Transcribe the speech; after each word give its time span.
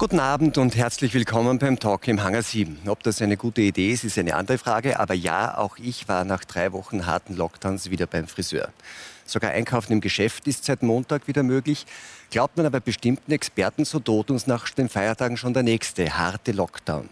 Guten 0.00 0.20
Abend 0.20 0.58
und 0.58 0.76
herzlich 0.76 1.12
willkommen 1.12 1.58
beim 1.58 1.80
Talk 1.80 2.06
im 2.06 2.22
Hangar 2.22 2.42
7. 2.42 2.82
Ob 2.86 3.02
das 3.02 3.20
eine 3.20 3.36
gute 3.36 3.62
Idee 3.62 3.90
ist, 3.90 4.04
ist 4.04 4.16
eine 4.16 4.36
andere 4.36 4.56
Frage. 4.56 5.00
Aber 5.00 5.12
ja, 5.12 5.58
auch 5.58 5.76
ich 5.76 6.06
war 6.06 6.24
nach 6.24 6.44
drei 6.44 6.70
Wochen 6.70 7.04
harten 7.04 7.34
Lockdowns 7.34 7.90
wieder 7.90 8.06
beim 8.06 8.28
Friseur. 8.28 8.68
Sogar 9.24 9.50
Einkaufen 9.50 9.94
im 9.94 10.00
Geschäft 10.00 10.46
ist 10.46 10.64
seit 10.64 10.84
Montag 10.84 11.26
wieder 11.26 11.42
möglich. 11.42 11.84
Glaubt 12.30 12.56
man 12.56 12.64
aber 12.64 12.78
bestimmten 12.78 13.32
Experten, 13.32 13.84
so 13.84 13.98
droht 13.98 14.30
uns 14.30 14.46
nach 14.46 14.70
den 14.70 14.88
Feiertagen 14.88 15.36
schon 15.36 15.52
der 15.52 15.64
nächste 15.64 16.16
harte 16.16 16.52
Lockdown. 16.52 17.08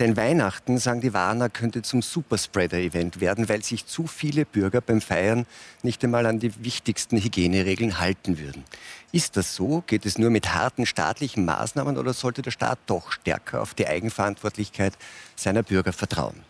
Denn 0.00 0.16
Weihnachten, 0.16 0.78
sagen 0.78 1.00
die 1.00 1.14
Warner, 1.14 1.48
könnte 1.48 1.82
zum 1.82 2.02
Superspreader-Event 2.02 3.20
werden, 3.20 3.48
weil 3.48 3.62
sich 3.62 3.86
zu 3.86 4.08
viele 4.08 4.44
Bürger 4.44 4.80
beim 4.80 5.00
Feiern 5.00 5.46
nicht 5.84 6.02
einmal 6.02 6.26
an 6.26 6.40
die 6.40 6.64
wichtigsten 6.64 7.22
Hygieneregeln 7.22 8.00
halten 8.00 8.38
würden. 8.38 8.64
Ist 9.12 9.36
das 9.36 9.54
so? 9.54 9.84
Geht 9.86 10.04
es 10.04 10.18
nur 10.18 10.30
mit 10.30 10.52
harten 10.52 10.84
staatlichen 10.84 11.44
Maßnahmen 11.44 11.96
oder 11.96 12.12
sollte 12.12 12.42
der 12.42 12.50
Staat 12.50 12.80
doch 12.86 13.12
stärker 13.12 13.62
auf 13.62 13.74
die 13.74 13.86
Eigenverantwortlichkeit 13.86 14.94
seiner 15.36 15.62
Bürger 15.62 15.92
vertrauen? 15.92 16.42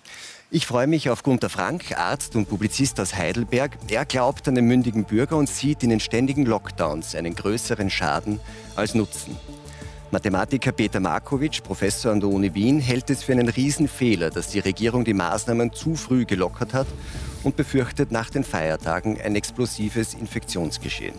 Ich 0.50 0.66
freue 0.66 0.86
mich 0.86 1.10
auf 1.10 1.22
Gunter 1.22 1.50
Frank, 1.50 1.98
Arzt 1.98 2.36
und 2.36 2.48
Publizist 2.48 2.98
aus 3.00 3.14
Heidelberg. 3.14 3.76
Er 3.88 4.06
glaubt 4.06 4.48
an 4.48 4.54
den 4.54 4.66
mündigen 4.66 5.04
Bürger 5.04 5.36
und 5.36 5.50
sieht 5.50 5.82
in 5.82 5.90
den 5.90 6.00
ständigen 6.00 6.46
Lockdowns 6.46 7.14
einen 7.14 7.34
größeren 7.34 7.90
Schaden 7.90 8.40
als 8.76 8.94
Nutzen. 8.94 9.36
Mathematiker 10.14 10.70
Peter 10.70 11.00
Markovic, 11.00 11.64
Professor 11.64 12.12
an 12.12 12.20
der 12.20 12.28
Uni 12.28 12.54
Wien, 12.54 12.78
hält 12.78 13.10
es 13.10 13.24
für 13.24 13.32
einen 13.32 13.48
Riesenfehler, 13.48 14.30
dass 14.30 14.46
die 14.46 14.60
Regierung 14.60 15.04
die 15.04 15.12
Maßnahmen 15.12 15.72
zu 15.72 15.96
früh 15.96 16.24
gelockert 16.24 16.72
hat 16.72 16.86
und 17.42 17.56
befürchtet 17.56 18.12
nach 18.12 18.30
den 18.30 18.44
Feiertagen 18.44 19.20
ein 19.20 19.34
explosives 19.34 20.14
Infektionsgeschehen. 20.14 21.16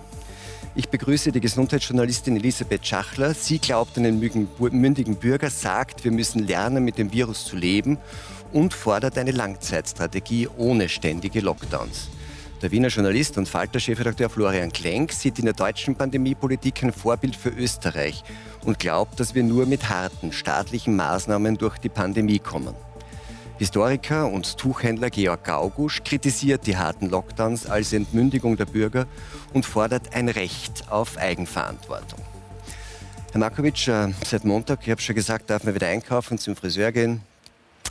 Ich 0.76 0.88
begrüße 0.88 1.34
die 1.34 1.42
Gesundheitsjournalistin 1.42 2.38
Elisabeth 2.38 2.88
Schachler. 2.88 3.34
Sie 3.34 3.60
glaubt 3.60 3.98
an 3.98 4.04
den 4.04 4.18
mündigen 4.18 5.16
Bürger, 5.18 5.50
sagt, 5.50 6.06
wir 6.06 6.12
müssen 6.14 6.48
lernen, 6.48 6.86
mit 6.86 6.98
dem 6.98 7.12
Virus 7.12 7.44
zu 7.44 7.58
leben 7.58 7.98
und 8.54 8.74
fordert 8.74 9.18
eine 9.18 9.32
Langzeitstrategie 9.32 10.48
ohne 10.56 10.88
ständige 10.88 11.42
Lockdowns. 11.42 12.08
Der 12.66 12.72
Wiener 12.72 12.88
Journalist 12.88 13.38
und 13.38 13.48
Falter-Chefredakteur 13.48 14.28
Florian 14.28 14.72
Klenk 14.72 15.12
sieht 15.12 15.38
in 15.38 15.46
der 15.46 15.54
deutschen 15.54 15.96
Pandemiepolitik 15.96 16.82
ein 16.82 16.92
Vorbild 16.92 17.36
für 17.36 17.50
Österreich 17.50 18.24
und 18.64 18.80
glaubt, 18.80 19.20
dass 19.20 19.36
wir 19.36 19.44
nur 19.44 19.68
mit 19.68 19.88
harten 19.88 20.32
staatlichen 20.32 20.96
Maßnahmen 20.96 21.60
durch 21.60 21.78
die 21.78 21.90
Pandemie 21.90 22.40
kommen. 22.40 22.74
Historiker 23.60 24.32
und 24.32 24.58
Tuchhändler 24.58 25.12
Georg 25.12 25.44
Gaugusch 25.44 26.02
kritisiert 26.04 26.66
die 26.66 26.76
harten 26.76 27.08
Lockdowns 27.08 27.68
als 27.68 27.94
Entmündigung 27.94 28.58
der 28.58 28.66
Bürger 28.66 29.06
und 29.54 29.64
fordert 29.64 30.16
ein 30.16 30.28
Recht 30.28 30.90
auf 30.90 31.20
Eigenverantwortung. 31.20 32.20
Herr 33.32 33.42
Markovic, 33.42 33.88
äh, 33.88 34.12
seit 34.26 34.44
Montag, 34.44 34.80
ich 34.82 34.90
habe 34.90 35.02
schon 35.02 35.14
gesagt, 35.14 35.52
darf 35.52 35.66
man 35.66 35.76
wieder 35.76 35.86
einkaufen, 35.86 36.40
zum 36.40 36.56
Friseur 36.56 36.92
gehen, 36.92 37.22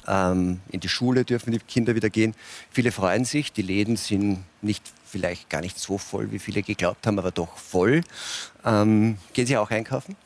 ähm, 0.07 0.61
in 0.71 0.81
die 0.81 0.89
Schule 0.89 1.25
dürfen 1.25 1.53
die 1.53 1.59
Kinder 1.59 1.95
wieder 1.95 2.11
gehen. 2.11 2.35
Viele 2.71 2.93
freuen 2.93 3.25
sich. 3.25 3.53
Die 3.53 3.63
Läden 3.63 3.97
sind 3.97 4.45
nicht 4.63 4.83
vielleicht 5.07 5.49
gar 5.49 5.61
nicht 5.61 5.79
so 5.79 5.99
voll, 5.99 6.33
wie 6.33 6.39
viele 6.39 6.63
geglaubt 6.63 7.07
haben, 7.07 7.19
aber 7.19 7.31
doch 7.31 7.57
voll. 7.57 8.03
Ähm, 8.65 9.19
gehen 9.33 9.47
Sie 9.47 9.57
auch 9.57 9.71
einkaufen? 9.71 10.17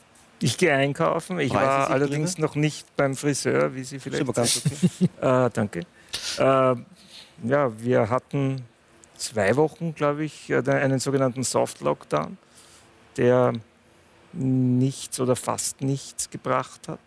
Ich 0.41 0.56
gehe 0.56 0.73
einkaufen. 0.73 1.41
Ich 1.41 1.53
Freuen 1.53 1.62
war 1.62 1.91
allerdings 1.91 2.34
drüber? 2.34 2.49
noch 2.49 2.55
nicht 2.55 2.97
beim 2.97 3.17
Friseur, 3.17 3.75
wie 3.75 3.84
Sie 3.84 3.99
vielleicht. 3.99 4.25
Super, 4.25 4.33
ganz 4.33 4.62
okay. 4.65 5.09
äh, 5.21 5.51
danke. 5.53 5.81
Äh, 6.39 6.77
ja, 7.45 7.81
wir 7.81 8.09
hatten 8.09 8.62
zwei 9.17 9.56
Wochen, 9.56 9.94
glaube 9.94 10.25
ich, 10.25 10.49
äh, 10.50 10.62
einen 10.71 11.00
sogenannten 11.00 11.43
Soft 11.43 11.81
Lockdown, 11.81 12.38
der 13.17 13.53
nichts 14.33 15.19
oder 15.21 15.37
fast 15.37 15.81
nichts 15.81 16.31
gebracht 16.31 16.88
hat. 16.88 17.00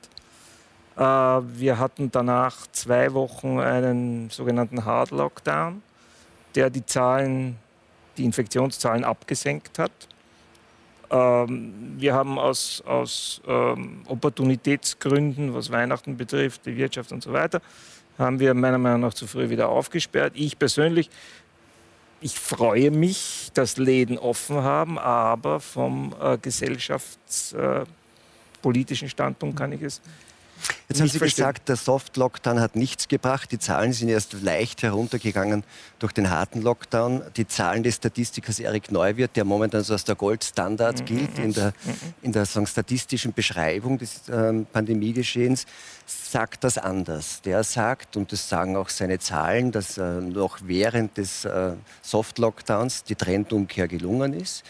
Äh, 0.96 1.02
wir 1.02 1.80
hatten 1.80 2.12
danach 2.12 2.68
zwei 2.72 3.14
Wochen 3.14 3.60
einen 3.60 4.30
sogenannten 4.30 4.86
Hard 4.86 5.12
Lockdown, 5.12 5.82
der 6.56 6.70
die 6.70 6.86
Zahlen, 6.86 7.58
die 8.18 8.24
Infektionszahlen 8.26 9.04
abgesenkt 9.04 9.80
hat. 9.80 9.92
Ähm, 11.10 11.96
wir 11.98 12.14
haben 12.14 12.40
aus, 12.40 12.82
aus 12.86 13.42
ähm, 13.48 14.04
Opportunitätsgründen, 14.08 15.54
was 15.54 15.72
Weihnachten 15.72 16.16
betrifft, 16.18 16.66
die 16.66 16.78
Wirtschaft 16.78 17.12
und 17.12 17.24
so 17.24 17.34
weiter, 17.34 17.62
haben 18.18 18.40
wir 18.40 18.54
meiner 18.54 18.78
Meinung 18.78 19.02
nach 19.02 19.14
zu 19.14 19.28
früh 19.28 19.50
wieder 19.50 19.68
aufgesperrt. 19.70 20.34
Ich 20.36 20.58
persönlich, 20.60 21.10
ich 22.22 22.40
freue 22.40 22.92
mich, 22.92 23.50
dass 23.54 23.78
Läden 23.78 24.18
offen 24.18 24.58
haben, 24.58 25.00
aber 25.00 25.60
vom 25.60 26.16
äh, 26.22 26.38
gesellschaftspolitischen 26.38 29.08
äh, 29.08 29.10
Standpunkt 29.10 29.58
kann 29.58 29.72
ich 29.74 29.82
es 29.82 30.02
Jetzt 30.90 31.00
haben 31.00 31.10
Sie 31.10 31.18
verstehen. 31.18 31.46
gesagt, 31.46 31.70
der 31.70 31.76
Soft-Lockdown 31.76 32.60
hat 32.60 32.76
nichts 32.76 33.08
gebracht. 33.08 33.52
Die 33.52 33.60
Zahlen 33.60 33.94
sind 33.94 34.10
erst 34.10 34.34
leicht 34.42 34.84
heruntergegangen 34.84 35.64
durch 36.00 36.14
den 36.14 36.30
harten 36.30 36.62
Lockdown. 36.62 37.22
Die 37.38 37.48
Zahlen 37.48 37.84
des 37.84 37.96
Statistikers 37.96 38.60
Erik 38.60 38.92
Neuwirth, 38.92 39.36
der 39.36 39.46
momentan 39.46 39.84
so 39.84 39.94
als 39.94 40.04
der 40.04 40.16
Goldstandard 40.16 41.02
mhm. 41.02 41.06
gilt 41.06 41.40
in 41.40 41.54
der, 41.54 41.74
mhm. 41.84 42.14
in 42.22 42.32
der 42.32 42.46
sagen, 42.46 42.68
statistischen 42.68 43.34
Beschreibung 43.34 43.98
des 43.98 44.22
ähm, 44.30 44.66
Pandemiegeschehens, 44.72 45.66
sagt 46.06 46.64
das 46.64 46.78
anders. 46.78 47.42
Der 47.42 47.64
sagt, 47.64 48.18
und 48.18 48.32
das 48.32 48.50
sagen 48.50 48.76
auch 48.76 48.90
seine 48.90 49.20
Zahlen, 49.20 49.72
dass 49.72 49.98
äh, 49.98 50.22
noch 50.22 50.60
während 50.64 51.18
des 51.18 51.46
äh, 51.46 51.74
Soft-Lockdowns 52.02 53.04
die 53.04 53.16
Trendumkehr 53.16 53.88
gelungen 53.88 54.34
ist. 54.34 54.64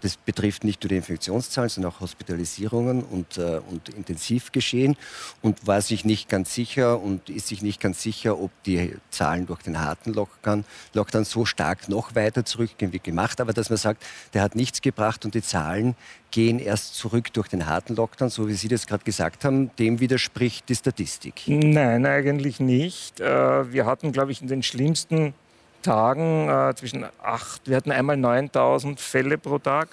Das 0.00 0.16
betrifft 0.16 0.64
nicht 0.64 0.82
nur 0.82 0.88
die 0.88 0.96
Infektionszahlen, 0.96 1.70
sondern 1.70 1.92
auch 1.92 2.00
Hospitalisierungen 2.00 3.02
und, 3.04 3.38
äh, 3.38 3.60
und 3.70 3.88
Intensivgeschehen 3.90 4.96
und 5.40 5.66
war 5.66 5.80
sich 5.80 6.04
nicht 6.04 6.28
ganz 6.28 6.54
sicher 6.54 7.00
und 7.00 7.30
ist 7.30 7.48
sich 7.48 7.62
nicht 7.62 7.80
ganz 7.80 8.02
sicher, 8.02 8.38
ob 8.38 8.50
die 8.64 8.96
Zahlen 9.10 9.46
durch 9.46 9.62
den 9.62 9.80
harten 9.80 10.12
Lockdown, 10.12 10.64
Lockdown 10.94 11.24
so 11.24 11.44
stark 11.44 11.88
noch 11.88 12.14
weiter 12.14 12.44
zurückgehen 12.44 12.92
wie 12.92 12.98
gemacht. 12.98 13.40
Aber 13.40 13.52
dass 13.52 13.70
man 13.70 13.78
sagt, 13.78 14.04
der 14.32 14.42
hat 14.42 14.56
nichts 14.56 14.80
gebracht 14.82 15.24
und 15.24 15.34
die 15.34 15.42
Zahlen 15.42 15.94
gehen 16.34 16.58
erst 16.58 16.96
zurück 16.96 17.32
durch 17.32 17.46
den 17.46 17.66
harten 17.66 17.94
Lockdown, 17.94 18.28
so 18.28 18.48
wie 18.48 18.54
Sie 18.54 18.66
das 18.66 18.88
gerade 18.88 19.04
gesagt 19.04 19.44
haben, 19.44 19.70
dem 19.76 20.00
widerspricht 20.00 20.68
die 20.68 20.74
Statistik. 20.74 21.42
Nein, 21.46 22.04
eigentlich 22.06 22.58
nicht. 22.58 23.20
Äh, 23.20 23.72
wir 23.72 23.86
hatten, 23.86 24.10
glaube 24.10 24.32
ich, 24.32 24.42
in 24.42 24.48
den 24.48 24.64
schlimmsten 24.64 25.34
Tagen 25.84 26.48
äh, 26.48 26.74
zwischen 26.74 27.06
acht, 27.22 27.68
wir 27.68 27.76
hatten 27.76 27.92
einmal 27.92 28.16
9000 28.16 28.98
Fälle 28.98 29.38
pro 29.38 29.58
Tag. 29.58 29.88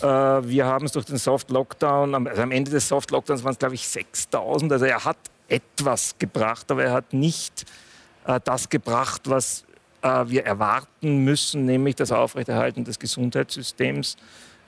Äh, 0.00 0.06
wir 0.06 0.66
haben 0.66 0.86
es 0.86 0.92
durch 0.92 1.06
den 1.06 1.16
Soft 1.16 1.50
Lockdown, 1.50 2.14
also 2.14 2.42
am 2.42 2.52
Ende 2.52 2.70
des 2.70 2.86
Soft 2.86 3.10
Lockdowns 3.10 3.42
waren 3.42 3.52
es, 3.52 3.58
glaube 3.58 3.74
ich, 3.74 3.88
6000. 3.88 4.70
Also 4.70 4.84
er 4.84 5.04
hat 5.04 5.16
etwas 5.48 6.14
gebracht, 6.18 6.70
aber 6.70 6.84
er 6.84 6.92
hat 6.92 7.12
nicht 7.12 7.64
äh, 8.26 8.38
das 8.44 8.68
gebracht, 8.68 9.22
was 9.24 9.64
äh, 10.02 10.24
wir 10.26 10.44
erwarten 10.44 11.24
müssen, 11.24 11.64
nämlich 11.64 11.96
das 11.96 12.12
Aufrechterhalten 12.12 12.84
des 12.84 12.98
Gesundheitssystems 12.98 14.16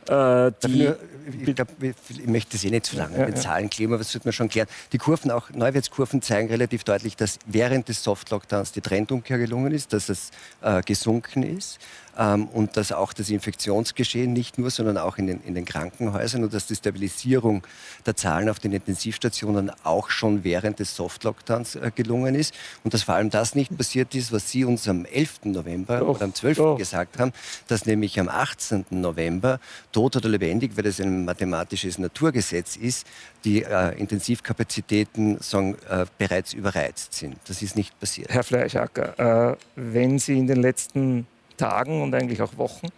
äh, 0.08 0.68
nur, 0.68 0.98
ich, 1.46 1.54
glaub, 1.54 1.68
ich 1.80 2.26
möchte 2.26 2.56
Sie 2.56 2.70
nicht 2.70 2.86
zu 2.86 2.96
lange 2.96 3.18
ja, 3.18 3.26
mit 3.26 3.36
ja. 3.36 3.42
Zahlen 3.42 3.70
kleben, 3.70 3.92
aber 3.92 3.98
das 4.02 4.12
sollte 4.12 4.26
man 4.26 4.32
schon 4.32 4.48
klären. 4.48 4.68
Die 4.92 4.98
Kurven, 4.98 5.30
auch 5.30 5.50
Neuwärtskurven, 5.50 6.22
zeigen 6.22 6.48
relativ 6.48 6.84
deutlich, 6.84 7.16
dass 7.16 7.38
während 7.46 7.88
des 7.88 8.02
Soft-Lockdowns 8.02 8.72
die 8.72 8.80
Trendumkehr 8.80 9.38
gelungen 9.38 9.72
ist, 9.72 9.92
dass 9.92 10.08
es 10.08 10.30
äh, 10.62 10.82
gesunken 10.82 11.42
ist 11.42 11.78
ähm, 12.18 12.46
und 12.48 12.76
dass 12.76 12.92
auch 12.92 13.12
das 13.12 13.30
Infektionsgeschehen 13.30 14.32
nicht 14.32 14.58
nur, 14.58 14.70
sondern 14.70 14.98
auch 14.98 15.18
in 15.18 15.26
den, 15.26 15.40
in 15.42 15.54
den 15.54 15.64
Krankenhäusern 15.64 16.44
und 16.44 16.54
dass 16.54 16.66
die 16.66 16.76
Stabilisierung 16.76 17.62
der 18.04 18.16
Zahlen 18.16 18.48
auf 18.48 18.58
den 18.58 18.72
Intensivstationen 18.72 19.70
auch 19.84 20.10
schon 20.10 20.44
während 20.44 20.78
des 20.78 20.96
Soft-Lockdowns 20.96 21.76
äh, 21.76 21.90
gelungen 21.94 22.34
ist 22.34 22.54
und 22.84 22.94
dass 22.94 23.02
vor 23.02 23.14
allem 23.14 23.30
das 23.30 23.54
nicht 23.54 23.76
passiert 23.76 24.14
ist, 24.14 24.32
was 24.32 24.50
Sie 24.50 24.64
uns 24.64 24.88
am 24.88 25.04
11. 25.04 25.44
November 25.44 26.00
doch, 26.00 26.08
oder 26.16 26.24
am 26.24 26.34
12. 26.34 26.56
Doch. 26.56 26.78
gesagt 26.78 27.18
haben, 27.18 27.32
dass 27.68 27.86
nämlich 27.86 28.18
am 28.18 28.28
18. 28.28 28.86
November, 28.90 29.60
tot 29.92 30.16
oder 30.16 30.28
lebendig, 30.28 30.76
weil 30.76 30.84
das 30.84 31.00
ein 31.00 31.24
mathematisches 31.24 31.98
Naturgesetz 31.98 32.76
ist, 32.76 33.06
die 33.44 33.62
äh, 33.62 33.98
Intensivkapazitäten 33.98 35.38
sagen, 35.40 35.76
äh, 35.88 36.06
bereits 36.18 36.52
überreizt 36.52 37.14
sind. 37.14 37.36
Das 37.46 37.62
ist 37.62 37.76
nicht 37.76 37.98
passiert. 37.98 38.30
Herr 38.30 38.42
Fleischacker, 38.42 39.52
äh, 39.52 39.56
wenn 39.76 40.18
Sie 40.18 40.38
in 40.38 40.46
den 40.46 40.60
letzten 40.60 41.26
Tagen 41.56 42.02
und 42.02 42.14
eigentlich 42.14 42.42
auch 42.42 42.56
Wochen 42.56 42.88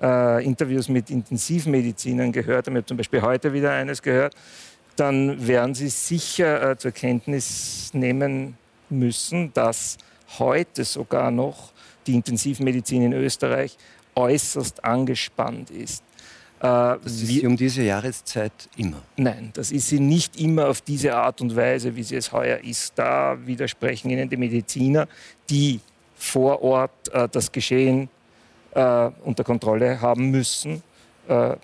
äh, 0.00 0.44
Interviews 0.44 0.88
mit 0.88 1.10
Intensivmedizinern 1.10 2.32
gehört 2.32 2.66
haben, 2.66 2.74
ich 2.74 2.80
habe 2.80 2.86
zum 2.86 2.96
Beispiel 2.96 3.22
heute 3.22 3.52
wieder 3.52 3.72
eines 3.72 4.02
gehört, 4.02 4.34
dann 4.96 5.46
werden 5.46 5.74
Sie 5.74 5.88
sicher 5.88 6.70
äh, 6.70 6.78
zur 6.78 6.92
Kenntnis 6.92 7.90
nehmen 7.92 8.56
müssen, 8.90 9.52
dass 9.52 9.96
heute 10.38 10.84
sogar 10.84 11.30
noch 11.30 11.72
die 12.06 12.14
Intensivmedizin 12.14 13.02
in 13.02 13.12
Österreich 13.12 13.76
äußerst 14.14 14.84
angespannt 14.84 15.70
ist. 15.70 16.02
Äh, 16.60 16.62
das 16.62 17.12
ist 17.12 17.26
sie 17.26 17.46
um 17.46 17.56
diese 17.56 17.82
Jahreszeit 17.82 18.52
immer? 18.76 19.02
Nein, 19.16 19.50
das 19.52 19.70
ist 19.70 19.88
sie 19.88 20.00
nicht 20.00 20.40
immer 20.40 20.68
auf 20.68 20.80
diese 20.80 21.14
Art 21.14 21.40
und 21.40 21.54
Weise, 21.54 21.94
wie 21.94 22.02
sie 22.02 22.16
es 22.16 22.32
heuer 22.32 22.58
ist. 22.58 22.94
Da 22.96 23.38
widersprechen 23.46 24.10
Ihnen 24.10 24.28
die 24.28 24.36
Mediziner, 24.36 25.06
die 25.48 25.80
vor 26.18 26.62
Ort 26.62 26.90
äh, 27.12 27.28
das 27.30 27.50
Geschehen 27.52 28.10
äh, 28.72 29.10
unter 29.24 29.44
Kontrolle 29.44 30.00
haben 30.00 30.30
müssen. 30.30 30.82
Äh, 31.28 31.56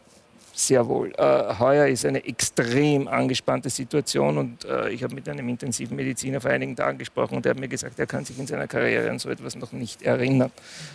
sehr 0.56 0.86
wohl. 0.86 1.12
Heuer 1.18 1.88
ist 1.88 2.06
eine 2.06 2.24
extrem 2.24 3.08
angespannte 3.08 3.68
Situation 3.68 4.38
und 4.38 4.64
ich 4.88 5.02
habe 5.02 5.12
mit 5.12 5.28
einem 5.28 5.48
intensiven 5.48 5.96
Mediziner 5.96 6.40
vor 6.40 6.52
einigen 6.52 6.76
Tagen 6.76 6.96
gesprochen 6.96 7.34
und 7.34 7.44
der 7.44 7.50
hat 7.50 7.58
mir 7.58 7.66
gesagt, 7.66 7.98
er 7.98 8.06
kann 8.06 8.24
sich 8.24 8.38
in 8.38 8.46
seiner 8.46 8.68
Karriere 8.68 9.10
an 9.10 9.18
so 9.18 9.30
etwas 9.30 9.56
noch 9.56 9.72
nicht 9.72 10.02
erinnern. 10.02 10.52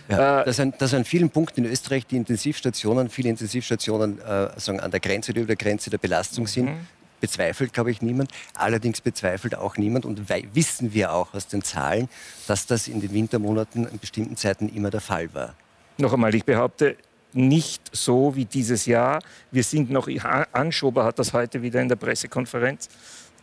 Ja, 0.08 0.44
dass, 0.44 0.60
an, 0.60 0.72
dass 0.78 0.94
an 0.94 1.04
vielen 1.04 1.28
Punkten 1.28 1.66
in 1.66 1.70
Österreich 1.70 2.06
die 2.06 2.16
Intensivstationen, 2.16 3.10
viele 3.10 3.28
Intensivstationen 3.28 4.18
äh, 4.22 4.48
sagen, 4.58 4.80
an 4.80 4.90
der 4.90 5.00
Grenze 5.00 5.32
oder 5.32 5.42
über 5.42 5.48
der 5.48 5.56
Grenze 5.56 5.90
der 5.90 5.98
Belastung 5.98 6.46
sind. 6.46 6.70
Mhm. 6.70 6.86
Bezweifelt, 7.20 7.72
glaube 7.72 7.90
ich, 7.90 8.02
niemand. 8.02 8.30
Allerdings 8.54 9.00
bezweifelt 9.00 9.54
auch 9.54 9.76
niemand 9.76 10.06
und 10.06 10.28
wissen 10.54 10.94
wir 10.94 11.12
auch 11.12 11.34
aus 11.34 11.46
den 11.46 11.62
Zahlen, 11.62 12.08
dass 12.46 12.66
das 12.66 12.88
in 12.88 13.00
den 13.00 13.12
Wintermonaten 13.12 13.86
an 13.86 13.98
bestimmten 13.98 14.36
Zeiten 14.36 14.68
immer 14.68 14.90
der 14.90 15.00
Fall 15.00 15.32
war. 15.34 15.54
Noch 15.98 16.12
einmal, 16.12 16.34
ich 16.34 16.44
behaupte, 16.44 16.96
nicht 17.32 17.82
so 17.92 18.34
wie 18.34 18.44
dieses 18.44 18.86
Jahr. 18.86 19.22
Wir 19.50 19.62
sind 19.62 19.90
noch, 19.90 20.08
Anschober 20.52 21.04
hat 21.04 21.18
das 21.18 21.32
heute 21.32 21.62
wieder 21.62 21.80
in 21.80 21.88
der 21.88 21.96
Pressekonferenz 21.96 22.88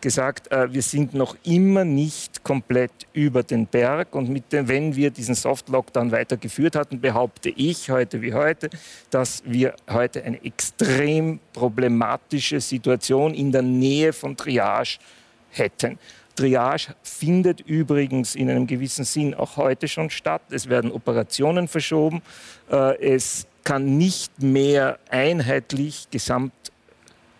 gesagt, 0.02 0.52
äh, 0.52 0.72
wir 0.72 0.82
sind 0.82 1.14
noch 1.14 1.36
immer 1.44 1.86
nicht 1.86 2.44
komplett 2.44 2.92
über 3.14 3.44
den 3.44 3.68
Berg. 3.68 4.16
Und 4.16 4.30
mit 4.30 4.52
dem, 4.52 4.68
wenn 4.68 4.96
wir 4.96 5.12
diesen 5.12 5.36
Soft-Lockdown 5.36 6.12
weitergeführt 6.12 6.76
hatten, 6.76 7.02
behaupte 7.02 7.50
ich 7.50 7.90
heute 7.90 8.22
wie 8.22 8.34
heute, 8.34 8.70
dass 9.10 9.44
wir 9.46 9.76
heute 9.90 10.24
eine 10.24 10.44
extrem 10.44 11.40
problematische 11.54 12.62
Situation 12.62 13.34
in 13.34 13.52
der 13.52 13.62
Nähe 13.62 14.14
von 14.14 14.38
Triage 14.38 15.00
hätten. 15.52 15.98
Triage 16.36 16.96
findet 17.02 17.62
übrigens 17.62 18.36
in 18.36 18.50
einem 18.50 18.68
gewissen 18.68 19.06
Sinn 19.06 19.34
auch 19.34 19.58
heute 19.58 19.88
schon 19.88 20.10
statt. 20.10 20.44
Es 20.52 20.70
werden 20.70 20.92
Operationen 20.92 21.68
verschoben. 21.68 22.22
Äh, 22.72 23.16
es 23.16 23.48
kann 23.64 23.98
nicht 23.98 24.42
mehr 24.42 25.00
einheitlich 25.10 26.08
gesamt 26.10 26.54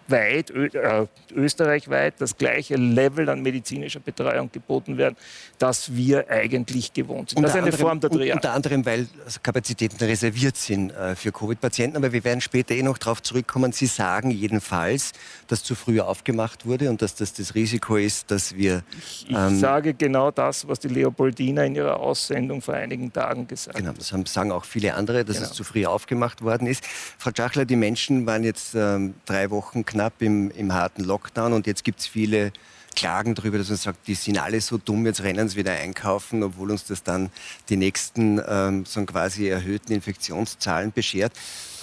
weit, 0.10 0.50
äh, 0.52 1.06
österreichweit 1.36 2.16
das 2.20 2.38
gleiche 2.38 2.76
Level 2.76 3.30
an 3.30 3.42
medizinischer 3.42 4.00
Betreuung 4.00 4.50
geboten 4.52 4.98
werden, 4.98 5.16
das 5.58 5.96
wir 5.96 6.30
eigentlich 6.30 6.94
gewohnt 6.94 7.30
sind. 7.30 7.44
Das 7.44 7.52
ist 7.52 7.58
eine 7.58 7.68
anderem, 7.68 7.80
Form 7.80 8.00
der 8.00 8.10
Triage. 8.10 8.34
Unter 8.34 8.54
anderem, 8.54 8.86
weil 8.86 9.08
Kapazitäten 9.44 10.04
reserviert 10.04 10.58
sind 10.58 10.92
äh, 10.92 11.16
für 11.16 11.32
Covid-Patienten. 11.32 11.98
Aber 11.98 12.12
wir 12.12 12.24
werden 12.24 12.42
später 12.42 12.74
eh 12.74 12.84
noch 12.84 12.98
darauf 12.98 13.22
zurückkommen. 13.22 13.72
Sie 13.72 13.86
sagen 13.86 14.32
jedenfalls, 14.32 15.12
dass 15.48 15.64
zu 15.64 15.76
früh 15.76 16.00
aufgemacht 16.00 16.66
wurde 16.66 16.90
und 16.90 17.02
dass 17.02 17.16
das 17.16 17.34
das 17.34 17.56
Risiko 17.56 17.98
ist, 17.98 18.32
dass 18.32 18.56
wir... 18.56 18.84
Ich, 18.98 19.28
ähm, 19.30 19.54
ich 19.54 19.60
sage 19.60 19.94
genau 19.94 20.32
das, 20.32 20.68
was 20.68 20.80
die 20.80 20.88
Leopoldina 20.88 21.64
in 21.64 21.76
ihrer 21.76 22.00
Aussendung 22.00 22.62
vor 22.62 22.74
einigen 22.74 23.12
Tagen 23.12 23.48
gesagt 23.48 23.78
genau, 23.78 23.90
hat. 23.90 24.00
Genau, 24.00 24.24
das 24.24 24.34
sagen 24.34 24.52
auch 24.52 24.66
viele 24.66 24.94
andere, 24.94 25.26
dass 25.26 25.38
genau. 25.38 25.50
es 25.50 25.54
zu 25.54 25.64
früh 25.64 25.86
aufgemacht 25.86 26.42
worden 26.42 26.68
ist. 26.68 26.84
Frau 27.18 27.32
Tschachler, 27.32 27.66
die 27.66 27.76
Menschen 27.76 28.26
waren 28.26 28.44
jetzt 28.44 28.74
ähm, 28.76 29.14
drei 29.26 29.50
Wochen 29.50 29.86
knapp 29.86 29.97
im, 30.20 30.52
im 30.52 30.74
harten 30.74 31.04
Lockdown 31.04 31.54
und 31.54 31.68
jetzt 31.68 31.84
gibt 31.84 32.00
es 32.00 32.08
viele 32.08 32.52
Klagen 32.98 33.36
darüber, 33.36 33.60
dass 33.60 33.70
man 33.70 33.78
sagt, 33.78 34.08
die 34.08 34.16
sind 34.16 34.40
alle 34.40 34.60
so 34.60 34.80
dumm, 34.80 35.06
jetzt 35.06 35.22
rennen 35.22 35.48
sie 35.48 35.56
wieder 35.56 35.74
einkaufen, 35.74 36.42
obwohl 36.42 36.72
uns 36.72 36.86
das 36.86 37.04
dann 37.04 37.30
die 37.70 37.78
nächsten 37.78 38.42
ähm, 38.48 38.86
so 38.86 39.06
quasi 39.06 39.48
erhöhten 39.48 39.94
Infektionszahlen 39.94 40.92
beschert. 40.92 41.32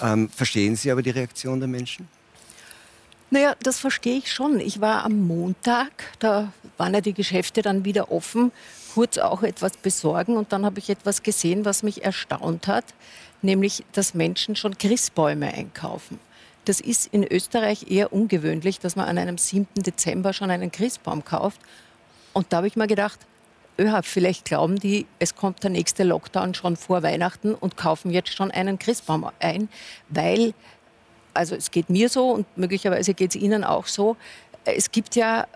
Ähm, 0.01 0.29
verstehen 0.29 0.75
Sie 0.75 0.91
aber 0.91 1.01
die 1.01 1.11
Reaktion 1.11 1.59
der 1.59 1.69
Menschen? 1.69 2.09
Naja, 3.31 3.55
das 3.63 3.79
verstehe 3.79 4.17
ich 4.17 4.31
schon. 4.31 4.59
Ich 4.59 4.81
war 4.81 5.05
am 5.05 5.25
Montag, 5.25 5.89
da 6.19 6.51
waren 6.77 6.93
ja 6.93 7.01
die 7.01 7.13
Geschäfte 7.13 7.61
dann 7.61 7.85
wieder 7.85 8.11
offen, 8.11 8.51
kurz 8.93 9.17
auch 9.17 9.41
etwas 9.41 9.77
besorgen 9.77 10.35
und 10.35 10.51
dann 10.51 10.65
habe 10.65 10.79
ich 10.79 10.89
etwas 10.89 11.23
gesehen, 11.23 11.63
was 11.63 11.81
mich 11.81 12.03
erstaunt 12.03 12.67
hat, 12.67 12.85
nämlich, 13.41 13.85
dass 13.93 14.13
Menschen 14.13 14.57
schon 14.57 14.77
Christbäume 14.77 15.53
einkaufen. 15.53 16.19
Das 16.65 16.79
ist 16.79 17.07
in 17.13 17.23
Österreich 17.23 17.89
eher 17.89 18.11
ungewöhnlich, 18.11 18.79
dass 18.79 18.95
man 18.95 19.07
an 19.07 19.17
einem 19.17 19.37
7. 19.37 19.67
Dezember 19.75 20.33
schon 20.33 20.49
einen 20.51 20.71
Christbaum 20.71 21.23
kauft. 21.23 21.61
Und 22.33 22.51
da 22.51 22.57
habe 22.57 22.67
ich 22.67 22.75
mir 22.75 22.87
gedacht, 22.87 23.19
öha, 23.79 24.01
vielleicht 24.01 24.45
glauben 24.45 24.77
die, 24.77 25.05
es 25.19 25.35
kommt 25.35 25.63
der 25.63 25.69
nächste 25.69 26.03
Lockdown 26.03 26.53
schon 26.53 26.75
vor 26.75 27.03
Weihnachten 27.03 27.53
und 27.53 27.77
kaufen 27.77 28.11
jetzt 28.11 28.33
schon 28.33 28.51
einen 28.51 28.79
Christbaum 28.79 29.29
ein, 29.39 29.69
weil, 30.09 30.53
also 31.33 31.55
es 31.55 31.71
geht 31.71 31.89
mir 31.89 32.09
so 32.09 32.29
und 32.31 32.45
möglicherweise 32.57 33.13
geht 33.13 33.35
es 33.35 33.41
Ihnen 33.41 33.63
auch 33.63 33.87
so, 33.87 34.17
es 34.65 34.91
gibt 34.91 35.15
ja 35.15 35.47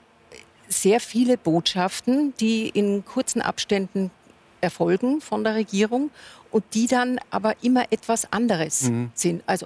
sehr 0.67 0.99
viele 0.99 1.37
Botschaften, 1.37 2.33
die 2.39 2.69
in 2.69 3.03
kurzen 3.03 3.41
Abständen 3.41 4.11
erfolgen 4.61 5.21
von 5.21 5.43
der 5.43 5.55
Regierung 5.55 6.11
und 6.51 6.63
die 6.73 6.87
dann 6.87 7.19
aber 7.31 7.55
immer 7.63 7.91
etwas 7.91 8.31
anderes 8.31 8.83
mhm. 8.83 9.11
sind. 9.15 9.43
Also 9.47 9.65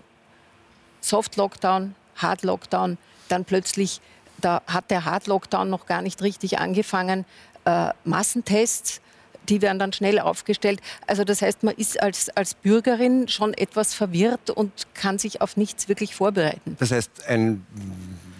Soft 1.03 1.35
Lockdown, 1.35 1.95
Hard 2.15 2.43
Lockdown, 2.43 2.97
dann 3.29 3.45
plötzlich, 3.45 4.01
da 4.39 4.61
hat 4.67 4.89
der 4.91 5.05
Hard 5.05 5.27
Lockdown 5.27 5.69
noch 5.69 5.85
gar 5.85 6.01
nicht 6.01 6.21
richtig 6.21 6.59
angefangen, 6.59 7.25
äh, 7.65 7.89
Massentests, 8.03 9.01
die 9.49 9.61
werden 9.61 9.79
dann 9.79 9.91
schnell 9.91 10.19
aufgestellt. 10.19 10.79
Also 11.07 11.23
das 11.23 11.41
heißt, 11.41 11.63
man 11.63 11.75
ist 11.75 12.01
als, 12.01 12.29
als 12.29 12.53
Bürgerin 12.53 13.27
schon 13.27 13.53
etwas 13.53 13.93
verwirrt 13.93 14.49
und 14.49 14.71
kann 14.93 15.19
sich 15.19 15.41
auf 15.41 15.57
nichts 15.57 15.89
wirklich 15.89 16.15
vorbereiten. 16.15 16.77
Das 16.79 16.91
heißt, 16.91 17.27
ein 17.27 17.65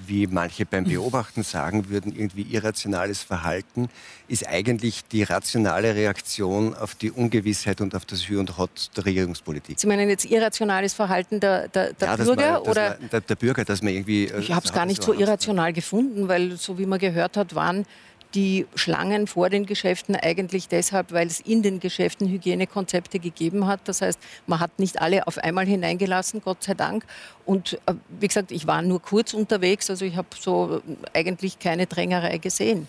wie 0.08 0.28
manche 0.28 0.66
beim 0.66 0.86
Beobachten 0.86 1.44
sagen 1.44 1.90
würden, 1.90 2.16
irgendwie 2.16 2.44
irrationales 2.44 3.24
Verhalten, 3.24 3.90
ist 4.28 4.48
eigentlich 4.48 5.04
die 5.12 5.24
rationale 5.24 5.96
Reaktion 5.96 6.74
auf 6.76 6.96
die 6.96 7.12
Ungewissheit 7.12 7.82
und 7.82 7.96
auf 7.96 8.06
das 8.06 8.28
Hü 8.28 8.40
und 8.40 8.58
Hot 8.58 8.90
der 8.96 9.06
Regierungspolitik. 9.06 9.80
Sie 9.80 9.88
meinen 9.88 10.10
jetzt 10.10 10.26
irrationales 10.26 10.94
Verhalten 10.94 11.40
der, 11.40 11.68
der, 11.68 11.94
der 11.94 12.08
ja, 12.08 12.16
Bürger? 12.16 12.52
Man, 12.54 12.62
oder? 12.62 12.90
Man, 13.00 13.10
der, 13.10 13.22
der, 13.22 13.36
Bürger, 13.36 13.66
dass 13.66 13.82
man 13.82 13.94
irgendwie... 13.94 14.26
Äh, 14.26 14.40
ich 14.40 14.52
habe 14.52 14.66
es 14.66 14.74
gar 14.74 14.86
nicht 14.86 15.04
so 15.04 15.14
irrational 15.14 15.74
gefunden, 15.74 16.28
weil 16.28 16.58
so 16.58 16.78
wie 16.78 16.86
man 16.86 17.00
gehört 17.00 17.38
hat, 17.38 17.56
waren 17.56 17.86
die 18.36 18.66
Schlangen 18.76 19.28
vor 19.28 19.50
den 19.50 19.66
Geschäften 19.66 20.16
eigentlich 20.16 20.68
deshalb, 20.68 21.12
weil 21.12 21.28
es 21.28 21.40
in 21.40 21.62
den 21.62 21.80
Geschäften 21.80 22.28
Hygienekonzepte 22.28 23.20
gegeben 23.20 23.68
hat. 23.68 23.82
Das 23.86 24.02
heißt, 24.02 24.20
man 24.48 24.60
hat 24.60 24.80
nicht 24.80 25.02
alle 25.02 25.28
auf 25.28 25.38
einmal 25.38 25.66
hineingelassen, 25.66 26.42
Gott 26.42 26.64
sei 26.64 26.74
Dank. 26.74 27.06
Und 27.46 27.80
äh, 27.86 27.94
wie 28.20 28.28
gesagt, 28.28 28.52
ich 28.52 28.66
war 28.68 28.82
nur 28.82 29.02
kurz 29.02 29.34
unterwegs, 29.34 29.90
also 29.90 30.06
ich 30.06 30.16
habe 30.16 30.28
so 30.40 30.82
eigentlich 31.14 31.60
keine 31.60 31.86
Drängerei 31.86 32.38
gesehen. 32.38 32.88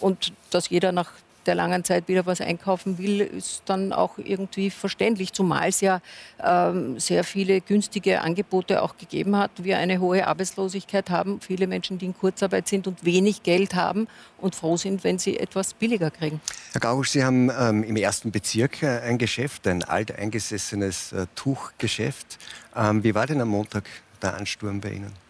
Und 0.00 0.32
dass 0.50 0.68
jeder 0.68 0.92
nach 0.92 1.12
der 1.46 1.54
langen 1.54 1.84
Zeit 1.84 2.08
wieder 2.08 2.26
was 2.26 2.40
einkaufen 2.40 2.98
will, 2.98 3.20
ist 3.20 3.62
dann 3.66 3.92
auch 3.92 4.18
irgendwie 4.18 4.70
verständlich, 4.70 5.32
zumal 5.32 5.68
es 5.68 5.80
ja 5.80 6.00
ähm, 6.42 6.98
sehr 6.98 7.24
viele 7.24 7.60
günstige 7.60 8.20
Angebote 8.20 8.82
auch 8.82 8.96
gegeben 8.96 9.36
hat. 9.36 9.50
Wir 9.62 9.78
eine 9.78 10.00
hohe 10.00 10.26
Arbeitslosigkeit 10.26 11.10
haben, 11.10 11.40
viele 11.40 11.66
Menschen, 11.66 11.98
die 11.98 12.06
in 12.06 12.16
Kurzarbeit 12.16 12.68
sind 12.68 12.86
und 12.86 13.04
wenig 13.04 13.42
Geld 13.42 13.74
haben 13.74 14.08
und 14.38 14.54
froh 14.54 14.76
sind, 14.76 15.04
wenn 15.04 15.18
sie 15.18 15.38
etwas 15.38 15.74
billiger 15.74 16.10
kriegen. 16.10 16.40
Herr 16.72 16.80
Gauch, 16.80 17.04
Sie 17.04 17.24
haben 17.24 17.50
ähm, 17.50 17.84
im 17.84 17.96
ersten 17.96 18.30
Bezirk 18.30 18.82
äh, 18.82 19.00
ein 19.00 19.18
Geschäft, 19.18 19.66
ein 19.66 19.82
alteingesessenes 19.82 21.12
äh, 21.12 21.26
Tuchgeschäft. 21.34 22.38
Ähm, 22.76 23.04
wie 23.04 23.14
war 23.14 23.26
denn 23.26 23.40
am 23.40 23.48
Montag 23.48 23.84
der 24.22 24.36
Ansturm 24.36 24.80
bei 24.80 24.90
Ihnen? 24.90 25.23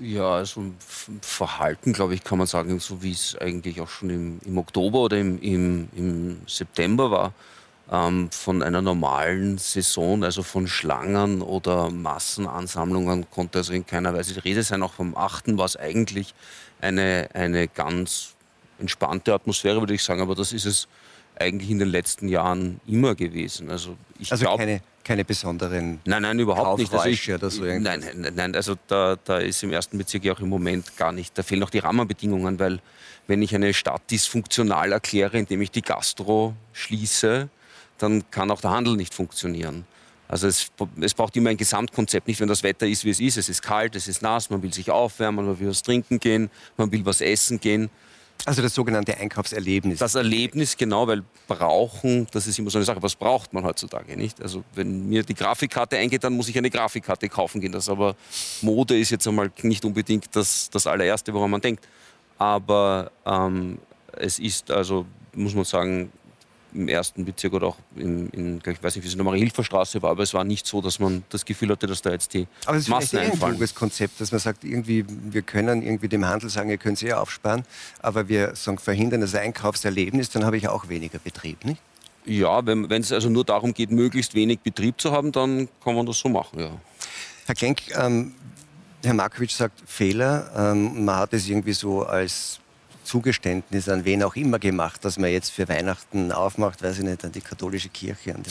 Ja, 0.00 0.36
also 0.36 0.64
Verhalten, 1.20 1.92
glaube 1.92 2.14
ich, 2.14 2.24
kann 2.24 2.38
man 2.38 2.46
sagen, 2.46 2.80
so 2.80 3.02
wie 3.02 3.12
es 3.12 3.36
eigentlich 3.36 3.80
auch 3.80 3.88
schon 3.88 4.10
im, 4.10 4.40
im 4.44 4.58
Oktober 4.58 5.00
oder 5.00 5.18
im, 5.18 5.40
im, 5.40 5.88
im 5.94 6.40
September 6.46 7.10
war, 7.10 7.32
ähm, 7.90 8.28
von 8.30 8.62
einer 8.62 8.82
normalen 8.82 9.58
Saison, 9.58 10.24
also 10.24 10.42
von 10.42 10.66
Schlangen 10.66 11.42
oder 11.42 11.90
Massenansammlungen, 11.90 13.30
konnte 13.30 13.58
also 13.58 13.72
in 13.72 13.86
keiner 13.86 14.14
Weise 14.14 14.34
die 14.34 14.40
Rede 14.40 14.62
sein. 14.62 14.82
Auch 14.82 14.94
vom 14.94 15.16
8. 15.16 15.56
war 15.56 15.66
es 15.66 15.76
eigentlich 15.76 16.34
eine, 16.80 17.28
eine 17.32 17.68
ganz 17.68 18.34
entspannte 18.80 19.32
Atmosphäre, 19.32 19.80
würde 19.80 19.94
ich 19.94 20.02
sagen, 20.02 20.20
aber 20.20 20.34
das 20.34 20.52
ist 20.52 20.64
es 20.64 20.88
eigentlich 21.36 21.70
in 21.70 21.78
den 21.78 21.88
letzten 21.88 22.28
Jahren 22.28 22.80
immer 22.86 23.14
gewesen. 23.14 23.70
Also, 23.70 23.96
ich 24.18 24.32
also 24.32 24.44
glaub, 24.44 24.58
keine, 24.58 24.80
keine 25.04 25.24
besonderen 25.24 26.00
Nein, 26.04 26.22
nein, 26.22 26.38
überhaupt 26.38 26.78
nicht. 26.78 26.92
Also 26.92 27.08
ich, 27.08 27.30
oder 27.30 27.50
so 27.50 27.62
nein, 27.62 27.82
nein, 27.82 28.32
nein, 28.34 28.56
also 28.56 28.74
da, 28.86 29.16
da 29.22 29.38
ist 29.38 29.62
im 29.62 29.70
ersten 29.70 29.98
Bezirk 29.98 30.24
ja 30.24 30.32
auch 30.32 30.40
im 30.40 30.48
Moment 30.48 30.96
gar 30.96 31.12
nicht, 31.12 31.36
da 31.38 31.42
fehlen 31.42 31.62
auch 31.62 31.70
die 31.70 31.78
Rahmenbedingungen, 31.78 32.58
weil 32.58 32.80
wenn 33.26 33.42
ich 33.42 33.54
eine 33.54 33.72
Stadt 33.72 34.02
dysfunktional 34.10 34.92
erkläre, 34.92 35.38
indem 35.38 35.62
ich 35.62 35.70
die 35.70 35.82
Gastro 35.82 36.54
schließe, 36.72 37.48
dann 37.98 38.30
kann 38.30 38.50
auch 38.50 38.60
der 38.60 38.70
Handel 38.70 38.96
nicht 38.96 39.14
funktionieren. 39.14 39.86
Also 40.26 40.46
es, 40.48 40.70
es, 41.00 41.14
braucht 41.14 41.36
immer 41.36 41.50
ein 41.50 41.56
Gesamtkonzept, 41.56 42.26
nicht 42.26 42.40
wenn 42.40 42.48
das 42.48 42.62
Wetter 42.62 42.86
ist, 42.86 43.04
wie 43.04 43.10
es 43.10 43.20
ist. 43.20 43.36
Es 43.36 43.48
ist 43.48 43.62
kalt, 43.62 43.94
es 43.94 44.08
ist 44.08 44.22
nass, 44.22 44.50
man 44.50 44.62
will 44.62 44.72
sich 44.72 44.90
aufwärmen, 44.90 45.46
man 45.46 45.60
will 45.60 45.68
was 45.68 45.82
trinken 45.82 46.18
gehen, 46.18 46.50
man 46.76 46.90
will 46.90 47.04
was 47.04 47.20
essen 47.20 47.60
gehen. 47.60 47.90
Also 48.46 48.60
das 48.60 48.74
sogenannte 48.74 49.16
Einkaufserlebnis. 49.16 49.98
Das 49.98 50.14
Erlebnis, 50.14 50.76
genau, 50.76 51.06
weil 51.06 51.22
brauchen, 51.48 52.26
das 52.30 52.46
ist 52.46 52.58
immer 52.58 52.70
so 52.70 52.78
eine 52.78 52.84
Sache, 52.84 53.02
was 53.02 53.16
braucht 53.16 53.54
man 53.54 53.64
heutzutage, 53.64 54.16
nicht? 54.16 54.42
Also 54.42 54.64
wenn 54.74 55.08
mir 55.08 55.22
die 55.22 55.34
Grafikkarte 55.34 55.96
eingeht, 55.96 56.24
dann 56.24 56.34
muss 56.34 56.48
ich 56.48 56.58
eine 56.58 56.68
Grafikkarte 56.68 57.28
kaufen 57.30 57.60
gehen. 57.60 57.72
Das 57.72 57.88
aber 57.88 58.16
Mode 58.60 58.98
ist 58.98 59.10
jetzt 59.10 59.26
einmal 59.26 59.50
nicht 59.62 59.84
unbedingt 59.84 60.28
das, 60.36 60.68
das 60.68 60.86
allererste, 60.86 61.32
woran 61.32 61.50
man 61.50 61.60
denkt. 61.62 61.88
Aber 62.36 63.10
ähm, 63.24 63.78
es 64.12 64.38
ist 64.38 64.70
also, 64.70 65.06
muss 65.34 65.54
man 65.54 65.64
sagen, 65.64 66.12
im 66.74 66.88
ersten 66.88 67.24
Bezirk 67.24 67.54
oder 67.54 67.68
auch 67.68 67.76
in, 67.96 68.28
in 68.30 68.62
ich 68.64 68.82
weiß 68.82 68.96
nicht, 68.96 69.04
wie 69.04 69.08
es 69.08 69.14
in 69.14 69.18
der 69.18 69.24
Marie-Hilfer-Straße 69.24 70.02
war, 70.02 70.10
aber 70.10 70.22
es 70.22 70.34
war 70.34 70.44
nicht 70.44 70.66
so, 70.66 70.80
dass 70.80 70.98
man 70.98 71.24
das 71.30 71.44
Gefühl 71.44 71.70
hatte, 71.70 71.86
dass 71.86 72.02
da 72.02 72.10
jetzt 72.10 72.34
die 72.34 72.46
aber 72.66 72.76
es 72.76 72.84
ist 72.84 72.88
Massen 72.88 73.18
ein 73.18 73.38
kluges 73.38 73.74
Konzept, 73.74 74.20
dass 74.20 74.32
man 74.32 74.40
sagt, 74.40 74.64
irgendwie, 74.64 75.04
wir 75.08 75.42
können 75.42 75.82
irgendwie 75.82 76.08
dem 76.08 76.26
Handel 76.26 76.50
sagen, 76.50 76.70
ihr 76.70 76.78
könnt 76.78 76.98
sie 76.98 77.08
ja 77.08 77.20
aufsparen, 77.20 77.64
aber 78.00 78.28
wir 78.28 78.54
sagen, 78.56 78.78
verhindern 78.78 79.20
das 79.20 79.34
Einkaufserlebnis, 79.34 80.30
dann 80.30 80.44
habe 80.44 80.56
ich 80.56 80.68
auch 80.68 80.88
weniger 80.88 81.18
Betrieb, 81.18 81.64
nicht? 81.64 81.80
Ja, 82.26 82.64
wenn 82.64 82.90
es 82.90 83.12
also 83.12 83.28
nur 83.28 83.44
darum 83.44 83.74
geht, 83.74 83.90
möglichst 83.90 84.34
wenig 84.34 84.60
Betrieb 84.60 85.00
zu 85.00 85.12
haben, 85.12 85.30
dann 85.30 85.68
kann 85.82 85.94
man 85.94 86.06
das 86.06 86.18
so 86.18 86.28
machen, 86.28 86.58
ja. 86.58 86.70
Herr 87.46 87.54
Klenk, 87.54 87.82
ähm, 87.94 88.34
Herr 89.04 89.12
Markovic 89.12 89.50
sagt 89.50 89.82
Fehler. 89.86 90.50
Ähm, 90.56 91.04
man 91.04 91.16
hat 91.16 91.34
es 91.34 91.46
irgendwie 91.46 91.74
so 91.74 92.04
als 92.04 92.58
Zugeständnis 93.04 93.88
an 93.88 94.04
wen 94.04 94.22
auch 94.22 94.36
immer 94.36 94.58
gemacht, 94.58 95.04
dass 95.04 95.18
man 95.18 95.30
jetzt 95.30 95.50
für 95.50 95.68
Weihnachten 95.68 96.32
aufmacht, 96.32 96.82
weiß 96.82 96.98
ich 96.98 97.04
nicht, 97.04 97.24
an 97.24 97.32
die 97.32 97.40
katholische 97.40 97.88
Kirche, 97.88 98.34
an 98.34 98.42
die, 98.42 98.50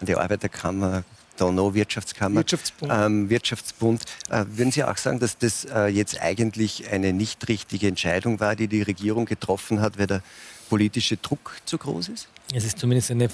an 0.00 0.06
die 0.06 0.16
Arbeiterkammer, 0.16 1.04
Donau, 1.36 1.74
Wirtschaftskammer, 1.74 2.40
Wirtschaftsbund. 2.40 2.92
Ähm, 2.94 3.30
Wirtschaftsbund. 3.30 4.04
Äh, 4.28 4.44
würden 4.48 4.72
Sie 4.72 4.84
auch 4.84 4.96
sagen, 4.96 5.20
dass 5.20 5.38
das 5.38 5.64
äh, 5.64 5.86
jetzt 5.86 6.20
eigentlich 6.20 6.90
eine 6.90 7.12
nicht 7.12 7.46
richtige 7.48 7.88
Entscheidung 7.88 8.40
war, 8.40 8.56
die 8.56 8.68
die 8.68 8.82
Regierung 8.82 9.24
getroffen 9.24 9.80
hat, 9.80 9.98
weil 9.98 10.06
der 10.06 10.22
politische 10.68 11.16
Druck 11.16 11.56
zu 11.64 11.78
groß 11.78 12.08
ist? 12.08 12.28
Es 12.54 12.64
ist 12.64 12.78
zumindest 12.78 13.10
eine, 13.10 13.28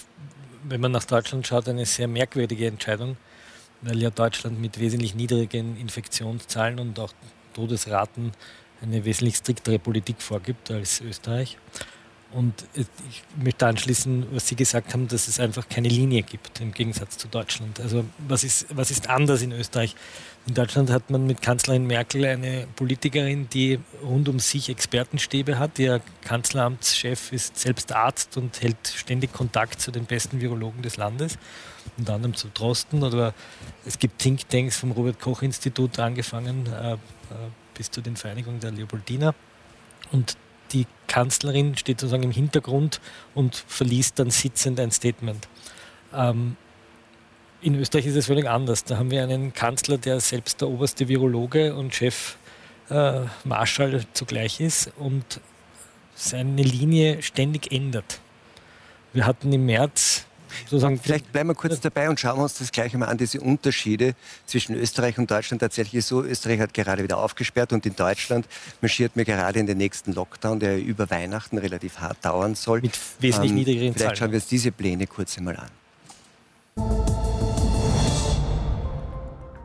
wenn 0.65 0.81
man 0.81 0.93
nach 0.93 1.05
Deutschland 1.05 1.47
schaut, 1.47 1.69
eine 1.69 1.87
sehr 1.87 2.07
merkwürdige 2.07 2.67
Entscheidung 2.67 3.17
weil 3.83 3.99
ja 3.99 4.11
Deutschland 4.11 4.61
mit 4.61 4.79
wesentlich 4.79 5.15
niedrigen 5.15 5.77
Infektionszahlen 5.77 6.79
und 6.79 6.99
auch 6.99 7.13
Todesraten 7.55 8.33
eine 8.83 9.05
wesentlich 9.05 9.37
striktere 9.37 9.79
Politik 9.79 10.21
vorgibt 10.23 10.71
als 10.71 11.01
Österreich. 11.01 11.59
Und 12.33 12.67
ich 12.75 13.23
möchte 13.43 13.67
anschließen, 13.67 14.27
was 14.33 14.49
Sie 14.49 14.57
gesagt 14.57 14.93
haben, 14.93 15.07
dass 15.09 15.29
es 15.29 15.39
einfach 15.39 15.69
keine 15.69 15.89
Linie 15.89 16.23
gibt 16.23 16.61
im 16.61 16.73
Gegensatz 16.73 17.17
zu 17.17 17.29
Deutschland. 17.29 17.81
Also 17.81 18.05
was 18.27 18.43
ist, 18.43 18.67
was 18.77 18.91
ist 18.91 19.09
anders 19.09 19.43
in 19.43 19.53
Österreich? 19.53 19.95
In 20.47 20.55
Deutschland 20.55 20.91
hat 20.91 21.09
man 21.09 21.27
mit 21.27 21.41
Kanzlerin 21.41 21.87
Merkel 21.87 22.25
eine 22.25 22.67
Politikerin, 22.77 23.49
die 23.49 23.79
rund 24.03 24.29
um 24.29 24.39
sich 24.39 24.69
Expertenstäbe 24.69 25.59
hat. 25.59 25.79
Ihr 25.79 26.03
Kanzleramtschef 26.23 27.33
ist 27.33 27.59
selbst 27.59 27.93
Arzt 27.93 28.37
und 28.37 28.61
hält 28.61 28.77
ständig 28.95 29.33
Kontakt 29.33 29.81
zu 29.81 29.91
den 29.91 30.05
besten 30.05 30.41
Virologen 30.41 30.83
des 30.83 30.97
Landes, 30.97 31.39
unter 31.97 32.15
anderem 32.15 32.35
zu 32.35 32.49
Drosten. 32.53 33.03
Oder 33.03 33.35
es 33.85 33.99
gibt 33.99 34.19
Thinktanks 34.21 34.77
vom 34.77 34.91
Robert-Koch-Institut 34.91 35.99
angefangen 35.99 36.67
äh, 36.67 36.93
äh, 36.93 36.97
bis 37.77 37.91
zu 37.91 38.01
den 38.01 38.17
Vereinigungen 38.17 38.61
der 38.61 38.73
Leopoldina. 38.73 39.35
Und 40.13 40.37
die 40.73 40.87
Kanzlerin 41.07 41.77
steht 41.77 42.01
sozusagen 42.01 42.25
im 42.25 42.31
Hintergrund 42.33 43.01
und 43.35 43.57
verliest 43.67 44.19
dann 44.19 44.31
sitzend 44.31 44.81
ein 44.81 44.91
Statement. 44.91 45.49
Ähm, 46.13 46.57
in 47.63 47.75
Österreich 47.75 48.07
ist 48.07 48.17
es 48.17 48.27
völlig 48.27 48.49
anders. 48.49 48.85
Da 48.85 48.99
haben 48.99 49.11
wir 49.11 49.23
einen 49.23 49.53
Kanzler, 49.53 49.99
der 49.99 50.21
selbst 50.21 50.61
der 50.61 50.69
oberste 50.69 51.09
Virologe 51.09 51.75
und 51.75 51.95
Chef 51.95 52.37
äh, 52.91 53.23
Marschall 53.45 54.05
zugleich 54.13 54.61
ist 54.61 54.93
und 54.99 55.41
seine 56.15 56.63
Linie 56.63 57.23
ständig 57.23 57.73
ändert. 57.73 58.21
Wir 59.13 59.27
hatten 59.27 59.53
im 59.53 59.67
März 59.67 60.26
sozusagen. 60.65 60.99
Vielleicht 60.99 61.33
bleiben 61.33 61.51
wir 61.51 61.55
kurz 61.55 61.81
dabei 61.81 62.09
und 62.09 62.19
schauen 62.19 62.39
wir 62.39 62.43
uns 62.45 62.59
das 62.59 62.73
gleich 62.73 62.93
einmal 62.95 63.09
an, 63.09 63.19
diese 63.19 63.41
Unterschiede 63.41 64.15
zwischen 64.47 64.75
Österreich 64.75 65.19
und 65.19 65.31
Deutschland. 65.31 65.61
Tatsächlich 65.61 65.95
ist 65.95 66.09
so, 66.09 66.23
Österreich 66.23 66.61
hat 66.61 66.75
gerade 66.75 67.03
wieder 67.03 67.19
aufgesperrt 67.19 67.73
und 67.73 67.87
in 67.87 67.97
Deutschland 67.97 68.47
marschiert 68.81 69.17
mir 69.17 69.25
gerade 69.25 69.59
in 69.59 69.67
den 69.67 69.79
nächsten 69.79 70.13
Lockdown, 70.13 70.61
der 70.61 70.79
über 70.79 71.11
Weihnachten 71.11 71.59
relativ 71.59 71.99
hart 71.99 72.25
dauern 72.25 72.55
soll. 72.55 72.81
Mit 72.81 72.99
wesentlich 73.21 73.51
ähm, 73.51 73.57
niedrigeren 73.57 73.93
Vielleicht 73.93 74.07
Zahlen. 74.07 74.17
schauen 74.17 74.31
wir 74.33 74.37
uns 74.37 74.47
diese 74.47 74.73
Pläne 74.73 75.07
kurz 75.07 75.37
einmal 75.39 75.57
an. 75.57 75.69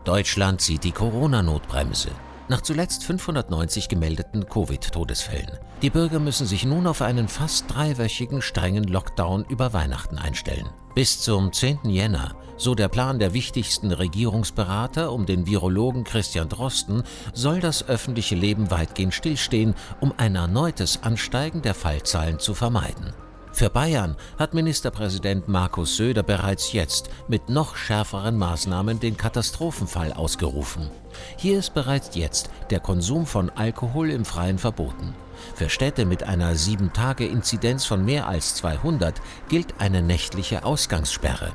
Deutschland 0.03 0.61
zieht 0.61 0.83
die 0.83 0.91
Corona-Notbremse. 0.91 2.09
Nach 2.51 2.59
zuletzt 2.59 3.05
590 3.05 3.87
gemeldeten 3.87 4.45
Covid-Todesfällen. 4.45 5.57
Die 5.81 5.89
Bürger 5.89 6.19
müssen 6.19 6.45
sich 6.45 6.65
nun 6.65 6.85
auf 6.85 7.01
einen 7.01 7.29
fast 7.29 7.73
dreiwöchigen 7.73 8.41
strengen 8.41 8.83
Lockdown 8.83 9.45
über 9.47 9.71
Weihnachten 9.71 10.17
einstellen. 10.17 10.67
Bis 10.93 11.21
zum 11.21 11.53
10. 11.53 11.85
Jänner, 11.85 12.35
so 12.57 12.75
der 12.75 12.89
Plan 12.89 13.19
der 13.19 13.33
wichtigsten 13.33 13.93
Regierungsberater 13.93 15.13
um 15.13 15.25
den 15.25 15.47
Virologen 15.47 16.03
Christian 16.03 16.49
Drosten, 16.49 17.03
soll 17.33 17.61
das 17.61 17.87
öffentliche 17.87 18.35
Leben 18.35 18.69
weitgehend 18.69 19.13
stillstehen, 19.13 19.73
um 20.01 20.13
ein 20.17 20.35
erneutes 20.35 21.03
Ansteigen 21.03 21.61
der 21.61 21.73
Fallzahlen 21.73 22.37
zu 22.37 22.53
vermeiden. 22.53 23.13
Für 23.53 23.69
Bayern 23.69 24.15
hat 24.39 24.53
Ministerpräsident 24.53 25.47
Markus 25.47 25.97
Söder 25.97 26.23
bereits 26.23 26.73
jetzt 26.73 27.09
mit 27.27 27.49
noch 27.49 27.75
schärferen 27.75 28.37
Maßnahmen 28.37 28.99
den 28.99 29.17
Katastrophenfall 29.17 30.13
ausgerufen. 30.13 30.89
Hier 31.37 31.59
ist 31.59 31.73
bereits 31.73 32.15
jetzt 32.15 32.49
der 32.69 32.79
Konsum 32.79 33.25
von 33.25 33.49
Alkohol 33.49 34.09
im 34.09 34.25
Freien 34.25 34.57
verboten. 34.57 35.13
Für 35.55 35.69
Städte 35.69 36.05
mit 36.05 36.23
einer 36.23 36.53
7-Tage-Inzidenz 36.53 37.85
von 37.85 38.05
mehr 38.05 38.27
als 38.27 38.55
200 38.55 39.21
gilt 39.49 39.79
eine 39.79 40.01
nächtliche 40.01 40.63
Ausgangssperre. 40.63 41.53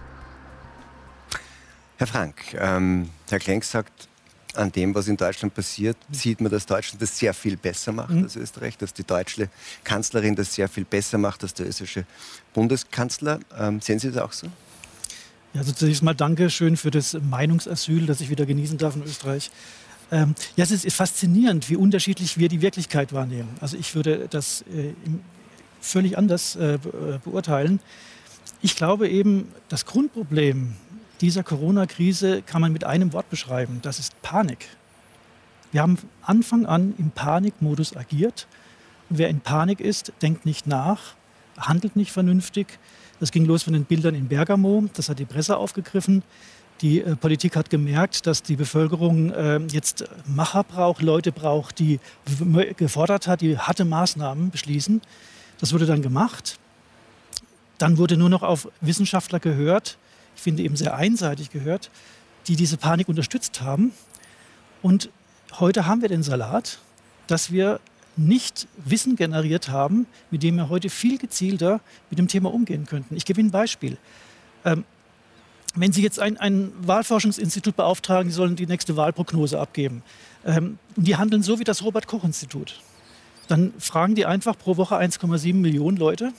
Herr 1.97 2.07
Frank, 2.07 2.55
ähm, 2.59 3.11
Herr 3.31 3.39
Klenk 3.39 3.65
sagt, 3.65 4.06
an 4.57 4.73
dem, 4.73 4.95
was 4.95 5.09
in 5.09 5.17
Deutschland 5.17 5.55
passiert, 5.55 5.97
sieht 6.11 6.41
man, 6.41 6.51
dass 6.51 6.67
Deutschland 6.67 7.01
das 7.03 7.19
sehr 7.19 7.35
viel 7.35 7.57
besser 7.57 7.93
macht 7.93 8.11
mhm. 8.11 8.25
als 8.25 8.37
Österreich, 8.37 8.77
dass 8.79 8.93
die 8.93 9.05
deutsche 9.05 9.49
Kanzlerin 9.85 10.35
das 10.35 10.55
sehr 10.55 10.69
viel 10.69 10.85
besser 10.85 11.19
macht 11.19 11.43
als 11.43 11.55
der 11.55 11.67
österreichische 11.67 12.07
Bundeskanzler. 12.55 13.41
Ähm, 13.59 13.81
sehen 13.81 13.99
Sie 13.99 14.11
das 14.11 14.23
auch 14.23 14.33
so? 14.33 14.47
Ja, 15.55 15.61
also 15.61 15.73
zunächst 15.73 16.03
mal 16.03 16.15
danke 16.15 16.51
schön 16.51 16.77
für 16.77 16.91
das 16.91 17.17
Meinungsasyl, 17.31 18.07
das 18.07 18.21
ich 18.21 18.31
wieder 18.31 18.47
genießen 18.47 18.79
darf 18.79 18.97
in 18.97 19.03
Österreich. 19.03 19.51
Ähm, 20.13 20.35
ja, 20.57 20.65
es 20.65 20.71
ist 20.71 20.95
faszinierend, 20.95 21.69
wie 21.69 21.77
unterschiedlich 21.77 22.39
wir 22.39 22.49
die 22.49 22.63
Wirklichkeit 22.63 23.13
wahrnehmen. 23.13 23.49
Also 23.61 23.77
ich 23.77 23.95
würde 23.95 24.29
das 24.29 24.63
äh, 24.63 24.93
völlig 25.81 26.17
anders 26.17 26.57
äh, 26.57 26.79
beurteilen. 27.25 27.81
Ich 28.63 28.77
glaube 28.77 29.09
eben, 29.09 29.49
das 29.69 29.87
Grundproblem 29.87 30.77
dieser 31.21 31.43
Corona-Krise 31.43 32.43
kann 32.43 32.61
man 32.61 32.73
mit 32.73 32.85
einem 32.85 33.13
Wort 33.13 33.31
beschreiben. 33.31 33.81
Das 33.83 33.99
ist 33.99 34.21
Panik. 34.23 34.69
Wir 35.73 35.83
haben 35.83 35.99
Anfang 36.23 36.67
an 36.67 36.95
im 36.99 37.11
Panikmodus 37.11 37.97
agiert. 37.97 38.47
Wer 39.09 39.29
in 39.29 39.41
Panik 39.41 39.81
ist, 39.81 40.13
denkt 40.23 40.47
nicht 40.47 40.67
nach, 40.67 41.15
handelt 41.59 41.97
nicht 41.97 42.13
vernünftig. 42.13 42.79
Das 43.21 43.31
ging 43.31 43.47
los 43.47 43.63
von 43.63 43.73
den 43.73 43.85
Bildern 43.85 44.15
in 44.15 44.29
Bergamo. 44.29 44.85
Das 44.95 45.09
hat 45.09 45.19
die 45.19 45.25
Presse 45.25 45.57
aufgegriffen. 45.57 46.23
Die 46.83 47.01
äh, 47.01 47.17
Politik 47.17 47.57
hat 47.57 47.71
gemerkt, 47.71 48.27
dass 48.27 48.43
die 48.43 48.57
Bevölkerung 48.57 49.31
äh, 49.31 49.59
jetzt 49.71 50.05
Macher 50.27 50.65
braucht, 50.65 51.01
Leute 51.01 51.33
braucht, 51.33 51.79
die 51.79 52.01
gefordert 52.77 53.27
hat, 53.27 53.41
die 53.41 53.59
harte 53.59 53.85
Maßnahmen 53.85 54.51
beschließen. 54.51 55.01
Das 55.59 55.73
wurde 55.73 55.87
dann 55.87 56.03
gemacht. 56.03 56.59
Dann 57.79 57.97
wurde 57.99 58.17
nur 58.17 58.29
noch 58.29 58.43
auf 58.43 58.69
Wissenschaftler 58.81 59.41
gehört, 59.41 59.99
ich 60.37 60.43
finde 60.43 60.63
eben 60.63 60.77
sehr 60.77 60.95
einseitig 60.95 61.51
gehört, 61.51 61.91
die 62.47 62.57
diese 62.57 62.77
Panik 62.77 63.09
unterstützt 63.09 63.61
haben. 63.63 63.93
Und 64.83 65.11
heute 65.59 65.87
haben 65.87 66.03
wir 66.03 66.09
den 66.09 66.23
Salat, 66.23 66.79
dass 67.27 67.51
wir 67.51 67.81
nicht 68.17 68.69
Wissen 68.77 69.17
generiert 69.17 69.69
haben, 69.69 70.07
mit 70.31 70.43
dem 70.43 70.57
wir 70.57 70.69
heute 70.69 70.89
viel 70.89 71.19
gezielter 71.19 71.81
mit 72.11 72.19
dem 72.19 72.29
Thema 72.29 72.53
umgehen 72.53 72.87
könnten. 72.87 73.17
Ich 73.17 73.25
gebe 73.25 73.41
Ihnen 73.41 73.49
ein 73.49 73.53
Beispiel. 73.53 73.99
Ähm, 74.65 74.85
wenn 75.75 75.93
Sie 75.93 76.03
jetzt 76.03 76.21
ein, 76.21 76.39
ein, 76.39 76.73
Wahlforschungsinstitut 76.81 77.77
beauftragen, 77.77 78.29
die 78.29 78.35
sollen 78.35 78.57
die 78.57 78.67
nächste 78.67 78.97
Wahlprognose 78.97 79.59
abgeben, 79.59 80.03
ähm, 80.45 80.79
und 80.97 81.07
die 81.07 81.17
handeln 81.17 81.43
so 81.43 81.59
wie 81.59 81.65
das 81.65 81.83
Robert-Koch-Institut, 81.83 82.81
dann 83.49 83.75
fragen 83.79 84.15
die 84.15 84.25
einfach 84.25 84.57
pro 84.57 84.77
Woche 84.77 84.97
1,7 84.97 85.55
Millionen 85.55 85.99
Leute 85.99 86.33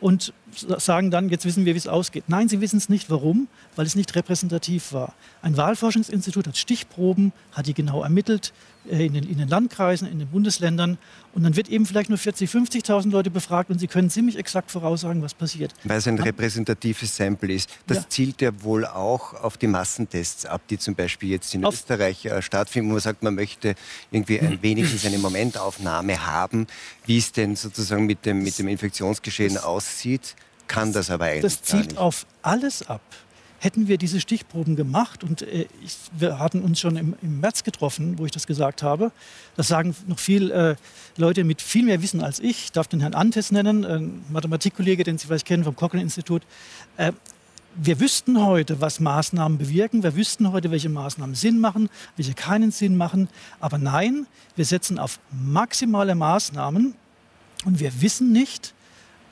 und 0.00 0.32
sagen 0.54 1.10
dann, 1.10 1.28
jetzt 1.28 1.44
wissen 1.44 1.64
wir, 1.64 1.74
wie 1.74 1.78
es 1.78 1.88
ausgeht. 1.88 2.24
Nein, 2.28 2.48
sie 2.48 2.60
wissen 2.60 2.76
es 2.76 2.88
nicht. 2.88 3.10
Warum? 3.10 3.48
Weil 3.76 3.86
es 3.86 3.94
nicht 3.94 4.14
repräsentativ 4.14 4.92
war. 4.92 5.14
Ein 5.42 5.56
Wahlforschungsinstitut 5.56 6.46
hat 6.46 6.56
Stichproben, 6.56 7.32
hat 7.52 7.66
die 7.66 7.74
genau 7.74 8.02
ermittelt, 8.02 8.52
äh, 8.88 9.06
in 9.06 9.12
den, 9.12 9.28
in 9.28 9.38
den, 9.38 9.48
Landkreisen, 9.48 10.10
in 10.10 10.18
den 10.18 10.28
Bundesländern. 10.28 10.98
Und 11.34 11.42
dann 11.42 11.54
wird 11.54 11.68
eben 11.68 11.86
vielleicht 11.86 12.08
nur 12.08 12.18
40.000, 12.18 12.70
50.000 12.84 13.10
Leute 13.10 13.30
befragt 13.30 13.70
und 13.70 13.78
sie 13.78 13.86
können 13.86 14.10
ziemlich 14.10 14.36
exakt 14.38 14.70
voraussagen, 14.70 15.22
was 15.22 15.34
passiert. 15.34 15.74
Weil 15.84 15.98
es 15.98 16.08
ein 16.08 16.18
repräsentatives 16.18 17.14
Sample 17.14 17.52
ist. 17.52 17.70
Das 17.86 17.98
ja. 17.98 18.08
zielt 18.08 18.40
ja 18.40 18.50
wohl 18.62 18.86
auch 18.86 19.34
auf 19.34 19.58
die 19.58 19.66
Massentests 19.66 20.46
ab, 20.46 20.62
die 20.70 20.78
zum 20.78 20.94
Beispiel 20.94 21.30
jetzt 21.30 21.54
in 21.54 21.64
auf 21.64 21.74
Österreich 21.74 22.24
äh, 22.24 22.40
stattfinden, 22.42 22.88
wo 22.88 22.94
man 22.94 23.00
sagt, 23.00 23.22
man 23.22 23.34
möchte 23.34 23.74
irgendwie 24.10 24.40
ein, 24.40 24.62
wenigstens 24.62 25.04
eine 25.04 25.18
Momentaufnahme 25.18 26.26
haben, 26.26 26.66
wie 27.06 27.18
es 27.18 27.32
denn 27.32 27.56
sozusagen 27.56 28.06
mit 28.06 28.24
dem, 28.24 28.42
mit 28.42 28.58
dem 28.58 28.68
Infektionsgeschehen 28.68 29.58
aussieht. 29.58 30.34
Kann 30.70 30.92
das 30.92 31.10
aber 31.10 31.26
eigentlich 31.26 31.42
Das 31.42 31.62
zielt 31.62 31.98
auf 31.98 32.26
alles 32.42 32.88
ab 32.88 33.02
hätten 33.60 33.88
wir 33.88 33.98
diese 33.98 34.20
Stichproben 34.20 34.74
gemacht 34.74 35.22
und 35.22 35.42
äh, 35.42 35.66
ich, 35.84 35.96
wir 36.18 36.38
hatten 36.38 36.62
uns 36.62 36.80
schon 36.80 36.96
im, 36.96 37.14
im, 37.20 37.40
März 37.40 37.62
getroffen, 37.62 38.18
wo 38.18 38.24
ich 38.24 38.32
das 38.32 38.46
gesagt 38.46 38.82
habe. 38.82 39.12
Das 39.54 39.68
sagen 39.68 39.94
noch 40.06 40.18
viele 40.18 40.70
äh, 40.70 40.76
Leute 41.18 41.44
mit 41.44 41.60
viel 41.60 41.84
mehr 41.84 42.02
Wissen 42.02 42.22
als 42.22 42.40
ich. 42.40 42.64
Ich 42.64 42.72
darf 42.72 42.88
den 42.88 43.00
Herrn 43.00 43.14
Antes 43.14 43.52
nennen, 43.52 43.84
ein 43.84 44.24
Mathematikkollege, 44.30 45.04
den 45.04 45.18
Sie 45.18 45.26
vielleicht 45.26 45.46
kennen 45.46 45.62
vom 45.62 45.76
Cochrane-Institut. 45.76 46.42
Äh, 46.96 47.12
wir 47.76 48.00
wüssten 48.00 48.44
heute, 48.44 48.80
was 48.80 48.98
Maßnahmen 48.98 49.58
bewirken. 49.58 50.02
Wir 50.02 50.16
wüssten 50.16 50.50
heute, 50.52 50.70
welche 50.70 50.88
Maßnahmen 50.88 51.34
Sinn 51.36 51.60
machen, 51.60 51.90
welche 52.16 52.32
keinen 52.32 52.72
Sinn 52.72 52.96
machen. 52.96 53.28
Aber 53.60 53.76
nein, 53.76 54.26
wir 54.56 54.64
setzen 54.64 54.98
auf 54.98 55.20
maximale 55.30 56.14
Maßnahmen 56.14 56.94
und 57.66 57.78
wir 57.78 58.00
wissen 58.00 58.32
nicht, 58.32 58.74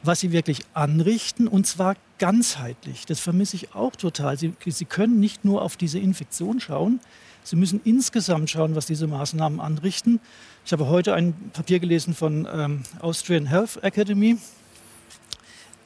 was 0.03 0.21
sie 0.21 0.33
wirklich 0.33 0.61
anrichten 0.75 1.49
und 1.49 1.67
zwar 1.67 1.97
ganzheitlich. 2.19 3.07
Das 3.07 3.21
vermisse 3.21 3.57
ich 3.57 3.75
auch 3.75 3.97
total. 3.97 4.39
Sie, 4.39 4.53
sie 4.67 4.85
können 4.85 5.21
nicht 5.21 5.45
nur 5.45 5.63
auf 5.63 5.77
diese 5.77 5.99
Infektion 5.99 6.61
schauen, 6.61 7.01
Sie 7.49 7.57
müssen 7.57 7.81
insgesamt 7.85 8.51
schauen, 8.51 8.75
was 8.75 8.85
diese 8.85 9.07
Maßnahmen 9.07 9.59
anrichten. 9.59 10.21
Ich 10.67 10.73
habe 10.73 10.87
heute 10.87 11.15
ein 11.15 11.33
Papier 11.55 11.79
gelesen 11.79 12.13
von 12.13 12.47
ähm, 12.53 12.83
Austrian 13.01 13.47
Health 13.47 13.83
Academy, 13.83 14.37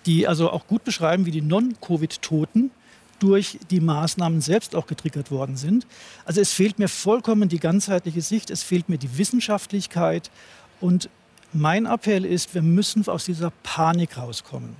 die 0.04 0.26
also 0.26 0.50
auch 0.50 0.66
gut 0.66 0.82
beschreiben, 0.82 1.24
wie 1.24 1.30
die 1.30 1.40
Non-Covid-Toten 1.40 2.72
durch 3.20 3.60
die 3.70 3.78
Maßnahmen 3.78 4.40
selbst 4.40 4.74
auch 4.74 4.88
getriggert 4.88 5.30
worden 5.30 5.56
sind. 5.56 5.86
Also 6.24 6.40
es 6.40 6.52
fehlt 6.52 6.80
mir 6.80 6.88
vollkommen 6.88 7.48
die 7.48 7.60
ganzheitliche 7.60 8.22
Sicht, 8.22 8.50
es 8.50 8.64
fehlt 8.64 8.88
mir 8.88 8.98
die 8.98 9.16
Wissenschaftlichkeit 9.16 10.32
und 10.80 11.08
mein 11.54 11.86
Appell 11.86 12.24
ist, 12.24 12.54
wir 12.54 12.62
müssen 12.62 13.06
aus 13.08 13.24
dieser 13.24 13.52
Panik 13.62 14.16
rauskommen. 14.16 14.76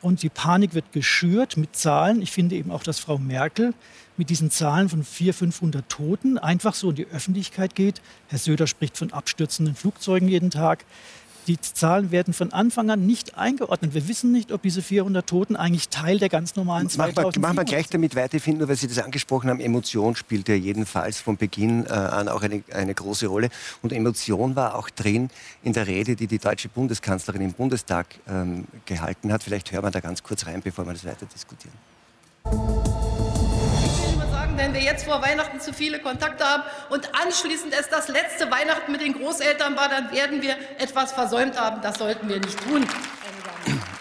Und 0.00 0.22
die 0.22 0.28
Panik 0.28 0.74
wird 0.74 0.92
geschürt 0.92 1.56
mit 1.56 1.74
Zahlen. 1.74 2.22
Ich 2.22 2.30
finde 2.30 2.54
eben 2.54 2.70
auch, 2.70 2.84
dass 2.84 3.00
Frau 3.00 3.18
Merkel 3.18 3.74
mit 4.16 4.30
diesen 4.30 4.50
Zahlen 4.50 4.88
von 4.88 5.02
400, 5.02 5.36
500 5.36 5.88
Toten 5.88 6.38
einfach 6.38 6.74
so 6.74 6.90
in 6.90 6.96
die 6.96 7.06
Öffentlichkeit 7.06 7.74
geht. 7.74 8.00
Herr 8.28 8.38
Söder 8.38 8.66
spricht 8.66 8.96
von 8.96 9.12
abstürzenden 9.12 9.74
Flugzeugen 9.74 10.28
jeden 10.28 10.50
Tag. 10.50 10.84
Die 11.48 11.58
Zahlen 11.58 12.10
werden 12.10 12.34
von 12.34 12.52
Anfang 12.52 12.90
an 12.90 13.06
nicht 13.06 13.38
eingeordnet. 13.38 13.94
Wir 13.94 14.06
wissen 14.06 14.32
nicht, 14.32 14.52
ob 14.52 14.60
diese 14.60 14.82
400 14.82 15.26
Toten 15.26 15.56
eigentlich 15.56 15.88
Teil 15.88 16.18
der 16.18 16.28
ganz 16.28 16.56
normalen 16.56 16.88
Machen 16.98 17.16
wir, 17.16 17.40
machen 17.40 17.56
wir 17.56 17.64
gleich 17.64 17.88
damit 17.88 18.14
weiter. 18.14 18.36
Ich 18.36 18.42
finde 18.42 18.58
nur, 18.60 18.68
weil 18.68 18.76
Sie 18.76 18.86
das 18.86 18.98
angesprochen 18.98 19.48
haben, 19.48 19.58
Emotion 19.58 20.14
spielt 20.14 20.46
ja 20.48 20.54
jedenfalls 20.54 21.20
von 21.20 21.38
Beginn 21.38 21.86
äh, 21.86 21.88
an 21.88 22.28
auch 22.28 22.42
eine, 22.42 22.62
eine 22.72 22.94
große 22.94 23.26
Rolle. 23.26 23.48
Und 23.80 23.94
Emotion 23.94 24.56
war 24.56 24.74
auch 24.74 24.90
drin 24.90 25.30
in 25.62 25.72
der 25.72 25.86
Rede, 25.86 26.16
die 26.16 26.26
die 26.26 26.38
deutsche 26.38 26.68
Bundeskanzlerin 26.68 27.40
im 27.40 27.52
Bundestag 27.54 28.06
ähm, 28.28 28.66
gehalten 28.84 29.32
hat. 29.32 29.42
Vielleicht 29.42 29.72
hören 29.72 29.84
wir 29.84 29.90
da 29.90 30.00
ganz 30.00 30.22
kurz 30.22 30.46
rein, 30.46 30.60
bevor 30.62 30.86
wir 30.86 30.92
das 30.92 31.06
weiter 31.06 31.26
diskutieren 31.26 31.74
wenn 34.58 34.74
wir 34.74 34.80
jetzt 34.80 35.04
vor 35.04 35.22
Weihnachten 35.22 35.60
zu 35.60 35.72
viele 35.72 36.00
Kontakte 36.00 36.44
haben 36.44 36.64
und 36.90 37.08
anschließend 37.14 37.72
es 37.78 37.88
das 37.88 38.08
letzte 38.08 38.50
Weihnachten 38.50 38.90
mit 38.92 39.00
den 39.00 39.14
Großeltern 39.14 39.76
war, 39.76 39.88
dann 39.88 40.12
werden 40.12 40.42
wir 40.42 40.56
etwas 40.78 41.12
versäumt 41.12 41.58
haben. 41.58 41.80
Das 41.80 41.98
sollten 41.98 42.28
wir 42.28 42.40
nicht 42.40 42.58
tun. 42.64 42.84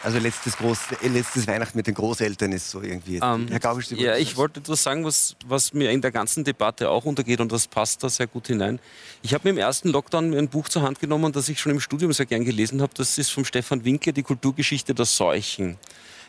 Also 0.04 0.20
letztes, 0.20 0.56
Groß, 0.58 0.80
äh, 1.04 1.08
letztes 1.10 1.48
Weihnachten 1.48 1.78
mit 1.78 1.88
den 1.88 1.94
Großeltern 1.94 2.52
ist 2.54 2.70
so 2.70 2.82
irgendwie. 2.82 3.20
Ähm, 3.22 3.48
Herr 3.50 3.60
Gaubisch, 3.60 3.92
ja, 3.92 4.16
ich 4.16 4.38
wollte 4.38 4.62
etwas 4.62 4.82
sagen, 4.82 5.04
was, 5.04 5.36
was 5.46 5.74
mir 5.74 5.92
in 5.92 6.02
der 6.02 6.12
ganzen 6.12 6.44
Debatte 6.44 6.90
auch 6.90 7.06
untergeht 7.06 7.42
und 7.42 7.52
das 7.52 7.68
passt 7.68 8.04
da 8.04 8.10
sehr 8.10 8.28
gut 8.28 8.48
hinein. 8.48 8.80
Ich 9.22 9.34
habe 9.34 9.44
mir 9.46 9.50
im 9.50 9.58
ersten 9.58 9.90
Lockdown 9.90 10.34
ein 10.34 10.48
Buch 10.48 10.70
zur 10.70 10.84
Hand 10.84 11.00
genommen, 11.00 11.34
das 11.34 11.50
ich 11.50 11.60
schon 11.60 11.74
im 11.74 11.82
Studium 11.82 12.14
sehr 12.14 12.26
gern 12.26 12.46
gelesen 12.46 12.82
habe. 12.82 12.94
Das 12.96 13.18
ist 13.18 13.32
von 13.32 13.44
Stefan 13.44 13.84
Winkler, 13.84 14.14
die 14.14 14.24
Kulturgeschichte 14.24 14.94
der 14.94 15.06
Seuchen 15.06 15.78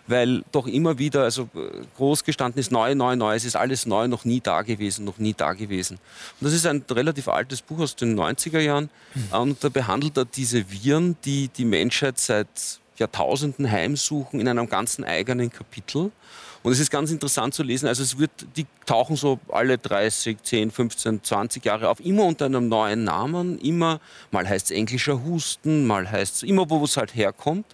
weil 0.09 0.43
doch 0.53 0.67
immer 0.67 0.99
wieder, 0.99 1.23
also 1.23 1.49
äh, 1.55 1.85
groß 1.97 2.25
gestanden 2.25 2.59
ist, 2.59 2.73
neu, 2.73 2.95
neu, 2.95 3.15
neu, 3.15 3.35
es 3.35 3.45
ist 3.45 3.57
alles 3.57 3.87
neu, 3.87 4.09
noch 4.09 4.25
nie 4.25 4.41
da 4.41 4.63
gewesen, 4.63 5.05
noch 5.05 5.19
nie 5.19 5.35
da 5.35 5.53
gewesen. 5.53 5.99
Und 6.41 6.47
das 6.47 6.53
ist 6.53 6.67
ein 6.67 6.85
relativ 6.91 7.29
altes 7.29 7.63
Buch 7.63 7.81
aus 7.81 7.95
den 7.95 8.19
90er 8.19 8.61
Jahren 8.61 8.91
mhm. 9.15 9.39
und 9.39 9.65
da 9.65 9.69
behandelt 9.69 10.17
er 10.17 10.25
diese 10.25 10.71
Viren, 10.71 11.17
die 11.25 11.49
die 11.49 11.65
Menschheit 11.65 12.19
seit 12.19 12.81
Jahrtausenden 12.97 13.71
heimsuchen 13.71 14.41
in 14.41 14.49
einem 14.49 14.69
ganzen 14.69 15.05
eigenen 15.05 15.51
Kapitel. 15.51 16.11
Und 16.63 16.73
es 16.73 16.81
ist 16.81 16.91
ganz 16.91 17.11
interessant 17.11 17.55
zu 17.55 17.63
lesen. 17.63 17.87
Also 17.87 18.03
es 18.03 18.19
wird, 18.19 18.31
die 18.57 18.67
tauchen 18.85 19.17
so 19.17 19.39
alle 19.49 19.79
30, 19.79 20.43
10, 20.43 20.71
15, 20.71 21.23
20 21.23 21.65
Jahre 21.65 21.89
auf, 21.89 22.01
immer 22.01 22.25
unter 22.25 22.47
einem 22.47 22.69
neuen 22.69 23.05
Namen. 23.05 23.59
Immer, 23.61 24.01
mal 24.31 24.49
heißt 24.49 24.67
es 24.67 24.71
englischer 24.73 25.25
Husten, 25.25 25.87
mal 25.87 26.11
heißt 26.11 26.37
es 26.37 26.43
immer, 26.43 26.69
wo 26.69 26.83
es 26.85 26.97
halt 26.97 27.15
herkommt. 27.15 27.65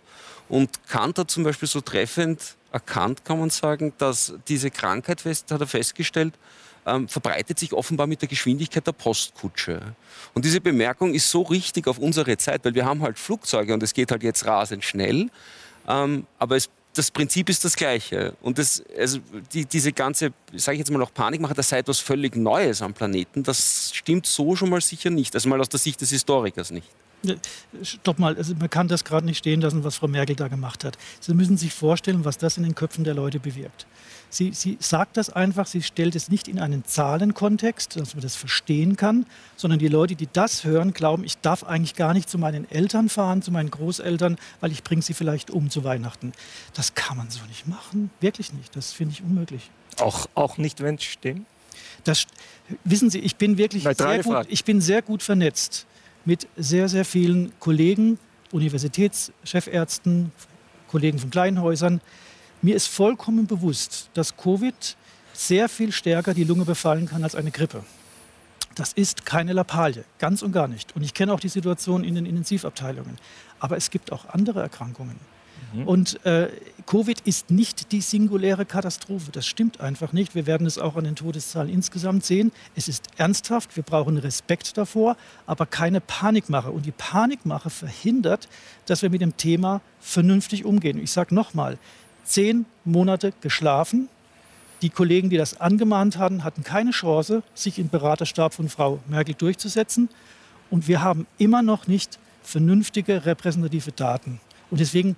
Und 0.48 0.86
Kant 0.88 1.18
hat 1.18 1.30
zum 1.30 1.44
Beispiel 1.44 1.68
so 1.68 1.80
treffend 1.80 2.56
erkannt, 2.72 3.24
kann 3.24 3.38
man 3.38 3.50
sagen, 3.50 3.92
dass 3.98 4.34
diese 4.48 4.70
Krankheit, 4.70 5.20
fest, 5.20 5.50
hat 5.50 5.60
er 5.60 5.66
festgestellt, 5.66 6.34
ähm, 6.86 7.08
verbreitet 7.08 7.58
sich 7.58 7.72
offenbar 7.72 8.06
mit 8.06 8.20
der 8.20 8.28
Geschwindigkeit 8.28 8.86
der 8.86 8.92
Postkutsche. 8.92 9.80
Und 10.34 10.44
diese 10.44 10.60
Bemerkung 10.60 11.14
ist 11.14 11.30
so 11.30 11.42
richtig 11.42 11.86
auf 11.86 11.98
unsere 11.98 12.36
Zeit, 12.36 12.64
weil 12.64 12.74
wir 12.74 12.84
haben 12.84 13.02
halt 13.02 13.18
Flugzeuge 13.18 13.72
und 13.72 13.82
es 13.82 13.94
geht 13.94 14.10
halt 14.10 14.22
jetzt 14.22 14.44
rasend 14.44 14.84
schnell. 14.84 15.30
Ähm, 15.88 16.26
aber 16.38 16.56
es, 16.56 16.68
das 16.94 17.10
Prinzip 17.10 17.48
ist 17.48 17.64
das 17.64 17.76
gleiche. 17.76 18.34
Und 18.42 18.58
das, 18.58 18.82
also 18.98 19.18
die, 19.52 19.64
diese 19.64 19.92
ganze, 19.92 20.32
sage 20.54 20.74
ich 20.74 20.80
jetzt 20.80 20.90
mal 20.90 20.98
noch 20.98 21.12
Panikmache, 21.12 21.54
das 21.54 21.68
sei 21.68 21.78
etwas 21.78 22.00
völlig 22.00 22.36
Neues 22.36 22.82
am 22.82 22.92
Planeten, 22.92 23.42
das 23.42 23.92
stimmt 23.94 24.26
so 24.26 24.54
schon 24.56 24.70
mal 24.70 24.80
sicher 24.80 25.10
nicht. 25.10 25.34
Also 25.34 25.48
mal 25.48 25.60
aus 25.60 25.68
der 25.68 25.80
Sicht 25.80 26.00
des 26.00 26.10
Historikers 26.10 26.70
nicht. 26.70 26.88
Stopp 27.82 28.18
mal, 28.18 28.36
man 28.58 28.70
kann 28.70 28.88
das 28.88 29.04
gerade 29.04 29.26
nicht 29.26 29.38
stehen 29.38 29.60
lassen, 29.60 29.84
was 29.84 29.96
Frau 29.96 30.08
Merkel 30.08 30.36
da 30.36 30.48
gemacht 30.48 30.84
hat. 30.84 30.98
Sie 31.20 31.34
müssen 31.34 31.56
sich 31.56 31.72
vorstellen, 31.72 32.24
was 32.24 32.38
das 32.38 32.56
in 32.56 32.62
den 32.62 32.74
Köpfen 32.74 33.04
der 33.04 33.14
Leute 33.14 33.40
bewirkt. 33.40 33.86
Sie, 34.30 34.52
sie 34.52 34.76
sagt 34.80 35.16
das 35.16 35.30
einfach, 35.30 35.66
sie 35.66 35.82
stellt 35.82 36.16
es 36.16 36.28
nicht 36.28 36.48
in 36.48 36.58
einen 36.58 36.84
Zahlenkontext, 36.84 37.96
dass 37.96 38.14
man 38.14 38.22
das 38.22 38.34
verstehen 38.34 38.96
kann, 38.96 39.26
sondern 39.56 39.78
die 39.78 39.88
Leute, 39.88 40.16
die 40.16 40.28
das 40.32 40.64
hören, 40.64 40.92
glauben, 40.92 41.22
ich 41.22 41.38
darf 41.38 41.62
eigentlich 41.62 41.94
gar 41.94 42.14
nicht 42.14 42.28
zu 42.28 42.36
meinen 42.38 42.68
Eltern 42.70 43.08
fahren, 43.08 43.42
zu 43.42 43.52
meinen 43.52 43.70
Großeltern, 43.70 44.36
weil 44.60 44.72
ich 44.72 44.82
bringe 44.82 45.02
sie 45.02 45.14
vielleicht 45.14 45.50
um 45.50 45.70
zu 45.70 45.84
Weihnachten. 45.84 46.32
Das 46.74 46.94
kann 46.94 47.16
man 47.16 47.30
so 47.30 47.40
nicht 47.46 47.68
machen, 47.68 48.10
wirklich 48.20 48.52
nicht. 48.52 48.74
Das 48.74 48.92
finde 48.92 49.14
ich 49.14 49.22
unmöglich. 49.22 49.70
Auch, 50.00 50.26
auch 50.34 50.58
nicht, 50.58 50.80
wenn 50.80 50.96
es 50.96 51.04
stimmt? 51.04 51.46
Das, 52.02 52.26
wissen 52.84 53.10
Sie, 53.10 53.20
ich 53.20 53.36
bin 53.36 53.56
wirklich 53.56 53.84
sehr 53.84 54.22
gut, 54.22 54.46
ich 54.48 54.64
bin 54.64 54.80
sehr 54.80 55.00
gut 55.02 55.22
vernetzt 55.22 55.86
mit 56.24 56.48
sehr, 56.56 56.88
sehr 56.88 57.04
vielen 57.04 57.52
Kollegen, 57.60 58.18
Universitätschefärzten, 58.52 60.32
Kollegen 60.88 61.18
von 61.18 61.30
Kleinhäusern. 61.30 62.00
Mir 62.62 62.76
ist 62.76 62.86
vollkommen 62.86 63.46
bewusst, 63.46 64.10
dass 64.14 64.36
Covid 64.36 64.96
sehr 65.32 65.68
viel 65.68 65.92
stärker 65.92 66.34
die 66.34 66.44
Lunge 66.44 66.64
befallen 66.64 67.06
kann 67.06 67.24
als 67.24 67.34
eine 67.34 67.50
Grippe. 67.50 67.84
Das 68.74 68.92
ist 68.92 69.24
keine 69.24 69.52
Lappalie, 69.52 70.04
ganz 70.18 70.42
und 70.42 70.52
gar 70.52 70.68
nicht. 70.68 70.96
Und 70.96 71.02
ich 71.02 71.14
kenne 71.14 71.32
auch 71.32 71.40
die 71.40 71.48
Situation 71.48 72.04
in 72.04 72.14
den 72.14 72.26
Intensivabteilungen. 72.26 73.18
Aber 73.60 73.76
es 73.76 73.90
gibt 73.90 74.12
auch 74.12 74.26
andere 74.28 74.62
Erkrankungen. 74.62 75.16
Mhm. 75.74 75.88
Und 75.88 76.24
äh, 76.24 76.48
Covid 76.86 77.20
ist 77.22 77.50
nicht 77.50 77.92
die 77.92 78.00
singuläre 78.00 78.64
Katastrophe. 78.64 79.32
Das 79.32 79.46
stimmt 79.46 79.80
einfach 79.80 80.12
nicht. 80.12 80.34
Wir 80.34 80.46
werden 80.46 80.66
es 80.66 80.78
auch 80.78 80.96
an 80.96 81.04
den 81.04 81.16
Todeszahlen 81.16 81.72
insgesamt 81.72 82.24
sehen. 82.24 82.52
Es 82.76 82.88
ist 82.88 83.08
ernsthaft. 83.16 83.76
Wir 83.76 83.82
brauchen 83.82 84.18
Respekt 84.18 84.76
davor, 84.76 85.16
aber 85.46 85.66
keine 85.66 86.00
Panikmache. 86.00 86.70
Und 86.70 86.86
die 86.86 86.92
Panikmache 86.92 87.70
verhindert, 87.70 88.48
dass 88.86 89.02
wir 89.02 89.10
mit 89.10 89.20
dem 89.20 89.36
Thema 89.36 89.80
vernünftig 90.00 90.64
umgehen. 90.64 91.02
Ich 91.02 91.10
sage 91.10 91.34
nochmal, 91.34 91.78
zehn 92.24 92.66
Monate 92.84 93.32
geschlafen. 93.40 94.08
Die 94.82 94.90
Kollegen, 94.90 95.30
die 95.30 95.36
das 95.36 95.60
angemahnt 95.60 96.18
hatten, 96.18 96.44
hatten 96.44 96.62
keine 96.62 96.90
Chance, 96.90 97.42
sich 97.54 97.78
im 97.78 97.88
Beraterstab 97.88 98.52
von 98.52 98.68
Frau 98.68 99.00
Merkel 99.08 99.34
durchzusetzen. 99.34 100.10
Und 100.70 100.88
wir 100.88 101.02
haben 101.02 101.26
immer 101.38 101.62
noch 101.62 101.86
nicht 101.86 102.18
vernünftige 102.42 103.24
repräsentative 103.24 103.92
Daten. 103.92 104.40
Und 104.70 104.80
deswegen 104.80 105.16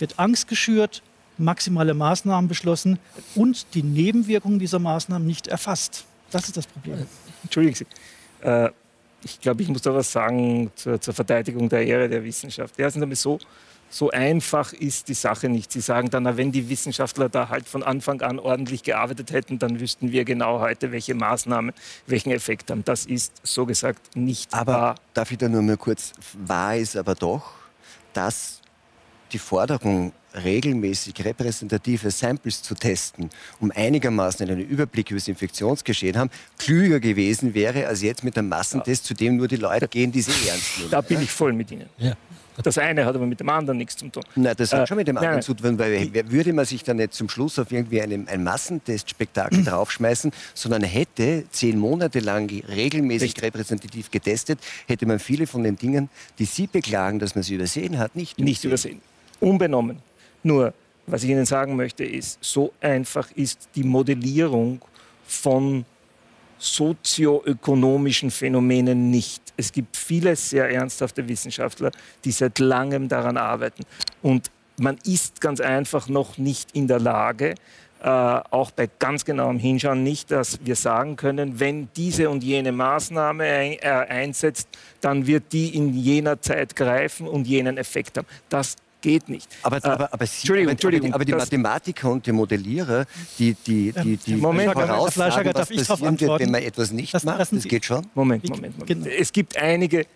wird 0.00 0.18
Angst 0.18 0.48
geschürt, 0.48 1.02
maximale 1.38 1.94
Maßnahmen 1.94 2.48
beschlossen 2.48 2.98
und 3.34 3.74
die 3.74 3.82
Nebenwirkungen 3.82 4.58
dieser 4.58 4.78
Maßnahmen 4.78 5.26
nicht 5.26 5.46
erfasst. 5.46 6.04
Das 6.30 6.44
ist 6.44 6.56
das 6.56 6.66
Problem. 6.66 7.06
Entschuldigen 7.42 7.74
Sie. 7.74 7.86
Äh, 8.46 8.70
ich 9.24 9.40
glaube, 9.40 9.62
ich 9.62 9.68
muss 9.68 9.82
da 9.82 9.94
was 9.94 10.10
sagen 10.10 10.70
zur, 10.74 11.00
zur, 11.00 11.12
Verteidigung 11.12 11.68
der 11.68 11.84
Ehre 11.86 12.08
der 12.08 12.24
Wissenschaft. 12.24 12.78
Ja, 12.78 12.88
sind 12.88 13.14
so, 13.16 13.38
so 13.90 14.10
einfach 14.10 14.72
ist 14.72 15.08
die 15.08 15.14
Sache 15.14 15.48
nicht. 15.48 15.72
Sie 15.72 15.80
sagen 15.80 16.08
dann, 16.10 16.36
wenn 16.36 16.52
die 16.52 16.68
Wissenschaftler 16.68 17.28
da 17.28 17.48
halt 17.48 17.68
von 17.68 17.82
Anfang 17.82 18.22
an 18.22 18.38
ordentlich 18.38 18.82
gearbeitet 18.82 19.32
hätten, 19.32 19.58
dann 19.58 19.80
wüssten 19.80 20.12
wir 20.12 20.24
genau 20.24 20.60
heute, 20.60 20.92
welche 20.92 21.14
Maßnahmen 21.14 21.74
welchen 22.06 22.30
Effekt 22.30 22.70
haben. 22.70 22.84
Das 22.84 23.04
ist 23.04 23.40
so 23.42 23.66
gesagt 23.66 24.16
nicht 24.16 24.54
aber, 24.54 24.72
wahr. 24.72 24.94
Darf 25.12 25.32
ich 25.32 25.38
da 25.38 25.48
nur 25.48 25.62
mal 25.62 25.76
kurz, 25.76 26.12
wahr 26.46 26.76
ist 26.76 26.96
aber 26.96 27.14
doch, 27.14 27.52
dass 28.12 28.59
die 29.32 29.38
Forderung 29.38 30.12
regelmäßig 30.44 31.24
repräsentative 31.24 32.10
Samples 32.10 32.62
zu 32.62 32.74
testen, 32.74 33.30
um 33.58 33.72
einigermaßen 33.74 34.48
einen 34.48 34.60
Überblick 34.60 35.10
über 35.10 35.18
das 35.18 35.28
Infektionsgeschehen 35.28 36.16
haben, 36.16 36.30
klüger 36.58 37.00
gewesen 37.00 37.54
wäre, 37.54 37.86
als 37.86 38.02
jetzt 38.02 38.22
mit 38.22 38.38
einem 38.38 38.48
Massentest, 38.48 39.04
zu 39.04 39.14
dem 39.14 39.36
nur 39.36 39.48
die 39.48 39.56
Leute 39.56 39.88
gehen, 39.88 40.12
die 40.12 40.22
sie 40.22 40.48
ernst 40.48 40.78
nehmen. 40.78 40.90
Da 40.90 41.00
bin 41.00 41.20
ich 41.22 41.30
voll 41.30 41.52
mit 41.52 41.70
Ihnen. 41.70 41.86
Ja. 41.98 42.16
Das 42.62 42.76
eine 42.78 43.06
hat 43.06 43.14
aber 43.14 43.26
mit 43.26 43.40
dem 43.40 43.48
anderen 43.48 43.78
nichts 43.78 43.96
zu 43.96 44.08
tun. 44.08 44.22
Nein, 44.34 44.54
das 44.56 44.72
hat 44.72 44.82
äh, 44.82 44.86
schon 44.86 44.98
mit 44.98 45.08
dem 45.08 45.16
anderen 45.16 45.36
nein, 45.36 45.42
zu 45.42 45.54
tun, 45.54 45.78
weil 45.78 46.12
würde 46.30 46.52
man 46.52 46.64
sich 46.64 46.82
dann 46.82 46.98
nicht 46.98 47.14
zum 47.14 47.28
Schluss 47.28 47.58
auf 47.58 47.72
irgendwie 47.72 48.02
einen, 48.02 48.28
ein 48.28 48.44
Massentestspektakel 48.44 49.64
draufschmeißen, 49.64 50.30
sondern 50.52 50.82
hätte 50.82 51.44
zehn 51.50 51.78
Monate 51.78 52.20
lang 52.20 52.50
regelmäßig 52.50 53.30
Richtig. 53.30 53.44
repräsentativ 53.44 54.10
getestet, 54.10 54.58
hätte 54.86 55.06
man 55.06 55.18
viele 55.18 55.46
von 55.46 55.62
den 55.62 55.76
Dingen, 55.76 56.10
die 56.38 56.44
Sie 56.44 56.66
beklagen, 56.66 57.18
dass 57.18 57.34
man 57.34 57.44
sie 57.44 57.54
übersehen 57.54 57.98
hat, 57.98 58.14
nicht, 58.14 58.38
nicht 58.38 58.64
übersehen. 58.64 59.00
Unbenommen. 59.40 59.98
Nur, 60.42 60.72
was 61.06 61.24
ich 61.24 61.30
Ihnen 61.30 61.46
sagen 61.46 61.76
möchte, 61.76 62.04
ist, 62.04 62.38
so 62.40 62.72
einfach 62.80 63.30
ist 63.32 63.68
die 63.74 63.82
Modellierung 63.82 64.80
von 65.26 65.84
sozioökonomischen 66.58 68.30
Phänomenen 68.30 69.10
nicht. 69.10 69.42
Es 69.56 69.72
gibt 69.72 69.96
viele 69.96 70.36
sehr 70.36 70.70
ernsthafte 70.70 71.26
Wissenschaftler, 71.26 71.90
die 72.24 72.32
seit 72.32 72.58
langem 72.58 73.08
daran 73.08 73.36
arbeiten. 73.36 73.84
Und 74.22 74.50
man 74.78 74.98
ist 75.04 75.40
ganz 75.40 75.60
einfach 75.60 76.08
noch 76.08 76.38
nicht 76.38 76.70
in 76.72 76.86
der 76.86 77.00
Lage, 77.00 77.54
äh, 78.02 78.08
auch 78.08 78.70
bei 78.70 78.88
ganz 78.98 79.24
genauem 79.24 79.58
Hinschauen 79.58 80.02
nicht, 80.02 80.30
dass 80.30 80.58
wir 80.64 80.76
sagen 80.76 81.16
können, 81.16 81.60
wenn 81.60 81.88
diese 81.96 82.30
und 82.30 82.42
jene 82.42 82.72
Maßnahme 82.72 83.44
ein, 83.44 83.72
äh, 83.72 83.88
einsetzt, 83.88 84.68
dann 85.02 85.26
wird 85.26 85.52
die 85.52 85.74
in 85.74 85.92
jener 85.92 86.40
Zeit 86.40 86.76
greifen 86.76 87.28
und 87.28 87.46
jenen 87.46 87.76
Effekt 87.76 88.16
haben. 88.16 88.26
Das 88.48 88.76
geht 89.00 89.28
nicht. 89.28 89.48
Aber, 89.62 89.76
äh, 89.78 89.88
aber, 89.88 90.12
aber, 90.12 90.26
Sie, 90.26 90.38
Entschuldigung, 90.38 90.72
Entschuldigung, 90.72 91.14
aber 91.14 91.24
die 91.24 91.32
Mathematiker 91.32 92.10
und 92.10 92.26
die 92.26 92.32
Modellierer, 92.32 93.06
die, 93.38 93.54
die, 93.54 93.92
die, 93.92 94.16
die 94.16 94.36
Moment, 94.36 94.72
voraussagen, 94.72 95.52
was 95.54 95.68
passieren 95.68 96.20
wird, 96.20 96.40
wenn 96.40 96.50
man 96.50 96.62
etwas 96.62 96.92
nicht 96.92 97.14
das 97.14 97.24
macht, 97.24 97.40
das 97.52 97.64
geht 97.64 97.84
schon? 97.84 98.06
Moment, 98.14 98.48
Moment, 98.48 98.78
Moment. 98.78 99.06
Es 99.06 99.32
gibt 99.32 99.56
einige 99.56 100.06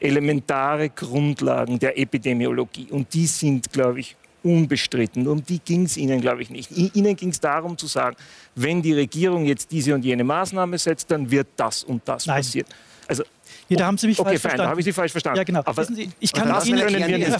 elementare 0.00 0.90
Grundlagen 0.90 1.78
der 1.78 1.98
Epidemiologie 1.98 2.88
und 2.90 3.12
die 3.14 3.26
sind, 3.26 3.72
glaube 3.72 4.00
ich, 4.00 4.16
unbestritten. 4.42 5.26
Um 5.26 5.42
die 5.42 5.58
ging 5.58 5.84
es 5.84 5.96
Ihnen, 5.96 6.20
glaube 6.20 6.42
ich, 6.42 6.50
nicht. 6.50 6.70
Ihnen 6.70 7.16
ging 7.16 7.30
es 7.30 7.40
darum 7.40 7.78
zu 7.78 7.86
sagen, 7.86 8.16
wenn 8.54 8.82
die 8.82 8.92
Regierung 8.92 9.46
jetzt 9.46 9.70
diese 9.70 9.94
und 9.94 10.04
jene 10.04 10.22
Maßnahme 10.22 10.76
setzt, 10.78 11.10
dann 11.10 11.30
wird 11.30 11.48
das 11.56 11.82
und 11.82 12.02
das 12.06 12.26
Nein. 12.26 12.36
passieren. 12.36 12.68
Also 13.08 13.24
ja, 13.68 13.78
da 13.78 13.86
haben 13.86 13.98
Sie 13.98 14.06
mich 14.06 14.18
okay, 14.18 14.30
falsch 14.30 14.40
fein, 14.40 14.50
verstanden. 14.50 14.70
habe 14.70 14.80
ich 14.80 14.84
Sie 14.84 14.92
falsch 14.92 15.12
verstanden. 15.12 15.38
Ja, 15.38 15.44
genau. 15.44 15.62
Aber 15.64 15.84
Sie, 15.84 16.10
ich, 16.20 16.32
kann 16.32 16.48
mit 16.48 16.66
Ihnen, 16.66 17.34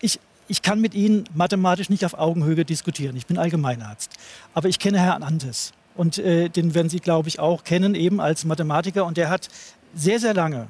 ich, 0.00 0.18
ich 0.50 0.62
kann 0.62 0.80
mit 0.80 0.94
Ihnen 0.94 1.24
mathematisch 1.32 1.90
nicht 1.90 2.04
auf 2.04 2.14
Augenhöhe 2.14 2.64
diskutieren. 2.64 3.16
Ich 3.16 3.26
bin 3.26 3.38
Allgemeinarzt. 3.38 4.10
Aber 4.52 4.68
ich 4.68 4.80
kenne 4.80 4.98
Herrn 4.98 5.22
Antes. 5.22 5.72
Und 5.94 6.18
äh, 6.18 6.48
den 6.48 6.74
werden 6.74 6.88
Sie, 6.88 6.98
glaube 6.98 7.28
ich, 7.28 7.38
auch 7.38 7.62
kennen, 7.62 7.94
eben 7.94 8.20
als 8.20 8.44
Mathematiker. 8.44 9.06
Und 9.06 9.16
der 9.16 9.30
hat 9.30 9.48
sehr, 9.94 10.18
sehr 10.18 10.34
lange 10.34 10.66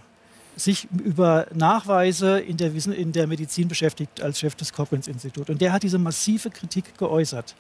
sich 0.57 0.87
über 0.93 1.47
Nachweise 1.55 2.39
in 2.41 2.59
der, 2.59 2.73
in 2.75 3.13
der 3.13 3.27
Medizin 3.27 3.69
beschäftigt 3.69 4.21
als 4.21 4.41
Chef 4.41 4.55
des 4.55 4.73
Cochrane-Instituts. 4.73 5.49
Und 5.49 5.63
der 5.63 5.73
hat 5.73 5.83
diese 5.83 5.99
massive 5.99 6.51
Kritik 6.51 6.99
geäußert. 6.99 7.55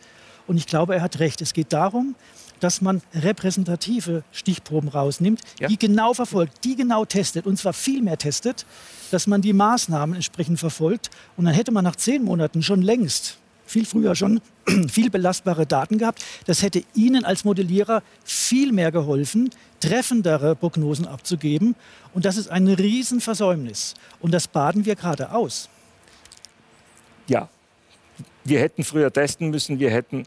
Und 0.46 0.58
ich 0.58 0.66
glaube, 0.66 0.94
er 0.94 1.02
hat 1.02 1.20
recht. 1.20 1.40
Es 1.40 1.54
geht 1.54 1.72
darum, 1.72 2.16
dass 2.60 2.80
man 2.80 3.02
repräsentative 3.14 4.22
Stichproben 4.32 4.88
rausnimmt, 4.88 5.40
ja. 5.58 5.68
die 5.68 5.78
genau 5.78 6.14
verfolgt, 6.14 6.64
die 6.64 6.76
genau 6.76 7.04
testet, 7.04 7.46
und 7.46 7.56
zwar 7.56 7.72
viel 7.72 8.02
mehr 8.02 8.18
testet, 8.18 8.66
dass 9.10 9.26
man 9.26 9.42
die 9.42 9.52
Maßnahmen 9.52 10.14
entsprechend 10.14 10.60
verfolgt. 10.60 11.10
Und 11.36 11.46
dann 11.46 11.54
hätte 11.54 11.72
man 11.72 11.84
nach 11.84 11.96
zehn 11.96 12.22
Monaten 12.22 12.62
schon 12.62 12.82
längst, 12.82 13.38
viel 13.66 13.86
früher 13.86 14.14
schon, 14.14 14.40
viel 14.88 15.10
belastbare 15.10 15.66
Daten 15.66 15.98
gehabt. 15.98 16.24
Das 16.46 16.62
hätte 16.62 16.84
Ihnen 16.94 17.24
als 17.24 17.44
Modellierer 17.44 18.02
viel 18.24 18.72
mehr 18.72 18.92
geholfen, 18.92 19.50
treffendere 19.80 20.54
Prognosen 20.54 21.06
abzugeben. 21.06 21.74
Und 22.12 22.24
das 22.24 22.36
ist 22.36 22.50
ein 22.50 22.68
Riesenversäumnis. 22.68 23.94
Und 24.20 24.32
das 24.32 24.48
baden 24.48 24.84
wir 24.84 24.96
gerade 24.96 25.32
aus. 25.32 25.68
Ja, 27.26 27.48
wir 28.44 28.60
hätten 28.60 28.82
früher 28.82 29.12
testen 29.12 29.50
müssen, 29.50 29.78
wir 29.78 29.90
hätten 29.90 30.24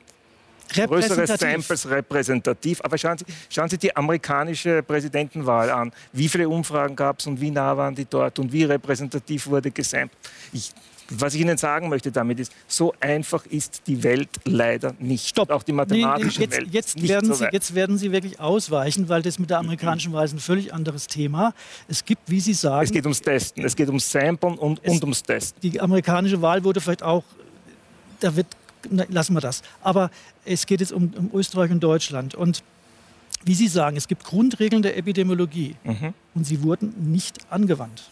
größere 0.73 1.27
Samples 1.27 1.89
repräsentativ. 1.89 2.81
Aber 2.83 2.97
schauen 2.97 3.17
Sie, 3.17 3.25
schauen 3.49 3.69
Sie 3.69 3.77
die 3.77 3.95
amerikanische 3.95 4.83
Präsidentenwahl 4.83 5.69
an. 5.69 5.91
Wie 6.11 6.27
viele 6.27 6.49
Umfragen 6.49 6.95
gab 6.95 7.19
es 7.19 7.27
und 7.27 7.39
wie 7.39 7.51
nah 7.51 7.75
waren 7.77 7.95
die 7.95 8.05
dort 8.05 8.39
und 8.39 8.51
wie 8.51 8.63
repräsentativ 8.63 9.47
wurde 9.47 9.71
gesampelt? 9.71 10.17
Ich, 10.51 10.71
was 11.09 11.33
ich 11.33 11.41
Ihnen 11.41 11.57
sagen 11.57 11.89
möchte 11.89 12.11
damit 12.11 12.39
ist, 12.39 12.51
so 12.67 12.93
einfach 12.99 13.45
ist 13.45 13.83
die 13.87 14.01
Welt 14.03 14.29
leider 14.45 14.93
nicht. 14.99 15.27
Stopp. 15.27 15.49
Auch 15.49 15.63
die 15.63 15.73
mathematische 15.73 16.39
nee, 16.39 16.47
nee, 16.47 16.53
jetzt, 16.53 16.57
Welt. 16.57 16.73
Jetzt 16.73 17.07
werden, 17.07 17.27
so 17.27 17.33
Sie, 17.33 17.47
jetzt 17.51 17.75
werden 17.75 17.97
Sie 17.97 18.11
wirklich 18.11 18.39
ausweichen, 18.39 19.09
weil 19.09 19.21
das 19.21 19.37
mit 19.37 19.49
der 19.49 19.59
amerikanischen 19.59 20.13
Wahl 20.13 20.25
ist 20.25 20.33
ein 20.33 20.39
völlig 20.39 20.73
anderes 20.73 21.07
Thema. 21.07 21.53
Es 21.87 22.03
gibt, 22.05 22.29
wie 22.29 22.39
Sie 22.39 22.53
sagen... 22.53 22.85
Es 22.85 22.91
geht 22.91 23.05
ums 23.05 23.21
Testen, 23.21 23.63
es 23.63 23.75
geht 23.75 23.87
ums 23.87 24.09
Samplen 24.09 24.57
und, 24.57 24.79
es, 24.81 24.93
und 24.93 25.03
ums 25.03 25.21
Testen. 25.23 25.59
Die 25.61 25.79
amerikanische 25.79 26.41
Wahl 26.41 26.63
wurde 26.63 26.81
vielleicht 26.81 27.03
auch... 27.03 27.23
Da 28.19 28.33
wird 28.35 28.47
lassen 28.89 29.33
wir 29.33 29.41
das. 29.41 29.61
Aber 29.81 30.09
es 30.45 30.65
geht 30.65 30.79
jetzt 30.79 30.93
um, 30.93 31.13
um, 31.17 31.31
Österreich 31.33 31.71
und 31.71 31.81
Deutschland. 31.81 32.35
Und 32.35 32.63
wie 33.43 33.55
Sie 33.55 33.67
sagen, 33.67 33.97
es 33.97 34.07
gibt 34.07 34.23
Grundregeln 34.23 34.81
der 34.81 34.97
Epidemiologie 34.97 35.75
mhm. 35.83 36.13
und 36.33 36.45
sie 36.45 36.63
wurden 36.63 37.11
nicht 37.11 37.39
angewandt. 37.49 38.09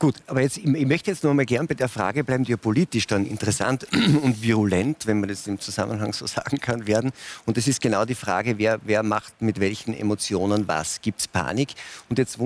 Gut, 0.00 0.14
aber 0.28 0.40
jetzt, 0.40 0.56
ich 0.56 0.64
möchte 0.64 1.10
jetzt 1.10 1.24
noch 1.24 1.34
mal 1.34 1.44
gern 1.44 1.66
bei 1.66 1.74
der 1.74 1.90
Frage 1.90 2.24
bleiben, 2.24 2.44
die 2.44 2.52
ja 2.52 2.56
politisch 2.56 3.06
dann 3.06 3.26
interessant 3.26 3.86
und 4.22 4.42
virulent, 4.42 5.06
wenn 5.06 5.20
man 5.20 5.28
das 5.28 5.46
im 5.46 5.60
Zusammenhang 5.60 6.14
so 6.14 6.26
sagen 6.38 6.58
kann, 6.58 6.86
werden. 6.86 7.12
Und 7.44 7.58
das 7.58 7.68
ist 7.68 7.82
genau 7.82 8.06
die 8.06 8.14
Frage, 8.14 8.56
wer, 8.56 8.80
wer 8.82 9.02
macht 9.02 9.42
mit 9.42 9.60
welchen 9.60 9.92
Emotionen 9.92 10.66
was? 10.66 11.02
Gibt 11.02 11.20
es 11.20 11.28
Panik? 11.28 11.74
Und 12.08 12.18
jetzt, 12.18 12.38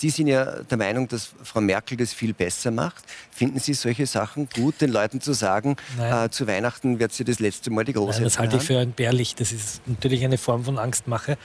Sie 0.00 0.10
sind 0.10 0.28
ja 0.28 0.62
der 0.62 0.78
Meinung, 0.78 1.08
dass 1.08 1.32
Frau 1.42 1.60
Merkel 1.60 1.96
das 1.96 2.12
viel 2.12 2.34
besser 2.34 2.70
macht. 2.70 3.02
Finden 3.32 3.58
Sie 3.58 3.74
solche 3.74 4.06
Sachen 4.06 4.48
gut, 4.54 4.80
den 4.80 4.92
Leuten 4.92 5.20
zu 5.20 5.32
sagen, 5.32 5.74
äh, 6.00 6.28
zu 6.28 6.46
Weihnachten 6.46 7.00
wird 7.00 7.12
sie 7.12 7.24
das 7.24 7.40
letzte 7.40 7.72
Mal 7.72 7.84
die 7.84 7.94
große 7.94 8.18
Nein, 8.18 8.24
Das 8.24 8.38
halte 8.38 8.56
ich 8.58 8.62
für 8.62 8.78
entbehrlich. 8.78 9.34
Das 9.34 9.50
ist 9.50 9.82
natürlich 9.88 10.24
eine 10.24 10.38
Form 10.38 10.62
von 10.62 10.78
Angstmache. 10.78 11.36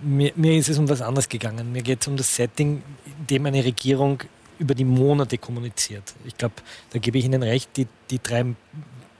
Mir, 0.00 0.32
mir, 0.36 0.56
ist 0.56 0.68
es 0.68 0.78
um 0.78 0.88
was 0.88 1.02
anderes 1.02 1.28
gegangen. 1.28 1.72
Mir 1.72 1.82
geht 1.82 2.02
es 2.02 2.06
um 2.06 2.16
das 2.16 2.36
Setting, 2.36 2.82
in 3.06 3.26
dem 3.26 3.46
eine 3.46 3.64
Regierung 3.64 4.22
über 4.58 4.74
die 4.74 4.84
Monate 4.84 5.38
kommuniziert. 5.38 6.14
Ich 6.24 6.36
glaube, 6.36 6.54
da 6.90 6.98
gebe 6.98 7.18
ich 7.18 7.24
Ihnen 7.24 7.42
recht, 7.42 7.70
die, 7.76 7.86
die 8.10 8.20
drei 8.22 8.44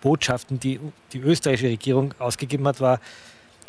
Botschaften, 0.00 0.60
die 0.60 0.80
die 1.12 1.18
österreichische 1.18 1.68
Regierung 1.68 2.14
ausgegeben 2.18 2.66
hat, 2.66 2.80
war, 2.80 3.00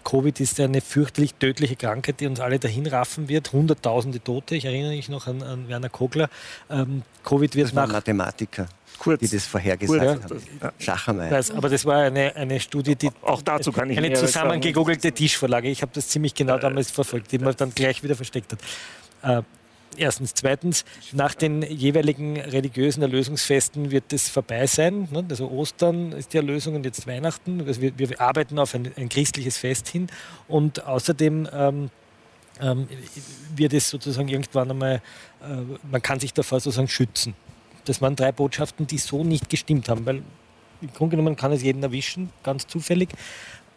Covid 0.05 0.39
ist 0.39 0.59
eine 0.59 0.81
fürchterlich 0.81 1.33
tödliche 1.33 1.75
Krankheit, 1.75 2.19
die 2.19 2.27
uns 2.27 2.39
alle 2.39 2.59
dahin 2.59 2.85
raffen 2.85 3.27
wird. 3.27 3.51
Hunderttausende 3.51 4.23
Tote. 4.23 4.55
Ich 4.55 4.63
erinnere 4.63 4.91
mich 4.91 5.09
noch 5.09 5.27
an, 5.27 5.41
an 5.41 5.67
Werner 5.67 5.89
Kogler. 5.89 6.29
Ähm, 6.69 7.01
Covid 7.23 7.55
wird 7.55 7.67
das 7.67 7.73
nach 7.73 7.91
Mathematiker. 7.91 8.67
Kurz, 8.99 9.19
die 9.19 9.27
das 9.27 9.45
vorhergesagt 9.45 10.27
kurz, 10.27 10.43
haben. 10.61 10.73
Schachermeier. 10.79 11.29
Das, 11.31 11.51
aber 11.51 11.69
das 11.69 11.83
war 11.85 12.03
eine, 12.03 12.33
eine 12.35 12.59
Studie, 12.59 12.95
die 12.95 13.09
auch 13.23 13.41
dazu 13.41 13.71
kann 13.71 13.89
ich 13.89 13.97
eine 13.97 14.13
zusammengegoogelte 14.13 15.11
Tischvorlage. 15.11 15.69
Ich 15.69 15.81
habe 15.81 15.91
das 15.93 16.07
ziemlich 16.07 16.33
genau 16.33 16.57
damals 16.59 16.91
verfolgt, 16.91 17.31
die 17.31 17.39
man 17.39 17.55
dann 17.57 17.73
gleich 17.73 18.03
wieder 18.03 18.15
versteckt 18.15 18.53
hat. 18.53 19.43
Erstens. 19.97 20.33
Zweitens, 20.33 20.85
nach 21.11 21.35
den 21.35 21.61
jeweiligen 21.61 22.39
religiösen 22.39 23.01
Erlösungsfesten 23.01 23.91
wird 23.91 24.11
es 24.13 24.29
vorbei 24.29 24.67
sein. 24.67 25.07
Ne? 25.11 25.25
Also 25.29 25.49
Ostern 25.49 26.11
ist 26.11 26.33
die 26.33 26.37
Erlösung 26.37 26.75
und 26.75 26.85
jetzt 26.85 27.07
Weihnachten. 27.07 27.61
Also 27.65 27.81
wir, 27.81 27.97
wir 27.97 28.19
arbeiten 28.19 28.59
auf 28.59 28.75
ein, 28.75 28.91
ein, 28.95 29.09
christliches 29.09 29.57
Fest 29.57 29.87
hin. 29.87 30.07
Und 30.47 30.85
außerdem 30.85 31.47
ähm, 31.51 31.89
ähm, 32.61 32.87
wird 33.55 33.73
es 33.73 33.89
sozusagen 33.89 34.27
irgendwann 34.27 34.71
einmal, 34.71 35.01
äh, 35.41 35.77
man 35.89 36.01
kann 36.01 36.19
sich 36.19 36.33
davor 36.33 36.59
sozusagen 36.59 36.87
schützen. 36.87 37.33
Das 37.85 38.01
waren 38.01 38.15
drei 38.15 38.31
Botschaften, 38.31 38.87
die 38.87 38.97
so 38.97 39.23
nicht 39.23 39.49
gestimmt 39.49 39.89
haben, 39.89 40.05
weil 40.05 40.23
im 40.81 40.93
Grunde 40.93 41.17
genommen 41.17 41.35
kann 41.35 41.51
es 41.51 41.61
jeden 41.61 41.83
erwischen, 41.83 42.29
ganz 42.43 42.67
zufällig. 42.67 43.09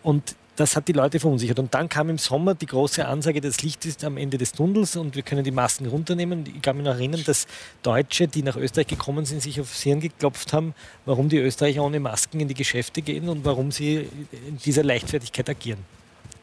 Und 0.02 0.36
das 0.58 0.74
hat 0.74 0.88
die 0.88 0.92
Leute 0.92 1.20
verunsichert. 1.20 1.60
Und 1.60 1.72
dann 1.72 1.88
kam 1.88 2.10
im 2.10 2.18
Sommer 2.18 2.54
die 2.54 2.66
große 2.66 3.06
Ansage, 3.06 3.40
das 3.40 3.62
Licht 3.62 3.86
ist 3.86 4.02
am 4.02 4.16
Ende 4.16 4.38
des 4.38 4.50
Tunnels 4.50 4.96
und 4.96 5.14
wir 5.14 5.22
können 5.22 5.44
die 5.44 5.52
Masken 5.52 5.86
runternehmen. 5.86 6.44
Ich 6.52 6.60
kann 6.60 6.76
mich 6.76 6.84
noch 6.84 6.94
erinnern, 6.94 7.22
dass 7.24 7.46
Deutsche, 7.82 8.26
die 8.26 8.42
nach 8.42 8.56
Österreich 8.56 8.88
gekommen 8.88 9.24
sind, 9.24 9.40
sich 9.40 9.60
aufs 9.60 9.82
Hirn 9.82 10.00
geklopft 10.00 10.52
haben, 10.52 10.74
warum 11.04 11.28
die 11.28 11.38
Österreicher 11.38 11.84
ohne 11.84 12.00
Masken 12.00 12.40
in 12.40 12.48
die 12.48 12.54
Geschäfte 12.54 13.02
gehen 13.02 13.28
und 13.28 13.44
warum 13.44 13.70
sie 13.70 14.08
in 14.48 14.58
dieser 14.58 14.82
Leichtfertigkeit 14.82 15.48
agieren. 15.48 15.78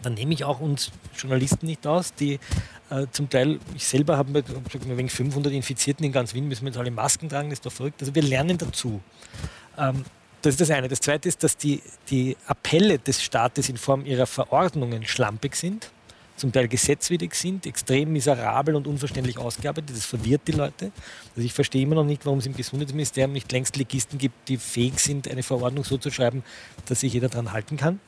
Dann 0.01 0.13
nehme 0.13 0.33
ich 0.33 0.45
auch 0.45 0.61
uns 0.61 0.91
Journalisten 1.17 1.65
nicht 1.65 1.85
aus, 1.85 2.13
die 2.13 2.39
äh, 2.89 3.07
zum 3.11 3.29
Teil, 3.29 3.59
ich 3.75 3.85
selber 3.85 4.15
habe 4.15 4.43
wegen 4.95 5.09
500 5.09 5.51
Infizierten 5.51 6.05
in 6.05 6.13
ganz 6.13 6.33
Wien, 6.33 6.47
müssen 6.47 6.63
wir 6.63 6.69
jetzt 6.69 6.77
alle 6.77 6.91
Masken 6.91 7.27
tragen, 7.27 7.49
das 7.49 7.59
ist 7.59 7.65
doch 7.65 7.71
verrückt. 7.71 8.01
Also 8.01 8.15
wir 8.15 8.21
lernen 8.21 8.57
dazu. 8.57 9.01
Ähm, 9.77 10.05
das 10.45 10.53
ist 10.53 10.61
das 10.61 10.71
eine. 10.71 10.87
Das 10.87 10.99
zweite 10.99 11.27
ist, 11.27 11.43
dass 11.43 11.57
die, 11.57 11.81
die 12.09 12.37
Appelle 12.45 12.99
des 12.99 13.23
Staates 13.23 13.69
in 13.69 13.77
Form 13.77 14.05
ihrer 14.05 14.27
Verordnungen 14.27 15.05
schlampig 15.05 15.55
sind. 15.55 15.91
zum 16.37 16.51
Teil 16.51 16.67
gesetzwidrig 16.67 17.33
sind, 17.33 17.65
extrem 17.65 18.11
miserabel 18.11 18.75
und 18.75 18.87
unverständlich 18.87 19.37
ausgearbeitet. 19.37 19.95
Das 19.95 20.05
verwirrt 20.05 20.41
die 20.47 20.51
Leute. 20.51 20.91
Also 21.33 21.45
ich 21.45 21.53
verstehe 21.53 21.81
immer 21.83 21.95
noch 21.95 22.03
nicht, 22.03 22.25
warum 22.25 22.39
es 22.39 22.45
im 22.45 22.53
Gesundheitsministerium 22.53 23.31
nicht 23.31 23.49
längst 23.53 23.77
Legisten 23.77 24.17
gibt, 24.17 24.49
die 24.49 24.57
fähig 24.57 24.99
sind, 24.99 25.29
eine 25.29 25.43
Verordnung 25.43 25.85
so 25.85 25.97
zu 25.97 26.11
schreiben, 26.11 26.43
dass 26.87 26.99
sich 26.99 27.13
jeder 27.13 27.29
daran 27.29 27.53
halten 27.53 27.77
kann. 27.77 28.01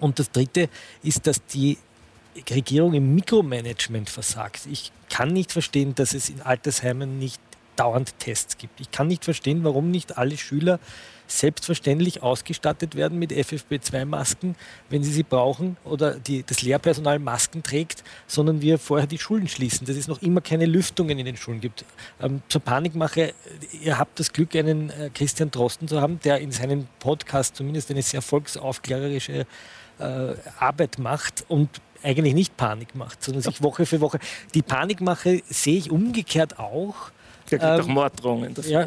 Und 0.00 0.18
das 0.18 0.30
Dritte 0.30 0.68
ist, 1.02 1.26
dass 1.26 1.44
die 1.46 1.78
Regierung 2.50 2.92
im 2.92 3.14
Mikromanagement 3.14 4.10
versagt. 4.10 4.66
Ich 4.70 4.92
kann 5.08 5.32
nicht 5.32 5.50
verstehen, 5.50 5.94
dass 5.94 6.12
es 6.12 6.28
in 6.28 6.42
Altersheimen 6.42 7.18
nicht 7.18 7.40
dauernd 7.76 8.18
Tests 8.18 8.58
gibt. 8.58 8.80
Ich 8.80 8.90
kann 8.90 9.06
nicht 9.06 9.24
verstehen, 9.24 9.64
warum 9.64 9.90
nicht 9.90 10.18
alle 10.18 10.36
Schüler 10.36 10.78
selbstverständlich 11.26 12.22
ausgestattet 12.22 12.94
werden 12.94 13.18
mit 13.18 13.32
FFP2-Masken, 13.32 14.56
wenn 14.90 15.02
sie 15.02 15.12
sie 15.12 15.22
brauchen 15.22 15.76
oder 15.84 16.14
die, 16.18 16.42
das 16.44 16.62
Lehrpersonal 16.62 17.18
Masken 17.18 17.62
trägt, 17.62 18.04
sondern 18.26 18.60
wir 18.60 18.78
vorher 18.78 19.06
die 19.06 19.18
Schulen 19.18 19.48
schließen, 19.48 19.86
dass 19.86 19.96
es 19.96 20.08
noch 20.08 20.22
immer 20.22 20.40
keine 20.40 20.66
Lüftungen 20.66 21.18
in 21.18 21.26
den 21.26 21.36
Schulen 21.36 21.60
gibt. 21.60 21.84
Ähm, 22.20 22.42
zur 22.48 22.60
Panikmache, 22.60 23.34
ihr 23.82 23.98
habt 23.98 24.18
das 24.20 24.32
Glück, 24.32 24.54
einen 24.54 24.90
äh, 24.90 25.10
Christian 25.12 25.50
Drosten 25.50 25.88
zu 25.88 26.00
haben, 26.00 26.20
der 26.20 26.38
in 26.38 26.52
seinem 26.52 26.86
Podcast 26.98 27.56
zumindest 27.56 27.90
eine 27.90 28.02
sehr 28.02 28.22
volksaufklärerische 28.22 29.46
äh, 29.98 30.34
Arbeit 30.58 30.98
macht 30.98 31.44
und 31.48 31.68
eigentlich 32.02 32.34
nicht 32.34 32.56
Panik 32.56 32.94
macht, 32.94 33.22
sondern 33.22 33.42
sich 33.42 33.62
Woche 33.62 33.86
für 33.86 34.00
Woche. 34.00 34.18
Die 34.54 34.62
Panikmache 34.62 35.42
sehe 35.48 35.78
ich 35.78 35.90
umgekehrt 35.90 36.58
auch 36.58 37.10
der 37.50 37.58
kriegt 37.58 37.62
ähm, 37.62 37.80
auch 37.80 37.86
Morddrohungen. 37.86 38.54
Ja, 38.66 38.86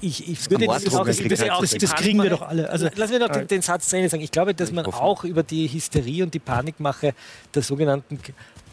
ich, 0.00 0.28
ich 0.28 0.50
würde 0.50 0.66
das, 0.66 0.94
auch, 0.94 1.06
das, 1.06 1.18
das, 1.18 1.70
das, 1.78 1.94
kriegen 1.94 2.22
wir 2.22 2.30
doch 2.30 2.42
alle. 2.42 2.68
Also, 2.68 2.88
Lass 2.94 3.10
mich 3.10 3.20
noch 3.20 3.28
den, 3.28 3.46
den 3.46 3.62
Satz 3.62 3.88
zu 3.88 3.96
Ende 3.96 4.08
sagen. 4.08 4.22
Ich 4.22 4.30
glaube, 4.30 4.54
dass 4.54 4.72
man 4.72 4.86
auch 4.86 5.24
über 5.24 5.42
die 5.42 5.66
Hysterie 5.68 6.22
und 6.22 6.34
die 6.34 6.38
Panikmache 6.38 7.14
der 7.54 7.62
sogenannten 7.62 8.18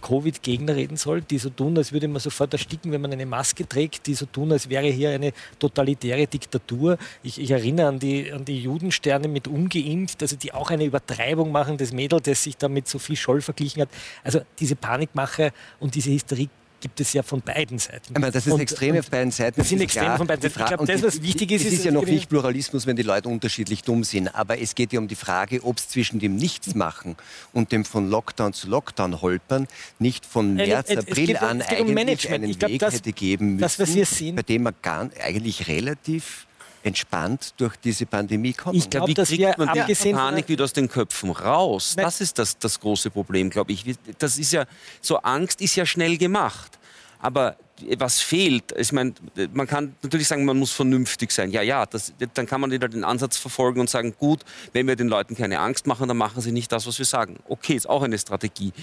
Covid-Gegner 0.04 0.76
reden 0.76 0.98
soll, 0.98 1.22
die 1.22 1.38
so 1.40 1.50
tun, 1.50 1.78
als 1.78 1.92
würde 1.92 2.08
man 2.08 2.20
sofort 2.20 2.54
ersticken, 2.54 2.92
wenn 2.92 3.02
man 3.02 3.12
eine 3.14 3.26
Maske 3.26 3.68
trägt, 3.68 4.06
die 4.06 4.14
so 4.14 4.26
tun, 4.26 4.52
als 4.52 4.70
wäre 4.70 4.88
hier 4.88 5.12
eine 5.12 5.32
totalitäre 5.58 6.28
Diktatur. 6.28 6.98
Ich, 7.24 7.40
ich 7.40 7.50
erinnere 7.50 7.88
an 7.88 8.00
die, 8.00 8.32
an 8.32 8.46
die 8.46 8.62
Judensterne 8.62 9.28
mit 9.28 9.48
ungeimpft, 9.48 10.22
also 10.22 10.36
die 10.36 10.54
auch 10.54 10.70
eine 10.70 10.84
Übertreibung 10.84 11.52
machen, 11.52 11.78
das 11.78 11.94
Mädel, 11.94 12.20
das 12.20 12.44
sich 12.44 12.58
da 12.58 12.68
mit 12.68 12.88
Sophie 12.88 13.16
Scholl 13.16 13.42
verglichen 13.42 13.84
hat. 13.84 13.90
Also 14.24 14.42
diese 14.60 14.76
Panikmache 14.76 15.52
und 15.80 15.96
diese 15.96 16.12
Hysterie 16.12 16.50
gibt 16.84 17.00
es 17.00 17.14
ja 17.14 17.24
von 17.24 17.42
beiden 17.42 17.80
Seiten. 17.80 18.14
Aber 18.14 18.30
das 18.30 18.46
ist 18.46 18.52
und, 18.52 18.60
extrem 18.60 18.98
auf 18.98 19.10
beiden 19.10 19.32
Seiten. 19.32 19.62
Das 19.62 19.70
sind 19.70 19.80
extrem 19.80 20.18
von 20.18 20.28
beiden 20.28 20.42
Seiten. 20.42 20.60
Ich 20.60 20.68
glaube, 20.68 20.86
das, 20.86 21.02
was 21.02 21.24
wichtig 21.24 21.52
ist, 21.52 21.62
es 21.62 21.68
ist, 21.68 21.80
ist 21.80 21.86
ja 21.86 21.92
noch 21.92 22.06
nicht 22.06 22.28
Pluralismus, 22.28 22.86
wenn 22.86 22.98
die 22.98 23.04
Leute 23.04 23.30
unterschiedlich 23.30 23.84
dumm 23.84 24.04
sind. 24.04 24.28
Aber 24.36 24.60
es 24.60 24.76
geht 24.76 24.92
ja 24.92 25.00
um 25.00 25.08
die 25.08 25.16
Frage, 25.16 25.64
ob 25.64 25.78
es 25.78 25.88
zwischen 25.88 26.20
dem 26.20 26.36
Nichtsmachen 26.36 27.16
und 27.54 27.72
dem 27.72 27.86
von 27.86 28.10
Lockdown 28.10 28.52
zu 28.52 28.68
Lockdown 28.68 29.22
holpern 29.22 29.68
nicht 29.98 30.26
von 30.26 30.56
März, 30.56 30.90
es, 30.90 30.98
April 30.98 31.28
geht, 31.28 31.42
an 31.42 31.62
eigentlich 31.62 32.28
um 32.28 32.34
einen 32.34 32.60
glaub, 32.60 32.72
Weg 32.72 32.80
das, 32.80 32.96
hätte 32.96 33.14
geben 33.14 33.56
müssen, 33.56 33.98
das, 33.98 34.36
bei 34.36 34.42
dem 34.42 34.64
man 34.64 34.74
gar, 34.82 35.10
eigentlich 35.24 35.70
relativ 35.70 36.48
entspannt 36.84 37.54
durch 37.58 37.76
diese 37.78 38.06
Pandemie 38.06 38.54
kommen. 38.54 38.78
Ich 38.78 38.90
glaube, 38.90 39.14
dass 39.14 39.32
wir 39.32 39.56
man 39.58 39.70
die 39.74 40.12
Panik 40.12 40.50
wieder 40.50 40.66
aus 40.66 40.74
den 40.74 40.88
Köpfen 40.88 41.32
raus. 41.32 41.96
Das 41.96 42.22
ist 42.22 42.38
das, 42.38 42.58
das 42.58 42.80
große 42.80 43.10
Problem, 43.10 43.50
glaube 43.50 43.72
ich. 43.72 43.96
Das 44.20 44.38
ist 44.38 44.52
ja 44.52 44.66
so 45.02 45.18
Angst 45.18 45.62
ist 45.62 45.76
ja 45.76 45.86
schnell 45.86 46.18
gemacht. 46.18 46.78
Aber 47.20 47.56
was 47.98 48.20
fehlt, 48.22 48.74
ich 48.78 48.92
meine, 48.92 49.14
man 49.54 49.66
kann 49.66 49.96
natürlich 50.04 50.28
sagen, 50.28 50.46
man 50.46 50.60
muss 50.60 50.72
vernünftig 50.72 51.32
sein. 51.32 51.52
Ja, 51.52 51.62
ja, 51.62 51.86
das, 51.86 52.14
dann 52.34 52.46
kann 52.46 52.60
man 52.62 52.72
wieder 52.72 52.90
den 52.90 53.04
Ansatz 53.04 53.38
verfolgen 53.38 53.80
und 53.80 53.90
sagen, 53.90 54.14
gut, 54.20 54.42
wenn 54.74 54.88
wir 54.88 54.96
den 54.96 55.08
Leuten 55.08 55.36
keine 55.36 55.60
Angst 55.60 55.88
machen, 55.88 56.08
dann 56.08 56.18
machen 56.18 56.42
sie 56.42 56.52
nicht 56.52 56.72
das, 56.72 56.86
was 56.86 57.00
wir 57.00 57.06
sagen. 57.06 57.38
Okay, 57.48 57.76
ist 57.76 57.90
auch 57.90 58.04
eine 58.04 58.20
Strategie. 58.20 58.74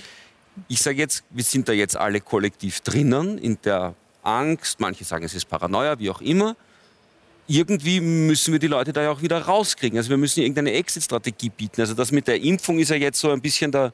Ich 0.69 0.81
sage 0.81 0.99
jetzt, 0.99 1.23
wir 1.31 1.45
sind 1.45 1.69
da 1.69 1.73
jetzt 1.73 1.97
alle 1.97 2.21
kollektiv 2.21 2.81
drinnen 2.81 3.39
in 3.39 3.59
der 3.63 3.95
Angst. 4.23 4.81
Manche 4.81 5.05
sagen, 5.05 5.25
es 5.25 5.35
ist 5.35 5.45
Paranoia, 5.45 5.99
wie 5.99 6.11
auch 6.11 6.21
immer 6.21 6.57
irgendwie 7.51 8.01
müssen 8.01 8.53
wir 8.53 8.61
die 8.61 8.69
Leute 8.69 8.93
da 8.93 9.03
ja 9.03 9.11
auch 9.11 9.23
wieder 9.23 9.41
rauskriegen. 9.43 9.99
Also 9.99 10.09
wir 10.09 10.17
müssen 10.17 10.41
irgendeine 10.41 10.73
Exit-Strategie 10.73 11.51
bieten. 11.51 11.81
Also 11.81 11.95
das 11.95 12.13
mit 12.13 12.29
der 12.29 12.41
Impfung 12.41 12.79
ist 12.79 12.91
ja 12.91 12.97
jetzt 12.97 13.19
so 13.19 13.31
ein 13.31 13.41
bisschen 13.41 13.73
der, 13.73 13.93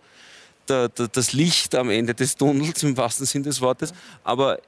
der, 0.69 0.91
der, 0.91 1.09
das 1.09 1.33
Licht 1.33 1.75
am 1.75 1.89
Ende 1.89 2.13
des 2.13 2.37
Tunnels 2.37 2.83
im 2.83 2.97
wahrsten 2.99 3.25
Sinne 3.25 3.45
des 3.45 3.63
Wortes. 3.63 3.95
Aber 4.25 4.59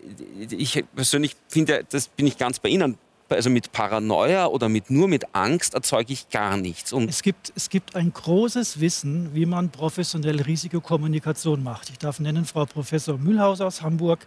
ich 0.51 0.83
persönlich 0.95 1.37
finde, 1.49 1.85
das 1.91 2.09
bin 2.09 2.27
ich 2.27 2.39
ganz 2.39 2.59
bei 2.59 2.71
Ihnen. 2.71 2.97
Also 3.31 3.51
mit 3.51 3.73
Paranoia 3.73 4.47
oder 4.47 4.71
mit, 4.71 4.91
nur 4.91 5.07
mit 5.07 5.35
Angst 5.35 5.75
erzeuge 5.75 6.15
ich 6.15 6.31
gar 6.31 6.57
nichts. 6.57 6.93
Und 6.95 7.11
es, 7.11 7.23
gibt, 7.23 7.53
es 7.55 7.69
gibt 7.69 7.95
ein 7.95 8.13
großes 8.13 8.81
Wissen, 8.81 9.35
wie 9.35 9.45
man 9.45 9.69
professionell 9.69 10.41
Risikokommunikation 10.41 11.63
macht. 11.63 11.91
Ich 11.91 11.99
darf 11.99 12.21
nennen 12.21 12.47
Frau 12.47 12.65
Professor 12.65 13.19
Mühlhaus 13.19 13.61
aus 13.61 13.83
Hamburg, 13.83 14.27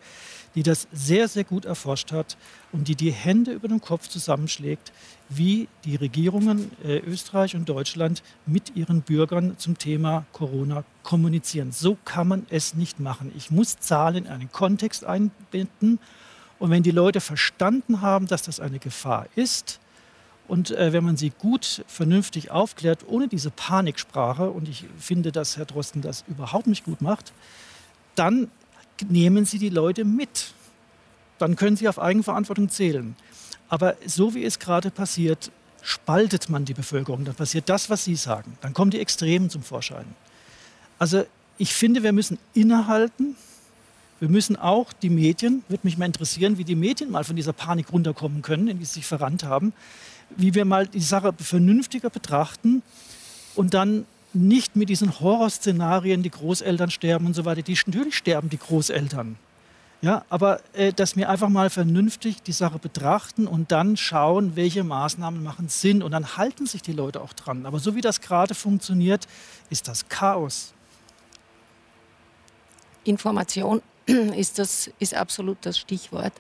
die 0.53 0.63
das 0.63 0.87
sehr, 0.91 1.27
sehr 1.27 1.43
gut 1.43 1.65
erforscht 1.65 2.11
hat 2.11 2.37
und 2.71 2.87
die 2.87 2.95
die 2.95 3.11
Hände 3.11 3.51
über 3.53 3.67
dem 3.67 3.81
Kopf 3.81 4.07
zusammenschlägt, 4.07 4.91
wie 5.29 5.67
die 5.85 5.95
Regierungen 5.95 6.71
äh, 6.83 6.97
Österreich 6.99 7.55
und 7.55 7.69
Deutschland 7.69 8.21
mit 8.45 8.75
ihren 8.75 9.01
Bürgern 9.01 9.57
zum 9.57 9.77
Thema 9.77 10.25
Corona 10.33 10.83
kommunizieren. 11.03 11.71
So 11.71 11.97
kann 12.05 12.27
man 12.27 12.45
es 12.49 12.73
nicht 12.75 12.99
machen. 12.99 13.31
Ich 13.35 13.49
muss 13.49 13.79
Zahlen 13.79 14.25
in 14.25 14.27
einen 14.27 14.51
Kontext 14.51 15.05
einbinden. 15.05 15.99
Und 16.61 16.69
wenn 16.69 16.83
die 16.83 16.91
Leute 16.91 17.21
verstanden 17.21 18.01
haben, 18.01 18.27
dass 18.27 18.43
das 18.43 18.59
eine 18.59 18.77
Gefahr 18.77 19.25
ist, 19.35 19.79
und 20.47 20.69
äh, 20.69 20.93
wenn 20.93 21.03
man 21.03 21.17
sie 21.17 21.31
gut, 21.31 21.83
vernünftig 21.87 22.51
aufklärt, 22.51 23.03
ohne 23.07 23.27
diese 23.27 23.49
Paniksprache, 23.49 24.47
und 24.51 24.69
ich 24.69 24.85
finde, 24.99 25.31
dass 25.31 25.57
Herr 25.57 25.65
Drosten 25.65 26.03
das 26.03 26.23
überhaupt 26.27 26.67
nicht 26.67 26.85
gut 26.85 27.01
macht, 27.01 27.33
dann 28.13 28.51
nehmen 29.09 29.45
Sie 29.45 29.57
die 29.57 29.69
Leute 29.69 30.05
mit. 30.05 30.53
Dann 31.39 31.55
können 31.55 31.77
Sie 31.77 31.87
auf 31.87 31.97
Eigenverantwortung 31.97 32.69
zählen. 32.69 33.15
Aber 33.67 33.95
so 34.05 34.35
wie 34.35 34.43
es 34.43 34.59
gerade 34.59 34.91
passiert, 34.91 35.51
spaltet 35.81 36.47
man 36.47 36.65
die 36.65 36.75
Bevölkerung. 36.75 37.25
Dann 37.25 37.33
passiert 37.33 37.69
das, 37.69 37.89
was 37.89 38.03
Sie 38.03 38.15
sagen. 38.15 38.55
Dann 38.61 38.75
kommen 38.75 38.91
die 38.91 38.99
Extremen 38.99 39.49
zum 39.49 39.63
Vorschein. 39.63 40.05
Also 40.99 41.25
ich 41.57 41.73
finde, 41.73 42.03
wir 42.03 42.11
müssen 42.11 42.37
innehalten. 42.53 43.35
Wir 44.21 44.29
müssen 44.29 44.55
auch 44.55 44.93
die 44.93 45.09
Medien, 45.09 45.63
würde 45.67 45.81
mich 45.83 45.97
mal 45.97 46.05
interessieren, 46.05 46.59
wie 46.59 46.63
die 46.63 46.75
Medien 46.75 47.09
mal 47.09 47.23
von 47.23 47.35
dieser 47.35 47.53
Panik 47.53 47.91
runterkommen 47.91 48.43
können, 48.43 48.67
in 48.67 48.77
die 48.77 48.85
sie 48.85 48.93
sich 48.93 49.07
verrannt 49.07 49.43
haben, 49.43 49.73
wie 50.29 50.53
wir 50.53 50.63
mal 50.63 50.85
die 50.85 50.99
Sache 50.99 51.33
vernünftiger 51.39 52.11
betrachten 52.11 52.83
und 53.55 53.73
dann 53.73 54.05
nicht 54.33 54.75
mit 54.75 54.89
diesen 54.89 55.19
Horrorszenarien, 55.19 56.21
die 56.21 56.29
Großeltern 56.29 56.91
sterben 56.91 57.25
und 57.25 57.33
so 57.33 57.45
weiter. 57.45 57.63
Die, 57.63 57.75
natürlich 57.87 58.15
sterben 58.15 58.47
die 58.49 58.59
Großeltern. 58.59 59.37
Ja, 60.03 60.23
aber 60.29 60.59
äh, 60.73 60.93
dass 60.93 61.15
wir 61.15 61.27
einfach 61.27 61.49
mal 61.49 61.71
vernünftig 61.71 62.43
die 62.43 62.51
Sache 62.51 62.77
betrachten 62.77 63.47
und 63.47 63.71
dann 63.71 63.97
schauen, 63.97 64.55
welche 64.55 64.83
Maßnahmen 64.83 65.41
machen 65.41 65.67
Sinn. 65.67 66.03
Und 66.03 66.11
dann 66.11 66.37
halten 66.37 66.67
sich 66.67 66.83
die 66.83 66.93
Leute 66.93 67.21
auch 67.21 67.33
dran. 67.33 67.65
Aber 67.65 67.79
so 67.79 67.95
wie 67.95 68.01
das 68.01 68.21
gerade 68.21 68.53
funktioniert, 68.53 69.27
ist 69.71 69.87
das 69.87 70.07
Chaos. 70.09 70.73
Information 73.03 73.81
ist, 74.35 74.59
das, 74.59 74.89
ist 74.99 75.13
absolut 75.13 75.57
das 75.61 75.77
Stichwort. 75.77 76.33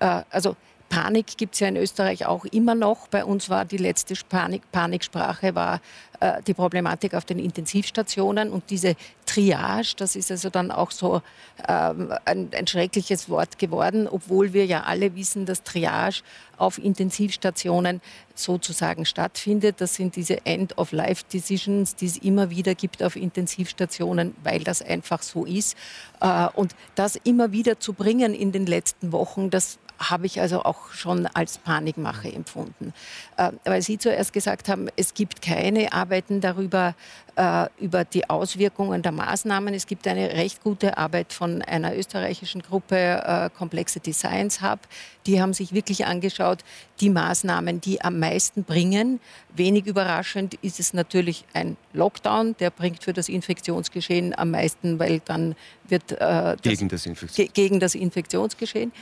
Äh, 0.00 0.22
also 0.30 0.56
Panik 0.88 1.36
gibt 1.36 1.54
es 1.54 1.60
ja 1.60 1.68
in 1.68 1.76
Österreich 1.76 2.26
auch 2.26 2.44
immer 2.44 2.74
noch. 2.74 3.08
Bei 3.08 3.24
uns 3.24 3.50
war 3.50 3.64
die 3.64 3.76
letzte 3.76 4.14
Panik, 4.28 4.62
Paniksprache 4.72 5.54
war 5.54 5.80
äh, 6.20 6.42
die 6.46 6.54
Problematik 6.54 7.14
auf 7.14 7.24
den 7.24 7.38
Intensivstationen 7.38 8.50
und 8.50 8.70
diese 8.70 8.94
Triage, 9.26 9.94
das 9.96 10.16
ist 10.16 10.30
also 10.30 10.48
dann 10.48 10.70
auch 10.70 10.90
so 10.90 11.20
ähm, 11.68 12.12
ein, 12.24 12.48
ein, 12.52 12.66
schreckliches 12.66 13.28
Wort 13.28 13.58
geworden, 13.58 14.08
obwohl 14.08 14.52
wir 14.52 14.64
ja 14.64 14.84
alle 14.84 15.14
wissen, 15.16 15.44
dass 15.44 15.62
Triage 15.62 16.22
auf 16.56 16.78
Intensivstationen 16.78 18.00
sozusagen 18.34 19.04
stattfindet. 19.04 19.80
Das 19.80 19.96
sind 19.96 20.16
diese 20.16 20.46
End-of-Life-Decisions, 20.46 21.96
die 21.96 22.06
es 22.06 22.16
immer 22.18 22.50
wieder 22.50 22.74
gibt 22.74 23.02
auf 23.02 23.16
Intensivstationen, 23.16 24.34
weil 24.42 24.60
das 24.60 24.80
einfach 24.80 25.22
so 25.22 25.44
ist. 25.44 25.76
Äh, 26.20 26.46
und 26.54 26.74
das 26.94 27.16
immer 27.16 27.52
wieder 27.52 27.80
zu 27.80 27.92
bringen 27.92 28.32
in 28.32 28.52
den 28.52 28.66
letzten 28.66 29.12
Wochen, 29.12 29.50
das 29.50 29.78
habe 29.98 30.26
ich 30.26 30.40
also 30.40 30.62
auch 30.62 30.90
schon 30.92 31.26
als 31.26 31.58
Panikmache 31.58 32.32
empfunden. 32.32 32.92
Äh, 33.36 33.52
weil 33.64 33.82
Sie 33.82 33.98
zuerst 33.98 34.32
gesagt 34.32 34.68
haben, 34.68 34.88
es 34.96 35.14
gibt 35.14 35.42
keine 35.42 35.92
Arbeiten 35.92 36.40
darüber, 36.40 36.94
äh, 37.36 37.66
über 37.78 38.04
die 38.04 38.28
Auswirkungen 38.28 39.02
der 39.02 39.12
Maßnahmen. 39.12 39.74
Es 39.74 39.86
gibt 39.86 40.06
eine 40.06 40.32
recht 40.32 40.62
gute 40.62 40.98
Arbeit 40.98 41.32
von 41.32 41.62
einer 41.62 41.96
österreichischen 41.96 42.62
Gruppe, 42.62 42.96
äh, 42.96 43.50
Complexity 43.56 44.12
Science 44.12 44.62
Hub. 44.62 44.80
Die 45.26 45.40
haben 45.40 45.52
sich 45.52 45.72
wirklich 45.72 46.06
angeschaut, 46.06 46.58
die 47.00 47.10
Maßnahmen, 47.10 47.80
die 47.80 48.00
am 48.00 48.18
meisten 48.18 48.64
bringen. 48.64 49.20
Wenig 49.54 49.86
überraschend 49.86 50.54
ist 50.62 50.80
es 50.80 50.92
natürlich 50.92 51.44
ein 51.52 51.76
Lockdown, 51.92 52.56
der 52.58 52.70
bringt 52.70 53.02
für 53.02 53.12
das 53.12 53.28
Infektionsgeschehen 53.28 54.36
am 54.38 54.50
meisten, 54.50 54.98
weil 54.98 55.20
dann 55.20 55.56
wird 55.88 56.12
äh, 56.12 56.16
das, 56.18 56.62
gegen, 56.62 56.88
das 56.88 57.04
ge 57.34 57.48
gegen 57.52 57.80
das 57.80 57.94
Infektionsgeschehen. 57.94 58.92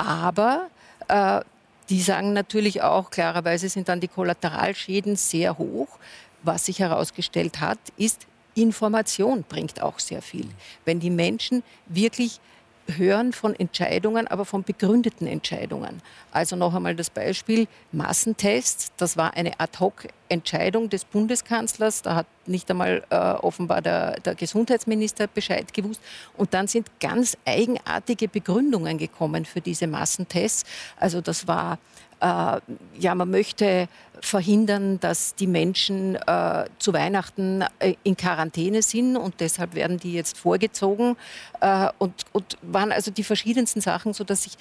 Aber 0.00 0.70
äh, 1.08 1.40
die 1.90 2.00
sagen 2.00 2.32
natürlich 2.32 2.80
auch, 2.82 3.10
klarerweise 3.10 3.68
sind 3.68 3.88
dann 3.90 4.00
die 4.00 4.08
Kollateralschäden 4.08 5.16
sehr 5.16 5.58
hoch. 5.58 5.88
Was 6.42 6.66
sich 6.66 6.78
herausgestellt 6.78 7.60
hat, 7.60 7.78
ist, 7.98 8.26
Information 8.54 9.44
bringt 9.46 9.82
auch 9.82 9.98
sehr 9.98 10.22
viel. 10.22 10.48
Wenn 10.86 11.00
die 11.00 11.10
Menschen 11.10 11.62
wirklich 11.86 12.40
hören 12.96 13.32
von 13.32 13.54
Entscheidungen, 13.54 14.26
aber 14.26 14.44
von 14.44 14.62
begründeten 14.62 15.26
Entscheidungen. 15.26 16.02
Also 16.32 16.56
noch 16.56 16.74
einmal 16.74 16.94
das 16.94 17.10
Beispiel 17.10 17.66
Massentests. 17.92 18.92
Das 18.96 19.16
war 19.16 19.34
eine 19.34 19.58
Ad-hoc-Entscheidung 19.58 20.88
des 20.88 21.04
Bundeskanzlers. 21.04 22.02
Da 22.02 22.14
hat 22.14 22.26
nicht 22.46 22.70
einmal 22.70 23.02
äh, 23.10 23.16
offenbar 23.16 23.82
der, 23.82 24.20
der 24.20 24.34
Gesundheitsminister 24.34 25.26
Bescheid 25.26 25.72
gewusst. 25.72 26.00
Und 26.36 26.54
dann 26.54 26.66
sind 26.66 26.88
ganz 27.00 27.36
eigenartige 27.44 28.28
Begründungen 28.28 28.98
gekommen 28.98 29.44
für 29.44 29.60
diese 29.60 29.86
Massentests. 29.86 30.64
Also 30.96 31.20
das 31.20 31.48
war 31.48 31.78
ja, 32.22 33.14
man 33.14 33.30
möchte 33.30 33.88
verhindern, 34.20 35.00
dass 35.00 35.34
die 35.34 35.46
Menschen 35.46 36.16
äh, 36.16 36.66
zu 36.78 36.92
Weihnachten 36.92 37.64
äh, 37.78 37.94
in 38.02 38.16
Quarantäne 38.16 38.82
sind 38.82 39.16
und 39.16 39.40
deshalb 39.40 39.74
werden 39.74 39.98
die 39.98 40.12
jetzt 40.12 40.36
vorgezogen 40.38 41.16
äh, 41.60 41.88
und, 41.98 42.26
und 42.32 42.58
waren 42.62 42.92
also 42.92 43.10
die 43.10 43.24
verschiedensten 43.24 43.80
Sachen, 43.80 44.12
sodass 44.12 44.42
sich 44.44 44.58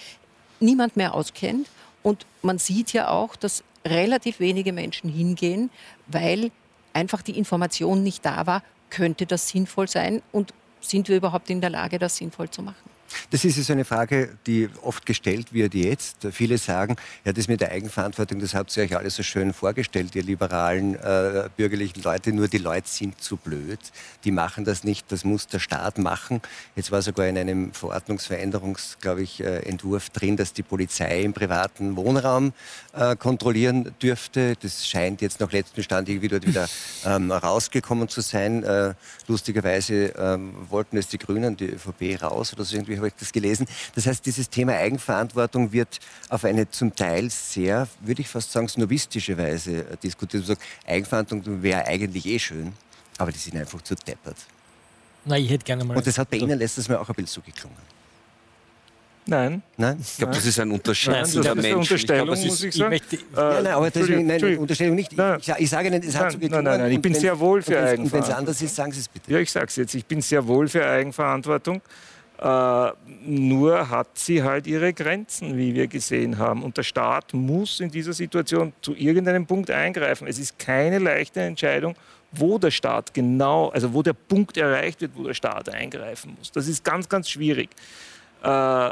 niemand 0.59 0.95
mehr 0.97 1.13
auskennt. 1.13 1.67
Und 2.03 2.25
man 2.41 2.57
sieht 2.57 2.93
ja 2.93 3.09
auch, 3.09 3.35
dass 3.35 3.63
relativ 3.85 4.39
wenige 4.39 4.73
Menschen 4.73 5.09
hingehen, 5.09 5.69
weil 6.07 6.51
einfach 6.93 7.21
die 7.21 7.37
Information 7.37 8.03
nicht 8.03 8.25
da 8.25 8.47
war, 8.47 8.63
könnte 8.89 9.25
das 9.25 9.49
sinnvoll 9.49 9.87
sein 9.87 10.21
und 10.31 10.53
sind 10.81 11.09
wir 11.09 11.17
überhaupt 11.17 11.49
in 11.49 11.61
der 11.61 11.69
Lage, 11.69 11.99
das 11.99 12.17
sinnvoll 12.17 12.49
zu 12.49 12.61
machen? 12.61 12.89
Das 13.31 13.45
ist 13.45 13.63
so 13.63 13.73
eine 13.73 13.85
Frage, 13.85 14.37
die 14.47 14.69
oft 14.81 15.05
gestellt 15.05 15.53
wird 15.53 15.73
jetzt. 15.73 16.27
Viele 16.31 16.57
sagen, 16.57 16.95
ja, 17.25 17.33
das 17.33 17.47
mit 17.47 17.61
der 17.61 17.71
Eigenverantwortung, 17.71 18.39
das 18.39 18.53
habt 18.53 18.75
ihr 18.77 18.83
euch 18.83 18.95
alles 18.95 19.15
so 19.15 19.23
schön 19.23 19.53
vorgestellt, 19.53 20.15
ihr 20.15 20.23
liberalen 20.23 20.95
äh, 20.95 21.49
bürgerlichen 21.55 22.03
Leute, 22.03 22.31
nur 22.31 22.47
die 22.47 22.57
Leute 22.57 22.87
sind 22.87 23.21
zu 23.21 23.37
blöd. 23.37 23.79
Die 24.23 24.31
machen 24.31 24.65
das 24.65 24.83
nicht, 24.83 25.11
das 25.11 25.23
muss 25.23 25.47
der 25.47 25.59
Staat 25.59 25.97
machen. 25.97 26.41
Jetzt 26.75 26.91
war 26.91 27.01
sogar 27.01 27.27
in 27.27 27.37
einem 27.37 27.73
Verordnungsveränderungs, 27.73 28.97
glaube 29.01 29.23
ich, 29.23 29.41
äh, 29.41 29.59
Entwurf 29.59 30.09
drin, 30.09 30.37
dass 30.37 30.53
die 30.53 30.63
Polizei 30.63 31.21
im 31.21 31.33
privaten 31.33 31.95
Wohnraum 31.95 32.53
äh, 32.93 33.15
kontrollieren 33.15 33.93
dürfte. 34.01 34.55
Das 34.61 34.87
scheint 34.87 35.21
jetzt 35.21 35.39
nach 35.39 35.51
letztem 35.51 35.83
Stand 35.83 36.09
irgendwie 36.09 36.27
dort 36.27 36.45
wieder 36.45 36.67
ähm, 37.05 37.31
rausgekommen 37.31 38.07
zu 38.09 38.21
sein. 38.21 38.63
Äh, 38.63 38.93
lustigerweise 39.27 40.13
ähm, 40.17 40.53
wollten 40.69 40.97
es 40.97 41.07
die 41.07 41.17
Grünen, 41.17 41.57
die 41.57 41.71
ÖVP 41.71 42.21
raus 42.21 42.53
oder 42.53 42.63
so 42.63 42.75
irgendwie 42.75 42.98
habe 42.99 43.07
ich 43.07 43.15
das 43.19 43.31
gelesen. 43.31 43.65
Das 43.95 44.05
heißt, 44.05 44.25
dieses 44.25 44.49
Thema 44.49 44.73
Eigenverantwortung 44.73 45.71
wird 45.71 45.99
auf 46.29 46.45
eine 46.45 46.69
zum 46.69 46.95
Teil 46.95 47.29
sehr, 47.29 47.87
würde 48.01 48.21
ich 48.21 48.27
fast 48.27 48.51
sagen, 48.51 48.67
snobistische 48.67 49.37
Weise 49.37 49.79
äh, 49.79 49.97
diskutiert. 50.01 50.43
Man 50.43 50.47
sagt, 50.47 50.61
Eigenverantwortung 50.87 51.61
wäre 51.63 51.85
eigentlich 51.85 52.25
eh 52.25 52.39
schön, 52.39 52.73
aber 53.17 53.31
die 53.31 53.39
sind 53.39 53.57
einfach 53.57 53.81
zu 53.81 53.95
deppert. 53.95 54.37
Na, 55.25 55.37
ich 55.37 55.49
hätte 55.49 55.65
gerne 55.65 55.83
mal. 55.83 55.97
Und 55.97 56.07
das 56.07 56.17
hat 56.17 56.29
bei 56.29 56.37
Ihnen 56.37 56.57
letztes 56.57 56.87
Mal 56.87 56.97
auch 56.97 57.09
ein 57.09 57.15
bisschen 57.15 57.27
so 57.27 57.41
geklungen. 57.41 57.77
Nein. 59.29 59.61
Nein? 59.77 59.97
Ich 60.01 60.17
glaube, 60.17 60.33
das 60.33 60.45
ist 60.45 60.59
ein 60.59 60.71
Unterschied 60.71 61.11
nein, 61.11 61.25
zu 61.25 61.41
der 61.41 61.53
Mensch. 61.53 61.75
Unterstellung, 61.75 62.33
ich 62.33 62.39
glaub, 62.39 62.49
muss 62.49 62.63
ich 62.63 62.73
sagen. 62.73 62.93
Ich 62.93 63.01
möchte, 63.01 63.15
äh, 63.15 63.19
nein, 63.35 63.63
nein, 63.63 63.73
aber 63.73 63.91
deswegen, 63.91 64.25
nein, 64.25 64.57
Unterstellung 64.57 64.95
nicht. 64.95 65.15
Nein. 65.15 65.39
Ich, 65.39 65.49
ich, 65.49 65.69
sage 65.69 65.87
Ihnen, 65.89 66.01
es 66.01 66.15
hat 66.15 66.31
so 66.31 66.39
geklungen. 66.39 66.65
Nein, 66.65 66.73
nein, 66.79 66.87
nein, 66.87 66.91
ich 66.93 67.01
bin 67.01 67.13
sehr 67.13 67.39
wohl 67.39 67.61
für 67.61 67.77
Eigenverantwortung. 67.77 68.05
Und 68.05 68.13
wenn 68.13 68.23
es 68.23 68.37
anders 68.37 68.61
ist, 68.61 68.75
sagen 68.75 68.91
Sie 68.91 68.99
es 68.99 69.07
bitte. 69.07 69.31
Ja, 69.31 69.39
ich 69.39 69.51
sage 69.51 69.67
es 69.67 69.75
jetzt. 69.75 69.93
Ich 69.93 70.05
bin 70.05 70.21
sehr 70.21 70.45
wohl 70.47 70.67
für 70.67 70.85
Eigenverantwortung. 70.85 71.81
Äh, 72.41 72.91
nur 73.25 73.89
hat 73.89 74.17
sie 74.17 74.43
halt 74.43 74.65
ihre 74.65 74.93
Grenzen, 74.93 75.57
wie 75.57 75.75
wir 75.75 75.87
gesehen 75.87 76.37
haben. 76.37 76.63
Und 76.63 76.77
der 76.77 76.83
Staat 76.83 77.33
muss 77.33 77.81
in 77.81 77.91
dieser 77.91 78.13
Situation 78.13 78.71
zu 78.81 78.95
irgendeinem 78.95 79.45
Punkt 79.45 79.69
eingreifen. 79.69 80.25
Es 80.25 80.39
ist 80.39 80.57
keine 80.57 80.99
leichte 80.99 81.41
Entscheidung, 81.41 81.95
wo 82.31 82.57
der 82.57 82.71
Staat 82.71 83.13
genau, 83.13 83.69
also 83.69 83.93
wo 83.93 84.01
der 84.03 84.13
Punkt 84.13 84.55
erreicht 84.55 85.01
wird, 85.01 85.11
wo 85.15 85.23
der 85.23 85.33
Staat 85.33 85.67
eingreifen 85.67 86.35
muss. 86.37 86.49
Das 86.51 86.69
ist 86.69 86.81
ganz, 86.85 87.09
ganz 87.09 87.29
schwierig. 87.29 87.71
Äh, 88.41 88.89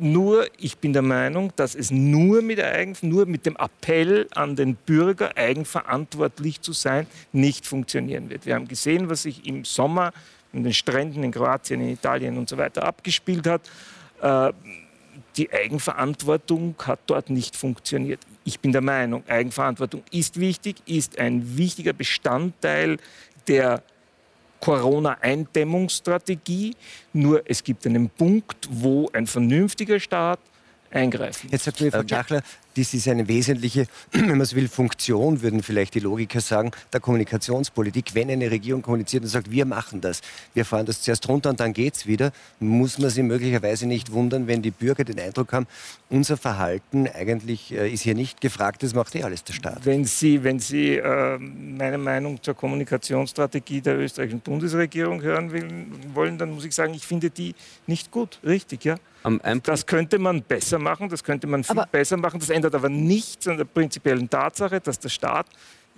nur, 0.00 0.46
ich 0.58 0.76
bin 0.76 0.92
der 0.92 1.02
Meinung, 1.02 1.52
dass 1.56 1.74
es 1.74 1.90
nur 1.90 2.42
mit, 2.42 2.60
nur 3.02 3.26
mit 3.26 3.46
dem 3.46 3.56
Appell 3.56 4.28
an 4.34 4.56
den 4.56 4.76
Bürger, 4.76 5.36
eigenverantwortlich 5.36 6.60
zu 6.60 6.72
sein, 6.72 7.06
nicht 7.32 7.66
funktionieren 7.66 8.28
wird. 8.28 8.44
Wir 8.44 8.54
haben 8.54 8.68
gesehen, 8.68 9.08
was 9.08 9.22
sich 9.22 9.46
im 9.46 9.64
Sommer 9.64 10.12
in 10.52 10.64
den 10.64 10.72
Stränden 10.72 11.22
in 11.24 11.32
Kroatien, 11.32 11.80
in 11.80 11.90
Italien 11.90 12.38
und 12.38 12.48
so 12.48 12.56
weiter 12.56 12.84
abgespielt 12.84 13.46
hat. 13.46 13.62
Äh, 14.20 14.52
die 15.36 15.52
Eigenverantwortung 15.52 16.74
hat 16.84 17.00
dort 17.06 17.30
nicht 17.30 17.56
funktioniert. 17.56 18.20
Ich 18.44 18.60
bin 18.60 18.72
der 18.72 18.80
Meinung, 18.80 19.22
Eigenverantwortung 19.28 20.02
ist 20.10 20.40
wichtig, 20.40 20.76
ist 20.86 21.18
ein 21.18 21.56
wichtiger 21.56 21.92
Bestandteil 21.92 22.96
der 23.46 23.82
Corona-Eindämmungsstrategie. 24.60 26.74
Nur 27.12 27.42
es 27.44 27.62
gibt 27.62 27.86
einen 27.86 28.10
Punkt, 28.10 28.68
wo 28.70 29.08
ein 29.12 29.26
vernünftiger 29.26 30.00
Staat 30.00 30.40
eingreifen. 30.90 31.48
Jetzt 31.50 31.80
mir 31.80 31.92
Frau 31.92 32.02
Schachler, 32.06 32.42
das 32.78 32.94
ist 32.94 33.08
eine 33.08 33.26
wesentliche, 33.26 33.86
wenn 34.12 34.38
man 34.38 34.46
so 34.46 34.54
will, 34.54 34.68
Funktion, 34.68 35.42
würden 35.42 35.62
vielleicht 35.62 35.94
die 35.94 36.00
Logiker 36.00 36.40
sagen, 36.40 36.70
der 36.92 37.00
Kommunikationspolitik. 37.00 38.14
Wenn 38.14 38.30
eine 38.30 38.50
Regierung 38.50 38.82
kommuniziert 38.82 39.24
und 39.24 39.28
sagt, 39.28 39.50
wir 39.50 39.64
machen 39.64 40.00
das, 40.00 40.20
wir 40.54 40.64
fahren 40.64 40.86
das 40.86 41.02
zuerst 41.02 41.28
runter 41.28 41.50
und 41.50 41.60
dann 41.60 41.72
geht 41.72 41.96
es 41.96 42.06
wieder, 42.06 42.32
muss 42.60 42.98
man 42.98 43.10
sich 43.10 43.24
möglicherweise 43.24 43.86
nicht 43.86 44.12
wundern, 44.12 44.46
wenn 44.46 44.62
die 44.62 44.70
Bürger 44.70 45.04
den 45.04 45.18
Eindruck 45.18 45.52
haben, 45.52 45.66
unser 46.08 46.36
Verhalten 46.36 47.08
eigentlich 47.08 47.72
äh, 47.72 47.90
ist 47.92 48.02
hier 48.02 48.14
nicht 48.14 48.40
gefragt, 48.40 48.82
das 48.82 48.94
macht 48.94 49.14
eh 49.16 49.22
alles 49.22 49.42
der 49.44 49.54
Staat. 49.54 49.84
Wenn 49.84 50.04
Sie, 50.04 50.44
wenn 50.44 50.60
Sie 50.60 50.96
äh, 50.96 51.38
meine 51.38 51.98
Meinung 51.98 52.40
zur 52.42 52.54
Kommunikationsstrategie 52.54 53.80
der 53.80 53.98
österreichischen 53.98 54.40
Bundesregierung 54.40 55.20
hören 55.22 55.52
will, 55.52 55.66
wollen, 56.14 56.38
dann 56.38 56.52
muss 56.52 56.64
ich 56.64 56.74
sagen, 56.74 56.94
ich 56.94 57.06
finde 57.06 57.30
die 57.30 57.54
nicht 57.86 58.10
gut. 58.10 58.38
Richtig, 58.44 58.84
ja. 58.84 58.96
Das 59.62 59.86
könnte 59.86 60.18
man 60.18 60.42
besser 60.42 60.78
machen, 60.78 61.08
das 61.08 61.24
könnte 61.24 61.46
man 61.46 61.64
viel 61.64 61.78
Aber 61.78 61.86
besser 61.86 62.16
machen. 62.16 62.40
Das 62.40 62.50
ändert 62.50 62.74
aber 62.74 62.88
nichts 62.88 63.46
an 63.48 63.56
der 63.56 63.64
prinzipiellen 63.64 64.30
Tatsache, 64.30 64.80
dass 64.80 64.98
der 64.98 65.08
Staat 65.08 65.46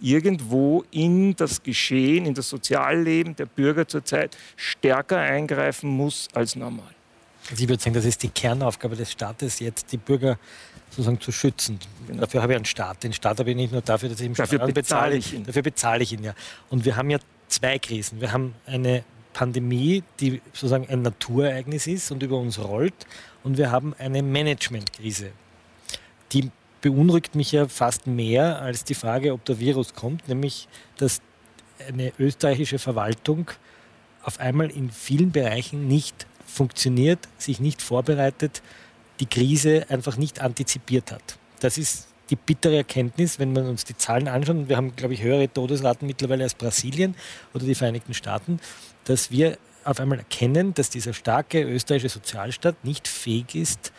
irgendwo 0.01 0.85
in 0.91 1.37
das 1.37 1.63
Geschehen, 1.63 2.27
in 2.27 2.35
das 2.35 2.49
Sozialleben 2.49 3.37
der 3.37 3.47
Bürger 3.47 3.87
zurzeit 3.87 4.37
stärker 4.57 5.19
eingreifen 5.19 5.91
muss 5.91 6.29
als 6.33 6.57
normal. 6.57 6.95
Also 7.51 7.63
ich 7.63 7.69
würde 7.69 7.83
sagen, 7.83 7.95
das 7.95 8.05
ist 8.05 8.23
die 8.23 8.29
Kernaufgabe 8.29 8.97
des 8.97 9.13
Staates, 9.13 9.61
jetzt 9.61 9.93
die 9.93 9.97
Bürger 9.97 10.39
sozusagen 10.91 11.21
zu 11.21 11.33
schützen. 11.33 11.79
Genau. 12.07 12.21
Dafür 12.21 12.43
habe 12.43 12.53
ich 12.53 12.57
einen 12.57 12.65
Staat. 12.65 13.03
Den 13.03 13.13
Staat 13.13 13.39
habe 13.39 13.51
ich 13.51 13.57
nicht 13.57 13.73
nur 13.73 13.83
dafür, 13.83 14.09
dass 14.09 14.21
ich 14.21 14.27
ihm 14.27 14.35
dafür 14.35 14.59
bezahle, 14.59 14.73
bezahle 14.73 15.17
ich 15.17 15.35
ihn. 15.35 15.45
Dafür 15.45 15.63
bezahle 15.63 16.03
ich 16.03 16.13
ihn 16.13 16.25
ja. 16.25 16.35
Und 16.69 16.85
wir 16.85 16.97
haben 16.97 17.11
ja 17.11 17.19
zwei 17.49 17.79
Krisen. 17.79 18.21
Wir 18.21 18.33
haben 18.33 18.55
eine 18.67 19.05
Pandemie, 19.33 20.03
die 20.21 20.41
sozusagen 20.53 20.89
ein 20.89 21.03
Naturereignis 21.03 21.87
ist 21.87 22.11
und 22.11 22.23
über 22.23 22.39
uns 22.39 22.59
rollt. 22.59 23.07
Und 23.43 23.59
wir 23.59 23.71
haben 23.71 23.95
eine 23.99 24.23
Managementkrise. 24.23 25.31
Die 26.33 26.51
beunruhigt 26.81 27.35
mich 27.35 27.53
ja 27.53 27.69
fast 27.69 28.07
mehr 28.07 28.61
als 28.61 28.85
die 28.85 28.95
Frage, 28.95 29.33
ob 29.33 29.45
der 29.45 29.59
Virus 29.59 29.95
kommt, 29.95 30.29
nämlich 30.29 30.69
dass 30.97 31.21
eine 31.89 32.13
österreichische 32.19 32.79
Verwaltung 32.79 33.51
auf 34.23 34.39
einmal 34.41 34.71
in 34.71 34.91
vielen 34.91 35.33
Bereichen 35.33 35.89
nicht 35.89 36.27
funktioniert, 36.47 37.21
sich 37.39 37.61
nicht 37.61 37.81
vorbereitet, 37.81 38.63
die 39.19 39.27
Krise 39.27 39.87
einfach 39.89 40.17
nicht 40.17 40.41
antizipiert 40.41 41.13
hat. 41.13 41.39
Das 41.61 41.79
ist 41.79 42.09
die 42.31 42.37
bittere 42.37 42.77
Erkenntnis, 42.77 43.39
wenn 43.39 43.55
wir 43.55 43.65
uns 43.65 43.85
die 43.85 43.97
Zahlen 43.97 44.29
anschauen. 44.29 44.69
Wir 44.69 44.77
haben, 44.77 44.95
glaube 44.97 45.15
ich, 45.15 45.23
höhere 45.23 45.53
Todesraten 45.53 46.07
mittlerweile 46.07 46.45
als 46.45 46.55
Brasilien 46.55 47.15
oder 47.53 47.65
die 47.65 47.75
Vereinigten 47.75 48.15
Staaten 48.15 48.61
dass 49.05 49.31
wir 49.31 49.59
auf 49.85 49.99
einmal 50.01 50.19
erkennen, 50.19 50.75
dass 50.75 50.91
dieser 50.91 51.13
starke 51.13 51.63
österreichische 51.63 52.11
Sozialstaat 52.11 52.85
nicht 52.85 53.09
fähig 53.09 53.55
ist, 53.55 53.93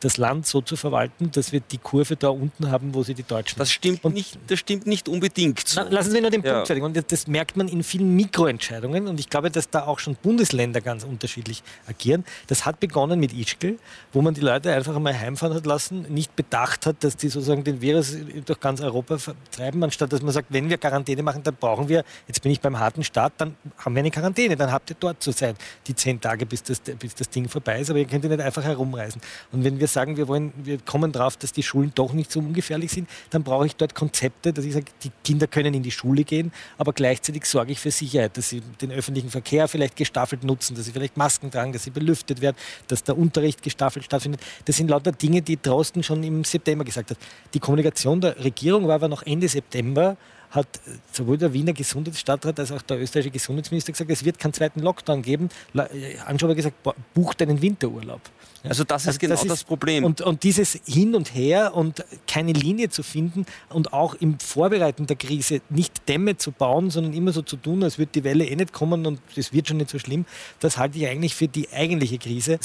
das 0.00 0.16
Land 0.16 0.46
so 0.46 0.60
zu 0.60 0.76
verwalten, 0.76 1.30
dass 1.30 1.52
wir 1.52 1.60
die 1.60 1.78
Kurve 1.78 2.16
da 2.16 2.28
unten 2.28 2.70
haben, 2.70 2.94
wo 2.94 3.02
sie 3.02 3.14
die 3.14 3.22
Deutschen. 3.22 3.58
Das 3.58 3.70
stimmt, 3.70 4.04
und 4.04 4.14
nicht, 4.14 4.38
das 4.46 4.58
stimmt 4.58 4.86
nicht 4.86 5.08
unbedingt. 5.08 5.72
Na, 5.74 5.82
lassen 5.82 6.10
Sie 6.10 6.20
nur 6.20 6.30
den 6.30 6.42
ja. 6.42 6.54
Punkt 6.54 6.66
fertig. 6.66 6.84
Und 6.84 7.12
das 7.12 7.26
merkt 7.26 7.56
man 7.56 7.68
in 7.68 7.82
vielen 7.82 8.14
Mikroentscheidungen. 8.14 9.08
Und 9.08 9.20
ich 9.20 9.28
glaube, 9.28 9.50
dass 9.50 9.70
da 9.70 9.86
auch 9.86 9.98
schon 9.98 10.16
Bundesländer 10.16 10.80
ganz 10.80 11.04
unterschiedlich 11.04 11.62
agieren. 11.86 12.24
Das 12.46 12.66
hat 12.66 12.80
begonnen 12.80 13.20
mit 13.20 13.32
Ischgl, 13.32 13.78
wo 14.12 14.22
man 14.22 14.34
die 14.34 14.40
Leute 14.40 14.72
einfach 14.72 14.94
einmal 14.94 15.18
heimfahren 15.18 15.54
hat 15.54 15.66
lassen, 15.66 16.06
nicht 16.08 16.36
bedacht 16.36 16.86
hat, 16.86 17.02
dass 17.02 17.16
die 17.16 17.28
sozusagen 17.28 17.64
den 17.64 17.80
Virus 17.80 18.16
durch 18.44 18.60
ganz 18.60 18.80
Europa 18.80 19.18
vertreiben, 19.18 19.82
anstatt 19.82 20.12
dass 20.12 20.22
man 20.22 20.32
sagt, 20.32 20.48
wenn 20.50 20.68
wir 20.68 20.78
Quarantäne 20.78 21.22
machen, 21.22 21.42
dann 21.42 21.54
brauchen 21.54 21.88
wir, 21.88 22.04
jetzt 22.28 22.42
bin 22.42 22.52
ich 22.52 22.60
beim 22.60 22.78
harten 22.78 23.02
Start, 23.02 23.34
dann 23.38 23.56
haben 23.78 23.94
wir 23.94 24.00
eine 24.00 24.10
Quarantäne, 24.10 24.56
dann 24.56 24.72
habt 24.72 24.90
ihr 24.90 24.96
dort 24.98 25.22
zu 25.22 25.32
sein, 25.32 25.54
die 25.86 25.94
zehn 25.94 26.20
Tage, 26.20 26.46
bis 26.46 26.62
das, 26.62 26.80
bis 26.80 27.14
das 27.14 27.28
Ding 27.30 27.48
vorbei 27.48 27.80
ist. 27.80 27.90
Aber 27.90 27.98
ihr 27.98 28.06
könnt 28.06 28.24
ja 28.24 28.30
nicht 28.30 28.40
einfach 28.40 28.64
herumreisen. 28.64 29.20
Und 29.52 29.64
wenn 29.64 29.78
wir 29.78 29.85
wir 29.86 29.88
sagen, 29.88 30.16
wir, 30.16 30.26
wollen, 30.26 30.52
wir 30.56 30.78
kommen 30.78 31.12
darauf, 31.12 31.36
dass 31.36 31.52
die 31.52 31.62
Schulen 31.62 31.92
doch 31.94 32.12
nicht 32.12 32.32
so 32.32 32.40
ungefährlich 32.40 32.90
sind, 32.90 33.08
dann 33.30 33.44
brauche 33.44 33.66
ich 33.66 33.76
dort 33.76 33.94
Konzepte, 33.94 34.52
dass 34.52 34.64
ich 34.64 34.72
sage, 34.72 34.86
die 35.04 35.12
Kinder 35.24 35.46
können 35.46 35.74
in 35.74 35.82
die 35.82 35.92
Schule 35.92 36.24
gehen, 36.24 36.52
aber 36.76 36.92
gleichzeitig 36.92 37.44
sorge 37.44 37.72
ich 37.72 37.78
für 37.78 37.92
Sicherheit, 37.92 38.36
dass 38.36 38.48
sie 38.48 38.62
den 38.80 38.90
öffentlichen 38.90 39.30
Verkehr 39.30 39.68
vielleicht 39.68 39.96
gestaffelt 39.96 40.42
nutzen, 40.42 40.74
dass 40.74 40.86
sie 40.86 40.92
vielleicht 40.92 41.16
Masken 41.16 41.50
tragen, 41.50 41.72
dass 41.72 41.84
sie 41.84 41.90
belüftet 41.90 42.40
werden, 42.40 42.56
dass 42.88 43.04
der 43.04 43.16
Unterricht 43.16 43.62
gestaffelt 43.62 44.04
stattfindet. 44.04 44.40
Das 44.64 44.76
sind 44.76 44.90
lauter 44.90 45.12
Dinge, 45.12 45.42
die 45.42 45.60
Drosten 45.60 46.02
schon 46.02 46.22
im 46.24 46.42
September 46.42 46.84
gesagt 46.84 47.12
hat. 47.12 47.18
Die 47.54 47.60
Kommunikation 47.60 48.20
der 48.20 48.42
Regierung 48.42 48.88
war 48.88 48.96
aber 48.96 49.08
noch 49.08 49.22
Ende 49.22 49.48
September 49.48 50.16
hat 50.50 50.68
sowohl 51.12 51.38
der 51.38 51.52
Wiener 51.52 51.72
Gesundheitsstadtrat 51.72 52.58
als 52.60 52.72
auch 52.72 52.82
der 52.82 53.00
österreichische 53.00 53.32
Gesundheitsminister 53.32 53.92
gesagt, 53.92 54.10
es 54.10 54.24
wird 54.24 54.38
keinen 54.38 54.52
zweiten 54.52 54.80
Lockdown 54.80 55.22
geben. 55.22 55.48
Anschober 56.26 56.50
hat 56.50 56.56
gesagt, 56.56 56.76
bucht 57.14 57.42
einen 57.42 57.60
Winterurlaub. 57.60 58.20
Also 58.68 58.84
das 58.84 59.02
ist 59.02 59.08
also 59.08 59.18
genau 59.18 59.34
das, 59.34 59.42
ist, 59.42 59.50
das 59.50 59.64
Problem. 59.64 60.04
Und, 60.04 60.20
und, 60.20 60.42
dieses 60.42 60.80
Hin 60.86 61.14
und 61.14 61.34
Her 61.34 61.74
und 61.74 62.04
keine 62.26 62.52
Linie 62.52 62.88
zu 62.88 63.02
finden 63.02 63.46
und 63.68 63.92
auch 63.92 64.14
im 64.14 64.38
Vorbereiten 64.38 65.06
der 65.06 65.16
Krise 65.16 65.60
nicht 65.68 66.08
Dämme 66.08 66.36
zu 66.36 66.52
bauen, 66.52 66.90
sondern 66.90 67.12
immer 67.12 67.32
so 67.32 67.42
zu 67.42 67.56
tun, 67.56 67.82
als 67.84 67.98
würde 67.98 68.12
die 68.14 68.24
Welle 68.24 68.44
eh 68.44 68.56
nicht 68.56 68.72
kommen 68.72 69.06
und 69.06 69.20
es 69.36 69.52
wird 69.52 69.68
schon 69.68 69.76
nicht 69.76 69.90
so 69.90 69.98
schlimm, 69.98 70.24
das 70.60 70.78
halte 70.78 70.98
ich 70.98 71.06
eigentlich 71.06 71.34
für 71.34 71.48
die 71.48 71.68
eigentliche 71.72 72.18
Krise. 72.18 72.58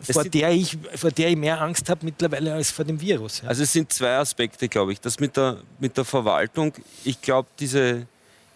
Vor 0.00 0.24
der, 0.24 0.50
ich, 0.50 0.76
vor 0.94 1.10
der 1.10 1.30
ich 1.30 1.36
mehr 1.36 1.60
Angst 1.60 1.88
habe 1.88 2.04
mittlerweile 2.04 2.52
als 2.54 2.70
vor 2.70 2.84
dem 2.84 3.00
Virus. 3.00 3.40
Ja. 3.42 3.48
Also 3.48 3.62
es 3.62 3.72
sind 3.72 3.92
zwei 3.92 4.16
Aspekte, 4.16 4.68
glaube 4.68 4.92
ich. 4.92 5.00
Das 5.00 5.20
mit 5.20 5.36
der, 5.36 5.58
mit 5.78 5.96
der 5.96 6.04
Verwaltung, 6.04 6.72
ich 7.04 7.20
glaube, 7.22 7.48
diese, 7.58 8.06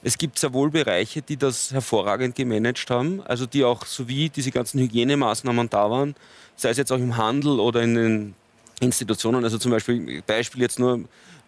es 0.02 0.18
gibt 0.18 0.38
sehr 0.38 0.52
wohl 0.52 0.70
Bereiche, 0.70 1.22
die 1.22 1.36
das 1.36 1.72
hervorragend 1.72 2.34
gemanagt 2.34 2.90
haben, 2.90 3.22
also 3.24 3.46
die 3.46 3.64
auch, 3.64 3.86
so 3.86 4.08
wie 4.08 4.28
diese 4.28 4.50
ganzen 4.50 4.80
Hygienemaßnahmen 4.80 5.70
da 5.70 5.90
waren, 5.90 6.14
sei 6.56 6.70
es 6.70 6.76
jetzt 6.76 6.92
auch 6.92 6.98
im 6.98 7.16
Handel 7.16 7.60
oder 7.60 7.82
in 7.82 7.94
den 7.94 8.34
Institutionen, 8.80 9.44
also 9.44 9.58
zum 9.58 9.70
Beispiel, 9.70 10.22
Beispiel 10.26 10.62
jetzt 10.62 10.78
nur, 10.78 11.04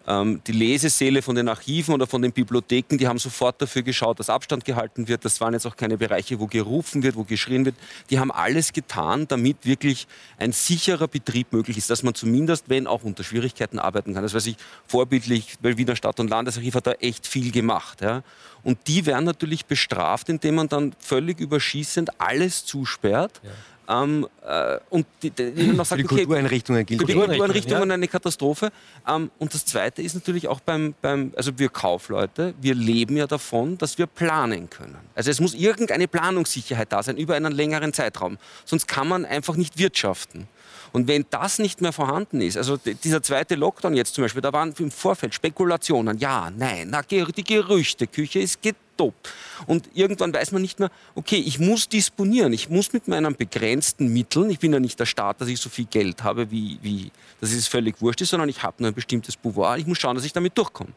ähm, 0.07 0.41
die 0.47 0.51
Lesesäle 0.51 1.21
von 1.21 1.35
den 1.35 1.47
Archiven 1.47 1.93
oder 1.93 2.07
von 2.07 2.21
den 2.21 2.31
Bibliotheken, 2.31 2.97
die 2.97 3.07
haben 3.07 3.19
sofort 3.19 3.61
dafür 3.61 3.83
geschaut, 3.83 4.19
dass 4.19 4.29
Abstand 4.29 4.65
gehalten 4.65 5.07
wird. 5.07 5.23
Das 5.25 5.39
waren 5.41 5.53
jetzt 5.53 5.65
auch 5.65 5.75
keine 5.75 5.97
Bereiche, 5.97 6.39
wo 6.39 6.47
gerufen 6.47 7.03
wird, 7.03 7.15
wo 7.15 7.23
geschrien 7.23 7.65
wird. 7.65 7.75
Die 8.09 8.19
haben 8.19 8.31
alles 8.31 8.73
getan, 8.73 9.27
damit 9.27 9.65
wirklich 9.65 10.07
ein 10.37 10.51
sicherer 10.51 11.07
Betrieb 11.07 11.53
möglich 11.53 11.77
ist, 11.77 11.89
dass 11.89 12.03
man 12.03 12.15
zumindest, 12.15 12.69
wenn 12.69 12.87
auch 12.87 13.03
unter 13.03 13.23
Schwierigkeiten 13.23 13.79
arbeiten 13.79 14.13
kann. 14.13 14.23
Das 14.23 14.33
weiß 14.33 14.47
ich 14.47 14.57
vorbildlich, 14.87 15.55
weil 15.61 15.77
Wiener 15.77 15.95
Stadt- 15.95 16.19
und 16.19 16.29
Landesarchiv 16.29 16.75
hat 16.75 16.87
da 16.87 16.93
echt 16.93 17.27
viel 17.27 17.51
gemacht. 17.51 18.01
Ja. 18.01 18.23
Und 18.63 18.87
die 18.87 19.05
werden 19.05 19.25
natürlich 19.25 19.65
bestraft, 19.65 20.29
indem 20.29 20.55
man 20.55 20.67
dann 20.67 20.93
völlig 20.99 21.39
überschießend 21.39 22.19
alles 22.19 22.65
zusperrt. 22.65 23.41
Ja 23.43 23.51
ähm, 23.91 24.27
äh, 24.45 24.77
und 24.89 25.05
die, 25.21 25.31
die 25.31 25.67
noch 25.67 25.85
sagt, 25.85 26.01
für 26.01 26.07
die 26.07 26.15
Kultureinrichtungen 26.15 26.85
gilt 26.85 27.01
Für 27.01 27.07
die 27.07 27.13
Kultureinrichtungen 27.13 27.89
ja. 27.89 27.93
eine 27.95 28.07
Katastrophe. 28.07 28.71
Ähm, 29.07 29.31
und 29.37 29.53
das 29.53 29.65
Zweite 29.65 30.01
ist 30.01 30.13
natürlich 30.13 30.47
auch 30.47 30.59
beim, 30.59 30.93
beim, 31.01 31.33
also 31.35 31.57
wir 31.57 31.69
Kaufleute, 31.69 32.53
wir 32.61 32.75
leben 32.75 33.17
ja 33.17 33.27
davon, 33.27 33.77
dass 33.77 33.97
wir 33.97 34.07
planen 34.07 34.69
können. 34.69 34.97
Also 35.15 35.31
es 35.31 35.39
muss 35.39 35.53
irgendeine 35.53 36.07
Planungssicherheit 36.07 36.91
da 36.91 37.03
sein 37.03 37.17
über 37.17 37.35
einen 37.35 37.51
längeren 37.51 37.93
Zeitraum. 37.93 38.37
Sonst 38.65 38.87
kann 38.87 39.07
man 39.07 39.25
einfach 39.25 39.55
nicht 39.55 39.77
wirtschaften. 39.77 40.47
Und 40.93 41.07
wenn 41.07 41.25
das 41.29 41.59
nicht 41.59 41.81
mehr 41.81 41.93
vorhanden 41.93 42.41
ist, 42.41 42.57
also 42.57 42.77
dieser 42.77 43.23
zweite 43.23 43.55
Lockdown 43.55 43.93
jetzt 43.93 44.13
zum 44.13 44.23
Beispiel, 44.23 44.41
da 44.41 44.51
waren 44.51 44.73
im 44.77 44.91
Vorfeld 44.91 45.33
Spekulationen, 45.33 46.17
ja, 46.17 46.51
nein, 46.55 46.89
na, 46.91 47.01
die 47.01 47.43
Gerüchteküche 47.43 48.39
ist 48.39 48.61
gestoppt. 49.01 49.33
Und 49.67 49.89
irgendwann 49.93 50.33
weiß 50.33 50.51
man 50.51 50.61
nicht 50.61 50.79
mehr, 50.79 50.89
okay, 51.15 51.37
ich 51.37 51.59
muss 51.59 51.87
disponieren, 51.87 52.53
ich 52.53 52.69
muss 52.69 52.93
mit 52.93 53.07
meinen 53.07 53.35
begrenzten 53.35 54.11
Mitteln, 54.11 54.49
ich 54.49 54.59
bin 54.59 54.73
ja 54.73 54.79
nicht 54.79 54.99
der 54.99 55.05
Staat, 55.05 55.41
dass 55.41 55.47
ich 55.47 55.59
so 55.59 55.69
viel 55.69 55.85
Geld 55.85 56.23
habe, 56.23 56.51
wie, 56.51 56.79
wie 56.81 57.11
dass 57.39 57.51
es 57.51 57.67
völlig 57.67 58.01
wurscht 58.01 58.21
ist, 58.21 58.29
sondern 58.29 58.49
ich 58.49 58.63
habe 58.63 58.77
nur 58.79 58.91
ein 58.91 58.95
bestimmtes 58.95 59.35
Pouvoir, 59.35 59.77
ich 59.77 59.85
muss 59.85 59.99
schauen, 59.99 60.15
dass 60.15 60.25
ich 60.25 60.33
damit 60.33 60.57
durchkomme. 60.57 60.91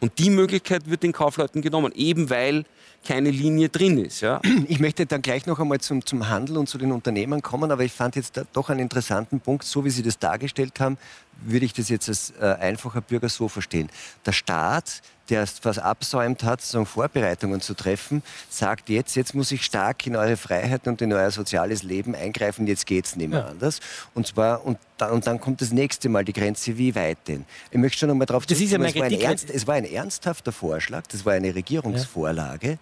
Und 0.00 0.18
die 0.18 0.28
Möglichkeit 0.28 0.90
wird 0.90 1.02
den 1.02 1.12
Kaufleuten 1.12 1.62
genommen, 1.62 1.92
eben 1.94 2.28
weil 2.28 2.64
keine 3.06 3.30
Linie 3.30 3.68
drin 3.68 3.98
ist. 3.98 4.20
Ja. 4.22 4.40
Ich 4.68 4.80
möchte 4.80 5.06
dann 5.06 5.22
gleich 5.22 5.46
noch 5.46 5.60
einmal 5.60 5.80
zum, 5.80 6.04
zum 6.04 6.28
Handel 6.28 6.56
und 6.58 6.68
zu 6.68 6.78
den 6.78 6.90
Unternehmen 6.92 7.42
kommen, 7.42 7.70
aber 7.70 7.84
ich 7.84 7.92
fand 7.92 8.16
jetzt 8.16 8.40
doch 8.52 8.70
einen 8.70 8.80
interessanten 8.80 9.40
Punkt, 9.40 9.64
so 9.64 9.84
wie 9.84 9.90
Sie 9.90 10.02
das 10.02 10.18
dargestellt 10.18 10.80
haben, 10.80 10.98
würde 11.42 11.66
ich 11.66 11.72
das 11.72 11.88
jetzt 11.88 12.08
als 12.08 12.32
äh, 12.40 12.44
einfacher 12.44 13.00
Bürger 13.00 13.28
so 13.28 13.48
verstehen. 13.48 13.88
Der 14.26 14.32
Staat, 14.32 15.02
der 15.30 15.46
was 15.62 15.78
absäumt 15.78 16.42
hat, 16.42 16.60
sozusagen 16.60 16.86
Vorbereitungen 16.86 17.60
zu 17.60 17.74
treffen, 17.74 18.22
sagt 18.48 18.88
jetzt, 18.88 19.14
jetzt 19.16 19.34
muss 19.34 19.50
ich 19.52 19.64
stark 19.64 20.06
in 20.06 20.16
eure 20.16 20.36
Freiheit 20.36 20.86
und 20.86 21.00
in 21.02 21.12
euer 21.12 21.30
soziales 21.30 21.82
Leben 21.82 22.14
eingreifen, 22.14 22.66
jetzt 22.66 22.86
geht 22.86 23.06
es 23.06 23.16
nicht 23.16 23.30
mehr 23.30 23.40
ja. 23.40 23.46
anders. 23.46 23.80
Und 24.14 24.26
zwar, 24.26 24.64
und 24.64 24.78
dann, 24.98 25.12
und 25.12 25.26
dann 25.26 25.40
kommt 25.40 25.60
das 25.60 25.72
nächste 25.72 26.08
Mal 26.08 26.24
die 26.24 26.32
Grenze, 26.32 26.76
wie 26.76 26.94
weit 26.94 27.18
denn? 27.28 27.44
Ich 27.70 27.78
möchte 27.78 27.98
schon 27.98 28.10
einmal 28.10 28.26
darauf 28.26 28.46
zurückkommen, 28.46 28.82
ja 28.84 28.88
es, 28.88 28.96
war 28.96 29.04
ein 29.04 29.20
ernst, 29.20 29.50
es 29.50 29.66
war 29.66 29.74
ein 29.74 29.84
ernsthafter 29.84 30.52
Vorschlag, 30.52 31.06
das 31.08 31.24
war 31.24 31.32
eine 31.32 31.54
Regierungsvorlage, 31.54 32.68
ja. 32.68 32.78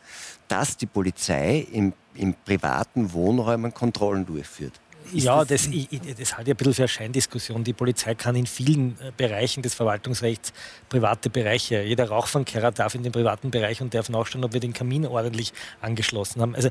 dass 0.49 0.77
die 0.77 0.87
Polizei 0.87 1.67
im, 1.73 1.93
im 2.15 2.35
privaten 2.35 3.13
Wohnräumen 3.13 3.73
Kontrollen 3.73 4.27
durchführt 4.27 4.81
ja, 5.13 5.45
das, 5.45 5.69
das, 5.71 6.17
das 6.19 6.39
hat 6.39 6.47
ja 6.47 6.55
ein 6.55 6.57
bisschen 6.57 6.75
für 6.75 6.83
eine 6.83 6.89
Scheindiskussion. 6.89 7.65
Die 7.65 7.73
Polizei 7.73 8.15
kann 8.15 8.37
in 8.37 8.47
vielen 8.47 8.99
äh, 9.01 9.13
Bereichen 9.17 9.63
des 9.63 9.75
Verwaltungsrechts 9.75 10.53
private 10.89 11.31
Bereiche, 11.31 11.83
jeder 11.83 12.09
Rauchfangkehrer 12.09 12.73
darf 12.73 12.95
in 12.95 13.03
den 13.03 13.13
privaten 13.13 13.51
Bereich 13.51 13.81
und 13.81 13.95
darf 13.95 14.09
nachschauen, 14.09 14.45
ob 14.45 14.53
wir 14.53 14.61
den 14.61 14.73
Kamin 14.73 15.07
ordentlich 15.07 15.53
angeschlossen 15.81 16.41
haben. 16.41 16.55
Also 16.55 16.71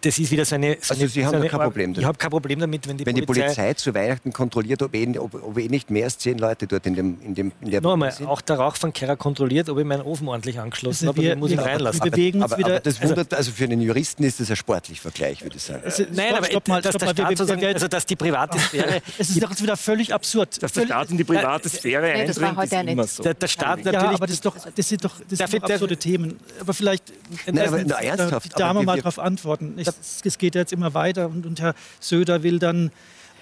das 0.00 0.18
ist 0.18 0.30
wieder 0.30 0.44
so 0.44 0.54
eine. 0.54 0.76
So 0.80 0.94
also 0.94 1.06
Sie 1.06 1.24
haben 1.24 1.42
so 1.42 1.48
kein 1.48 1.60
Problem 1.60 1.92
damit? 1.92 1.98
Ich 1.98 2.04
habe 2.04 2.18
kein 2.18 2.30
Problem 2.30 2.60
damit, 2.60 2.86
wenn 2.88 2.96
die 2.96 3.06
wenn 3.06 3.14
Polizei... 3.24 3.46
Die 3.46 3.54
Polizei 3.54 3.74
zu 3.74 3.94
Weihnachten 3.94 4.32
kontrolliert, 4.32 4.82
ob 4.82 4.94
eh, 4.94 5.18
ob, 5.18 5.34
ob 5.34 5.58
eh 5.58 5.68
nicht 5.68 5.90
mehr 5.90 6.04
als 6.04 6.18
zehn 6.18 6.38
Leute 6.38 6.66
dort 6.66 6.86
in, 6.86 6.94
dem, 6.94 7.20
in, 7.22 7.34
dem, 7.34 7.52
in 7.60 7.70
der 7.70 7.80
Noch 7.80 7.94
einmal, 7.94 8.12
sind. 8.12 8.26
auch 8.26 8.40
der 8.40 8.56
Rauchfangkehrer 8.56 9.16
kontrolliert, 9.16 9.68
ob 9.68 9.78
ich 9.78 9.84
meinen 9.84 10.02
Ofen 10.02 10.28
ordentlich 10.28 10.58
angeschlossen 10.58 11.08
also 11.08 11.18
habe, 11.18 11.28
dann 11.28 11.38
muss 11.38 11.50
ich 11.50 11.56
ihn 11.56 11.62
reinlassen. 11.62 12.02
Aber, 12.02 12.44
aber, 12.44 12.54
aber, 12.54 12.80
das 12.80 12.96
also 12.96 13.08
wundert, 13.08 13.34
also 13.34 13.50
für 13.52 13.64
einen 13.64 13.80
Juristen 13.80 14.24
ist 14.24 14.40
das 14.40 14.50
ein 14.50 14.56
sportlich 14.56 15.00
Vergleich, 15.00 15.42
würde 15.42 15.56
ich 15.56 15.62
sagen. 15.62 15.82
Also, 15.84 16.04
Nein, 16.12 16.34
aber 16.34 16.46
stopp 16.46 16.68
mal, 16.68 16.82
dass 16.82 16.94
stopp 16.94 17.02
der 17.02 17.14
Staat 17.14 17.38
sozusagen, 17.38 17.64
also 17.64 17.88
dass 17.88 18.06
die 18.06 18.16
private 18.16 18.58
Sphäre... 18.58 19.02
Es 19.18 19.30
ist 19.30 19.42
doch 19.42 19.50
jetzt 19.50 19.62
wieder 19.62 19.76
völlig 19.76 20.12
absurd. 20.12 20.62
Dass 20.62 20.72
der 20.72 20.86
Staat 20.86 21.10
in 21.10 21.18
die 21.18 21.24
private 21.24 21.68
Sphäre 21.68 22.06
eindringt, 22.06 22.62
ist 22.64 22.72
immer 22.72 23.06
so. 23.06 23.22
Der 23.22 23.48
Staat 23.48 23.84
natürlich... 23.84 23.94
Ja, 23.94 24.10
aber 24.10 24.26
das, 24.26 24.40
doch, 24.40 24.56
das 24.74 24.88
sind 24.88 25.04
doch 25.04 25.14
das 25.28 25.50
sind 25.50 25.64
absurde 25.64 25.96
Themen. 25.96 26.38
Aber 26.60 26.74
vielleicht... 26.74 27.12
Nein, 27.46 27.68
aber 27.68 28.02
ernsthaft. 28.02 28.52
Die 28.52 28.58
Dame 28.58 28.82
mal 28.82 28.96
darauf 28.96 29.18
antworten. 29.18 29.53
Es 29.76 30.38
geht 30.38 30.54
jetzt 30.54 30.72
immer 30.72 30.94
weiter 30.94 31.26
und, 31.28 31.46
und 31.46 31.60
Herr 31.60 31.74
Söder 32.00 32.42
will 32.42 32.58
dann 32.58 32.90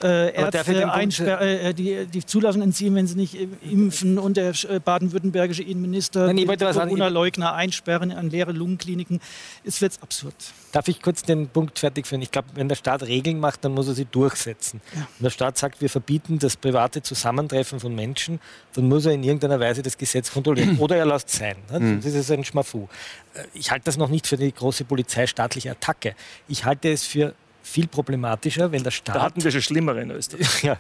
äh, 0.03 0.34
Ärzte 0.34 1.40
äh, 1.40 1.70
äh, 1.70 1.74
die, 1.74 2.07
die 2.07 2.24
Zulassung 2.24 2.62
entziehen, 2.62 2.94
wenn 2.94 3.07
sie 3.07 3.16
nicht 3.16 3.36
impfen 3.62 4.18
und 4.18 4.36
der 4.36 4.53
äh, 4.68 4.80
baden-württembergische 4.80 5.62
Innenminister 5.62 6.32
Corona-Leugner 6.32 7.55
einsperren 7.55 8.12
an 8.12 8.30
leere 8.30 8.53
Lungenkliniken. 8.53 9.20
Es 9.64 9.80
wird 9.80 9.98
absurd. 10.00 10.34
Darf 10.72 10.88
ich 10.88 11.03
kurz 11.03 11.22
den 11.22 11.48
Punkt 11.48 11.78
fertig 11.78 12.07
führen? 12.07 12.22
Ich 12.22 12.30
glaube, 12.30 12.48
wenn 12.55 12.68
der 12.68 12.76
Staat 12.76 13.03
Regeln 13.03 13.38
macht, 13.38 13.64
dann 13.64 13.72
muss 13.72 13.88
er 13.88 13.94
sie 13.94 14.07
durchsetzen. 14.07 14.80
Ja. 14.94 15.00
Wenn 15.18 15.24
der 15.24 15.30
Staat 15.30 15.59
sagt, 15.59 15.80
wir 15.80 15.90
verbieten 15.90 16.38
das 16.38 16.57
private 16.57 17.03
Zusammentreffen 17.03 17.78
von 17.78 17.94
Menschen, 17.94 18.40
dann 18.74 18.88
muss 18.88 19.05
er 19.07 19.12
in 19.12 19.22
irgendeiner 19.22 19.61
Weise 19.61 19.82
das 19.82 19.98
Gesetz 19.98 20.32
kontrollieren. 20.32 20.78
Oder 20.80 20.96
er 20.96 21.07
lässt 21.07 21.28
es 21.28 21.38
sein. 21.38 21.57
Ne? 21.70 22.00
Das 22.03 22.14
ist 22.14 22.30
ein 22.30 22.44
Schmafu. 22.44 22.88
Äh, 23.34 23.44
ich 23.55 23.70
halte 23.70 23.84
das 23.84 23.96
noch 23.96 24.09
nicht 24.09 24.26
für 24.26 24.36
die 24.36 24.53
große 24.53 24.84
polizeistaatliche 24.84 25.70
Attacke. 25.70 26.14
Ich 26.48 26.64
halte 26.64 26.90
es 26.90 27.05
für 27.05 27.34
viel 27.73 27.89
problematischer, 27.89 28.70
wenn 28.70 28.83
der 28.83 28.91
Staat. 28.91 29.16
Da 29.16 29.23
hatten 29.23 29.43
wir 29.43 29.51
schon 29.51 29.62
schlimmere 29.62 30.03
in 30.03 30.11
Österreich. 30.11 30.62
ja, 30.62 30.77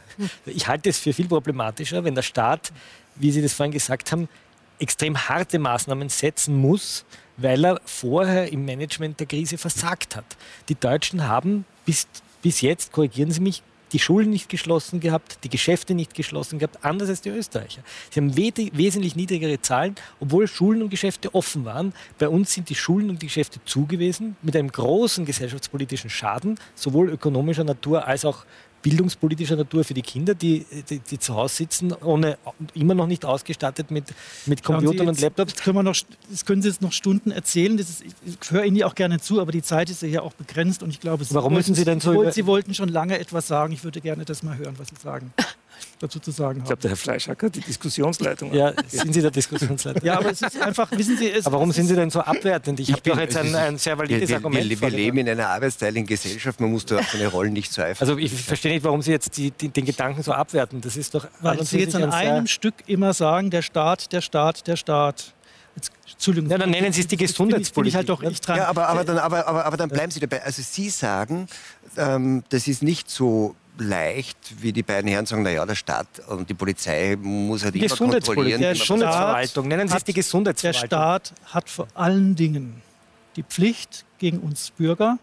ich 0.46 0.68
halte 0.68 0.90
es 0.90 0.98
für 0.98 1.12
viel 1.12 1.26
problematischer, 1.26 2.04
wenn 2.04 2.14
der 2.14 2.22
Staat, 2.22 2.72
wie 3.16 3.32
Sie 3.32 3.42
das 3.42 3.54
vorhin 3.54 3.72
gesagt 3.72 4.12
haben, 4.12 4.28
extrem 4.78 5.16
harte 5.16 5.58
Maßnahmen 5.58 6.08
setzen 6.08 6.54
muss, 6.54 7.04
weil 7.36 7.64
er 7.64 7.80
vorher 7.84 8.52
im 8.52 8.64
Management 8.64 9.20
der 9.20 9.26
Krise 9.26 9.56
versagt 9.56 10.16
hat. 10.16 10.36
Die 10.68 10.74
Deutschen 10.74 11.26
haben 11.26 11.64
bis, 11.86 12.06
bis 12.42 12.60
jetzt, 12.60 12.92
korrigieren 12.92 13.30
Sie 13.30 13.40
mich, 13.40 13.62
die 13.92 13.98
Schulen 13.98 14.30
nicht 14.30 14.48
geschlossen 14.48 15.00
gehabt, 15.00 15.38
die 15.44 15.48
Geschäfte 15.48 15.94
nicht 15.94 16.14
geschlossen 16.14 16.58
gehabt, 16.58 16.84
anders 16.84 17.08
als 17.08 17.20
die 17.20 17.30
Österreicher. 17.30 17.82
Sie 18.10 18.20
haben 18.20 18.36
wesentlich 18.36 19.16
niedrigere 19.16 19.60
Zahlen, 19.60 19.94
obwohl 20.20 20.48
Schulen 20.48 20.82
und 20.82 20.90
Geschäfte 20.90 21.34
offen 21.34 21.64
waren. 21.64 21.92
Bei 22.18 22.28
uns 22.28 22.52
sind 22.52 22.68
die 22.68 22.74
Schulen 22.74 23.10
und 23.10 23.22
die 23.22 23.26
Geschäfte 23.26 23.60
zugewiesen, 23.64 24.36
mit 24.42 24.56
einem 24.56 24.70
großen 24.70 25.24
gesellschaftspolitischen 25.24 26.10
Schaden, 26.10 26.58
sowohl 26.74 27.10
ökonomischer 27.10 27.64
Natur 27.64 28.06
als 28.06 28.24
auch 28.24 28.44
bildungspolitischer 28.82 29.56
Natur 29.56 29.84
für 29.84 29.94
die 29.94 30.02
Kinder, 30.02 30.34
die, 30.34 30.66
die, 30.90 30.98
die, 30.98 31.18
zu 31.18 31.34
Hause 31.34 31.56
sitzen, 31.56 31.92
ohne, 31.92 32.36
immer 32.74 32.94
noch 32.94 33.06
nicht 33.06 33.24
ausgestattet 33.24 33.90
mit, 33.90 34.06
mit 34.46 34.62
Computern 34.62 35.06
jetzt, 35.06 35.16
und 35.16 35.20
Laptops. 35.20 35.54
Das 35.54 35.62
können, 35.62 35.76
wir 35.76 35.82
noch, 35.82 35.96
das 36.30 36.44
können 36.44 36.62
Sie 36.62 36.68
jetzt 36.68 36.82
noch 36.82 36.92
Stunden 36.92 37.30
erzählen. 37.30 37.76
Das 37.76 37.88
ist, 37.88 38.02
ich 38.02 38.50
höre 38.50 38.64
Ihnen 38.64 38.82
auch 38.82 38.94
gerne 38.94 39.20
zu, 39.20 39.40
aber 39.40 39.52
die 39.52 39.62
Zeit 39.62 39.88
ist 39.88 40.02
ja 40.02 40.08
hier 40.08 40.22
auch 40.22 40.34
begrenzt 40.34 40.82
und 40.82 40.90
ich 40.90 41.00
glaube, 41.00 41.24
Sie, 41.24 41.34
Warum 41.34 41.54
müssen 41.54 41.74
Sie, 41.74 41.84
denn 41.84 42.00
so 42.00 42.30
Sie 42.30 42.46
wollten 42.46 42.74
schon 42.74 42.88
lange 42.88 43.18
etwas 43.18 43.46
sagen. 43.46 43.72
Ich 43.72 43.84
würde 43.84 44.00
gerne 44.00 44.24
das 44.24 44.42
mal 44.42 44.56
hören, 44.58 44.74
was 44.78 44.88
Sie 44.88 44.96
sagen. 45.00 45.32
dazu 45.98 46.18
zu 46.18 46.30
sagen 46.30 46.60
Ich 46.60 46.66
glaube, 46.66 46.82
der 46.82 46.90
Herr 46.90 46.96
Fleischhacker 46.96 47.50
die 47.50 47.60
Diskussionsleitung. 47.60 48.52
Ja, 48.52 48.72
sind 48.88 49.12
Sie 49.12 49.22
der 49.22 49.30
Diskussionsleitung? 49.30 50.04
ja, 50.04 50.18
aber 50.18 50.30
es 50.30 50.42
ist 50.42 50.60
einfach, 50.60 50.90
wissen 50.92 51.16
Sie... 51.16 51.30
Es, 51.30 51.46
aber 51.46 51.54
warum 51.54 51.72
sind 51.72 51.86
Sie 51.86 51.94
denn 51.94 52.10
so 52.10 52.20
abwertend? 52.20 52.80
Ich, 52.80 52.88
ich 52.88 52.94
habe 52.94 53.10
doch 53.10 53.18
jetzt 53.18 53.36
ein, 53.36 53.54
ein, 53.54 53.78
sehr 53.78 53.96
valides 53.98 54.28
wir, 54.28 54.36
Argument. 54.36 54.68
Wir, 54.68 54.80
wir 54.80 54.90
leben 54.90 55.18
in 55.18 55.28
einer 55.28 55.48
arbeitsteiligen 55.48 56.06
Gesellschaft, 56.06 56.60
man 56.60 56.70
muss 56.70 56.86
da 56.86 56.98
auf 56.98 57.10
seine 57.10 57.28
Rollen 57.28 57.52
nicht 57.52 57.72
zweifeln. 57.72 58.08
Also 58.08 58.18
ich 58.18 58.32
verstehe 58.32 58.72
nicht, 58.72 58.84
warum 58.84 59.02
Sie 59.02 59.10
jetzt 59.10 59.36
die, 59.36 59.50
die, 59.50 59.68
den 59.68 59.84
Gedanken 59.84 60.22
so 60.22 60.32
abwerten. 60.32 60.80
Das 60.80 60.96
ist 60.96 61.14
doch... 61.14 61.26
Weil 61.40 61.62
Sie 61.64 61.78
jetzt 61.78 61.94
an 61.94 62.10
einem 62.12 62.46
Stück 62.46 62.74
immer 62.86 63.14
sagen, 63.14 63.50
der 63.50 63.62
Staat, 63.62 64.12
der 64.12 64.20
Staat, 64.20 64.66
der 64.66 64.76
Staat. 64.76 65.34
Jetzt, 65.74 65.92
Entschuldigung. 66.10 66.50
Ja, 66.50 66.58
dann 66.58 66.70
nennen 66.70 66.92
Sie 66.92 67.00
es 67.00 67.06
die 67.06 67.16
Gesundheitspolitik. 67.16 67.96
Halt 67.96 68.08
doch, 68.08 68.22
ich 68.22 68.40
ja, 68.46 68.66
aber, 68.68 68.88
aber, 68.88 69.04
dann, 69.04 69.18
aber, 69.18 69.46
aber, 69.46 69.64
aber 69.64 69.76
dann 69.76 69.88
bleiben 69.88 70.10
Sie 70.10 70.20
dabei. 70.20 70.42
Also 70.42 70.62
Sie 70.62 70.90
sagen, 70.90 71.46
ähm, 71.96 72.44
das 72.50 72.68
ist 72.68 72.82
nicht 72.82 73.10
so 73.10 73.54
leicht, 73.82 74.36
wie 74.62 74.72
die 74.72 74.82
beiden 74.82 75.10
Herren 75.10 75.26
sagen, 75.26 75.42
naja, 75.42 75.64
der 75.66 75.74
Staat 75.74 76.06
und 76.28 76.48
die 76.48 76.54
Polizei 76.54 77.16
muss 77.20 77.64
halt 77.64 77.76
immer 77.76 77.88
kontrollieren. 77.88 78.60
Der 78.60 78.72
Gesundheitsverwaltung, 78.72 79.68
nennen 79.68 79.88
Sie 79.88 79.96
es 79.96 80.04
die 80.04 80.12
Gesundheitsverwaltung. 80.12 80.88
Der 80.88 80.96
Staat 80.96 81.32
hat 81.46 81.68
vor 81.68 81.88
allen 81.94 82.34
Dingen 82.34 82.82
die 83.36 83.42
Pflicht, 83.42 84.04
gegen 84.18 84.38
uns 84.38 84.70
Bürger 84.70 85.18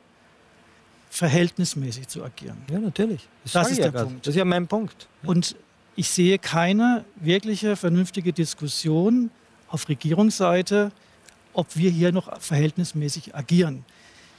verhältnismäßig 1.10 2.10
zu 2.10 2.24
agieren. 2.24 2.58
Ja, 2.70 2.80
natürlich. 2.80 3.28
Das, 3.44 3.54
das 3.54 3.72
ist 3.72 3.78
ja 3.78 3.84
der 3.84 3.92
grad. 3.94 4.04
Punkt. 4.08 4.28
Das 4.28 4.36
ist 4.36 4.38
ja 4.38 4.46
mein 4.46 4.68
Punkt. 4.68 5.08
Und 5.24 5.56
ich 5.96 6.10
sehe 6.10 6.38
keine 6.38 7.06
wirkliche 7.16 7.76
vernünftige 7.76 8.34
Diskussion 8.34 9.32
auf 9.70 9.88
Regierungsseite, 9.88 10.92
ob 11.54 11.76
wir 11.76 11.90
hier 11.90 12.12
noch 12.12 12.40
verhältnismäßig 12.42 13.36
agieren. 13.36 13.86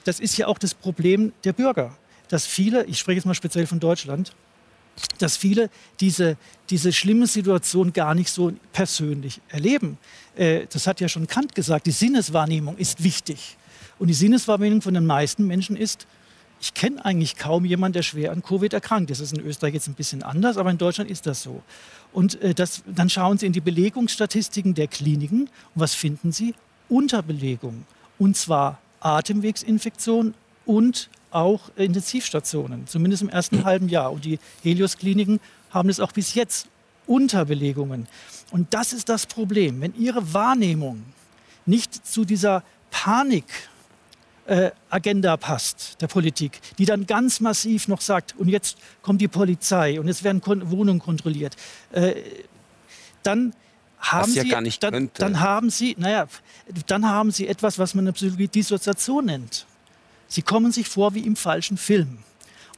Das 0.05 0.21
ist 0.21 0.37
ja 0.37 0.47
auch 0.47 0.59
das 0.59 0.75
Problem 0.75 1.33
der 1.45 1.55
Bürger, 1.55 1.97
dass 2.31 2.47
viele, 2.47 2.85
ich 2.87 2.99
spreche 2.99 3.17
jetzt 3.17 3.27
mal 3.27 3.35
speziell 3.35 3.67
von 3.67 3.81
Deutschland, 3.81 4.33
dass 5.19 5.37
viele 5.37 5.69
diese, 5.99 6.37
diese 6.71 6.93
schlimme 6.93 7.27
Situation 7.27 7.93
gar 7.93 8.15
nicht 8.15 8.31
so 8.31 8.53
persönlich 8.73 9.41
erleben. 9.49 9.99
Äh, 10.37 10.67
das 10.73 10.87
hat 10.87 11.01
ja 11.01 11.09
schon 11.09 11.27
Kant 11.27 11.55
gesagt, 11.55 11.87
die 11.87 11.91
Sinneswahrnehmung 11.91 12.77
ist 12.79 13.03
wichtig. 13.03 13.57
Und 13.99 14.09
die 14.09 14.15
Sinneswahrnehmung 14.15 14.81
von 14.81 14.95
den 14.95 15.07
meisten 15.07 15.47
Menschen 15.47 15.77
ist, 15.77 16.07
ich 16.61 16.75
kenne 16.75 17.05
eigentlich 17.05 17.37
kaum 17.37 17.65
jemanden, 17.65 17.95
der 17.95 18.03
schwer 18.03 18.33
an 18.33 18.43
Covid 18.43 18.73
erkrankt. 18.73 19.11
Das 19.11 19.19
ist 19.21 19.33
in 19.33 19.41
Österreich 19.41 19.75
jetzt 19.75 19.89
ein 19.89 19.95
bisschen 19.95 20.23
anders, 20.23 20.57
aber 20.57 20.71
in 20.71 20.79
Deutschland 20.79 21.11
ist 21.11 21.27
das 21.27 21.43
so. 21.43 21.63
Und 22.13 22.41
äh, 22.43 22.55
das, 22.55 22.83
dann 22.87 23.11
schauen 23.11 23.39
Sie 23.39 23.47
in 23.47 23.53
die 23.53 23.61
Belegungsstatistiken 23.61 24.75
der 24.75 24.87
Kliniken. 24.87 25.43
Und 25.43 25.51
was 25.75 25.95
finden 25.95 26.33
Sie? 26.33 26.55
Unterbelegung. 26.89 27.87
Und 28.19 28.37
zwar 28.37 28.79
Atemwegsinfektion 29.01 30.35
und 30.71 31.11
auch 31.33 31.63
Intensivstationen, 31.75 32.87
zumindest 32.87 33.23
im 33.23 33.29
ersten 33.29 33.65
halben 33.65 33.89
Jahr. 33.89 34.13
Und 34.13 34.25
die 34.25 34.39
Helios-Kliniken 34.63 35.41
haben 35.71 35.89
es 35.89 35.99
auch 35.99 36.13
bis 36.13 36.35
jetzt 36.35 36.69
Unterbelegungen. 37.09 38.07
Und 38.53 38.73
das 38.73 38.93
ist 38.93 39.09
das 39.09 39.27
Problem. 39.27 39.81
Wenn 39.81 39.97
Ihre 39.97 40.33
Wahrnehmung 40.33 41.03
nicht 41.67 42.07
zu 42.07 42.25
dieser 42.25 42.63
Panik 42.93 43.47
äh, 44.47 44.71
Agenda 44.91 45.37
passt, 45.37 46.01
der 46.01 46.07
Politik, 46.07 46.61
die 46.79 46.85
dann 46.85 47.05
ganz 47.05 47.41
massiv 47.41 47.89
noch 47.89 48.01
sagt, 48.01 48.37
und 48.37 48.49
jetzt 48.49 48.79
kommt 49.03 49.21
die 49.21 49.29
Polizei 49.29 49.99
und 49.99 50.07
jetzt 50.07 50.23
werden 50.23 50.41
Kon 50.41 50.71
Wohnungen 50.71 51.01
kontrolliert, 51.01 51.57
äh, 51.91 52.15
dann 53.25 53.55
haben 53.99 54.33
ja 54.33 54.45
Sie, 54.45 54.79
dann, 54.79 55.11
dann 55.15 55.41
haben 55.41 55.69
Sie, 55.69 55.97
naja, 55.99 56.29
dann 56.87 57.09
haben 57.09 57.33
Sie 57.33 57.49
etwas, 57.49 57.77
was 57.77 57.95
man 57.95 58.03
in 58.03 58.07
der 58.07 58.13
Psychologie 58.13 58.47
Dissoziation 58.47 59.27
nennt. 59.27 59.67
Sie 60.31 60.41
kommen 60.41 60.73
sich 60.73 60.89
vor 60.89 61.15
wie 61.15 61.21
im 61.21 61.37
falschen 61.37 61.77
Film. 61.77 62.19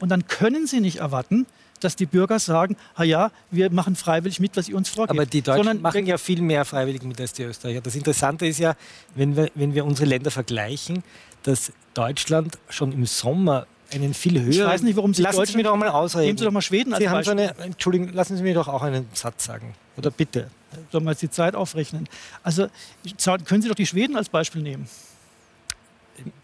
Und 0.01 0.09
dann 0.09 0.27
können 0.27 0.67
Sie 0.67 0.81
nicht 0.81 0.97
erwarten, 0.97 1.47
dass 1.79 1.97
die 1.97 2.07
Bürger 2.07 2.39
sagen, 2.39 2.77
ah 2.95 3.05
ja, 3.05 3.31
wir 3.51 3.71
machen 3.71 3.95
freiwillig 3.95 4.41
mit, 4.41 4.57
was 4.57 4.69
ihr 4.69 4.77
uns 4.77 4.89
vorgebt. 4.89 5.11
Aber 5.19 5.27
die 5.27 5.43
Deutschen 5.43 5.65
Sondern 5.65 5.83
machen 5.83 6.07
ja 6.07 6.17
viel 6.17 6.41
mehr 6.41 6.65
freiwillig 6.65 7.03
mit 7.03 7.21
als 7.21 7.33
die 7.35 7.43
Österreicher. 7.43 7.81
Das 7.81 7.95
Interessante 7.95 8.47
ist 8.47 8.59
ja, 8.59 8.75
wenn 9.15 9.37
wir, 9.37 9.51
wenn 9.55 9.75
wir 9.75 9.85
unsere 9.85 10.09
Länder 10.09 10.31
vergleichen, 10.31 11.05
dass 11.43 11.73
Deutschland 11.95 12.59
schon 12.69 12.93
im 12.93 13.05
Sommer 13.07 13.67
einen 13.93 14.15
viel 14.15 14.41
höheren... 14.41 14.53
Ich 14.53 14.65
weiß 14.65 14.83
nicht, 14.83 14.97
warum 14.97 15.13
Sie 15.13 15.23
Lassen 15.23 15.45
Sie 15.45 15.57
mich 15.57 15.65
doch 15.65 15.77
mal 15.77 15.89
ausreden. 15.89 16.27
Nehmen 16.27 16.39
Sie 16.39 16.45
doch 16.45 16.53
mal 16.53 16.63
Schweden 16.63 16.95
als 16.95 17.03
Sie 17.03 17.25
so 17.25 17.31
eine, 17.33 17.55
Entschuldigung, 17.59 18.13
lassen 18.13 18.37
Sie 18.37 18.43
mir 18.43 18.55
doch 18.55 18.69
auch 18.69 18.83
einen 18.83 19.07
Satz 19.13 19.45
sagen. 19.45 19.75
Oder 19.97 20.11
bitte. 20.11 20.51
Sollen 20.91 21.05
wir 21.05 21.11
jetzt 21.11 21.23
die 21.23 21.31
Zeit 21.31 21.55
aufrechnen? 21.55 22.09
Also 22.43 22.69
können 23.45 23.61
Sie 23.61 23.69
doch 23.69 23.75
die 23.75 23.87
Schweden 23.87 24.17
als 24.17 24.31
Beispiel 24.31 24.63
nehmen. 24.63 24.89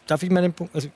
Darf 0.09 0.23
ich 0.23 0.31
meinen 0.31 0.53
Punkt... 0.53 0.75
Also, 0.75 0.89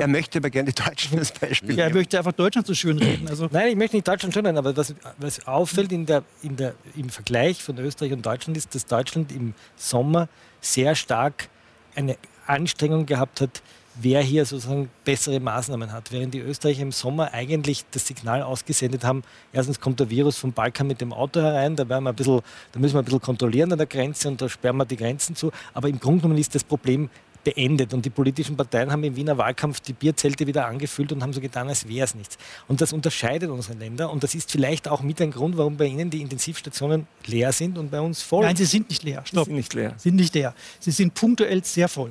er 0.00 0.08
möchte 0.08 0.38
aber 0.38 0.48
gerne 0.48 0.72
die 0.72 0.82
Deutschen 0.82 1.18
als 1.18 1.32
Beispiel. 1.32 1.76
Ja, 1.76 1.84
er 1.84 1.92
möchte 1.92 2.16
einfach 2.16 2.32
Deutschland 2.32 2.66
so 2.66 2.72
schön 2.72 2.98
reden. 2.98 3.28
Also 3.28 3.48
Nein, 3.50 3.68
ich 3.68 3.76
möchte 3.76 3.96
nicht 3.96 4.08
Deutschland 4.08 4.32
schön 4.32 4.46
reden, 4.46 4.56
aber 4.56 4.74
was, 4.74 4.94
was 5.18 5.46
auffällt 5.46 5.92
in 5.92 6.06
der, 6.06 6.22
in 6.42 6.56
der, 6.56 6.74
im 6.96 7.10
Vergleich 7.10 7.62
von 7.62 7.76
Österreich 7.78 8.12
und 8.12 8.24
Deutschland 8.24 8.56
ist, 8.56 8.74
dass 8.74 8.86
Deutschland 8.86 9.32
im 9.32 9.54
Sommer 9.76 10.28
sehr 10.62 10.94
stark 10.94 11.48
eine 11.94 12.16
Anstrengung 12.46 13.04
gehabt 13.04 13.42
hat, 13.42 13.62
wer 14.00 14.22
hier 14.22 14.44
sozusagen 14.44 14.90
bessere 15.04 15.40
Maßnahmen 15.40 15.92
hat. 15.92 16.12
Während 16.12 16.34
die 16.34 16.40
Österreicher 16.40 16.82
im 16.82 16.92
Sommer 16.92 17.32
eigentlich 17.32 17.84
das 17.90 18.06
Signal 18.06 18.42
ausgesendet 18.42 19.04
haben, 19.04 19.22
erstens 19.52 19.80
kommt 19.80 20.00
der 20.00 20.10
Virus 20.10 20.38
vom 20.38 20.52
Balkan 20.52 20.86
mit 20.86 21.00
dem 21.00 21.12
Auto 21.12 21.40
herein, 21.40 21.76
da, 21.76 21.88
werden 21.88 22.04
wir 22.04 22.10
ein 22.10 22.16
bisschen, 22.16 22.40
da 22.72 22.78
müssen 22.78 22.94
wir 22.94 23.00
ein 23.00 23.04
bisschen 23.04 23.20
kontrollieren 23.20 23.72
an 23.72 23.78
der 23.78 23.86
Grenze 23.86 24.28
und 24.28 24.40
da 24.40 24.48
sperren 24.48 24.76
wir 24.76 24.84
die 24.84 24.96
Grenzen 24.96 25.34
zu. 25.34 25.50
Aber 25.74 25.88
im 25.88 25.98
Grunde 25.98 26.22
genommen 26.22 26.38
ist 26.38 26.54
das 26.54 26.64
Problem 26.64 27.10
beendet. 27.46 27.94
Und 27.94 28.04
die 28.04 28.10
politischen 28.10 28.56
Parteien 28.56 28.90
haben 28.90 29.04
im 29.04 29.14
Wiener 29.14 29.38
Wahlkampf 29.38 29.78
die 29.80 29.92
Bierzelte 29.92 30.46
wieder 30.46 30.66
angefüllt 30.66 31.12
und 31.12 31.22
haben 31.22 31.32
so 31.32 31.40
getan, 31.40 31.68
als 31.68 31.86
wäre 31.86 32.04
es 32.04 32.14
nichts. 32.14 32.36
Und 32.66 32.80
das 32.80 32.92
unterscheidet 32.92 33.50
unsere 33.50 33.78
Länder. 33.78 34.10
Und 34.10 34.24
das 34.24 34.34
ist 34.34 34.50
vielleicht 34.50 34.88
auch 34.88 35.00
mit 35.00 35.20
ein 35.22 35.30
Grund, 35.30 35.56
warum 35.56 35.76
bei 35.76 35.86
Ihnen 35.86 36.10
die 36.10 36.20
Intensivstationen 36.22 37.06
leer 37.26 37.52
sind 37.52 37.78
und 37.78 37.90
bei 37.90 38.00
uns 38.00 38.20
voll. 38.20 38.44
Nein, 38.44 38.56
sie 38.56 38.64
sind 38.64 38.90
nicht 38.90 39.04
leer. 39.04 39.22
Stopp. 39.24 39.44
Sie 39.44 39.50
sind 39.50 39.56
nicht 39.56 39.74
leer. 39.74 39.94
Sie 39.96 40.08
sind 40.08 40.16
nicht 40.16 40.34
leer. 40.34 40.54
Sie 40.80 40.90
sind 40.90 41.14
punktuell 41.14 41.64
sehr 41.64 41.88
voll. 41.88 42.10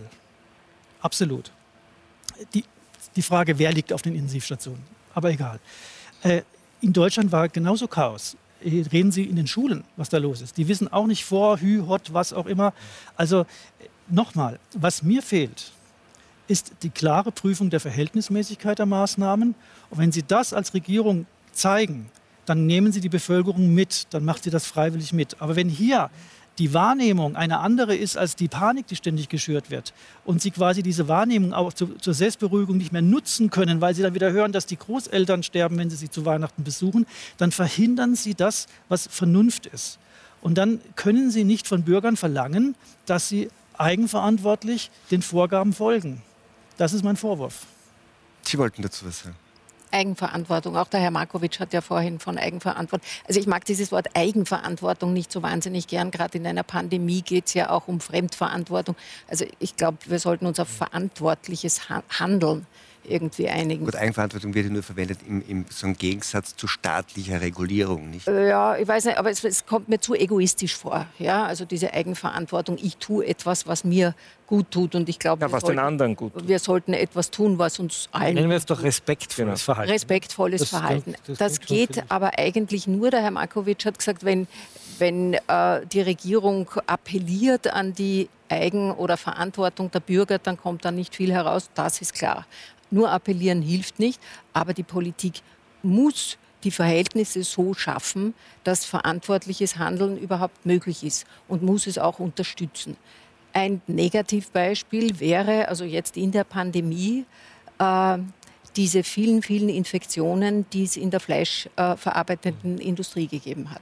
Absolut. 1.02 1.52
Die, 2.54 2.64
die 3.16 3.22
Frage, 3.22 3.60
wer 3.60 3.74
liegt 3.74 3.92
auf 3.92 4.02
den 4.02 4.16
Intensivstationen? 4.16 4.82
Aber 5.14 5.32
egal. 5.32 5.60
Äh, 6.24 6.44
in 6.82 6.94
Deutschland 6.94 7.32
war 7.32 7.50
genauso 7.50 7.88
Chaos. 7.88 8.38
Reden 8.64 9.12
Sie 9.12 9.24
in 9.24 9.36
den 9.36 9.48
Schulen, 9.48 9.84
was 9.98 10.10
da 10.10 10.18
los 10.18 10.42
ist. 10.42 10.58
Die 10.58 10.68
wissen 10.68 10.92
auch 10.92 11.08
nicht 11.08 11.26
vor, 11.26 11.60
Hü, 11.60 11.86
Hot, 11.88 12.14
was 12.14 12.34
auch 12.34 12.46
immer. 12.46 12.74
Also 13.16 13.46
nochmal, 14.08 14.60
was 14.74 15.04
mir 15.04 15.22
fehlt, 15.22 15.72
ist 16.48 16.74
die 16.84 16.90
klare 16.90 17.32
Prüfung 17.32 17.70
der 17.70 17.80
Verhältnismäßigkeit 17.80 18.80
der 18.80 18.86
Maßnahmen. 18.86 19.56
Und 19.90 19.98
wenn 19.98 20.12
Sie 20.12 20.24
das 20.24 20.54
als 20.54 20.74
Regierung 20.74 21.26
zeigen, 21.52 22.10
dann 22.46 22.66
nehmen 22.68 22.92
Sie 22.92 23.02
die 23.02 23.10
Bevölkerung 23.10 23.74
mit, 23.74 24.08
dann 24.12 24.24
macht 24.26 24.44
sie 24.44 24.52
das 24.52 24.68
freiwillig 24.68 25.14
mit. 25.14 25.42
Aber 25.42 25.56
wenn 25.56 25.70
hier 25.70 26.12
die 26.58 26.74
Wahrnehmung 26.74 27.36
eine 27.36 27.60
andere 27.60 27.96
ist 27.96 28.18
als 28.18 28.36
die 28.36 28.48
Panik, 28.48 28.88
die 28.88 28.96
ständig 28.96 29.28
geschürt 29.28 29.72
wird 29.72 29.94
und 30.24 30.42
sie 30.42 30.52
quasi 30.52 30.84
diese 30.84 31.08
Wahrnehmung 31.08 31.54
auch 31.54 31.74
zu, 31.74 31.88
zur 31.96 32.14
Selbstberuhigung 32.14 32.78
nicht 32.78 32.94
mehr 32.94 33.02
nutzen 33.02 33.50
können, 33.50 33.82
weil 33.82 33.94
sie 33.94 34.04
dann 34.04 34.14
wieder 34.14 34.32
hören, 34.32 34.52
dass 34.52 34.66
die 34.66 34.78
Großeltern 34.78 35.44
sterben, 35.44 35.78
wenn 35.78 35.90
sie 35.90 35.98
sie 35.98 36.10
zu 36.10 36.26
Weihnachten 36.26 36.64
besuchen, 36.64 37.06
dann 37.38 37.52
verhindern 37.52 38.16
sie 38.16 38.36
das, 38.36 38.68
was 38.88 39.08
Vernunft 39.08 39.66
ist. 39.66 40.00
Und 40.42 40.58
dann 40.58 40.80
können 40.96 41.32
sie 41.32 41.44
nicht 41.44 41.68
von 41.68 41.84
Bürgern 41.84 42.16
verlangen, 42.16 42.76
dass 43.06 43.28
sie 43.28 43.50
eigenverantwortlich 43.80 44.92
den 45.12 45.22
Vorgaben 45.22 45.74
folgen. 45.74 46.22
Das 46.78 46.94
ist 46.94 47.04
mein 47.04 47.16
Vorwurf. 47.16 47.66
Sie 48.42 48.58
wollten 48.58 48.82
dazu 48.82 49.06
was 49.06 49.20
sagen. 49.20 49.36
Eigenverantwortung. 49.92 50.76
Auch 50.76 50.88
der 50.88 51.00
Herr 51.00 51.12
Markovic 51.12 51.60
hat 51.60 51.72
ja 51.72 51.82
vorhin 51.82 52.20
von 52.20 52.38
Eigenverantwortung. 52.38 53.08
Also 53.28 53.40
ich 53.40 53.48
mag 53.48 53.64
dieses 53.66 53.92
Wort 53.92 54.08
Eigenverantwortung 54.14 55.14
nicht 55.14 55.32
so 55.32 55.42
wahnsinnig 55.42 55.88
gern. 55.88 56.12
Gerade 56.12 56.38
in 56.38 56.46
einer 56.46 56.64
Pandemie 56.64 57.22
geht 57.22 57.48
es 57.48 57.54
ja 57.54 57.70
auch 57.70 57.88
um 57.88 58.02
Fremdverantwortung. 58.02 58.96
Also 59.30 59.46
ich 59.60 59.78
glaube, 59.78 59.98
wir 60.06 60.20
sollten 60.20 60.46
uns 60.46 60.60
auf 60.60 60.68
verantwortliches 60.68 61.90
Handeln 61.90 62.68
irgendwie 63.08 63.50
einigen. 63.50 63.86
Gut, 63.86 63.96
Eigenverantwortung 63.96 64.54
wird 64.54 64.68
ja 64.68 64.72
nur 64.72 64.84
verwendet 64.84 65.20
im, 65.28 65.44
im 65.48 65.66
so 65.70 65.88
einem 65.88 65.98
Gegensatz 65.98 66.56
zu 66.56 66.68
staatlicher 66.68 67.42
Regulierung, 67.42 68.10
nicht? 68.10 68.28
Äh, 68.28 68.50
ja, 68.50 68.76
ich 68.78 68.88
weiß 68.88 69.06
nicht, 69.06 69.18
aber 69.18 69.30
es, 69.30 69.44
es, 69.44 69.66
kommt 69.66 69.90
mir 69.90 70.00
zu 70.00 70.14
egoistisch 70.14 70.76
vor. 70.76 71.06
Ja, 71.20 71.46
also 71.46 71.66
diese 71.66 71.94
Eigenverantwortung. 71.94 72.78
Ich 72.82 72.98
tue 72.98 73.26
etwas, 73.26 73.68
was 73.68 73.84
mir 73.84 74.16
gut 74.48 74.72
tut 74.72 74.96
und 74.96 75.10
ich 75.10 75.20
glaube, 75.20 75.42
ja, 75.42 75.52
was 75.52 75.62
sollten, 75.62 75.78
den 75.78 75.86
anderen 75.86 76.16
gut 76.16 76.34
tut. 76.34 76.48
Wir 76.48 76.60
sollten 76.60 76.94
etwas 76.94 77.32
tun, 77.32 77.58
was 77.58 77.80
uns 77.80 78.10
allen. 78.12 78.36
Nennen 78.36 78.50
wir 78.50 78.58
es 78.58 78.66
doch 78.66 78.84
respektvolles 78.84 79.38
genau. 79.38 79.56
Verhalten. 79.58 79.92
Respektvolles 79.92 80.62
das 80.62 80.70
Verhalten. 80.70 81.14
Klingt, 81.14 81.30
das, 81.30 81.38
das 81.38 81.60
geht 81.60 82.04
aber 82.10 82.38
eigentlich 82.38 82.88
nur. 82.88 83.12
Der 83.12 83.22
Herr 83.22 83.32
Markovic 83.32 83.86
hat 83.86 83.98
gesagt, 83.98 84.24
wenn 84.24 84.48
wenn 85.00 85.34
äh, 85.34 85.86
die 85.92 86.02
Regierung 86.02 86.70
appelliert 86.88 87.68
an 87.68 87.94
die 87.94 88.30
Eigen- 88.50 88.92
oder 88.92 89.18
Verantwortung 89.18 89.92
der 89.92 90.00
Bürger, 90.00 90.38
dann 90.38 90.58
kommt 90.58 90.86
da 90.86 90.92
nicht 90.92 91.16
viel 91.16 91.34
heraus. 91.34 91.70
Das 91.74 92.02
ist 92.02 92.14
klar. 92.14 92.46
Nur 92.92 93.12
appellieren 93.12 93.62
hilft 93.62 94.00
nicht, 94.00 94.22
aber 94.54 94.74
die 94.74 94.84
Politik 94.84 95.42
muss 95.84 96.38
die 96.64 96.72
Verhältnisse 96.72 97.44
so 97.44 97.74
schaffen, 97.74 98.34
dass 98.64 98.86
verantwortliches 98.86 99.78
Handeln 99.78 100.18
überhaupt 100.18 100.66
möglich 100.66 101.04
ist 101.04 101.26
und 101.48 101.62
muss 101.62 101.88
es 101.88 101.98
auch 101.98 102.20
unterstützen. 102.20 102.98
Ein 103.54 103.82
Negativbeispiel 103.88 105.20
wäre, 105.20 105.68
also 105.68 105.86
jetzt 105.86 106.18
in 106.18 106.32
der 106.32 106.44
Pandemie, 106.44 107.26
äh, 107.80 108.18
diese 108.76 109.04
vielen, 109.04 109.42
vielen 109.42 109.70
Infektionen, 109.70 110.66
die 110.72 110.84
es 110.84 110.98
in 110.98 111.12
der 111.12 111.20
fleischverarbeitenden 111.20 112.80
äh, 112.80 112.84
Industrie 112.84 113.28
gegeben 113.28 113.72
hat. 113.72 113.82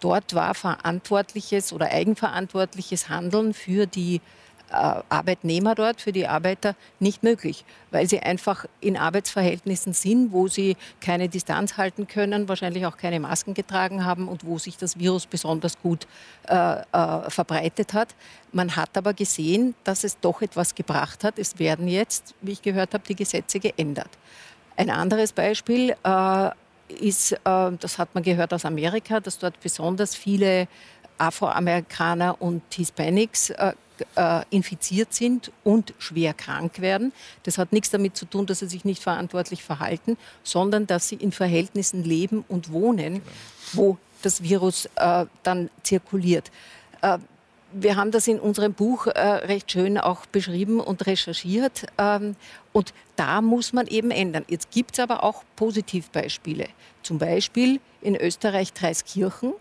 Dort 0.00 0.34
war 0.34 0.54
verantwortliches 0.54 1.72
oder 1.72 1.90
eigenverantwortliches 1.90 3.08
Handeln 3.08 3.54
für 3.54 3.86
die 3.86 4.20
Arbeitnehmer 4.70 5.74
dort, 5.74 6.00
für 6.00 6.12
die 6.12 6.26
Arbeiter 6.26 6.74
nicht 6.98 7.22
möglich, 7.22 7.64
weil 7.90 8.08
sie 8.08 8.20
einfach 8.20 8.66
in 8.80 8.96
Arbeitsverhältnissen 8.96 9.92
sind, 9.92 10.32
wo 10.32 10.48
sie 10.48 10.76
keine 11.00 11.28
Distanz 11.28 11.76
halten 11.76 12.06
können, 12.06 12.48
wahrscheinlich 12.48 12.86
auch 12.86 12.96
keine 12.96 13.20
Masken 13.20 13.54
getragen 13.54 14.04
haben 14.04 14.28
und 14.28 14.44
wo 14.44 14.58
sich 14.58 14.76
das 14.76 14.98
Virus 14.98 15.26
besonders 15.26 15.78
gut 15.80 16.06
äh, 16.48 16.80
äh, 16.80 17.30
verbreitet 17.30 17.94
hat. 17.94 18.14
Man 18.52 18.74
hat 18.74 18.96
aber 18.96 19.14
gesehen, 19.14 19.74
dass 19.84 20.04
es 20.04 20.18
doch 20.18 20.42
etwas 20.42 20.74
gebracht 20.74 21.24
hat. 21.24 21.38
Es 21.38 21.58
werden 21.58 21.88
jetzt, 21.88 22.34
wie 22.40 22.52
ich 22.52 22.62
gehört 22.62 22.94
habe, 22.94 23.04
die 23.06 23.16
Gesetze 23.16 23.60
geändert. 23.60 24.10
Ein 24.76 24.90
anderes 24.90 25.32
Beispiel, 25.32 25.94
äh, 26.02 26.50
ist, 26.88 27.32
äh, 27.32 27.38
das 27.44 27.98
hat 27.98 28.14
man 28.14 28.22
gehört 28.22 28.52
aus 28.52 28.64
Amerika, 28.64 29.20
dass 29.20 29.38
dort 29.38 29.60
besonders 29.60 30.14
viele 30.14 30.68
Afroamerikaner 31.18 32.40
und 32.40 32.62
Hispanics 32.72 33.50
äh, 34.16 34.42
infiziert 34.50 35.12
sind 35.14 35.52
und 35.64 35.94
schwer 35.98 36.34
krank 36.34 36.80
werden. 36.80 37.12
Das 37.42 37.58
hat 37.58 37.72
nichts 37.72 37.90
damit 37.90 38.16
zu 38.16 38.26
tun, 38.26 38.46
dass 38.46 38.60
sie 38.60 38.68
sich 38.68 38.84
nicht 38.84 39.02
verantwortlich 39.02 39.62
verhalten, 39.62 40.16
sondern 40.42 40.86
dass 40.86 41.08
sie 41.08 41.16
in 41.16 41.32
Verhältnissen 41.32 42.04
leben 42.04 42.44
und 42.48 42.72
wohnen, 42.72 43.22
wo 43.72 43.98
das 44.22 44.42
Virus 44.42 44.88
äh, 44.96 45.26
dann 45.42 45.70
zirkuliert. 45.82 46.50
Äh, 47.02 47.18
wir 47.72 47.96
haben 47.96 48.10
das 48.10 48.28
in 48.28 48.38
unserem 48.38 48.72
Buch 48.72 49.06
äh, 49.06 49.20
recht 49.20 49.70
schön 49.70 49.98
auch 49.98 50.24
beschrieben 50.26 50.80
und 50.80 51.06
recherchiert. 51.06 51.86
Ähm, 51.98 52.36
und 52.72 52.94
da 53.16 53.40
muss 53.40 53.72
man 53.72 53.86
eben 53.86 54.10
ändern. 54.10 54.44
Jetzt 54.48 54.70
gibt 54.70 54.94
es 54.94 55.00
aber 55.00 55.24
auch 55.24 55.44
Positivbeispiele. 55.56 56.68
Zum 57.02 57.18
Beispiel 57.18 57.80
in 58.00 58.16
Österreich 58.16 58.72
Dreiskirchen. 58.72 59.52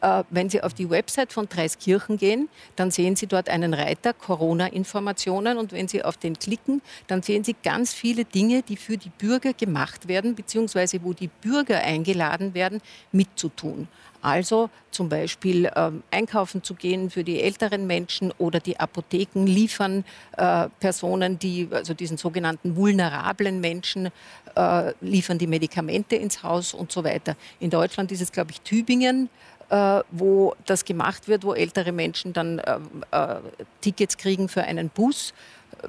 Äh, 0.00 0.24
wenn 0.30 0.48
Sie 0.48 0.62
auf 0.62 0.74
die 0.74 0.88
Website 0.88 1.32
von 1.32 1.48
Dreiskirchen 1.48 2.16
gehen, 2.16 2.48
dann 2.76 2.90
sehen 2.90 3.16
Sie 3.16 3.26
dort 3.26 3.48
einen 3.48 3.74
Reiter 3.74 4.12
Corona-Informationen 4.12 5.58
und 5.58 5.72
wenn 5.72 5.88
Sie 5.88 6.02
auf 6.02 6.16
den 6.16 6.38
klicken, 6.38 6.82
dann 7.06 7.22
sehen 7.22 7.44
Sie 7.44 7.54
ganz 7.62 7.92
viele 7.92 8.24
Dinge, 8.24 8.62
die 8.62 8.76
für 8.76 8.96
die 8.96 9.10
Bürger 9.10 9.52
gemacht 9.52 10.08
werden, 10.08 10.34
beziehungsweise 10.34 11.02
wo 11.02 11.12
die 11.12 11.28
Bürger 11.28 11.80
eingeladen 11.80 12.54
werden, 12.54 12.80
mitzutun. 13.12 13.88
Also 14.22 14.68
zum 14.90 15.08
Beispiel 15.08 15.70
ähm, 15.74 16.02
einkaufen 16.10 16.62
zu 16.62 16.74
gehen 16.74 17.08
für 17.08 17.24
die 17.24 17.40
älteren 17.40 17.86
Menschen 17.86 18.32
oder 18.38 18.60
die 18.60 18.78
Apotheken 18.78 19.46
liefern 19.46 20.04
äh, 20.36 20.68
Personen, 20.78 21.38
die, 21.38 21.68
also 21.70 21.94
diesen 21.94 22.18
sogenannten 22.18 22.76
vulnerablen 22.76 23.60
Menschen, 23.60 24.10
äh, 24.56 24.92
liefern 25.00 25.38
die 25.38 25.46
Medikamente 25.46 26.16
ins 26.16 26.42
Haus 26.42 26.74
und 26.74 26.92
so 26.92 27.02
weiter. 27.02 27.36
In 27.60 27.70
Deutschland 27.70 28.12
ist 28.12 28.20
es, 28.20 28.30
glaube 28.30 28.50
ich, 28.50 28.60
Tübingen, 28.60 29.30
äh, 29.70 30.00
wo 30.10 30.54
das 30.66 30.84
gemacht 30.84 31.28
wird, 31.28 31.44
wo 31.44 31.54
ältere 31.54 31.92
Menschen 31.92 32.32
dann 32.32 32.58
äh, 32.58 32.78
äh, 33.12 33.36
Tickets 33.80 34.16
kriegen 34.16 34.48
für 34.48 34.62
einen 34.62 34.88
Bus 34.88 35.32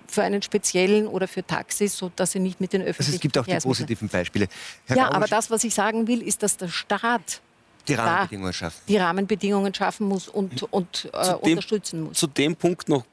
für 0.08 0.24
einen 0.24 0.42
speziellen 0.42 1.08
oder 1.08 1.28
für 1.28 1.46
Taxis, 1.46 1.98
sodass 1.98 2.32
sie 2.32 2.40
nicht 2.40 2.62
mit 2.62 2.72
den 2.72 2.82
öffentlichen 2.82 3.10
also 3.10 3.16
Es 3.16 3.22
gibt 3.22 3.38
auch 3.38 3.46
die 3.46 3.58
positiven 3.58 4.08
Beispiele. 4.08 4.48
Herr 4.86 4.96
ja, 4.96 5.12
aber 5.12 5.28
das, 5.28 5.50
was 5.50 5.64
ich 5.66 5.74
sagen 5.74 6.08
will, 6.08 6.22
ist, 6.22 6.44
dass 6.44 6.56
der 6.56 6.70
Staat 6.70 7.42
die 7.88 7.96
Rahmenbedingungen 7.96 8.54
schaffen. 8.54 8.82
Die 8.88 8.98
Rahmenbedingungen 8.98 9.74
schaffen 9.74 10.08
muss 10.08 10.28
und, 10.28 10.64
und 10.72 11.10
äh, 11.14 11.26
dem, 11.26 11.36
unterstützen 11.42 12.04
muss. 12.04 12.18
Zu 12.18 12.28
dem 12.28 12.56
Punkt 12.56 12.90
noch, 12.90 13.04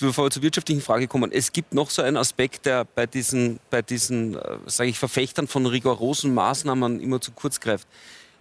bevor 0.00 0.26
wir 0.26 0.30
zur 0.30 0.42
wirtschaftlichen 0.42 0.80
Frage 0.80 1.08
kommen. 1.08 1.32
Es 1.32 1.52
gibt 1.52 1.74
noch 1.74 1.90
so 1.90 2.02
einen 2.02 2.16
Aspekt, 2.16 2.66
der 2.66 2.84
bei 2.84 3.06
diesen, 3.06 3.58
bei 3.70 3.82
diesen 3.82 4.36
äh, 4.36 4.58
sage 4.66 4.90
ich, 4.90 4.98
Verfechtern 4.98 5.48
von 5.48 5.66
rigorosen 5.66 6.32
Maßnahmen 6.32 7.00
immer 7.00 7.20
zu 7.20 7.32
kurz 7.32 7.60
greift. 7.60 7.88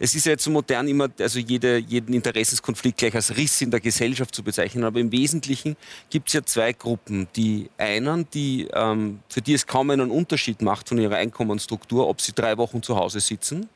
Es 0.03 0.13
ist 0.15 0.25
ja 0.25 0.33
jetzt 0.33 0.43
so 0.43 0.51
modern, 0.51 0.89
immer 0.89 1.07
also 1.17 1.39
jede, 1.39 1.77
jeden 1.77 2.13
Interessenskonflikt 2.13 2.97
gleich 2.97 3.15
als 3.15 3.37
Riss 3.37 3.61
in 3.61 3.71
der 3.71 3.79
Gesellschaft 3.79 4.35
zu 4.35 4.43
bezeichnen. 4.43 4.83
Aber 4.83 4.99
im 4.99 5.13
Wesentlichen 5.13 5.77
gibt 6.09 6.27
es 6.27 6.33
ja 6.33 6.43
zwei 6.43 6.73
Gruppen. 6.73 7.29
Die 7.37 7.69
einen, 7.77 8.29
die, 8.33 8.67
ähm, 8.73 9.21
für 9.29 9.41
die 9.41 9.53
es 9.53 9.65
kaum 9.65 9.91
einen 9.91 10.11
Unterschied 10.11 10.61
macht 10.61 10.89
von 10.89 10.97
ihrer 10.97 11.15
Einkommensstruktur, 11.15 12.09
ob 12.09 12.19
sie 12.19 12.33
drei 12.33 12.57
Wochen 12.57 12.83
zu 12.83 12.97
Hause 12.97 13.21
sitzen 13.21 13.69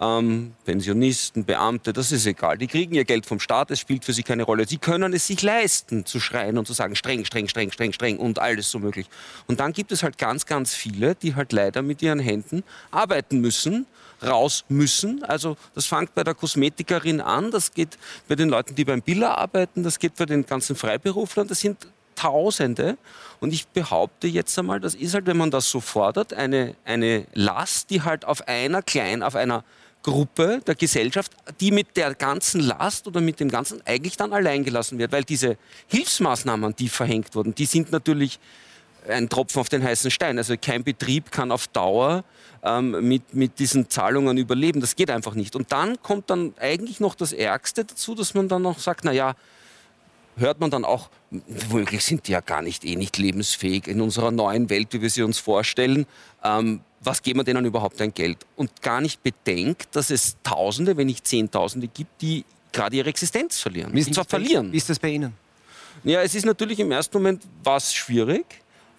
ähm, 0.00 0.54
Pensionisten, 0.64 1.44
Beamte, 1.44 1.92
das 1.92 2.10
ist 2.10 2.26
egal. 2.26 2.56
Die 2.56 2.66
kriegen 2.66 2.94
ihr 2.94 3.04
Geld 3.04 3.26
vom 3.26 3.38
Staat, 3.38 3.70
es 3.70 3.80
spielt 3.80 4.04
für 4.04 4.12
sie 4.12 4.22
keine 4.22 4.44
Rolle. 4.44 4.66
Sie 4.66 4.78
können 4.78 5.12
es 5.12 5.26
sich 5.26 5.42
leisten, 5.42 6.06
zu 6.06 6.20
schreien 6.20 6.56
und 6.56 6.66
zu 6.66 6.72
sagen, 6.72 6.96
streng, 6.96 7.24
streng, 7.24 7.48
streng, 7.48 7.70
streng, 7.70 7.92
streng 7.92 8.18
und 8.18 8.38
alles 8.38 8.70
so 8.70 8.78
möglich. 8.78 9.06
Und 9.46 9.60
dann 9.60 9.72
gibt 9.72 9.92
es 9.92 10.02
halt 10.02 10.16
ganz, 10.16 10.46
ganz 10.46 10.74
viele, 10.74 11.14
die 11.14 11.34
halt 11.34 11.52
leider 11.52 11.82
mit 11.82 12.00
ihren 12.00 12.18
Händen 12.18 12.64
arbeiten 12.90 13.40
müssen, 13.40 13.86
raus 14.22 14.64
müssen. 14.68 15.22
Also 15.24 15.56
das 15.74 15.86
fängt 15.86 16.14
bei 16.14 16.24
der 16.24 16.34
Kosmetikerin 16.34 17.20
an, 17.20 17.50
das 17.50 17.72
geht 17.72 17.98
bei 18.28 18.34
den 18.34 18.48
Leuten, 18.48 18.74
die 18.74 18.84
beim 18.84 19.02
Biller 19.02 19.38
arbeiten, 19.38 19.82
das 19.82 19.98
geht 19.98 20.16
bei 20.16 20.26
den 20.26 20.46
ganzen 20.46 20.76
Freiberuflern, 20.76 21.48
das 21.48 21.60
sind 21.60 21.86
Tausende. 22.16 22.98
Und 23.40 23.54
ich 23.54 23.66
behaupte 23.68 24.26
jetzt 24.26 24.58
einmal, 24.58 24.78
das 24.78 24.94
ist 24.94 25.14
halt, 25.14 25.24
wenn 25.24 25.38
man 25.38 25.50
das 25.50 25.70
so 25.70 25.80
fordert, 25.80 26.34
eine, 26.34 26.74
eine 26.84 27.26
Last, 27.32 27.88
die 27.88 28.02
halt 28.02 28.26
auf 28.26 28.46
einer 28.46 28.82
kleinen, 28.82 29.22
auf 29.22 29.36
einer 29.36 29.64
Gruppe 30.02 30.60
der 30.66 30.74
Gesellschaft, 30.74 31.32
die 31.60 31.70
mit 31.70 31.96
der 31.96 32.14
ganzen 32.14 32.60
Last 32.60 33.06
oder 33.06 33.22
mit 33.22 33.40
dem 33.40 33.48
Ganzen 33.48 33.80
eigentlich 33.86 34.18
dann 34.18 34.34
allein 34.34 34.64
gelassen 34.64 34.98
wird. 34.98 35.12
Weil 35.12 35.24
diese 35.24 35.56
Hilfsmaßnahmen, 35.86 36.76
die 36.76 36.90
verhängt 36.90 37.34
wurden, 37.34 37.54
die 37.54 37.66
sind 37.66 37.90
natürlich 37.90 38.38
ein 39.08 39.28
Tropfen 39.28 39.60
auf 39.60 39.68
den 39.68 39.82
heißen 39.82 40.10
Stein. 40.10 40.38
Also 40.38 40.54
kein 40.60 40.84
Betrieb 40.84 41.30
kann 41.30 41.52
auf 41.52 41.68
Dauer 41.68 42.24
ähm, 42.62 43.08
mit, 43.08 43.34
mit 43.34 43.58
diesen 43.58 43.88
Zahlungen 43.90 44.36
überleben. 44.36 44.80
Das 44.80 44.96
geht 44.96 45.10
einfach 45.10 45.34
nicht. 45.34 45.56
Und 45.56 45.72
dann 45.72 46.00
kommt 46.02 46.30
dann 46.30 46.54
eigentlich 46.58 47.00
noch 47.00 47.14
das 47.14 47.32
Ärgste 47.32 47.84
dazu, 47.84 48.14
dass 48.14 48.34
man 48.34 48.48
dann 48.48 48.62
noch 48.62 48.78
sagt, 48.78 49.04
naja, 49.04 49.34
hört 50.36 50.60
man 50.60 50.70
dann 50.70 50.84
auch, 50.84 51.10
womöglich 51.68 52.04
sind 52.04 52.26
die 52.28 52.32
ja 52.32 52.40
gar 52.40 52.62
nicht 52.62 52.84
eh 52.84 52.96
nicht 52.96 53.18
lebensfähig 53.18 53.86
in 53.86 54.00
unserer 54.00 54.30
neuen 54.30 54.70
Welt, 54.70 54.88
wie 54.92 55.02
wir 55.02 55.10
sie 55.10 55.22
uns 55.22 55.38
vorstellen. 55.38 56.06
Ähm, 56.42 56.80
was 57.02 57.22
geben 57.22 57.40
wir 57.40 57.44
denen 57.44 57.64
überhaupt 57.64 58.00
ein 58.02 58.12
Geld? 58.12 58.38
Und 58.56 58.82
gar 58.82 59.00
nicht 59.00 59.22
bedenkt, 59.22 59.94
dass 59.96 60.10
es 60.10 60.36
Tausende, 60.42 60.96
wenn 60.96 61.06
nicht 61.06 61.26
Zehntausende 61.26 61.88
gibt, 61.88 62.20
die 62.20 62.44
gerade 62.72 62.96
ihre 62.96 63.08
Existenz 63.08 63.58
verlieren. 63.58 63.92
Wie 63.92 64.00
ist, 64.00 64.14
zwar 64.14 64.24
verlieren. 64.24 64.72
Wie 64.72 64.76
ist 64.76 64.88
das 64.88 64.98
bei 64.98 65.08
Ihnen? 65.08 65.34
Ja, 66.04 66.22
es 66.22 66.34
ist 66.34 66.46
natürlich 66.46 66.78
im 66.78 66.92
ersten 66.92 67.16
Moment 67.16 67.42
was 67.62 67.94
schwierig. 67.94 68.44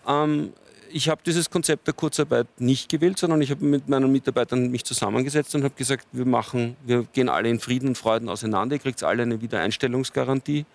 Ähm, 0.07 0.53
ich 0.93 1.09
habe 1.09 1.21
dieses 1.25 1.49
Konzept 1.49 1.87
der 1.87 1.93
Kurzarbeit 1.93 2.47
nicht 2.59 2.89
gewählt, 2.89 3.17
sondern 3.17 3.41
ich 3.41 3.51
habe 3.51 3.63
mit 3.63 3.87
meinen 3.87 4.11
Mitarbeitern 4.11 4.69
mich 4.69 4.83
zusammengesetzt 4.83 5.55
und 5.55 5.63
habe 5.63 5.73
gesagt, 5.75 6.05
wir 6.11 6.25
machen, 6.25 6.75
wir 6.85 7.03
gehen 7.13 7.29
alle 7.29 7.49
in 7.49 7.59
Frieden 7.59 7.89
und 7.89 7.97
Freuden 7.97 8.29
auseinander. 8.29 8.75
Ihr 8.75 8.81
kriegt 8.81 9.03
alle 9.03 9.23
eine 9.23 9.41
Wiedereinstellungsgarantie, 9.41 10.65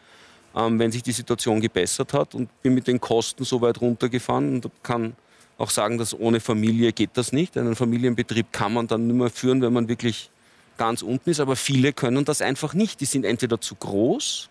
ähm, 0.55 0.79
wenn 0.79 0.91
sich 0.91 1.03
die 1.03 1.13
Situation 1.13 1.61
gebessert 1.61 2.13
hat 2.13 2.35
und 2.35 2.49
bin 2.63 2.75
mit 2.75 2.87
den 2.87 3.01
Kosten 3.01 3.45
so 3.45 3.61
weit 3.61 3.81
runtergefahren 3.81 4.55
und 4.55 4.71
kann 4.83 5.15
auch 5.59 5.71
sagen, 5.71 5.99
dass 5.99 6.19
ohne 6.19 6.41
Familie 6.41 6.93
geht 6.93 7.11
das 7.15 7.33
nicht. 7.33 7.57
Einen 7.57 7.77
Familienbetrieb 7.77 8.53
kann 8.53 8.75
man 8.75 8.87
dann 8.87 9.07
nicht 9.07 9.17
mehr 9.17 9.31
führen, 9.31 9.63
wenn 9.63 9.73
man 9.73 9.89
wirklich 9.89 10.31
ganz 10.77 11.03
unten 11.03 11.31
ist. 11.31 11.41
Aber 11.41 11.57
viele 11.57 11.93
können 11.93 12.25
das 12.25 12.43
einfach 12.43 12.75
nicht. 12.75 13.01
Die 13.01 13.07
sind 13.07 13.25
entweder 13.25 13.61
zu 13.61 13.75
groß 13.75 14.49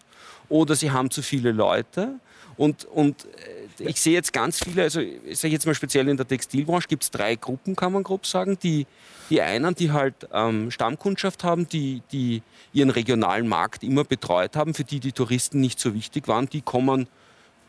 oder 0.50 0.76
sie 0.76 0.92
haben 0.92 1.12
zu 1.12 1.22
viele 1.22 1.52
Leute. 1.52 2.20
Und, 2.58 2.86
und 2.86 3.26
äh, 3.80 3.90
ich 3.90 4.00
sehe 4.00 4.14
jetzt 4.14 4.32
ganz 4.32 4.64
viele, 4.64 4.84
also 4.84 5.02
ich 5.02 5.38
sage 5.38 5.54
jetzt 5.54 5.66
mal 5.66 5.76
speziell 5.76 6.08
in 6.08 6.18
der 6.18 6.28
Textilbranche, 6.28 6.88
gibt 6.88 7.04
es 7.04 7.12
drei 7.12 7.36
Gruppen, 7.36 7.76
kann 7.76 7.94
man 7.94 8.04
grob 8.04 8.26
sagen. 8.26 8.58
Die, 8.64 8.88
die 9.30 9.42
einen, 9.42 9.76
die 9.76 9.92
halt 9.92 10.16
ähm, 10.34 10.72
Stammkundschaft 10.72 11.44
haben, 11.44 11.68
die, 11.68 12.02
die 12.12 12.42
ihren 12.74 12.90
regionalen 12.90 13.48
Markt 13.48 13.84
immer 13.84 14.04
betreut 14.04 14.56
haben, 14.56 14.74
für 14.74 14.84
die 14.84 15.00
die 15.00 15.12
Touristen 15.12 15.60
nicht 15.60 15.80
so 15.80 15.94
wichtig 15.94 16.28
waren, 16.28 16.48
die 16.50 16.62
kommen 16.62 17.08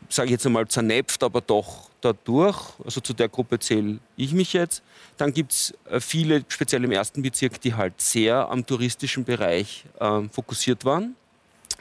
sage 0.09 0.27
ich 0.27 0.31
jetzt 0.31 0.45
einmal, 0.45 0.67
zernäpft, 0.67 1.23
aber 1.23 1.41
doch 1.41 1.89
dadurch. 2.01 2.57
Also 2.83 3.01
zu 3.01 3.13
der 3.13 3.29
Gruppe 3.29 3.59
zähle 3.59 3.99
ich 4.15 4.33
mich 4.33 4.53
jetzt. 4.53 4.83
Dann 5.17 5.33
gibt 5.33 5.51
es 5.51 5.73
äh, 5.89 5.99
viele, 5.99 6.43
speziell 6.47 6.83
im 6.83 6.91
ersten 6.91 7.21
Bezirk, 7.21 7.59
die 7.61 7.73
halt 7.73 7.99
sehr 7.99 8.49
am 8.49 8.65
touristischen 8.65 9.23
Bereich 9.23 9.85
äh, 9.99 10.21
fokussiert 10.31 10.85
waren, 10.85 11.15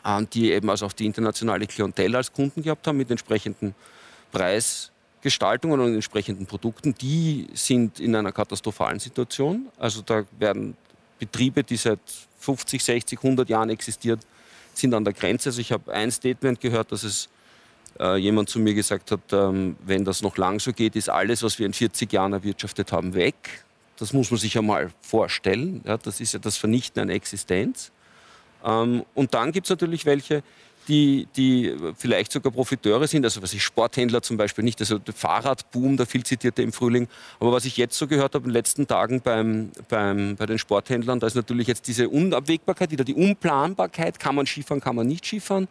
äh, 0.06 0.26
die 0.32 0.52
eben 0.52 0.70
also 0.70 0.86
auch 0.86 0.92
die 0.92 1.06
internationale 1.06 1.66
Klientel 1.66 2.14
als 2.16 2.32
Kunden 2.32 2.62
gehabt 2.62 2.86
haben 2.86 2.96
mit 2.96 3.10
entsprechenden 3.10 3.74
Preisgestaltungen 4.30 5.80
und 5.80 5.94
entsprechenden 5.94 6.46
Produkten. 6.46 6.94
Die 6.94 7.48
sind 7.52 8.00
in 8.00 8.14
einer 8.14 8.32
katastrophalen 8.32 9.00
Situation. 9.00 9.68
Also 9.78 10.02
da 10.02 10.24
werden 10.38 10.76
Betriebe, 11.18 11.64
die 11.64 11.76
seit 11.76 12.00
50, 12.40 12.82
60, 12.82 13.18
100 13.18 13.48
Jahren 13.48 13.70
existiert, 13.70 14.20
sind 14.74 14.94
an 14.94 15.04
der 15.04 15.14
Grenze. 15.14 15.48
Also 15.48 15.60
ich 15.60 15.72
habe 15.72 15.92
ein 15.92 16.10
Statement 16.10 16.60
gehört, 16.60 16.92
dass 16.92 17.02
es 17.02 17.28
äh, 17.98 18.16
jemand 18.16 18.48
zu 18.48 18.58
mir 18.58 18.74
gesagt 18.74 19.10
hat, 19.10 19.32
ähm, 19.32 19.76
wenn 19.84 20.04
das 20.04 20.22
noch 20.22 20.36
lang 20.36 20.60
so 20.60 20.72
geht, 20.72 20.96
ist 20.96 21.08
alles, 21.08 21.42
was 21.42 21.58
wir 21.58 21.66
in 21.66 21.72
40 21.72 22.12
Jahren 22.12 22.32
erwirtschaftet 22.32 22.92
haben, 22.92 23.14
weg. 23.14 23.64
Das 23.96 24.12
muss 24.12 24.30
man 24.30 24.38
sich 24.38 24.58
einmal 24.58 24.90
vorstellen. 25.00 25.80
Ja, 25.86 25.96
das 25.96 26.20
ist 26.20 26.34
ja 26.34 26.38
das 26.38 26.58
Vernichten 26.58 27.00
einer 27.00 27.14
Existenz. 27.14 27.90
Ähm, 28.66 29.04
und 29.14 29.32
dann 29.32 29.52
gibt 29.52 29.66
es 29.66 29.70
natürlich 29.70 30.04
welche, 30.04 30.42
die, 30.88 31.26
die 31.36 31.74
vielleicht 31.96 32.32
sogar 32.32 32.52
Profiteure 32.52 33.06
sind, 33.06 33.24
also 33.24 33.42
was 33.42 33.52
ich 33.52 33.62
Sporthändler 33.62 34.22
zum 34.22 34.36
Beispiel 34.36 34.64
nicht, 34.64 34.80
also 34.80 34.98
der 34.98 35.14
Fahrradboom, 35.14 35.96
der 35.96 36.06
viel 36.06 36.22
zitierte 36.24 36.62
im 36.62 36.72
Frühling, 36.72 37.08
aber 37.40 37.52
was 37.52 37.64
ich 37.64 37.76
jetzt 37.76 37.98
so 37.98 38.06
gehört 38.06 38.34
habe 38.34 38.44
in 38.44 38.50
den 38.50 38.54
letzten 38.54 38.86
Tagen 38.86 39.20
beim, 39.20 39.70
beim, 39.88 40.36
bei 40.36 40.46
den 40.46 40.58
Sporthändlern, 40.58 41.18
da 41.18 41.26
ist 41.26 41.34
natürlich 41.34 41.66
jetzt 41.66 41.88
diese 41.88 42.08
Unabwägbarkeit, 42.08 42.90
wieder 42.90 43.04
die 43.04 43.14
Unplanbarkeit, 43.14 44.20
kann 44.20 44.34
man 44.34 44.46
Skifahren, 44.46 44.80
kann 44.80 44.96
man 44.96 45.06
nicht 45.06 45.24
Skifahren, 45.24 45.68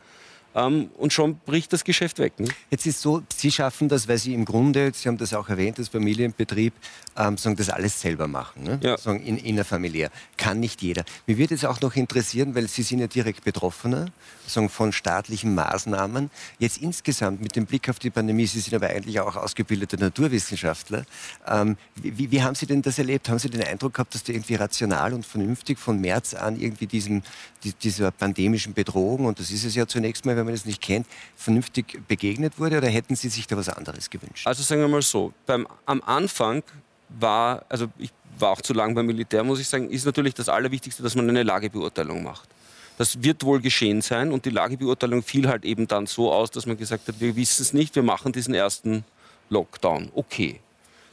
ähm, 0.56 0.90
und 0.98 1.14
schon 1.14 1.38
bricht 1.46 1.74
das 1.74 1.84
Geschäft 1.84 2.20
weg. 2.20 2.40
Ne? 2.40 2.48
Jetzt 2.72 2.86
ist 2.86 3.02
so, 3.02 3.22
Sie 3.34 3.52
schaffen 3.52 3.90
das, 3.90 4.08
weil 4.08 4.18
Sie 4.18 4.34
im 4.34 4.46
Grunde, 4.46 4.92
Sie 4.94 5.08
haben 5.08 5.18
das 5.18 5.34
auch 5.34 5.50
erwähnt, 5.50 5.78
das 5.78 5.90
Familienbetrieb, 5.90 6.74
ähm, 7.18 7.38
sagen, 7.38 7.56
das 7.58 7.70
alles 7.70 8.00
selber 8.00 8.28
machen, 8.28 8.64
ne? 8.64 8.80
ja. 8.82 8.98
sagen, 8.98 9.22
in, 9.22 9.38
innerfamiliär. 9.38 10.10
Kann 10.38 10.60
nicht 10.60 10.82
jeder. 10.82 11.04
Mir 11.28 11.38
würde 11.38 11.54
es 11.54 11.66
auch 11.66 11.82
noch 11.82 11.96
interessieren, 11.96 12.56
weil 12.56 12.68
Sie 12.68 12.84
sind 12.84 13.00
ja 13.00 13.08
direkt 13.08 13.44
Betroffener 13.44 14.08
sagen, 14.50 14.70
von 14.70 14.92
staatlichen 14.92 15.56
Maßnahmen. 15.56 16.30
Jetzt 16.60 16.78
insgesamt 16.78 17.42
mit 17.42 17.56
dem 17.56 17.66
Blick 17.66 17.90
auf 17.90 18.00
die 18.00 18.10
Pandemie, 18.10 18.46
Sie 18.46 18.60
sind 18.60 18.74
aber 18.74 18.88
eigentlich 18.88 19.20
auch 19.20 19.36
ausgebildete 19.36 19.98
Naturwissenschaftler. 19.98 21.06
Ähm, 21.48 21.78
wie, 21.96 22.32
wie, 22.32 22.44
haben 22.44 22.56
Sie 22.56 22.66
denn 22.66 22.82
das 22.82 22.98
erlebt? 22.98 23.30
Haben 23.30 23.40
Sie 23.40 23.50
den 23.50 23.64
Eindruck 23.64 23.96
gehabt, 23.96 24.16
dass 24.16 24.24
da 24.24 24.34
irgendwie 24.34 24.56
rational 24.56 25.14
und 25.14 25.26
vernünftig 25.26 25.80
von 25.80 26.00
März 26.00 26.34
an 26.34 26.60
irgendwie 26.60 26.88
diesem, 26.88 27.24
die, 27.64 27.74
dieser 27.74 28.12
pandemischen 28.12 28.74
Bedrohung, 28.74 29.26
und 29.26 29.40
das 29.40 29.52
ist 29.52 29.66
es 29.66 29.76
ja 29.76 29.88
zunächst 29.88 30.26
mal, 30.26 30.36
wenn 30.36 30.46
man 30.46 30.54
das 30.54 30.66
nicht 30.66 30.82
kennt, 30.82 31.08
vernünftig 31.36 32.02
begegnet 32.08 32.60
wurde? 32.60 32.78
Oder 32.78 32.90
hätten 32.90 33.16
Sie 33.16 33.30
sich 33.30 33.48
da 33.48 33.58
was 33.58 33.70
anderes 33.70 34.10
gewünscht? 34.10 34.48
Also 34.48 34.64
sagen 34.64 34.82
wir 34.82 34.88
mal 34.88 35.02
so, 35.02 35.34
beim, 35.46 35.68
am 35.86 36.02
Anfang 36.04 36.64
war, 37.10 37.64
also 37.70 37.88
ich 37.98 38.12
war 38.40 38.52
auch 38.52 38.62
zu 38.62 38.74
lang 38.74 38.96
beim 38.96 39.06
Militär, 39.06 39.44
muss 39.44 39.60
ich 39.60 39.68
sagen, 39.68 39.90
ist 39.90 40.06
natürlich 40.06 40.34
das 40.34 40.50
Allerwichtigste, 40.50 41.04
dass 41.04 41.16
man 41.16 41.30
eine 41.30 41.44
Lagebeurteilung 41.44 42.24
macht. 42.24 42.50
Das 42.98 43.24
wird 43.24 43.44
wohl 43.44 43.60
geschehen 43.60 44.02
sein 44.02 44.32
und 44.32 44.46
die 44.46 44.50
Lagebeurteilung 44.50 45.22
fiel 45.22 45.48
halt 45.48 45.66
eben 45.66 45.88
dann 45.88 46.08
so 46.08 46.32
aus, 46.32 46.52
dass 46.52 46.66
man 46.66 46.78
gesagt 46.78 47.08
hat, 47.08 47.20
wir 47.20 47.36
wissen 47.36 47.62
es 47.62 47.74
nicht, 47.74 47.96
wir 47.96 48.04
machen 48.04 48.32
diesen 48.32 48.54
ersten 48.54 49.04
Lockdown. 49.50 50.12
Okay. 50.16 50.60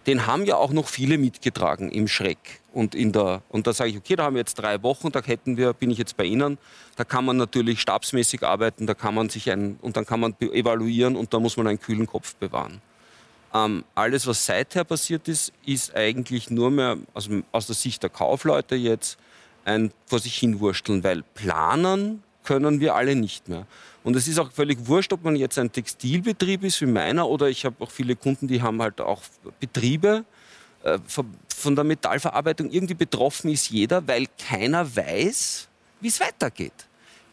Den 0.06 0.26
haben 0.26 0.44
ja 0.44 0.56
auch 0.56 0.72
noch 0.72 0.88
viele 0.88 1.16
mitgetragen 1.16 1.90
im 1.90 2.08
Schreck 2.08 2.60
und 2.72 2.94
in 2.96 3.12
der 3.12 3.42
und 3.48 3.68
da 3.68 3.72
sage 3.72 3.90
ich, 3.90 3.96
okay, 3.96 4.16
da 4.16 4.24
haben 4.24 4.34
wir 4.34 4.40
jetzt 4.40 4.54
drei 4.54 4.82
Wochen, 4.82 5.12
da 5.12 5.22
hätten 5.22 5.56
wir, 5.56 5.72
bin 5.74 5.90
ich 5.90 5.98
jetzt 5.98 6.16
bei 6.16 6.24
Ihnen, 6.24 6.58
da 6.96 7.04
kann 7.04 7.24
man 7.24 7.36
natürlich 7.36 7.80
stabsmäßig 7.80 8.42
arbeiten, 8.42 8.88
da 8.88 8.94
kann 8.94 9.14
man 9.14 9.28
sich 9.28 9.48
ein 9.50 9.78
und 9.80 9.96
dann 9.96 10.04
kann 10.04 10.18
man 10.18 10.34
evaluieren 10.40 11.14
und 11.14 11.32
da 11.32 11.38
muss 11.38 11.56
man 11.56 11.68
einen 11.68 11.80
kühlen 11.80 12.06
Kopf 12.06 12.34
bewahren. 12.34 12.80
Ähm, 13.54 13.84
alles, 13.94 14.26
was 14.26 14.44
seither 14.44 14.82
passiert 14.84 15.28
ist, 15.28 15.52
ist 15.64 15.94
eigentlich 15.94 16.50
nur 16.50 16.70
mehr 16.70 16.96
also 17.14 17.42
aus 17.52 17.66
der 17.66 17.76
Sicht 17.76 18.02
der 18.02 18.10
Kaufleute 18.10 18.74
jetzt 18.74 19.18
ein 19.64 19.92
vor 20.06 20.18
sich 20.18 20.36
hinwursteln, 20.38 21.04
weil 21.04 21.22
planen 21.34 22.22
können 22.44 22.80
wir 22.80 22.94
alle 22.94 23.14
nicht 23.14 23.48
mehr. 23.48 23.66
Und 24.04 24.16
es 24.16 24.26
ist 24.26 24.38
auch 24.38 24.50
völlig 24.50 24.86
wurscht, 24.86 25.12
ob 25.12 25.22
man 25.22 25.36
jetzt 25.36 25.58
ein 25.58 25.70
Textilbetrieb 25.70 26.64
ist 26.64 26.80
wie 26.80 26.86
meiner 26.86 27.28
oder 27.28 27.48
ich 27.48 27.64
habe 27.64 27.76
auch 27.80 27.90
viele 27.90 28.16
Kunden, 28.16 28.48
die 28.48 28.60
haben 28.60 28.82
halt 28.82 29.00
auch 29.00 29.22
Betriebe. 29.60 30.24
Äh, 30.82 30.98
von 31.06 31.76
der 31.76 31.84
Metallverarbeitung 31.84 32.70
irgendwie 32.70 32.94
betroffen 32.94 33.50
ist 33.50 33.70
jeder, 33.70 34.06
weil 34.08 34.26
keiner 34.36 34.96
weiß, 34.96 35.68
wie 36.00 36.08
es 36.08 36.18
weitergeht. 36.18 36.72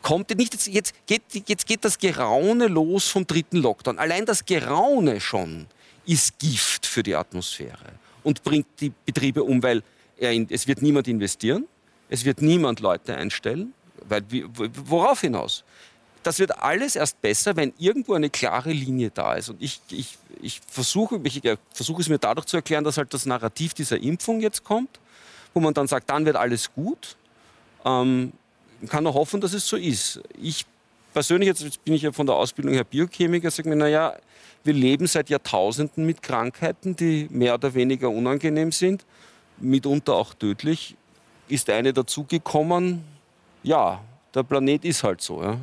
Kommt 0.04 0.30
nicht 0.38 0.54
jetzt, 0.54 0.68
jetzt, 0.68 0.94
geht, 1.08 1.24
jetzt 1.48 1.66
geht 1.66 1.84
das 1.84 1.98
Geraune 1.98 2.68
los 2.68 3.08
vom 3.10 3.26
dritten 3.26 3.58
Lockdown. 3.58 3.98
Allein 3.98 4.26
das 4.26 4.46
Geraune 4.46 5.20
schon 5.20 5.66
ist 6.06 6.38
Gift 6.38 6.86
für 6.86 7.02
die 7.02 7.16
Atmosphäre 7.16 7.94
und 8.24 8.44
bringt 8.44 8.68
die 8.80 8.92
Betriebe 9.06 9.44
um, 9.44 9.62
weil 9.64 9.84
es 10.18 10.68
wird 10.68 10.82
niemand 10.82 11.08
investieren 11.08 11.66
es 12.10 12.26
wird 12.26 12.42
niemand 12.42 12.80
Leute 12.80 13.16
einstellen. 13.16 13.74
Weil, 14.08 14.24
worauf 14.86 15.22
hinaus? 15.22 15.64
Das 16.24 16.40
wird 16.40 16.58
alles 16.58 16.96
erst 16.96 17.22
besser, 17.22 17.56
wenn 17.56 17.74
irgendwo 17.78 18.14
eine 18.14 18.30
klare 18.30 18.72
Linie 18.72 19.12
da 19.12 19.36
ist. 19.36 19.50
Und 19.50 19.62
ich, 19.62 19.80
ich, 19.90 20.18
ich 20.42 20.60
versuche, 20.68 21.20
ich 21.24 21.42
versuche 21.74 22.02
es 22.02 22.10
mir 22.10 22.18
dadurch 22.18 22.46
zu 22.46 22.58
erklären, 22.58 22.84
dass 22.84 22.98
halt 22.98 23.14
das 23.14 23.26
Narrativ 23.26 23.74
dieser 23.74 23.98
Impfung 23.98 24.42
jetzt 24.42 24.64
kommt, 24.64 25.00
wo 25.54 25.60
man 25.60 25.74
dann 25.74 25.88
sagt, 25.88 26.10
dann 26.10 26.26
wird 26.26 26.36
alles 26.36 26.74
gut. 26.74 27.16
Ähm, 27.86 28.34
kann 28.88 29.04
nur 29.04 29.14
hoffen, 29.14 29.40
dass 29.40 29.54
es 29.54 29.68
so 29.68 29.78
ist. 29.78 30.22
Ich 30.42 30.66
persönlich, 31.14 31.48
jetzt 31.48 31.84
bin 31.84 31.94
ich 31.94 32.02
ja 32.02 32.12
von 32.12 32.26
der 32.26 32.36
Ausbildung 32.36 32.74
her 32.74 32.84
Biochemiker, 32.84 33.52
sage 33.52 33.70
mir, 33.70 33.76
naja, 33.76 34.16
wir 34.64 34.74
leben 34.74 35.08
seit 35.08 35.30
Jahrtausenden 35.30 36.06
mit 36.06 36.22
Krankheiten, 36.22 36.96
die 36.96 37.28
mehr 37.30 37.54
oder 37.54 37.74
weniger 37.74 38.10
unangenehm 38.10 38.72
sind, 38.72 39.06
mitunter 39.58 40.16
auch 40.16 40.34
tödlich 40.34 40.96
ist 41.52 41.70
eine 41.70 41.94
dazugekommen. 41.94 43.04
Ja, 43.64 44.02
der 44.34 44.44
Planet 44.44 44.86
ist 44.86 45.04
halt 45.04 45.22
so. 45.22 45.42
Ja. 45.44 45.58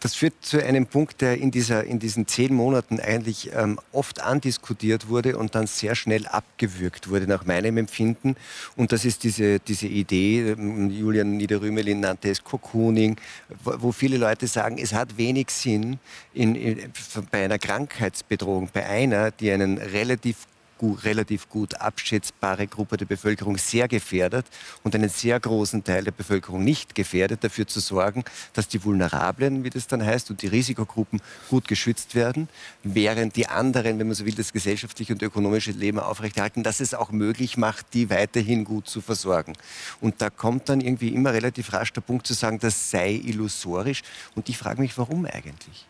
Das 0.00 0.14
führt 0.14 0.34
zu 0.42 0.62
einem 0.64 0.86
Punkt, 0.86 1.20
der 1.20 1.38
in, 1.38 1.50
dieser, 1.50 1.84
in 1.84 1.98
diesen 1.98 2.26
zehn 2.26 2.54
Monaten 2.54 3.00
eigentlich 3.00 3.50
ähm, 3.52 3.80
oft 3.92 4.20
andiskutiert 4.20 5.08
wurde 5.08 5.36
und 5.36 5.54
dann 5.54 5.66
sehr 5.66 5.96
schnell 5.96 6.26
abgewürgt 6.26 7.08
wurde, 7.10 7.26
nach 7.26 7.44
meinem 7.44 7.78
Empfinden. 7.78 8.36
Und 8.76 8.92
das 8.92 9.04
ist 9.04 9.24
diese, 9.24 9.58
diese 9.58 9.88
Idee, 9.88 10.50
ähm, 10.50 10.90
Julian 10.90 11.36
Niederrümelin 11.36 12.00
nannte 12.00 12.30
es 12.30 12.44
Cocooning, 12.44 13.16
wo, 13.64 13.90
viele 13.90 14.18
Leute 14.18 14.46
sagen, 14.46 14.78
es 14.78 14.92
hat 14.92 15.16
wenig 15.16 15.50
Sinn, 15.50 15.98
in, 16.32 16.54
in, 16.54 16.92
bei 17.32 17.44
einer 17.44 17.58
Krankheitsbedrohung, 17.58 18.70
bei 18.72 18.86
einer, 18.86 19.32
die 19.32 19.50
einen 19.50 19.78
relativ 19.78 20.46
gut, 20.78 21.04
relativ 21.04 21.48
gut 21.48 21.74
abschätzbare 21.74 22.66
Gruppe 22.66 22.96
der 22.96 23.06
Bevölkerung 23.06 23.58
sehr 23.58 23.88
gefährdet 23.88 24.46
und 24.82 24.94
einen 24.94 25.08
sehr 25.08 25.38
großen 25.38 25.84
Teil 25.84 26.04
der 26.04 26.12
Bevölkerung 26.12 26.64
nicht 26.64 26.94
gefährdet, 26.94 27.44
dafür 27.44 27.66
zu 27.66 27.80
sorgen, 27.80 28.24
dass 28.54 28.68
die 28.68 28.82
Vulnerablen, 28.82 29.64
wie 29.64 29.70
das 29.70 29.86
dann 29.86 30.04
heißt, 30.04 30.30
und 30.30 30.42
die 30.42 30.46
Risikogruppen 30.46 31.20
gut 31.50 31.68
geschützt 31.68 32.14
werden, 32.14 32.48
während 32.82 33.36
die 33.36 33.48
anderen, 33.48 33.98
wenn 33.98 34.06
man 34.06 34.14
so 34.14 34.24
will, 34.24 34.34
das 34.34 34.52
gesellschaftliche 34.52 35.12
und 35.12 35.22
ökonomische 35.22 35.72
Leben 35.72 35.98
aufrechterhalten, 35.98 36.62
dass 36.62 36.80
es 36.80 36.94
auch 36.94 37.10
möglich 37.10 37.56
macht, 37.56 37.86
die 37.92 38.10
weiterhin 38.10 38.64
gut 38.64 38.88
zu 38.88 39.00
versorgen. 39.00 39.54
Und 40.00 40.22
da 40.22 40.30
kommt 40.30 40.68
dann 40.68 40.80
irgendwie 40.80 41.08
immer 41.08 41.32
relativ 41.32 41.72
rasch 41.72 41.92
der 41.92 42.00
Punkt 42.00 42.26
zu 42.26 42.34
sagen, 42.34 42.58
das 42.58 42.90
sei 42.90 43.12
illusorisch. 43.12 44.02
Und 44.34 44.48
ich 44.48 44.56
frage 44.56 44.80
mich, 44.80 44.96
warum 44.96 45.26
eigentlich? 45.26 45.86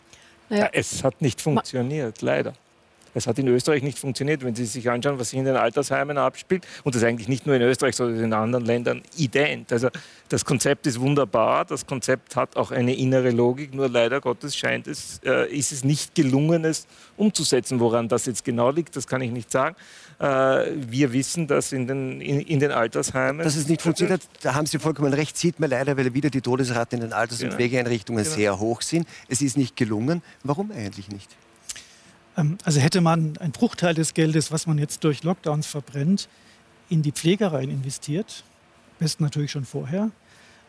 Ja, 0.49 0.69
es 0.73 1.03
hat 1.03 1.21
nicht 1.21 1.41
funktioniert, 1.41 2.21
leider. 2.21 2.53
Es 3.13 3.27
hat 3.27 3.39
in 3.39 3.47
Österreich 3.47 3.83
nicht 3.83 3.99
funktioniert. 3.99 4.43
Wenn 4.43 4.55
Sie 4.55 4.65
sich 4.65 4.89
anschauen, 4.89 5.19
was 5.19 5.29
sich 5.29 5.39
in 5.39 5.45
den 5.45 5.55
Altersheimen 5.55 6.17
abspielt, 6.17 6.65
und 6.83 6.95
das 6.95 7.03
eigentlich 7.03 7.27
nicht 7.27 7.45
nur 7.45 7.55
in 7.55 7.61
Österreich, 7.61 7.95
sondern 7.95 8.23
in 8.23 8.33
anderen 8.33 8.65
Ländern 8.65 9.01
ident. 9.17 9.71
Also 9.71 9.89
das 10.29 10.45
Konzept 10.45 10.87
ist 10.87 10.99
wunderbar, 10.99 11.65
das 11.65 11.85
Konzept 11.85 12.35
hat 12.35 12.55
auch 12.55 12.71
eine 12.71 12.95
innere 12.95 13.31
Logik, 13.31 13.73
nur 13.73 13.89
leider 13.89 14.21
Gottes 14.21 14.55
scheint 14.55 14.87
es, 14.87 15.19
äh, 15.25 15.51
ist 15.51 15.71
es 15.71 15.83
nicht 15.83 16.15
gelungen, 16.15 16.65
es 16.65 16.87
umzusetzen. 17.17 17.79
Woran 17.79 18.07
das 18.07 18.25
jetzt 18.25 18.43
genau 18.43 18.71
liegt, 18.71 18.95
das 18.95 19.07
kann 19.07 19.21
ich 19.21 19.31
nicht 19.31 19.51
sagen. 19.51 19.75
Äh, 20.19 20.25
wir 20.75 21.13
wissen, 21.13 21.47
dass 21.47 21.71
in 21.71 21.87
den, 21.87 22.21
in, 22.21 22.41
in 22.41 22.59
den 22.59 22.71
Altersheimen... 22.71 23.43
Dass 23.43 23.55
es 23.55 23.67
nicht 23.67 23.81
funktioniert, 23.81 24.21
da 24.41 24.53
haben 24.53 24.65
Sie 24.65 24.79
vollkommen 24.79 25.13
recht, 25.13 25.37
sieht 25.37 25.59
man 25.59 25.69
leider, 25.69 25.97
weil 25.97 26.13
wieder 26.13 26.29
die 26.29 26.41
Todesraten 26.41 26.99
in 26.99 27.01
den 27.05 27.13
Alters- 27.13 27.39
und 27.39 27.45
genau. 27.45 27.55
Pflegeeinrichtungen 27.55 28.23
genau. 28.23 28.35
sehr 28.35 28.59
hoch 28.59 28.81
sind. 28.81 29.07
Es 29.27 29.41
ist 29.41 29.57
nicht 29.57 29.75
gelungen. 29.75 30.21
Warum 30.43 30.71
eigentlich 30.71 31.09
nicht? 31.09 31.29
Ähm, 32.39 32.57
also 32.63 32.79
hätte 32.79 33.01
man 33.01 33.37
einen 33.37 33.51
Bruchteil 33.51 33.93
des 33.93 34.13
Geldes, 34.13 34.51
was 34.51 34.65
man 34.65 34.77
jetzt 34.77 35.03
durch 35.03 35.23
Lockdowns 35.23 35.67
verbrennt, 35.67 36.29
in 36.89 37.01
die 37.01 37.11
Pflegereien 37.11 37.69
investiert, 37.69 38.43
besten 38.97 39.23
natürlich 39.23 39.51
schon 39.51 39.65
vorher, 39.65 40.09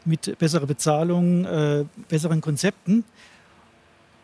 mit 0.04 0.38
besserer 0.38 0.66
Bezahlung, 0.66 1.44
äh, 1.44 1.84
besseren 2.08 2.40
Konzepten. 2.40 3.04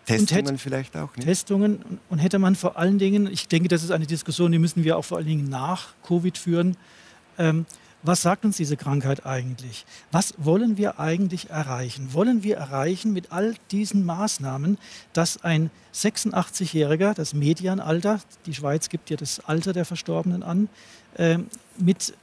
Testungen 0.07 0.47
hätte, 0.47 0.59
vielleicht 0.59 0.97
auch. 0.97 1.14
Nicht? 1.16 1.26
Testungen. 1.26 2.01
Und 2.09 2.18
hätte 2.18 2.38
man 2.38 2.55
vor 2.55 2.78
allen 2.78 2.99
Dingen, 2.99 3.26
ich 3.30 3.49
denke, 3.49 3.68
das 3.68 3.82
ist 3.82 3.90
eine 3.90 4.07
Diskussion, 4.07 4.53
die 4.53 4.59
müssen 4.59 4.84
wir 4.84 4.97
auch 4.97 5.05
vor 5.05 5.18
allen 5.18 5.26
Dingen 5.26 5.49
nach 5.49 5.94
Covid 6.07 6.38
führen, 6.38 6.76
ähm, 7.38 7.66
was 8.03 8.22
sagt 8.22 8.44
uns 8.44 8.57
diese 8.57 8.76
Krankheit 8.76 9.26
eigentlich? 9.26 9.84
Was 10.12 10.34
wollen 10.38 10.76
wir 10.76 11.01
eigentlich 11.01 11.51
erreichen? 11.51 12.12
Wollen 12.12 12.42
wir 12.42 12.57
erreichen 12.57 13.12
mit 13.12 13.32
all 13.32 13.55
diesen 13.70 14.05
Maßnahmen, 14.05 14.78
dass 15.12 15.42
ein 15.42 15.70
86-Jähriger, 15.94 17.14
das 17.14 17.34
Medianalter, 17.34 18.20
die 18.44 18.55
Schweiz 18.55 18.88
gibt 18.88 19.11
ja 19.11 19.16
das 19.16 19.40
Alter 19.40 19.72
der 19.72 19.84
Verstorbenen 19.84 20.42
an, 20.42 20.68
äh, 21.14 21.38
mit 21.78 22.14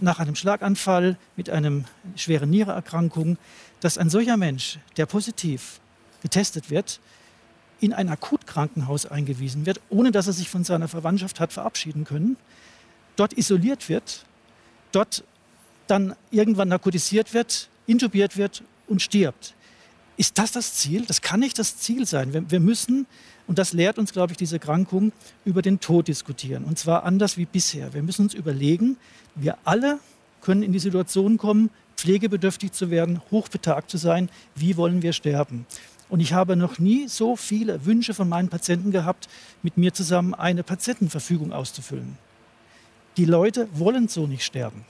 nach 0.00 0.18
einem 0.18 0.34
Schlaganfall, 0.34 1.16
mit 1.36 1.48
einer 1.48 1.84
schweren 2.16 2.50
Niereerkrankung, 2.50 3.38
dass 3.80 3.96
ein 3.98 4.10
solcher 4.10 4.36
Mensch, 4.36 4.78
der 4.96 5.06
positiv 5.06 5.80
getestet 6.22 6.70
wird, 6.70 7.00
in 7.80 7.92
ein 7.92 8.08
Akutkrankenhaus 8.08 9.06
eingewiesen 9.06 9.66
wird, 9.66 9.80
ohne 9.90 10.10
dass 10.10 10.26
er 10.26 10.32
sich 10.32 10.48
von 10.48 10.64
seiner 10.64 10.88
Verwandtschaft 10.88 11.40
hat 11.40 11.52
verabschieden 11.52 12.04
können, 12.04 12.36
dort 13.16 13.32
isoliert 13.34 13.88
wird 13.88 14.24
dort 14.94 15.24
dann 15.86 16.14
irgendwann 16.30 16.68
narkotisiert 16.68 17.34
wird, 17.34 17.68
intubiert 17.86 18.36
wird 18.36 18.62
und 18.86 19.02
stirbt. 19.02 19.54
Ist 20.16 20.38
das 20.38 20.52
das 20.52 20.74
Ziel? 20.74 21.04
Das 21.06 21.22
kann 21.22 21.40
nicht 21.40 21.58
das 21.58 21.76
Ziel 21.78 22.06
sein. 22.06 22.50
Wir 22.50 22.60
müssen, 22.60 23.06
und 23.46 23.58
das 23.58 23.72
lehrt 23.72 23.98
uns, 23.98 24.12
glaube 24.12 24.32
ich, 24.32 24.36
diese 24.36 24.56
Erkrankung, 24.56 25.12
über 25.44 25.60
den 25.60 25.80
Tod 25.80 26.08
diskutieren. 26.08 26.64
Und 26.64 26.78
zwar 26.78 27.04
anders 27.04 27.36
wie 27.36 27.46
bisher. 27.46 27.92
Wir 27.94 28.02
müssen 28.02 28.22
uns 28.22 28.34
überlegen, 28.34 28.96
wir 29.34 29.58
alle 29.64 29.98
können 30.40 30.62
in 30.62 30.72
die 30.72 30.78
Situation 30.78 31.36
kommen, 31.36 31.70
pflegebedürftig 31.96 32.72
zu 32.72 32.90
werden, 32.90 33.20
hochbetagt 33.30 33.90
zu 33.90 33.96
sein. 33.96 34.28
Wie 34.54 34.76
wollen 34.76 35.02
wir 35.02 35.12
sterben? 35.12 35.66
Und 36.08 36.20
ich 36.20 36.32
habe 36.32 36.54
noch 36.54 36.78
nie 36.78 37.08
so 37.08 37.34
viele 37.34 37.86
Wünsche 37.86 38.14
von 38.14 38.28
meinen 38.28 38.48
Patienten 38.48 38.92
gehabt, 38.92 39.28
mit 39.62 39.76
mir 39.76 39.92
zusammen 39.92 40.34
eine 40.34 40.62
Patientenverfügung 40.62 41.52
auszufüllen. 41.52 42.18
Die 43.16 43.24
Leute 43.24 43.68
wollen 43.72 44.08
so 44.08 44.26
nicht 44.26 44.44
sterben. 44.44 44.84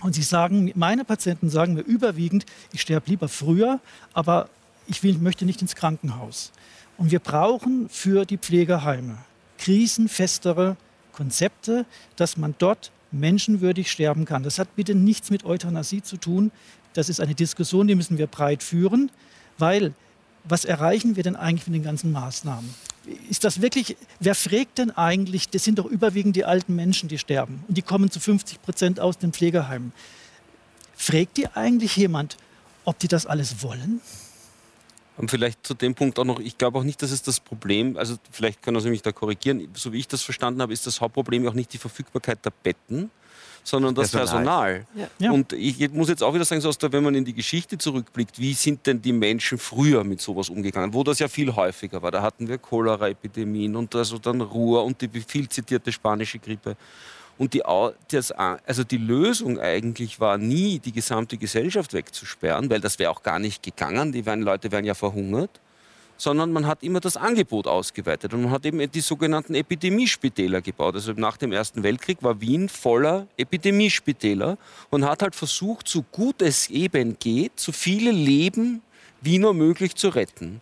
Und 0.00 0.14
sie 0.14 0.22
sagen, 0.22 0.70
meine 0.74 1.04
Patienten 1.04 1.48
sagen 1.48 1.74
mir 1.74 1.80
überwiegend, 1.80 2.44
ich 2.72 2.82
sterbe 2.82 3.08
lieber 3.08 3.28
früher, 3.28 3.80
aber 4.12 4.48
ich 4.86 5.02
will, 5.02 5.16
möchte 5.18 5.46
nicht 5.46 5.62
ins 5.62 5.74
Krankenhaus. 5.74 6.52
Und 6.98 7.10
wir 7.10 7.18
brauchen 7.18 7.88
für 7.88 8.24
die 8.24 8.38
Pflegeheime 8.38 9.18
krisenfestere 9.58 10.76
Konzepte, 11.12 11.86
dass 12.16 12.36
man 12.36 12.54
dort 12.58 12.92
menschenwürdig 13.10 13.90
sterben 13.90 14.24
kann. 14.24 14.42
Das 14.42 14.58
hat 14.58 14.76
bitte 14.76 14.94
nichts 14.94 15.30
mit 15.30 15.44
Euthanasie 15.44 16.02
zu 16.02 16.18
tun. 16.18 16.50
Das 16.92 17.08
ist 17.08 17.20
eine 17.20 17.34
Diskussion, 17.34 17.86
die 17.86 17.94
müssen 17.94 18.18
wir 18.18 18.26
breit 18.26 18.62
führen, 18.62 19.10
weil 19.58 19.94
was 20.44 20.64
erreichen 20.64 21.16
wir 21.16 21.22
denn 21.22 21.36
eigentlich 21.36 21.66
mit 21.66 21.74
den 21.74 21.82
ganzen 21.82 22.12
Maßnahmen? 22.12 22.74
Ist 23.30 23.44
das 23.44 23.60
wirklich, 23.60 23.96
wer 24.20 24.34
fragt 24.34 24.78
denn 24.78 24.90
eigentlich, 24.90 25.48
das 25.48 25.64
sind 25.64 25.78
doch 25.78 25.86
überwiegend 25.86 26.36
die 26.36 26.44
alten 26.44 26.74
Menschen, 26.74 27.08
die 27.08 27.18
sterben 27.18 27.64
und 27.68 27.76
die 27.76 27.82
kommen 27.82 28.10
zu 28.10 28.18
50 28.18 28.62
Prozent 28.62 29.00
aus 29.00 29.18
den 29.18 29.32
Pflegeheimen. 29.32 29.92
Fragt 30.96 31.36
die 31.36 31.46
eigentlich 31.48 31.96
jemand, 31.96 32.36
ob 32.84 32.98
die 32.98 33.08
das 33.08 33.26
alles 33.26 33.62
wollen? 33.62 34.00
Und 35.16 35.30
vielleicht 35.30 35.66
zu 35.66 35.74
dem 35.74 35.94
Punkt 35.94 36.18
auch 36.18 36.24
noch, 36.24 36.40
ich 36.40 36.58
glaube 36.58 36.78
auch 36.78 36.82
nicht, 36.82 37.00
dass 37.00 37.10
es 37.10 37.22
das 37.22 37.40
Problem, 37.40 37.96
also 37.96 38.16
vielleicht 38.30 38.62
können 38.62 38.80
Sie 38.80 38.90
mich 38.90 39.02
da 39.02 39.12
korrigieren, 39.12 39.68
so 39.74 39.92
wie 39.92 39.98
ich 39.98 40.08
das 40.08 40.22
verstanden 40.22 40.60
habe, 40.60 40.72
ist 40.72 40.86
das 40.86 41.00
Hauptproblem 41.00 41.48
auch 41.48 41.54
nicht 41.54 41.72
die 41.72 41.78
Verfügbarkeit 41.78 42.44
der 42.44 42.52
Betten, 42.62 43.10
sondern 43.66 43.94
das 43.94 44.12
Personal. 44.12 44.84
Personal. 44.94 45.10
Ja. 45.18 45.32
Und 45.32 45.52
ich 45.52 45.90
muss 45.92 46.08
jetzt 46.08 46.22
auch 46.22 46.32
wieder 46.32 46.44
sagen, 46.44 46.60
so 46.60 46.68
aus 46.68 46.78
der, 46.78 46.92
wenn 46.92 47.02
man 47.02 47.14
in 47.14 47.24
die 47.24 47.34
Geschichte 47.34 47.76
zurückblickt, 47.76 48.38
wie 48.38 48.52
sind 48.54 48.86
denn 48.86 49.02
die 49.02 49.12
Menschen 49.12 49.58
früher 49.58 50.04
mit 50.04 50.20
sowas 50.20 50.48
umgegangen, 50.48 50.94
wo 50.94 51.02
das 51.02 51.18
ja 51.18 51.26
viel 51.26 51.54
häufiger 51.54 52.00
war. 52.00 52.12
Da 52.12 52.22
hatten 52.22 52.48
wir 52.48 52.58
Cholera-Epidemien 52.58 53.74
und 53.74 53.94
also 53.94 54.18
dann 54.18 54.40
Ruhr 54.40 54.84
und 54.84 55.00
die 55.00 55.08
viel 55.20 55.48
zitierte 55.48 55.90
spanische 55.90 56.38
Grippe. 56.38 56.76
Und 57.38 57.52
die, 57.54 57.62
das, 58.10 58.30
also 58.32 58.84
die 58.84 58.96
Lösung 58.96 59.58
eigentlich 59.58 60.20
war 60.20 60.38
nie, 60.38 60.78
die 60.78 60.92
gesamte 60.92 61.36
Gesellschaft 61.36 61.92
wegzusperren, 61.92 62.70
weil 62.70 62.80
das 62.80 62.98
wäre 62.98 63.10
auch 63.10 63.22
gar 63.22 63.38
nicht 63.38 63.62
gegangen. 63.62 64.12
Die 64.12 64.22
Leute 64.22 64.70
wären 64.70 64.84
ja 64.84 64.94
verhungert. 64.94 65.60
Sondern 66.18 66.52
man 66.52 66.66
hat 66.66 66.82
immer 66.82 67.00
das 67.00 67.16
Angebot 67.16 67.66
ausgeweitet. 67.66 68.32
Und 68.32 68.44
man 68.44 68.50
hat 68.50 68.64
eben 68.64 68.90
die 68.90 69.00
sogenannten 69.00 69.54
Epidemiespitäler 69.54 70.62
gebaut. 70.62 70.94
Also 70.94 71.12
nach 71.12 71.36
dem 71.36 71.52
Ersten 71.52 71.82
Weltkrieg 71.82 72.22
war 72.22 72.40
Wien 72.40 72.68
voller 72.68 73.26
Epidemiespitäler 73.36 74.56
und 74.90 75.04
hat 75.04 75.22
halt 75.22 75.34
versucht, 75.34 75.88
so 75.88 76.02
gut 76.12 76.42
es 76.42 76.70
eben 76.70 77.18
geht, 77.18 77.60
so 77.60 77.72
viele 77.72 78.10
Leben 78.10 78.82
wie 79.20 79.38
nur 79.38 79.54
möglich 79.54 79.94
zu 79.94 80.08
retten. 80.08 80.60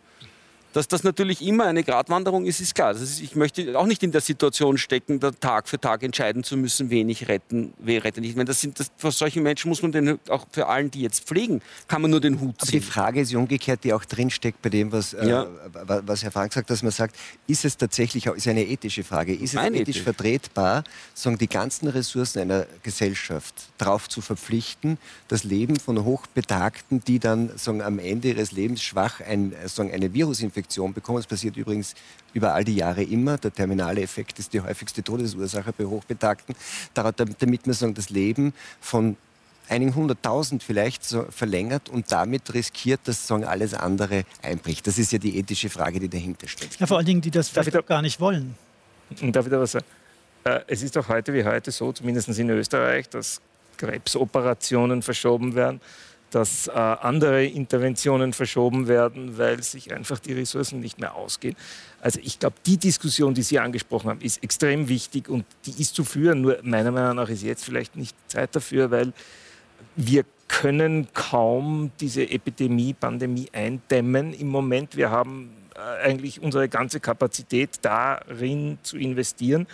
Dass 0.75 0.89
das 0.89 1.05
natürlich 1.05 1.41
immer 1.41 1.67
eine 1.67 1.85
Gratwanderung 1.85 2.47
ist, 2.47 2.61
ist 2.61 2.75
klar. 2.75 2.91
Ist, 2.91 3.21
ich 3.21 3.37
möchte 3.37 3.79
auch 3.79 3.87
nicht 3.87 4.03
in 4.03 4.11
der 4.11 4.21
Situation 4.21 4.77
stecken, 4.77 5.21
da 5.21 5.31
Tag 5.31 5.69
für 5.69 5.81
Tag 5.81 6.03
entscheiden 6.03 6.43
zu 6.43 6.57
müssen, 6.57 6.91
wen 6.91 7.09
ich 7.09 7.29
retten, 7.29 7.73
wer 7.79 8.03
rettet 8.03 8.23
nicht. 8.23 8.31
Ich 8.31 8.37
meine, 8.37 8.49
das 8.49 8.61
sind, 8.61 8.81
das, 8.81 8.91
für 8.97 9.13
solche 9.13 9.41
Menschen 9.41 9.69
muss 9.69 9.83
man 9.83 9.93
den, 9.93 10.19
auch 10.29 10.49
für 10.51 10.67
allen, 10.67 10.91
die 10.91 11.03
jetzt 11.03 11.29
pflegen, 11.29 11.63
kann 11.87 12.03
man 12.03 12.11
nur 12.11 12.21
den 12.21 12.41
Hut 12.41 12.61
ziehen. 12.61 12.69
Aber 12.69 12.71
die 12.73 12.81
Frage 12.81 13.21
ist 13.21 13.33
umgekehrt, 13.33 13.85
die 13.85 13.93
auch 13.93 14.05
drinsteckt 14.05 14.63
bei 14.63 14.69
dem, 14.69 14.91
was, 14.91 15.15
äh, 15.15 15.29
ja. 15.29 15.43
äh, 15.45 15.47
was 15.85 16.25
Herr 16.25 16.33
Frank 16.33 16.53
sagt, 16.53 16.69
dass 16.71 16.83
man 16.83 16.91
sagt, 16.91 17.15
ist 17.47 17.65
es 17.65 17.77
tatsächlich, 17.77 18.27
ist 18.27 18.49
eine 18.49 18.65
ethische 18.65 19.05
Frage, 19.05 19.33
ist 19.33 19.55
es 19.55 19.61
ethisch 19.61 19.81
Ethisch. 19.81 20.03
vertretbar, 20.03 20.83
sagen, 21.15 21.39
die 21.39 21.47
ganzen 21.47 21.87
Ressourcen 21.87 22.41
einer 22.41 22.67
Gesellschaft 22.83 23.55
darauf 23.79 24.09
zu 24.09 24.21
verpflichten, 24.21 24.99
das 25.29 25.45
Leben 25.45 25.79
von 25.79 26.05
Hochbetagten, 26.05 27.05
die 27.05 27.21
dann 27.21 27.57
sagen, 27.59 27.81
am 27.81 28.01
Ende 28.01 28.31
ihres 28.31 28.51
Lebens 28.51 28.83
schwach 28.83 29.21
ein, 29.21 29.55
sagen, 29.67 29.93
eine 29.93 30.13
Virusinfektion 30.13 30.64
Infektion 30.65 30.95
bekommen. 30.95 31.19
Das 31.19 31.27
passiert 31.27 31.57
übrigens 31.57 31.95
über 32.33 32.55
all 32.55 32.65
die 32.65 32.77
Jahre 32.77 33.03
immer. 33.03 33.37
Der 33.39 33.53
terminale 33.53 34.01
Effekt 34.01 34.39
ist 34.39 34.53
die 34.53 34.61
häufigste 34.61 35.03
Todesursache 35.03 35.73
bei 35.73 35.85
Hochbetagten. 35.85 36.55
Damit 36.95 37.67
man 37.67 37.75
sagen, 37.75 37.95
das 37.95 38.11
Leben 38.11 38.55
von 38.81 39.17
einigen 39.69 39.95
hunderttausend 39.95 40.63
vielleicht 40.63 41.05
so 41.05 41.27
verlängert 41.31 41.89
und 41.89 42.11
damit 42.11 42.53
riskiert, 42.53 43.01
dass 43.05 43.27
sagen, 43.27 43.45
alles 43.45 43.75
andere 43.75 44.25
einbricht. 44.43 44.87
Das 44.87 44.99
ist 44.99 45.13
ja 45.13 45.19
die 45.19 45.39
ethische 45.39 45.69
Frage, 45.69 46.01
die 46.01 46.09
dahinter 46.09 46.49
steht. 46.49 46.79
Ja, 46.79 46.87
vor 46.87 46.99
allen 46.99 47.07
Dingen, 47.07 47.21
die 47.21 47.31
das 47.31 47.49
vielleicht 47.49 47.77
auch 47.77 47.87
gar 47.87 48.03
nicht 48.03 48.21
wollen. 48.21 48.55
Darf 49.21 49.47
ich 49.47 49.51
da 49.51 49.61
was 49.61 49.73
sagen? 49.73 49.87
Äh, 50.45 50.61
es 50.67 50.83
ist 50.83 50.97
doch 50.97 51.09
heute 51.09 51.33
wie 51.33 51.45
heute 51.45 51.71
so, 51.71 51.93
zumindest 51.93 52.29
in 52.29 52.51
Österreich, 52.51 53.09
dass 53.09 53.41
Krebsoperationen 53.77 55.03
verschoben 55.03 55.55
werden 55.55 55.81
dass 56.35 56.67
äh, 56.67 56.73
andere 56.73 57.45
Interventionen 57.45 58.33
verschoben 58.33 58.89
werden, 58.89 59.39
weil 59.39 59.63
sich 59.63 59.95
einfach 59.95 60.19
die 60.19 60.33
Ressourcen 60.33 60.81
nicht 60.81 60.99
mehr 60.99 61.15
ausgehen. 61.15 61.55
Also 62.01 62.19
ich 62.23 62.39
glaube, 62.39 62.57
die 62.67 62.77
Diskussion, 62.77 63.35
die 63.35 63.43
Sie 63.43 63.59
angesprochen 63.59 64.11
haben, 64.11 64.21
ist 64.21 64.43
extrem 64.43 64.89
wichtig 64.89 65.29
und 65.29 65.45
die 65.65 65.81
ist 65.81 65.95
zu 65.95 66.05
führen. 66.05 66.41
Nur 66.41 66.59
meiner 66.63 66.91
Meinung 66.91 67.17
nach 67.17 67.29
ist 67.29 67.43
jetzt 67.43 67.65
vielleicht 67.65 67.97
nicht 67.97 68.17
Zeit 68.27 68.55
dafür, 68.57 68.91
weil 68.91 69.13
wir 69.95 70.25
können 70.49 71.09
kaum 71.15 71.93
diese 72.01 72.29
Epidemie, 72.29 72.95
Pandemie 72.95 73.49
eindämmen 73.53 74.35
im 74.35 74.49
Moment. 74.49 74.97
Wir 74.97 75.11
haben 75.11 75.53
äh, 75.77 76.09
eigentlich 76.09 76.43
unsere 76.43 76.69
ganze 76.69 76.99
Kapazität 76.99 77.79
darin 77.83 78.79
zu 78.83 78.97
investieren 78.97 79.67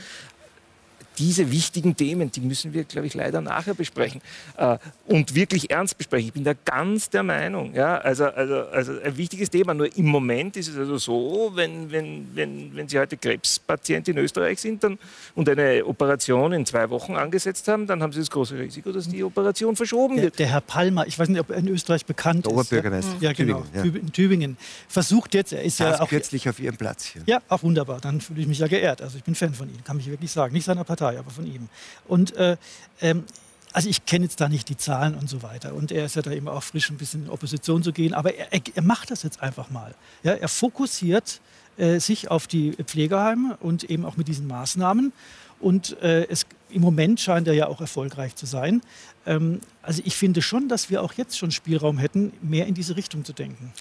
diese 1.21 1.53
wichtigen 1.53 1.95
Themen, 1.95 2.33
die 2.33 2.41
müssen 2.41 2.73
wir, 2.73 2.85
glaube 2.85 3.07
ich, 3.07 3.15
leider 3.15 3.43
nachher 3.43 3.75
besprechen 3.75 4.23
äh, 4.57 4.79
und 5.07 5.35
wirklich 5.35 5.71
ernst 5.71 5.99
besprechen. 5.99 6.29
Ich 6.29 6.33
bin 6.33 6.45
da 6.45 6.55
ganz 6.65 7.11
der 7.11 7.23
Meinung. 7.23 7.75
Ja? 7.75 7.99
Also, 7.99 8.25
also, 8.25 8.63
also 8.73 8.93
ein 9.05 9.17
wichtiges 9.17 9.51
Thema. 9.51 9.75
Nur 9.75 9.95
im 9.97 10.07
Moment 10.07 10.57
ist 10.57 10.69
es 10.69 10.77
also 10.79 10.97
so, 10.97 11.53
wenn, 11.55 11.91
wenn, 11.91 12.27
wenn, 12.35 12.75
wenn 12.75 12.89
Sie 12.89 12.99
heute 12.99 13.19
Krebspatient 13.19 14.09
in 14.09 14.17
Österreich 14.17 14.61
sind 14.61 14.83
dann, 14.83 14.99
und 15.35 15.49
eine 15.49 15.85
Operation 15.85 16.55
in 16.55 16.65
zwei 16.65 16.89
Wochen 16.89 17.17
angesetzt 17.17 17.69
haben, 17.69 17.87
dann 17.87 18.03
haben 18.03 18.13
Sie 18.13 18.21
das 18.21 18.31
große 18.31 18.59
Risiko, 18.59 18.91
dass 18.91 19.07
die 19.07 19.23
Operation 19.23 19.77
verschoben 19.77 20.17
der, 20.17 20.25
wird. 20.25 20.39
Der 20.39 20.47
Herr 20.47 20.63
Palmer, 20.63 21.07
ich 21.07 21.19
weiß 21.19 21.29
nicht, 21.29 21.41
ob 21.41 21.51
er 21.51 21.59
in 21.59 21.69
Österreich 21.69 22.07
bekannt 22.07 22.47
der 22.47 22.53
ist. 22.53 22.59
Oberbürgermeister. 22.59 23.17
Ja, 23.21 23.35
genau. 23.35 23.63
Tübingen, 23.63 23.95
ja. 23.95 24.01
In 24.01 24.13
Tübingen. 24.13 24.57
Versucht 24.89 25.35
jetzt, 25.35 25.53
er 25.53 25.63
ist 25.63 25.77
Saß 25.77 25.99
ja 25.99 26.03
auch 26.03 26.09
kürzlich 26.09 26.49
auf 26.49 26.59
Ihrem 26.59 26.79
Platz 26.79 27.05
hier. 27.05 27.23
Ja, 27.27 27.41
auch 27.49 27.63
wunderbar. 27.63 28.01
Dann 28.01 28.23
fühle 28.23 28.41
ich 28.41 28.47
mich 28.47 28.61
ja 28.61 28.69
geehrt. 28.69 29.03
Also 29.03 29.19
ich 29.19 29.25
bin 29.25 29.35
Fan 29.35 29.53
von 29.53 29.69
Ihnen, 29.69 29.85
kann 29.85 29.99
mich 29.99 30.09
wirklich 30.09 30.31
sagen. 30.31 30.55
Nicht 30.55 30.65
seiner 30.65 30.85
Partei. 30.85 31.10
Partei, 31.11 31.19
aber 31.19 31.31
von 31.31 31.47
ihm. 31.47 31.69
Und 32.07 32.37
äh, 32.37 32.57
ähm, 33.01 33.25
also 33.73 33.89
ich 33.89 34.05
kenne 34.05 34.25
jetzt 34.25 34.41
da 34.41 34.49
nicht 34.49 34.69
die 34.69 34.77
Zahlen 34.77 35.15
und 35.15 35.29
so 35.29 35.43
weiter. 35.43 35.75
Und 35.75 35.93
er 35.93 36.05
ist 36.05 36.17
ja 36.17 36.23
da 36.23 36.33
immer 36.33 36.53
auch 36.53 36.63
frisch, 36.63 36.91
ein 36.91 36.97
bisschen 36.97 37.25
in 37.25 37.31
Opposition 37.31 37.83
zu 37.83 37.93
gehen. 37.93 38.15
Aber 38.15 38.35
er, 38.35 38.49
er 38.75 38.83
macht 38.83 39.11
das 39.11 39.23
jetzt 39.23 39.43
einfach 39.43 39.71
mal. 39.71 39.95
Ja, 40.25 40.33
er 40.33 40.49
fokussiert 40.49 41.41
äh, 41.77 42.01
sich 42.01 42.31
auf 42.31 42.49
die 42.49 42.73
Pflegeheime 42.73 43.57
und 43.61 43.85
eben 43.85 44.05
auch 44.05 44.17
mit 44.17 44.27
diesen 44.27 44.49
Maßnahmen. 44.49 45.13
Und 45.61 46.01
äh, 46.03 46.27
es, 46.29 46.47
im 46.71 46.83
Moment 46.83 47.21
scheint 47.21 47.47
er 47.47 47.55
ja 47.55 47.69
auch 47.69 47.81
erfolgreich 47.81 48.35
zu 48.35 48.47
sein. 48.47 48.81
Ähm, 49.25 49.61
also 49.83 50.03
ich 50.05 50.17
finde 50.17 50.43
schon, 50.43 50.69
dass 50.69 50.91
wir 50.91 51.03
auch 51.03 51.13
jetzt 51.13 51.39
schon 51.39 51.53
Spielraum 51.53 51.99
hätten, 51.99 52.33
mehr 52.43 52.67
in 52.67 52.75
diese 52.75 52.97
Richtung 52.97 53.25
zu 53.25 53.33
denken. 53.33 53.73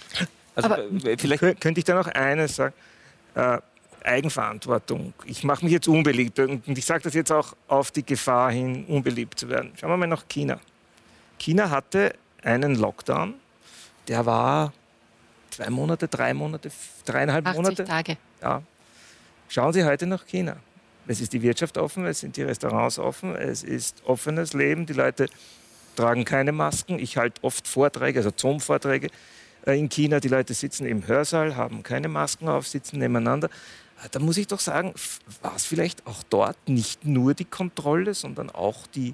Also 0.55 0.69
Aber 0.69 0.83
vielleicht 1.17 1.61
könnte 1.61 1.79
ich 1.79 1.85
da 1.85 1.95
noch 1.95 2.07
eines 2.07 2.57
sagen. 2.57 2.75
Äh, 3.33 3.59
Eigenverantwortung. 4.05 5.13
Ich 5.25 5.43
mache 5.43 5.63
mich 5.63 5.73
jetzt 5.73 5.87
unbeliebt 5.87 6.39
und 6.39 6.67
ich 6.67 6.85
sage 6.85 7.03
das 7.03 7.13
jetzt 7.13 7.31
auch 7.31 7.55
auf 7.67 7.91
die 7.91 8.05
Gefahr 8.05 8.51
hin, 8.51 8.85
unbeliebt 8.85 9.39
zu 9.39 9.49
werden. 9.49 9.71
Schauen 9.79 9.89
wir 9.89 9.97
mal 9.97 10.07
nach 10.07 10.27
China. 10.27 10.59
China 11.37 11.69
hatte 11.69 12.13
einen 12.43 12.75
Lockdown, 12.75 13.35
der 14.07 14.25
war 14.25 14.73
zwei 15.49 15.69
Monate, 15.69 16.07
drei 16.07 16.33
Monate, 16.33 16.71
dreieinhalb 17.05 17.47
80 17.47 17.61
Monate. 17.61 17.83
Tage. 17.85 18.17
Ja. 18.41 18.61
Schauen 19.47 19.73
Sie 19.73 19.83
heute 19.83 20.05
nach 20.05 20.25
China. 20.25 20.57
Es 21.07 21.21
ist 21.21 21.33
die 21.33 21.41
Wirtschaft 21.41 21.77
offen, 21.77 22.05
es 22.05 22.19
sind 22.19 22.37
die 22.37 22.43
Restaurants 22.43 22.99
offen, 22.99 23.35
es 23.35 23.63
ist 23.63 24.03
offenes 24.05 24.53
Leben. 24.53 24.85
Die 24.85 24.93
Leute 24.93 25.27
tragen 25.95 26.23
keine 26.23 26.51
Masken. 26.51 26.99
Ich 26.99 27.17
halte 27.17 27.43
oft 27.43 27.67
Vorträge, 27.67 28.19
also 28.19 28.31
Zoom-Vorträge 28.35 29.09
äh, 29.65 29.77
in 29.77 29.89
China. 29.89 30.19
Die 30.19 30.27
Leute 30.27 30.53
sitzen 30.53 30.85
im 30.85 31.07
Hörsaal, 31.07 31.55
haben 31.55 31.81
keine 31.81 32.07
Masken 32.07 32.47
auf, 32.47 32.67
sitzen 32.67 32.99
nebeneinander. 32.99 33.49
Da 34.11 34.19
muss 34.19 34.37
ich 34.37 34.47
doch 34.47 34.59
sagen, 34.59 34.93
war 35.41 35.55
es 35.55 35.65
vielleicht 35.65 36.05
auch 36.07 36.23
dort 36.29 36.57
nicht 36.67 37.05
nur 37.05 37.33
die 37.33 37.45
Kontrolle, 37.45 38.13
sondern 38.13 38.49
auch, 38.49 38.87
die, 38.87 39.13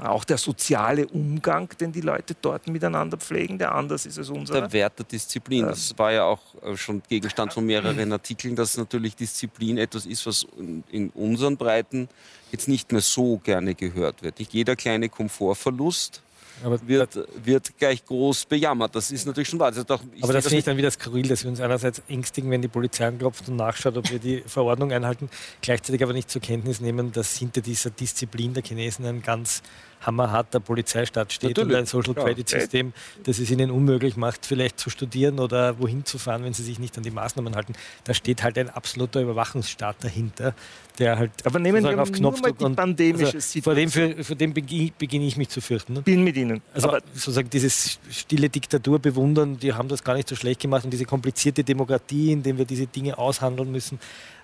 auch 0.00 0.24
der 0.24 0.38
soziale 0.38 1.06
Umgang, 1.06 1.68
den 1.78 1.92
die 1.92 2.00
Leute 2.00 2.34
dort 2.40 2.66
miteinander 2.68 3.18
pflegen, 3.18 3.58
der 3.58 3.74
anders 3.74 4.06
ist 4.06 4.18
als 4.18 4.30
unser. 4.30 4.54
Der 4.54 4.72
Wert 4.72 4.98
der 4.98 5.06
Disziplin. 5.06 5.66
Das 5.66 5.98
war 5.98 6.12
ja 6.12 6.24
auch 6.24 6.40
äh, 6.62 6.76
schon 6.76 7.02
Gegenstand 7.08 7.52
von 7.52 7.66
mehreren 7.66 8.12
Artikeln, 8.12 8.56
dass 8.56 8.76
natürlich 8.76 9.16
Disziplin 9.16 9.76
etwas 9.76 10.06
ist, 10.06 10.24
was 10.26 10.46
in 10.90 11.10
unseren 11.10 11.56
Breiten 11.56 12.08
jetzt 12.52 12.68
nicht 12.68 12.90
mehr 12.90 13.02
so 13.02 13.38
gerne 13.38 13.74
gehört 13.74 14.22
wird. 14.22 14.38
Nicht 14.38 14.54
jeder 14.54 14.76
kleine 14.76 15.08
Komfortverlust 15.08 16.22
wird, 16.62 17.18
wird 17.44 17.78
gleich 17.78 18.04
groß 18.04 18.46
bejammert. 18.46 18.94
Das 18.94 19.10
ist 19.10 19.26
natürlich 19.26 19.48
schon 19.48 19.58
wahr. 19.58 19.68
Also 19.68 19.84
doch, 19.84 20.02
aber 20.20 20.32
das 20.32 20.44
finde 20.44 20.58
ich 20.58 20.64
dann 20.64 20.76
wieder 20.76 20.90
skurril, 20.90 21.26
dass 21.28 21.42
wir 21.44 21.50
uns 21.50 21.60
einerseits 21.60 22.02
ängstigen, 22.08 22.50
wenn 22.50 22.62
die 22.62 22.68
Polizei 22.68 23.06
anklopft 23.06 23.48
und 23.48 23.56
nachschaut, 23.56 23.96
ob 23.96 24.10
wir 24.10 24.18
die 24.18 24.40
Verordnung 24.46 24.92
einhalten, 24.92 25.28
gleichzeitig 25.62 26.02
aber 26.02 26.12
nicht 26.12 26.30
zur 26.30 26.42
Kenntnis 26.42 26.80
nehmen, 26.80 27.12
dass 27.12 27.36
hinter 27.36 27.60
dieser 27.60 27.90
Disziplin 27.90 28.54
der 28.54 28.62
Chinesen 28.62 29.06
ein 29.06 29.22
ganz 29.22 29.62
hammerharter 30.00 30.60
Polizeistaat 30.60 31.32
steht 31.32 31.56
Natürlich, 31.56 31.74
und 31.74 31.80
ein 31.80 31.86
Social 31.86 32.14
Credit 32.14 32.48
System, 32.48 32.92
das 33.24 33.38
es 33.38 33.50
ihnen 33.50 33.70
unmöglich 33.70 34.16
macht, 34.16 34.46
vielleicht 34.46 34.78
zu 34.78 34.90
studieren 34.90 35.38
oder 35.38 35.78
wohin 35.78 36.04
zu 36.04 36.18
fahren, 36.18 36.44
wenn 36.44 36.52
sie 36.52 36.62
sich 36.62 36.78
nicht 36.78 36.96
an 36.96 37.02
die 37.02 37.10
Maßnahmen 37.10 37.54
halten. 37.54 37.74
Da 38.04 38.14
steht 38.14 38.42
halt 38.42 38.58
ein 38.58 38.70
absoluter 38.70 39.20
Überwachungsstaat 39.20 39.96
dahinter, 40.02 40.54
der 40.98 41.18
halt 41.18 41.32
Aber 41.44 41.58
nehmen 41.58 41.82
wir 41.82 42.00
auf 42.00 42.12
Knopfdruck 42.12 42.60
und 42.60 42.76
pandemische 42.76 43.36
also, 43.36 43.60
vor 43.62 43.74
dem, 43.74 43.90
für, 43.90 44.24
vor 44.24 44.36
dem 44.36 44.52
beginne 44.52 45.24
ich 45.24 45.36
mich 45.36 45.48
zu 45.48 45.60
fürchten. 45.60 45.94
Ne? 45.94 46.02
Bin 46.02 46.24
mit 46.24 46.36
Ihnen. 46.36 46.62
Also 46.74 46.88
Aber 46.88 47.00
sozusagen 47.12 47.50
dieses 47.50 47.98
stille 48.10 48.48
Diktatur 48.48 48.98
bewundern, 48.98 49.58
die 49.58 49.72
haben 49.72 49.88
das 49.88 50.02
gar 50.02 50.14
nicht 50.14 50.28
so 50.28 50.36
schlecht 50.36 50.60
gemacht 50.60 50.84
und 50.84 50.90
diese 50.90 51.04
komplizierte 51.04 51.64
Demokratie, 51.64 52.32
in 52.32 52.42
der 52.42 52.56
wir 52.56 52.64
diese 52.64 52.86
Dinge 52.86 53.18
aushandeln 53.18 53.70
müssen. 53.70 53.98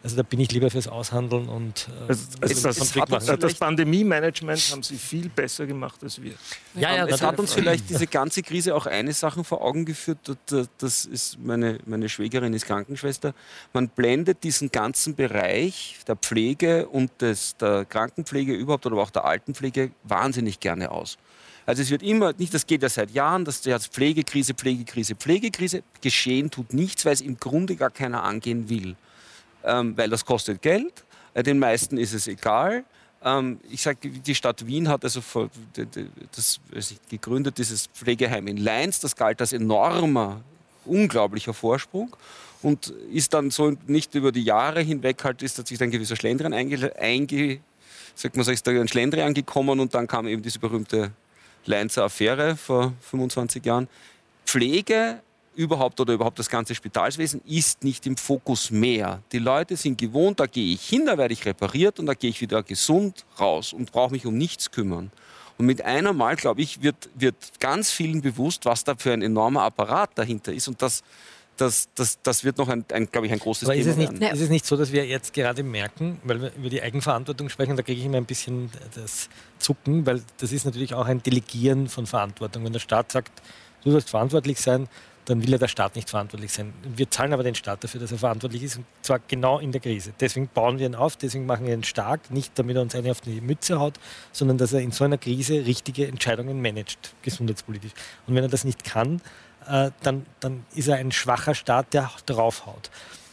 Also 0.06 0.18
da 0.18 0.22
bin 0.22 0.38
ich 0.38 0.52
lieber 0.52 0.70
fürs 0.70 0.86
Aushandeln 0.86 1.48
und 1.48 1.88
äh, 1.88 2.10
also, 2.10 2.22
also 2.40 2.68
das, 2.68 2.92
das, 3.08 3.38
das 3.40 3.54
Pandemie-Management 3.54 4.70
haben 4.70 4.84
Sie 4.84 4.98
viel 4.98 5.28
besser 5.28 5.66
gemacht 5.66 6.00
als 6.04 6.22
wir. 6.22 6.34
Ja, 6.76 6.94
ja, 6.94 7.08
es 7.08 7.22
hat 7.22 7.40
uns 7.40 7.52
vielleicht 7.52 7.90
diese 7.90 8.06
ganze 8.06 8.42
Krise 8.42 8.76
auch 8.76 8.86
eine 8.86 9.12
Sache 9.12 9.42
vor 9.42 9.62
Augen 9.62 9.84
geführt. 9.84 10.18
Das 10.78 11.06
ist 11.06 11.40
meine, 11.40 11.80
meine 11.86 12.08
Schwägerin 12.08 12.54
ist 12.54 12.66
Krankenschwester. 12.66 13.34
Man 13.72 13.88
blendet 13.88 14.44
diesen 14.44 14.70
ganzen 14.70 15.16
Bereich 15.16 15.98
der 16.06 16.14
Pflege 16.14 16.86
und 16.86 17.10
des, 17.20 17.56
der 17.56 17.84
Krankenpflege 17.84 18.54
überhaupt 18.54 18.86
oder 18.86 18.98
auch 18.98 19.10
der 19.10 19.24
Altenpflege 19.24 19.90
wahnsinnig 20.04 20.60
gerne 20.60 20.92
aus. 20.92 21.18
Also 21.66 21.82
es 21.82 21.90
wird 21.90 22.04
immer, 22.04 22.32
nicht, 22.38 22.54
das 22.54 22.64
geht 22.64 22.84
ja 22.84 22.88
seit 22.88 23.10
Jahren, 23.10 23.44
dass 23.44 23.64
jetzt 23.64 23.92
Pflegekrise, 23.92 24.54
Pflegekrise, 24.54 25.16
Pflegekrise. 25.16 25.82
Geschehen 26.00 26.52
tut 26.52 26.72
nichts, 26.74 27.04
weil 27.04 27.14
es 27.14 27.22
im 27.22 27.38
Grunde 27.38 27.74
gar 27.74 27.90
keiner 27.90 28.22
angehen 28.22 28.68
will. 28.68 28.94
Ähm, 29.66 29.96
weil 29.96 30.08
das 30.08 30.24
kostet 30.24 30.62
Geld. 30.62 31.04
Äh, 31.34 31.42
den 31.42 31.58
meisten 31.58 31.98
ist 31.98 32.14
es 32.14 32.28
egal. 32.28 32.84
Ähm, 33.22 33.60
ich 33.70 33.82
sage, 33.82 34.08
die 34.08 34.34
Stadt 34.34 34.66
Wien 34.66 34.88
hat 34.88 35.04
also 35.04 35.20
vor, 35.20 35.50
das, 36.34 36.60
gegründet, 37.10 37.58
dieses 37.58 37.88
Pflegeheim 37.88 38.46
in 38.46 38.56
Leins. 38.56 39.00
Das 39.00 39.14
galt 39.14 39.40
als 39.40 39.52
enormer, 39.52 40.40
unglaublicher 40.84 41.52
Vorsprung 41.52 42.16
und 42.62 42.88
ist 43.12 43.34
dann 43.34 43.50
so 43.50 43.76
nicht 43.86 44.14
über 44.14 44.32
die 44.32 44.42
Jahre 44.42 44.80
hinweg 44.80 45.22
halt 45.24 45.42
ist 45.42 45.64
sich 45.66 45.82
ein 45.82 45.90
gewisser 45.90 46.16
Schlendrian 46.16 46.52
einge, 46.52 46.92
einge 46.98 47.60
sagt 48.14 48.36
man 48.36 48.44
so, 48.44 48.50
ist 48.50 48.66
da 48.66 48.70
ein 48.70 48.88
Schlendrian 48.88 49.34
gekommen 49.34 49.78
und 49.78 49.94
dann 49.94 50.06
kam 50.06 50.26
eben 50.26 50.42
diese 50.42 50.58
berühmte 50.58 51.12
Leinzer 51.66 52.04
Affäre 52.04 52.56
vor 52.56 52.92
25 53.02 53.64
Jahren. 53.64 53.88
Pflege 54.46 55.20
überhaupt 55.56 55.98
oder 56.00 56.12
überhaupt 56.12 56.38
das 56.38 56.48
ganze 56.48 56.74
Spitalswesen 56.74 57.40
ist 57.46 57.82
nicht 57.82 58.06
im 58.06 58.16
Fokus 58.16 58.70
mehr. 58.70 59.22
Die 59.32 59.38
Leute 59.38 59.76
sind 59.76 59.98
gewohnt, 59.98 60.38
da 60.38 60.46
gehe 60.46 60.74
ich 60.74 60.82
hin, 60.82 61.06
da 61.06 61.18
werde 61.18 61.32
ich 61.32 61.44
repariert 61.44 61.98
und 61.98 62.06
da 62.06 62.14
gehe 62.14 62.30
ich 62.30 62.40
wieder 62.40 62.62
gesund 62.62 63.24
raus 63.40 63.72
und 63.72 63.90
brauche 63.90 64.12
mich 64.12 64.26
um 64.26 64.36
nichts 64.36 64.70
kümmern. 64.70 65.10
Und 65.58 65.66
mit 65.66 65.82
einer 65.82 66.12
Mal, 66.12 66.36
glaube 66.36 66.60
ich, 66.60 66.82
wird, 66.82 67.08
wird 67.14 67.36
ganz 67.60 67.90
vielen 67.90 68.20
bewusst, 68.20 68.66
was 68.66 68.84
da 68.84 68.94
für 68.94 69.12
ein 69.12 69.22
enormer 69.22 69.62
Apparat 69.62 70.10
dahinter 70.14 70.52
ist. 70.52 70.68
Und 70.68 70.82
das, 70.82 71.02
das, 71.56 71.88
das, 71.94 72.18
das 72.22 72.44
wird 72.44 72.58
noch, 72.58 72.68
ein, 72.68 72.84
ein 72.92 73.10
glaube 73.10 73.26
ich, 73.26 73.32
ein 73.32 73.38
großes 73.38 73.64
Aber 73.66 73.74
Thema 73.74 73.90
ist 73.90 73.96
es, 73.96 73.96
nicht, 73.96 74.22
ist 74.22 74.40
es 74.40 74.50
nicht 74.50 74.66
so, 74.66 74.76
dass 74.76 74.92
wir 74.92 75.06
jetzt 75.06 75.32
gerade 75.32 75.62
merken, 75.62 76.20
weil 76.24 76.42
wir 76.42 76.52
über 76.54 76.68
die 76.68 76.82
Eigenverantwortung 76.82 77.48
sprechen, 77.48 77.76
da 77.76 77.82
kriege 77.82 77.98
ich 77.98 78.06
immer 78.06 78.18
ein 78.18 78.26
bisschen 78.26 78.70
das 78.94 79.30
Zucken, 79.58 80.04
weil 80.04 80.22
das 80.38 80.52
ist 80.52 80.66
natürlich 80.66 80.92
auch 80.92 81.06
ein 81.06 81.22
Delegieren 81.22 81.88
von 81.88 82.06
Verantwortung. 82.06 82.64
Wenn 82.64 82.74
der 82.74 82.80
Staat 82.80 83.12
sagt, 83.12 83.32
du 83.82 83.90
sollst 83.90 84.10
verantwortlich 84.10 84.60
sein, 84.60 84.88
dann 85.26 85.42
will 85.42 85.50
ja 85.50 85.58
der 85.58 85.68
Staat 85.68 85.96
nicht 85.96 86.08
verantwortlich 86.08 86.52
sein. 86.52 86.72
Wir 86.82 87.10
zahlen 87.10 87.32
aber 87.32 87.42
den 87.42 87.54
Staat 87.54 87.84
dafür, 87.84 88.00
dass 88.00 88.12
er 88.12 88.18
verantwortlich 88.18 88.62
ist, 88.62 88.78
und 88.78 88.86
zwar 89.02 89.20
genau 89.28 89.58
in 89.58 89.72
der 89.72 89.80
Krise. 89.80 90.12
Deswegen 90.18 90.48
bauen 90.48 90.78
wir 90.78 90.86
ihn 90.86 90.94
auf, 90.94 91.16
deswegen 91.16 91.46
machen 91.46 91.66
wir 91.66 91.74
ihn 91.74 91.84
stark, 91.84 92.30
nicht 92.30 92.58
damit 92.58 92.76
er 92.76 92.82
uns 92.82 92.94
eine 92.94 93.10
auf 93.10 93.20
die 93.20 93.40
Mütze 93.40 93.78
haut, 93.78 93.94
sondern 94.32 94.56
dass 94.56 94.72
er 94.72 94.80
in 94.80 94.92
so 94.92 95.04
einer 95.04 95.18
Krise 95.18 95.66
richtige 95.66 96.06
Entscheidungen 96.06 96.62
managt, 96.62 97.14
gesundheitspolitisch. 97.22 97.92
Und 98.26 98.34
wenn 98.36 98.44
er 98.44 98.48
das 98.48 98.64
nicht 98.64 98.84
kann, 98.84 99.20
äh, 99.68 99.90
dann, 100.02 100.26
dann 100.40 100.64
ist 100.74 100.88
er 100.88 100.96
ein 100.96 101.10
schwacher 101.10 101.54
Staat, 101.54 101.92
der 101.92 102.10
draufhaut. 102.26 102.90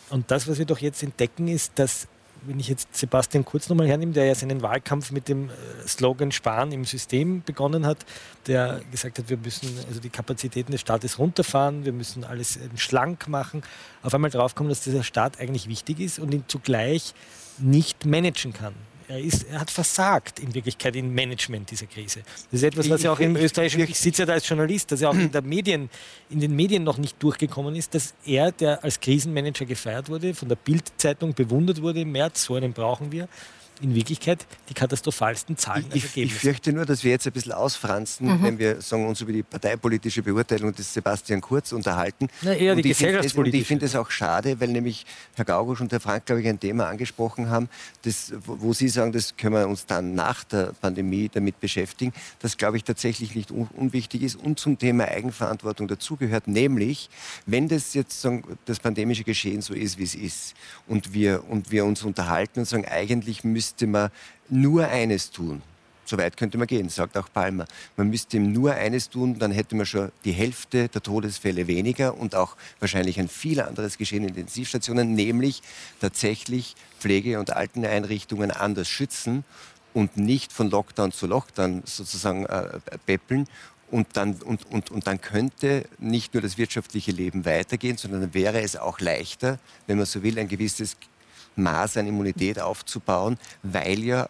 Und 0.10 0.32
das, 0.32 0.48
was 0.48 0.58
wir 0.58 0.66
doch 0.66 0.80
jetzt 0.80 1.04
entdecken, 1.04 1.48
ist, 1.48 1.74
dass 1.78 2.08
wenn 2.46 2.60
ich 2.60 2.68
jetzt 2.68 2.96
Sebastian 2.96 3.46
Kurz 3.46 3.70
nochmal 3.70 3.88
hernehme, 3.88 4.12
der 4.14 4.26
ja 4.26 4.36
seinen 4.36 4.62
Wahlkampf 4.62 5.12
mit 5.12 5.28
dem 5.28 5.50
äh, 5.50 5.54
Slogan 5.88 6.32
Sparen 6.32 6.72
im 6.72 6.86
System 6.86 7.44
begonnen 7.44 7.86
hat, 7.86 8.00
der 8.48 8.82
gesagt 8.92 9.20
hat, 9.20 9.30
wir 9.30 9.38
müssen 9.38 9.70
also 9.88 10.00
die 10.00 10.10
Kapazitäten 10.10 10.72
des 10.72 10.82
Staates 10.82 11.20
runterfahren, 11.20 11.86
wir 11.86 11.94
müssen 11.94 12.24
alles 12.24 12.58
äh, 12.58 12.60
schlank 12.76 13.28
machen, 13.28 13.64
auf 14.02 14.14
einmal 14.14 14.32
draufkommen, 14.32 14.70
dass 14.70 14.82
dieser 14.82 15.04
Staat 15.04 15.40
eigentlich 15.40 15.68
wichtig 15.68 16.00
ist 16.00 16.20
und 16.20 16.34
ihn 16.34 16.44
zugleich 16.48 17.14
nicht 17.60 18.06
managen 18.06 18.54
kann. 18.54 18.74
Er, 19.08 19.20
ist, 19.20 19.46
er 19.50 19.60
hat 19.60 19.70
versagt 19.70 20.40
in 20.40 20.54
Wirklichkeit 20.54 20.96
im 20.96 21.14
Management 21.14 21.72
dieser 21.72 21.86
Krise. 21.88 22.22
Das 22.52 22.62
ist 22.62 22.64
etwas, 22.64 22.90
was 22.90 23.04
ja 23.04 23.12
auch 23.12 23.20
im 23.20 23.36
österreichischen, 23.36 23.82
ich 23.82 24.00
sitze 24.00 24.22
ja 24.22 24.26
da 24.26 24.34
als 24.34 24.48
Journalist, 24.48 24.92
dass 24.92 25.02
ja 25.02 25.10
auch 25.10 25.14
in, 25.16 25.32
der 25.32 25.42
Medien, 25.42 25.90
in 26.30 26.40
den 26.40 26.56
Medien 26.56 26.84
noch 26.84 26.98
nicht 26.98 27.22
durchgekommen 27.22 27.76
ist, 27.76 27.94
dass 27.96 28.14
er, 28.26 28.52
der 28.52 28.84
als 28.84 29.00
Krisenmanager 29.00 29.66
gefeiert 29.66 30.10
wurde, 30.10 30.34
von 30.34 30.50
der 30.50 30.56
Bild-Zeitung 30.56 31.34
bewundert 31.34 31.82
wurde 31.82 32.02
im 32.02 32.12
März, 32.12 32.44
so 32.44 32.56
einen 32.56 32.74
brauchen 32.74 33.12
wir, 33.12 33.28
in 33.84 33.96
Wirklichkeit 33.96 34.48
die 34.70 34.74
katastrophalsten 34.74 35.58
Zahlen 35.58 35.86
ich, 35.94 36.06
ich, 36.06 36.18
ich 36.18 36.34
fürchte 36.34 36.74
nur, 36.74 36.86
dass 36.86 37.04
wir 37.04 37.12
jetzt 37.12 37.28
ein 37.28 37.34
bisschen 37.34 37.52
ausfranzen, 37.52 38.28
mhm. 38.28 38.44
wenn 38.44 38.60
wir 38.60 38.82
sagen, 38.82 39.08
uns 39.08 39.22
über 39.22 39.32
die 39.32 39.44
parteipolitische 39.44 40.24
Beurteilung 40.24 40.74
des 40.74 40.94
Sebastian 40.94 41.42
Kurz 41.42 41.72
unterhalten. 41.72 42.30
Na, 42.42 42.54
eher 42.54 42.76
die 42.76 42.82
gesellschaftspolitische. 42.82 43.58
Und 43.58 43.62
ich 43.62 43.68
finde 43.68 43.86
es 43.86 43.96
auch 43.96 44.10
schade, 44.10 44.60
weil 44.60 44.70
nämlich 44.70 45.06
Herr 45.36 45.46
Gaugusch 45.46 45.82
und 45.82 45.92
Herr 45.92 46.00
Frank, 46.00 46.26
glaube 46.26 46.42
ich, 46.42 46.48
ein 46.48 46.60
Thema 46.60 46.88
angesprochen 46.88 47.50
haben, 47.50 47.70
das, 48.04 48.34
wo 48.46 48.74
Sie 48.74 48.90
sagen, 48.90 49.12
das 49.12 49.36
können 49.36 49.56
wir 49.56 49.68
uns 49.68 49.86
dann 49.86 50.16
nach 50.16 50.44
der 50.44 50.74
Pandemie 50.80 51.30
damit 51.32 51.60
beschäftigen, 51.60 52.14
das, 52.40 52.58
glaube 52.58 52.78
ich, 52.78 52.84
tatsächlich 52.84 53.36
nicht 53.36 53.52
un 53.52 53.68
unwichtig 53.74 54.22
ist 54.24 54.36
und 54.36 54.60
zum 54.60 54.78
Thema 54.78 55.06
Eigenverantwortung 55.06 55.88
dazugehört, 55.88 56.48
nämlich, 56.48 57.10
wenn 57.46 57.68
das 57.68 57.94
jetzt 57.94 58.22
sagen, 58.22 58.44
das 58.66 58.80
pandemische 58.80 59.24
Geschehen 59.24 59.62
so 59.62 59.74
ist, 59.74 59.98
wie 59.98 60.04
es 60.04 60.16
ist 60.16 60.54
und 60.88 61.14
wir, 61.14 61.44
und 61.50 61.72
wir 61.72 61.86
uns 61.86 62.04
unterhalten 62.04 62.60
und 62.60 62.66
sagen, 62.66 62.86
eigentlich 62.86 63.44
müsste 63.44 63.73
müsste 63.74 63.88
man 63.88 64.12
nur 64.50 64.88
eines 64.88 65.32
tun. 65.32 65.64
So 66.06 66.18
weit 66.18 66.38
könnte 66.38 66.58
man 66.58 66.68
gehen, 66.68 66.90
sagt 66.90 67.18
auch 67.18 67.32
Palmer. 67.34 67.66
Man 67.98 68.10
müsste 68.10 68.38
ihm 68.38 68.52
nur 68.52 68.74
eines 68.74 69.10
tun, 69.10 69.40
dann 69.40 69.52
hätte 69.52 69.76
man 69.76 69.86
schon 69.86 70.12
die 70.26 70.34
Hälfte 70.34 70.90
der 70.90 71.02
Todesfälle 71.02 71.66
weniger 71.66 72.16
und 72.18 72.36
auch 72.36 72.56
wahrscheinlich 72.80 73.20
ein 73.20 73.30
viel 73.30 73.62
anderes 73.62 73.98
Geschehen 73.98 74.24
in 74.24 74.30
Intensivstationen, 74.30 75.16
nämlich 75.16 75.64
tatsächlich 76.02 76.76
Pflege- 77.00 77.40
und 77.40 77.56
Alteneinrichtungen 77.56 78.52
anders 78.52 78.90
schützen 78.90 79.44
und 79.94 80.18
nicht 80.18 80.52
von 80.52 80.70
Lockdown 80.70 81.12
zu 81.12 81.26
Lockdown 81.26 81.84
sozusagen 81.86 82.46
äh. 82.46 83.46
Und 83.90 84.08
dann, 84.14 84.34
und, 84.42 84.66
und, 84.72 84.92
und 84.92 85.08
dann 85.08 85.22
könnte 85.22 85.86
nicht 86.00 86.34
nur 86.34 86.42
das 86.42 86.58
wirtschaftliche 86.58 87.12
Leben 87.12 87.46
weitergehen, 87.46 87.96
sondern 87.98 88.34
wäre 88.34 88.62
es 88.62 88.76
auch 88.76 89.00
leichter, 89.00 89.60
wenn 89.88 89.98
man 89.98 90.08
so 90.08 90.24
will, 90.24 90.40
ein 90.40 90.48
gewisses 90.48 90.98
Maß 91.56 91.98
an 91.98 92.08
Immunität 92.08 92.60
aufzubauen, 92.60 93.38
weil 93.62 94.00
ja 94.00 94.30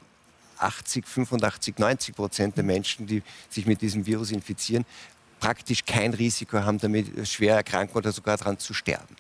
80, 0.58 1.06
85, 1.08 1.78
90 1.78 2.16
Prozent 2.16 2.58
der 2.58 2.64
Menschen, 2.64 3.06
die 3.06 3.22
sich 3.50 3.66
mit 3.66 3.82
diesem 3.82 4.06
Virus 4.06 4.32
infizieren, 4.32 4.86
praktisch 5.40 5.84
kein 5.86 6.14
Risiko 6.14 6.60
haben, 6.60 6.78
damit 6.78 7.28
schwer 7.28 7.56
erkranken 7.56 7.98
oder 7.98 8.12
sogar 8.12 8.38
daran 8.38 8.58
zu 8.58 8.74
sterben. 8.74 9.16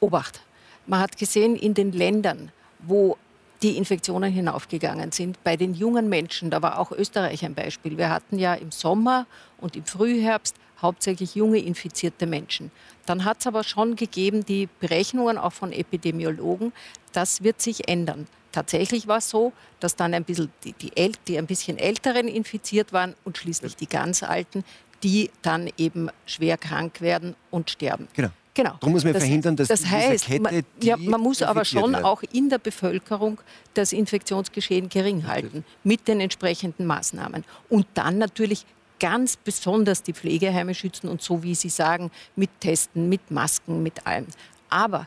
Obacht. 0.00 0.40
Man 0.86 1.00
hat 1.00 1.16
gesehen, 1.16 1.54
in 1.54 1.74
den 1.74 1.92
Ländern, 1.92 2.50
wo 2.80 3.16
die 3.62 3.76
Infektionen 3.76 4.32
hinaufgegangen 4.32 5.12
sind, 5.12 5.42
bei 5.44 5.56
den 5.56 5.74
jungen 5.74 6.08
Menschen, 6.08 6.50
da 6.50 6.62
war 6.62 6.78
auch 6.78 6.92
Österreich 6.92 7.44
ein 7.44 7.54
Beispiel. 7.54 7.98
Wir 7.98 8.10
hatten 8.10 8.38
ja 8.38 8.54
im 8.54 8.70
Sommer 8.70 9.26
und 9.58 9.76
im 9.76 9.84
Frühherbst 9.84 10.56
hauptsächlich 10.80 11.34
junge 11.34 11.58
infizierte 11.58 12.26
Menschen. 12.26 12.70
Dann 13.06 13.24
hat 13.24 13.40
es 13.40 13.46
aber 13.46 13.64
schon 13.64 13.96
gegeben, 13.96 14.44
die 14.44 14.68
Berechnungen 14.80 15.38
auch 15.38 15.52
von 15.52 15.72
Epidemiologen, 15.72 16.72
das 17.12 17.42
wird 17.42 17.60
sich 17.60 17.88
ändern. 17.88 18.26
Tatsächlich 18.52 19.06
war 19.06 19.18
es 19.18 19.28
so, 19.30 19.52
dass 19.80 19.96
dann 19.96 20.14
ein 20.14 20.24
bisschen 20.24 20.50
die, 20.64 20.72
die, 20.72 21.12
die 21.26 21.38
ein 21.38 21.46
bisschen 21.46 21.78
Älteren 21.78 22.28
infiziert 22.28 22.92
waren 22.92 23.14
und 23.24 23.38
schließlich 23.38 23.76
die 23.76 23.86
ganz 23.86 24.22
Alten, 24.22 24.64
die 25.02 25.30
dann 25.42 25.70
eben 25.76 26.08
schwer 26.26 26.56
krank 26.56 27.00
werden 27.00 27.36
und 27.50 27.70
sterben. 27.70 28.08
Genau. 28.14 28.30
Genau. 28.54 28.74
Darum 28.80 28.94
muss 28.94 29.04
man 29.04 29.12
das, 29.12 29.22
verhindern, 29.22 29.54
dass 29.54 29.68
das 29.68 29.86
heißt, 29.86 30.24
Kette, 30.24 30.42
man, 30.42 30.62
ja, 30.82 30.96
man 30.96 31.20
muss 31.20 31.42
aber 31.42 31.64
schon 31.64 31.92
werden. 31.92 32.04
auch 32.04 32.24
in 32.32 32.48
der 32.48 32.58
Bevölkerung 32.58 33.40
das 33.74 33.92
Infektionsgeschehen 33.92 34.88
gering 34.88 35.28
halten 35.28 35.64
mit 35.84 36.08
den 36.08 36.18
entsprechenden 36.18 36.84
Maßnahmen. 36.84 37.44
Und 37.68 37.86
dann 37.94 38.18
natürlich 38.18 38.66
ganz 38.98 39.36
besonders 39.36 40.02
die 40.02 40.12
Pflegeheime 40.12 40.74
schützen 40.74 41.08
und 41.08 41.22
so 41.22 41.42
wie 41.42 41.54
Sie 41.54 41.68
sagen, 41.68 42.10
mit 42.36 42.50
Testen, 42.60 43.08
mit 43.08 43.30
Masken, 43.30 43.82
mit 43.82 44.06
allem. 44.06 44.26
Aber 44.70 45.06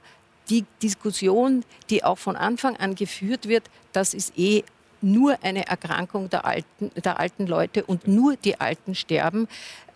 die 0.50 0.66
Diskussion, 0.82 1.64
die 1.90 2.04
auch 2.04 2.18
von 2.18 2.36
Anfang 2.36 2.76
an 2.78 2.96
geführt 2.96 3.48
wird, 3.48 3.64
das 3.94 4.14
ist 4.14 4.38
eh 4.38 4.64
nur 5.02 5.38
eine 5.44 5.68
Erkrankung 5.68 6.30
der 6.30 6.46
alten, 6.46 6.92
der 7.02 7.20
alten 7.20 7.48
Leute 7.48 7.84
und 7.84 8.08
nur 8.08 8.36
die 8.36 8.60
Alten 8.60 8.96
sterben. 8.96 9.48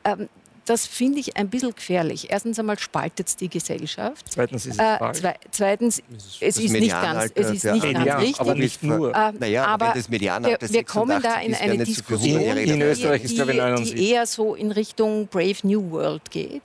Ähm, 0.04 0.30
das 0.66 0.88
finde 0.88 1.20
ich 1.20 1.38
ein 1.38 1.50
bisschen 1.50 1.74
gefährlich. 1.74 2.32
Erstens 2.32 2.58
einmal 2.58 2.80
spaltet 2.80 3.28
es 3.28 3.36
die 3.36 3.50
Gesellschaft. 3.50 4.26
Zweitens 4.28 4.66
ist 4.66 4.80
es 4.80 4.80
äh, 4.80 5.12
zwe 5.14 5.36
zweitens, 5.52 6.02
es 6.40 6.58
ist 6.58 6.72
nicht 6.72 6.90
ganz, 6.90 7.32
es 7.36 7.52
ist 7.52 7.64
nicht 7.66 7.94
ganz 7.94 8.20
richtig. 8.20 8.40
Aber 8.40 8.56
nicht 8.56 8.84
nur. 8.84 9.16
Äh, 9.16 9.32
naja, 9.40 9.66
aber 9.66 9.94
das 9.94 10.10
wir, 10.10 10.20
wir 10.20 10.84
kommen 10.84 11.22
da 11.22 11.40
in 11.40 11.54
eine 11.54 11.84
Diskussion, 11.84 12.58
in 12.58 12.82
Österreich 12.82 13.24
ist, 13.24 13.36
glaube 13.36 13.52
ich, 13.52 13.58
79. 13.58 13.96
die 13.96 14.10
eher 14.10 14.26
so 14.26 14.56
in 14.56 14.72
Richtung 14.72 15.28
Brave 15.28 15.58
New 15.64 15.92
World 15.92 16.32
geht. 16.32 16.64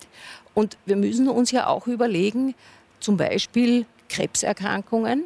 Und 0.55 0.79
wir 0.87 0.97
müssen 0.97 1.29
uns 1.29 1.51
ja 1.51 1.67
auch 1.67 1.87
überlegen, 1.87 2.55
zum 3.01 3.17
Beispiel 3.17 3.87
Krebserkrankungen 4.09 5.25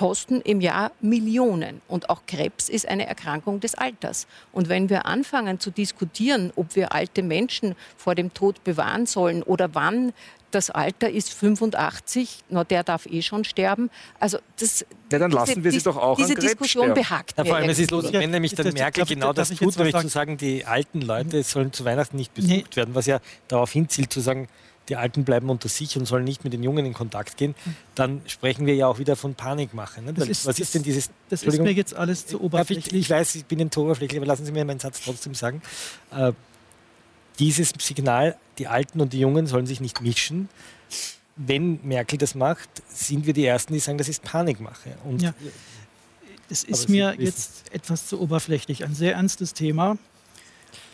kosten 0.00 0.40
im 0.40 0.62
Jahr 0.62 0.92
Millionen. 1.02 1.82
Und 1.86 2.08
auch 2.08 2.22
Krebs 2.26 2.70
ist 2.70 2.88
eine 2.88 3.06
Erkrankung 3.06 3.60
des 3.60 3.74
Alters. 3.74 4.26
Und 4.50 4.70
wenn 4.70 4.88
wir 4.88 5.04
anfangen 5.04 5.60
zu 5.60 5.70
diskutieren, 5.70 6.54
ob 6.56 6.74
wir 6.74 6.94
alte 6.94 7.22
Menschen 7.22 7.76
vor 7.98 8.14
dem 8.14 8.32
Tod 8.32 8.64
bewahren 8.64 9.04
sollen 9.04 9.42
oder 9.42 9.74
wann 9.74 10.14
das 10.52 10.70
Alter 10.70 11.10
ist 11.10 11.34
85, 11.34 12.38
na, 12.48 12.64
der 12.64 12.82
darf 12.82 13.04
eh 13.04 13.20
schon 13.20 13.44
sterben. 13.44 13.90
Also 14.18 14.38
das, 14.58 14.86
ja, 15.12 15.18
dann 15.18 15.32
lassen 15.32 15.56
diese, 15.56 15.64
wir 15.64 15.72
sie 15.72 15.82
doch 15.82 15.98
auch 15.98 16.16
Diese 16.16 16.34
Diskussion 16.34 16.84
sterben. 16.86 17.02
behagt 17.02 17.34
ja, 17.36 17.44
Vor 17.44 17.56
allem, 17.56 17.68
es 17.68 17.78
ist 17.78 17.90
los, 17.90 18.10
wenn 18.10 18.30
nämlich 18.30 18.54
dann 18.54 18.72
Merkel 18.72 19.04
genau 19.04 19.34
das 19.34 19.50
tut, 19.50 19.76
nämlich 19.76 19.96
zu 19.98 20.08
sagen, 20.08 20.38
die 20.38 20.64
alten 20.64 21.02
Leute 21.02 21.42
sollen 21.42 21.74
zu 21.74 21.84
Weihnachten 21.84 22.16
nicht 22.16 22.32
besucht 22.32 22.50
nee. 22.50 22.76
werden, 22.76 22.94
was 22.94 23.04
ja 23.04 23.20
darauf 23.48 23.70
hinzielt, 23.70 24.10
zu 24.10 24.20
sagen, 24.20 24.48
die 24.90 24.96
Alten 24.96 25.24
bleiben 25.24 25.48
unter 25.48 25.68
sich 25.68 25.96
und 25.96 26.04
sollen 26.04 26.24
nicht 26.24 26.44
mit 26.44 26.52
den 26.52 26.62
Jungen 26.62 26.84
in 26.84 26.92
Kontakt 26.92 27.36
gehen, 27.36 27.54
dann 27.94 28.20
sprechen 28.26 28.66
wir 28.66 28.74
ja 28.74 28.88
auch 28.88 28.98
wieder 28.98 29.16
von 29.16 29.34
Panikmache. 29.34 30.02
Ne? 30.02 30.12
Ist, 30.24 30.46
was 30.46 30.58
ist 30.58 30.74
denn 30.74 30.82
dieses... 30.82 31.10
Das 31.30 31.44
ist 31.44 31.58
mir 31.58 31.72
jetzt 31.72 31.94
alles 31.94 32.26
zu 32.26 32.40
oberflächlich. 32.42 32.92
Ich, 32.92 33.00
ich, 33.00 33.10
weiß, 33.10 33.36
ich 33.36 33.46
bin 33.46 33.60
ein 33.60 33.70
oberflächlich, 33.74 34.18
aber 34.18 34.26
lassen 34.26 34.44
Sie 34.44 34.52
mir 34.52 34.64
meinen 34.64 34.80
Satz 34.80 35.00
trotzdem 35.02 35.34
sagen. 35.34 35.62
Äh, 36.10 36.32
dieses 37.38 37.72
Signal, 37.78 38.36
die 38.58 38.66
Alten 38.66 39.00
und 39.00 39.12
die 39.12 39.20
Jungen 39.20 39.46
sollen 39.46 39.66
sich 39.66 39.80
nicht 39.80 40.00
mischen. 40.00 40.48
Wenn 41.36 41.80
Merkel 41.84 42.18
das 42.18 42.34
macht, 42.34 42.68
sind 42.88 43.24
wir 43.24 43.32
die 43.32 43.46
Ersten, 43.46 43.72
die 43.72 43.78
sagen, 43.78 43.96
das 43.96 44.08
ist 44.08 44.22
Panikmache. 44.22 44.96
Und 45.04 45.22
ja. 45.22 45.32
Es 46.50 46.64
ist 46.64 46.88
mir 46.88 47.14
jetzt 47.16 47.72
etwas 47.72 48.08
zu 48.08 48.20
oberflächlich. 48.20 48.84
Ein 48.84 48.94
sehr 48.94 49.14
ernstes 49.14 49.54
Thema. 49.54 49.96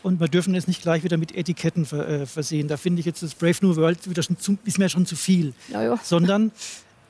Und 0.06 0.20
wir 0.20 0.28
dürfen 0.28 0.54
es 0.54 0.68
nicht 0.68 0.82
gleich 0.82 1.02
wieder 1.02 1.16
mit 1.16 1.34
Etiketten 1.34 1.84
ver, 1.84 2.08
äh, 2.08 2.26
versehen. 2.26 2.68
Da 2.68 2.76
finde 2.76 3.00
ich 3.00 3.06
jetzt 3.06 3.24
das 3.24 3.34
Brave 3.34 3.56
New 3.62 3.74
World 3.74 4.08
wieder 4.08 4.22
schon 4.22 4.38
zu, 4.38 4.56
ist 4.64 4.78
mir 4.78 4.88
schon 4.88 5.04
zu 5.04 5.16
viel. 5.16 5.52
Ja, 5.66 5.82
ja. 5.82 5.98
Sondern 6.00 6.52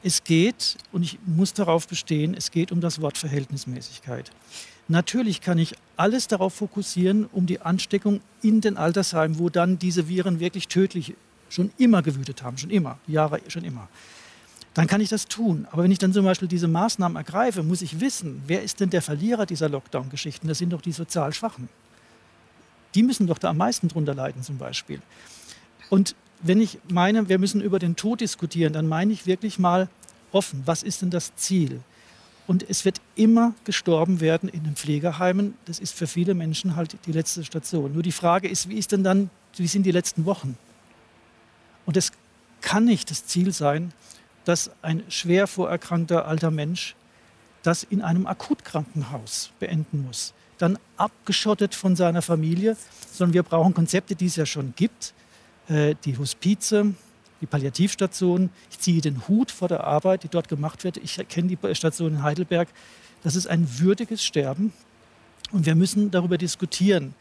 es 0.02 0.24
geht, 0.24 0.78
und 0.92 1.02
ich 1.02 1.18
muss 1.26 1.52
darauf 1.52 1.86
bestehen, 1.86 2.32
es 2.32 2.50
geht 2.50 2.72
um 2.72 2.80
das 2.80 3.02
Wort 3.02 3.18
Verhältnismäßigkeit. 3.18 4.30
Natürlich 4.88 5.42
kann 5.42 5.58
ich 5.58 5.74
alles 5.98 6.26
darauf 6.26 6.54
fokussieren, 6.54 7.28
um 7.32 7.44
die 7.44 7.60
Ansteckung 7.60 8.22
in 8.40 8.62
den 8.62 8.78
Altersheimen, 8.78 9.38
wo 9.38 9.50
dann 9.50 9.78
diese 9.78 10.08
Viren 10.08 10.40
wirklich 10.40 10.66
tödlich 10.68 11.12
schon 11.50 11.72
immer 11.76 12.00
gewütet 12.00 12.42
haben, 12.42 12.56
schon 12.56 12.70
immer, 12.70 12.98
Jahre 13.06 13.42
schon 13.48 13.64
immer. 13.64 13.88
Dann 14.72 14.86
kann 14.86 15.02
ich 15.02 15.10
das 15.10 15.26
tun. 15.26 15.68
Aber 15.70 15.82
wenn 15.82 15.92
ich 15.92 15.98
dann 15.98 16.14
zum 16.14 16.24
Beispiel 16.24 16.48
diese 16.48 16.66
Maßnahmen 16.66 17.18
ergreife, 17.18 17.62
muss 17.62 17.82
ich 17.82 18.00
wissen, 18.00 18.42
wer 18.46 18.62
ist 18.62 18.80
denn 18.80 18.88
der 18.88 19.02
Verlierer 19.02 19.44
dieser 19.44 19.68
Lockdown-Geschichten? 19.68 20.48
Das 20.48 20.56
sind 20.56 20.72
doch 20.72 20.80
die 20.80 20.92
sozial 20.92 21.34
Schwachen 21.34 21.68
die 22.96 23.02
müssen 23.02 23.26
doch 23.26 23.38
da 23.38 23.50
am 23.50 23.58
meisten 23.58 23.88
drunter 23.88 24.14
leiden 24.14 24.42
zum 24.42 24.56
Beispiel. 24.58 25.00
Und 25.90 26.16
wenn 26.42 26.60
ich 26.60 26.78
meine, 26.88 27.28
wir 27.28 27.38
müssen 27.38 27.60
über 27.60 27.78
den 27.78 27.94
Tod 27.94 28.20
diskutieren, 28.20 28.72
dann 28.72 28.88
meine 28.88 29.12
ich 29.12 29.26
wirklich 29.26 29.58
mal 29.58 29.88
offen, 30.32 30.62
was 30.64 30.82
ist 30.82 31.02
denn 31.02 31.10
das 31.10 31.36
Ziel? 31.36 31.80
Und 32.46 32.68
es 32.68 32.84
wird 32.84 33.00
immer 33.14 33.54
gestorben 33.64 34.20
werden 34.20 34.48
in 34.48 34.64
den 34.64 34.76
Pflegeheimen. 34.76 35.54
Das 35.66 35.78
ist 35.78 35.94
für 35.94 36.06
viele 36.06 36.34
Menschen 36.34 36.76
halt 36.76 36.96
die 37.06 37.12
letzte 37.12 37.44
Station. 37.44 37.92
Nur 37.92 38.02
die 38.02 38.12
Frage 38.12 38.48
ist, 38.48 38.68
wie 38.68 38.78
ist 38.78 38.92
denn 38.92 39.04
dann, 39.04 39.30
wie 39.56 39.66
sind 39.66 39.84
die 39.84 39.92
letzten 39.92 40.24
Wochen? 40.24 40.56
Und 41.84 41.96
es 41.96 42.12
kann 42.60 42.84
nicht 42.84 43.10
das 43.10 43.26
Ziel 43.26 43.52
sein, 43.52 43.92
dass 44.44 44.70
ein 44.82 45.02
schwer 45.08 45.46
vorerkrankter 45.46 46.26
alter 46.26 46.50
Mensch 46.50 46.94
das 47.62 47.82
in 47.82 48.00
einem 48.00 48.26
Akutkrankenhaus 48.26 49.50
beenden 49.58 50.06
muss 50.06 50.32
dann 50.58 50.78
abgeschottet 50.96 51.74
von 51.74 51.96
seiner 51.96 52.22
Familie, 52.22 52.76
sondern 53.12 53.34
wir 53.34 53.42
brauchen 53.42 53.74
Konzepte, 53.74 54.14
die 54.14 54.26
es 54.26 54.36
ja 54.36 54.46
schon 54.46 54.72
gibt. 54.76 55.14
Äh, 55.68 55.94
die 56.04 56.16
Hospize, 56.16 56.94
die 57.40 57.46
Palliativstation. 57.46 58.50
Ich 58.70 58.78
ziehe 58.78 59.00
den 59.00 59.28
Hut 59.28 59.50
vor 59.50 59.68
der 59.68 59.84
Arbeit, 59.84 60.22
die 60.22 60.28
dort 60.28 60.48
gemacht 60.48 60.84
wird. 60.84 60.96
Ich 60.98 61.20
kenne 61.28 61.48
die 61.48 61.74
Station 61.74 62.14
in 62.14 62.22
Heidelberg. 62.22 62.68
Das 63.22 63.36
ist 63.36 63.46
ein 63.46 63.66
würdiges 63.78 64.24
Sterben. 64.24 64.72
Und 65.52 65.66
wir 65.66 65.74
müssen 65.74 66.10
darüber 66.10 66.38
diskutieren, 66.38 67.14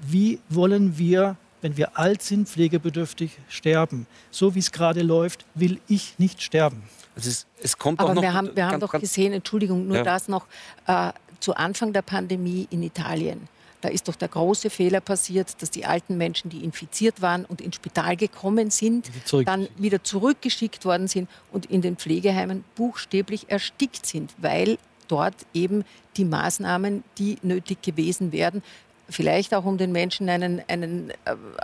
wie 0.00 0.40
wollen 0.48 0.98
wir, 0.98 1.36
wenn 1.60 1.76
wir 1.76 1.98
alt 1.98 2.22
sind, 2.22 2.48
pflegebedürftig 2.48 3.38
sterben. 3.48 4.06
So 4.30 4.54
wie 4.54 4.60
es 4.60 4.72
gerade 4.72 5.02
läuft, 5.02 5.44
will 5.54 5.80
ich 5.88 6.18
nicht 6.18 6.42
sterben. 6.42 6.82
Also 7.16 7.30
es, 7.30 7.46
es 7.60 7.78
kommt 7.78 7.98
Aber 7.98 8.20
wir 8.20 8.32
haben, 8.32 8.54
wir 8.54 8.66
haben 8.66 8.78
doch 8.78 8.92
gesehen, 8.92 9.32
Entschuldigung, 9.32 9.88
nur 9.88 9.98
ja. 9.98 10.02
das 10.04 10.28
noch, 10.28 10.46
äh, 10.86 11.12
zu 11.40 11.54
Anfang 11.54 11.92
der 11.92 12.02
Pandemie 12.02 12.66
in 12.70 12.82
Italien. 12.82 13.48
Da 13.80 13.88
ist 13.88 14.08
doch 14.08 14.16
der 14.16 14.28
große 14.28 14.70
Fehler 14.70 15.00
passiert, 15.00 15.62
dass 15.62 15.70
die 15.70 15.84
alten 15.84 16.16
Menschen, 16.16 16.50
die 16.50 16.64
infiziert 16.64 17.22
waren 17.22 17.44
und 17.44 17.60
ins 17.60 17.76
Spital 17.76 18.16
gekommen 18.16 18.70
sind, 18.70 19.08
dann 19.44 19.68
wieder 19.76 20.02
zurückgeschickt 20.02 20.84
worden 20.84 21.06
sind 21.06 21.28
und 21.52 21.66
in 21.66 21.80
den 21.80 21.96
Pflegeheimen 21.96 22.64
buchstäblich 22.74 23.50
erstickt 23.50 24.04
sind, 24.04 24.34
weil 24.38 24.78
dort 25.06 25.36
eben 25.54 25.84
die 26.16 26.24
Maßnahmen, 26.24 27.04
die 27.18 27.38
nötig 27.42 27.82
gewesen 27.82 28.32
wären, 28.32 28.62
vielleicht 29.08 29.54
auch 29.54 29.64
um 29.64 29.78
den 29.78 29.92
Menschen 29.92 30.28
einen, 30.28 30.62
einen 30.68 31.10
äh, 31.10 31.14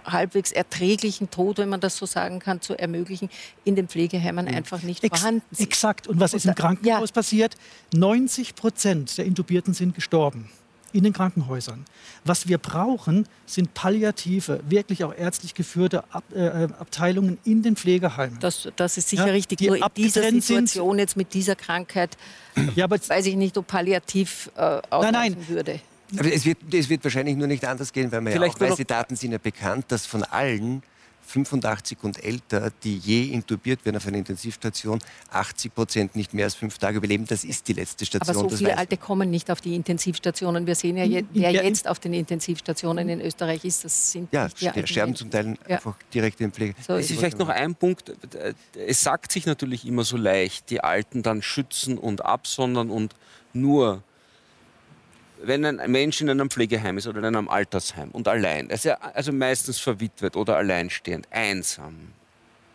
halbwegs 0.04 0.52
erträglichen 0.52 1.30
Tod, 1.30 1.58
wenn 1.58 1.68
man 1.68 1.80
das 1.80 1.96
so 1.96 2.06
sagen 2.06 2.38
kann, 2.38 2.60
zu 2.60 2.78
ermöglichen, 2.78 3.28
in 3.64 3.76
den 3.76 3.88
Pflegeheimen 3.88 4.46
mhm. 4.46 4.54
einfach 4.54 4.82
nicht 4.82 5.04
Ex 5.04 5.18
vorhanden 5.18 5.42
sind. 5.50 5.66
Exakt. 5.66 6.06
Und 6.06 6.20
was 6.20 6.34
ist 6.34 6.46
im 6.46 6.54
Krankenhaus 6.54 7.10
ja. 7.10 7.14
passiert? 7.14 7.56
90 7.94 8.54
Prozent 8.54 9.18
der 9.18 9.26
Intubierten 9.26 9.74
sind 9.74 9.94
gestorben 9.94 10.48
in 10.94 11.02
den 11.02 11.12
Krankenhäusern. 11.12 11.84
Was 12.24 12.46
wir 12.46 12.58
brauchen, 12.58 13.26
sind 13.46 13.74
palliative, 13.74 14.60
wirklich 14.68 15.02
auch 15.02 15.12
ärztlich 15.12 15.54
geführte 15.54 16.04
Ab, 16.14 16.22
äh, 16.32 16.38
äh 16.38 16.68
Abteilungen 16.78 17.38
in 17.44 17.62
den 17.62 17.74
Pflegeheimen. 17.74 18.38
Das, 18.38 18.68
das 18.76 18.96
ist 18.96 19.08
sicher 19.08 19.26
ja, 19.26 19.32
richtig. 19.32 19.58
Die 19.58 19.66
Nur 19.66 19.76
in 19.76 19.84
dieser 19.96 20.30
Situation 20.30 20.98
jetzt 20.98 21.16
mit 21.16 21.34
dieser 21.34 21.56
Krankheit, 21.56 22.16
ja, 22.76 22.84
aber 22.84 22.96
weiß 22.96 23.26
ich 23.26 23.34
nicht, 23.34 23.58
ob 23.58 23.66
palliativ 23.66 24.50
äh, 24.56 24.80
nein, 24.90 25.12
nein. 25.12 25.48
würde. 25.48 25.80
Aber 26.18 26.32
es 26.32 26.44
wird, 26.44 26.58
es 26.72 26.88
wird 26.88 27.04
wahrscheinlich 27.04 27.36
nur 27.36 27.46
nicht 27.46 27.64
anders 27.64 27.92
gehen, 27.92 28.10
weil 28.12 28.20
man 28.20 28.32
Vielleicht 28.32 28.60
ja 28.60 28.66
auch 28.66 28.70
weiß, 28.70 28.76
die 28.76 28.84
Daten 28.84 29.16
sind 29.16 29.32
ja 29.32 29.38
bekannt, 29.38 29.86
dass 29.88 30.06
von 30.06 30.22
allen 30.24 30.82
85 31.26 31.98
und 32.02 32.22
älter, 32.22 32.70
die 32.82 32.98
je 32.98 33.32
intubiert 33.32 33.84
werden 33.84 33.96
auf 33.96 34.06
einer 34.06 34.18
Intensivstation, 34.18 34.98
80 35.30 35.74
Prozent 35.74 36.16
nicht 36.16 36.34
mehr 36.34 36.44
als 36.44 36.54
fünf 36.54 36.78
Tage 36.78 36.98
überleben. 36.98 37.26
Das 37.26 37.44
ist 37.44 37.66
die 37.68 37.72
letzte 37.72 38.06
Station. 38.06 38.36
Aber 38.36 38.50
so 38.50 38.56
viele 38.56 38.76
Alte 38.76 38.96
kommen 38.96 39.30
nicht 39.30 39.50
auf 39.50 39.60
die 39.60 39.74
Intensivstationen. 39.74 40.66
Wir 40.66 40.74
sehen 40.74 40.96
ja, 40.96 41.04
je, 41.04 41.24
wer 41.32 41.52
jetzt 41.52 41.88
auf 41.88 41.98
den 41.98 42.12
Intensivstationen 42.12 43.08
in 43.08 43.20
Österreich 43.20 43.64
ist, 43.64 43.84
das 43.84 44.12
sind 44.12 44.32
ja, 44.32 44.48
die 44.48 44.86
sterben 44.86 45.14
zum 45.14 45.30
Teil 45.30 45.56
ja. 45.68 45.76
einfach 45.76 45.96
direkt 46.12 46.40
in 46.40 46.52
Pflege. 46.52 46.74
So 46.86 46.94
es 46.94 47.10
ist 47.10 47.18
vielleicht 47.18 47.38
noch 47.38 47.48
ein 47.48 47.74
Punkt. 47.74 48.12
Es 48.86 49.00
sagt 49.00 49.32
sich 49.32 49.46
natürlich 49.46 49.86
immer 49.86 50.04
so 50.04 50.16
leicht, 50.16 50.70
die 50.70 50.82
Alten 50.82 51.22
dann 51.22 51.42
schützen 51.42 51.98
und 51.98 52.24
absondern 52.24 52.90
und 52.90 53.14
nur 53.52 54.02
wenn 55.46 55.64
ein 55.64 55.90
Mensch 55.90 56.20
in 56.20 56.30
einem 56.30 56.50
Pflegeheim 56.50 56.98
ist 56.98 57.06
oder 57.06 57.18
in 57.20 57.26
einem 57.26 57.48
Altersheim 57.48 58.10
und 58.10 58.28
allein, 58.28 58.70
also, 58.70 58.92
also 58.92 59.32
meistens 59.32 59.78
verwitwet 59.78 60.36
oder 60.36 60.56
alleinstehend, 60.56 61.26
einsam, 61.30 61.94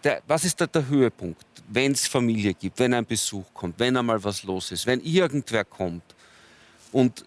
der, 0.03 0.21
was 0.27 0.45
ist 0.45 0.59
da 0.61 0.67
der 0.67 0.87
Höhepunkt, 0.87 1.45
wenn 1.67 1.91
es 1.91 2.07
Familie 2.07 2.53
gibt, 2.53 2.79
wenn 2.79 2.93
ein 2.93 3.05
Besuch 3.05 3.45
kommt, 3.53 3.79
wenn 3.79 3.97
einmal 3.97 4.23
was 4.23 4.43
los 4.43 4.71
ist, 4.71 4.85
wenn 4.85 5.01
irgendwer 5.01 5.65
kommt? 5.65 6.03
Und 6.91 7.25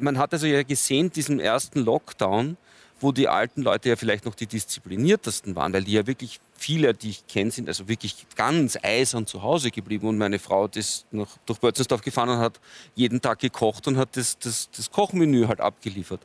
man 0.00 0.18
hat 0.18 0.32
also 0.32 0.46
ja 0.46 0.62
gesehen, 0.62 1.10
diesen 1.10 1.40
ersten 1.40 1.80
Lockdown, 1.80 2.56
wo 3.00 3.12
die 3.12 3.28
alten 3.28 3.62
Leute 3.62 3.88
ja 3.88 3.96
vielleicht 3.96 4.26
noch 4.26 4.34
die 4.34 4.46
diszipliniertesten 4.46 5.56
waren, 5.56 5.72
weil 5.72 5.84
die 5.84 5.92
ja 5.92 6.06
wirklich 6.06 6.38
viele, 6.56 6.92
die 6.92 7.10
ich 7.10 7.26
kenne, 7.26 7.50
sind 7.50 7.68
also 7.68 7.88
wirklich 7.88 8.26
ganz 8.36 8.78
eisern 8.82 9.26
zu 9.26 9.42
Hause 9.42 9.70
geblieben. 9.70 10.06
Und 10.06 10.18
meine 10.18 10.38
Frau 10.38 10.66
ist 10.66 11.06
noch 11.10 11.38
durch 11.46 11.58
Bötzensdorf 11.58 12.02
gefahren 12.02 12.28
und 12.28 12.38
hat 12.38 12.60
jeden 12.94 13.20
Tag 13.20 13.38
gekocht 13.38 13.88
und 13.88 13.96
hat 13.96 14.16
das, 14.16 14.38
das, 14.38 14.70
das 14.76 14.90
Kochmenü 14.90 15.46
halt 15.46 15.60
abgeliefert. 15.60 16.20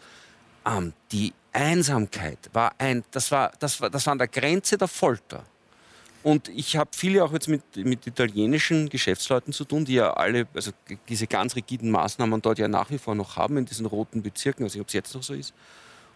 Ähm, 0.66 0.94
die 1.12 1.34
Einsamkeit 1.54 2.50
war 2.52 2.74
ein, 2.78 3.04
das 3.12 3.32
war, 3.32 3.54
das 3.60 3.80
war, 3.80 3.90
das 3.90 4.06
war 4.06 4.12
an 4.12 4.18
der 4.18 4.28
Grenze 4.28 4.78
der 4.78 4.90
Folter. 4.90 5.46
Und 6.24 6.50
ich 6.50 6.76
habe 6.76 6.90
viele 6.92 7.24
auch 7.24 7.32
jetzt 7.34 7.48
mit, 7.48 7.62
mit 7.78 8.08
italienischen 8.08 8.90
Geschäftsleuten 8.90 9.54
zu 9.54 9.64
tun, 9.64 9.86
die 9.86 9.94
ja 9.94 10.12
alle, 10.14 10.48
also 10.56 10.72
diese 11.08 11.28
ganz 11.28 11.56
rigiden 11.56 11.92
Maßnahmen 11.92 12.42
dort 12.42 12.58
ja 12.58 12.68
nach 12.68 12.90
wie 12.90 12.98
vor 12.98 13.14
noch 13.14 13.38
haben 13.38 13.58
in 13.58 13.66
diesen 13.66 13.86
roten 13.86 14.24
Bezirken, 14.24 14.64
also 14.64 14.80
ob 14.82 14.88
es 14.88 14.94
jetzt 14.94 15.14
noch 15.14 15.22
so 15.22 15.36
ist. 15.36 15.54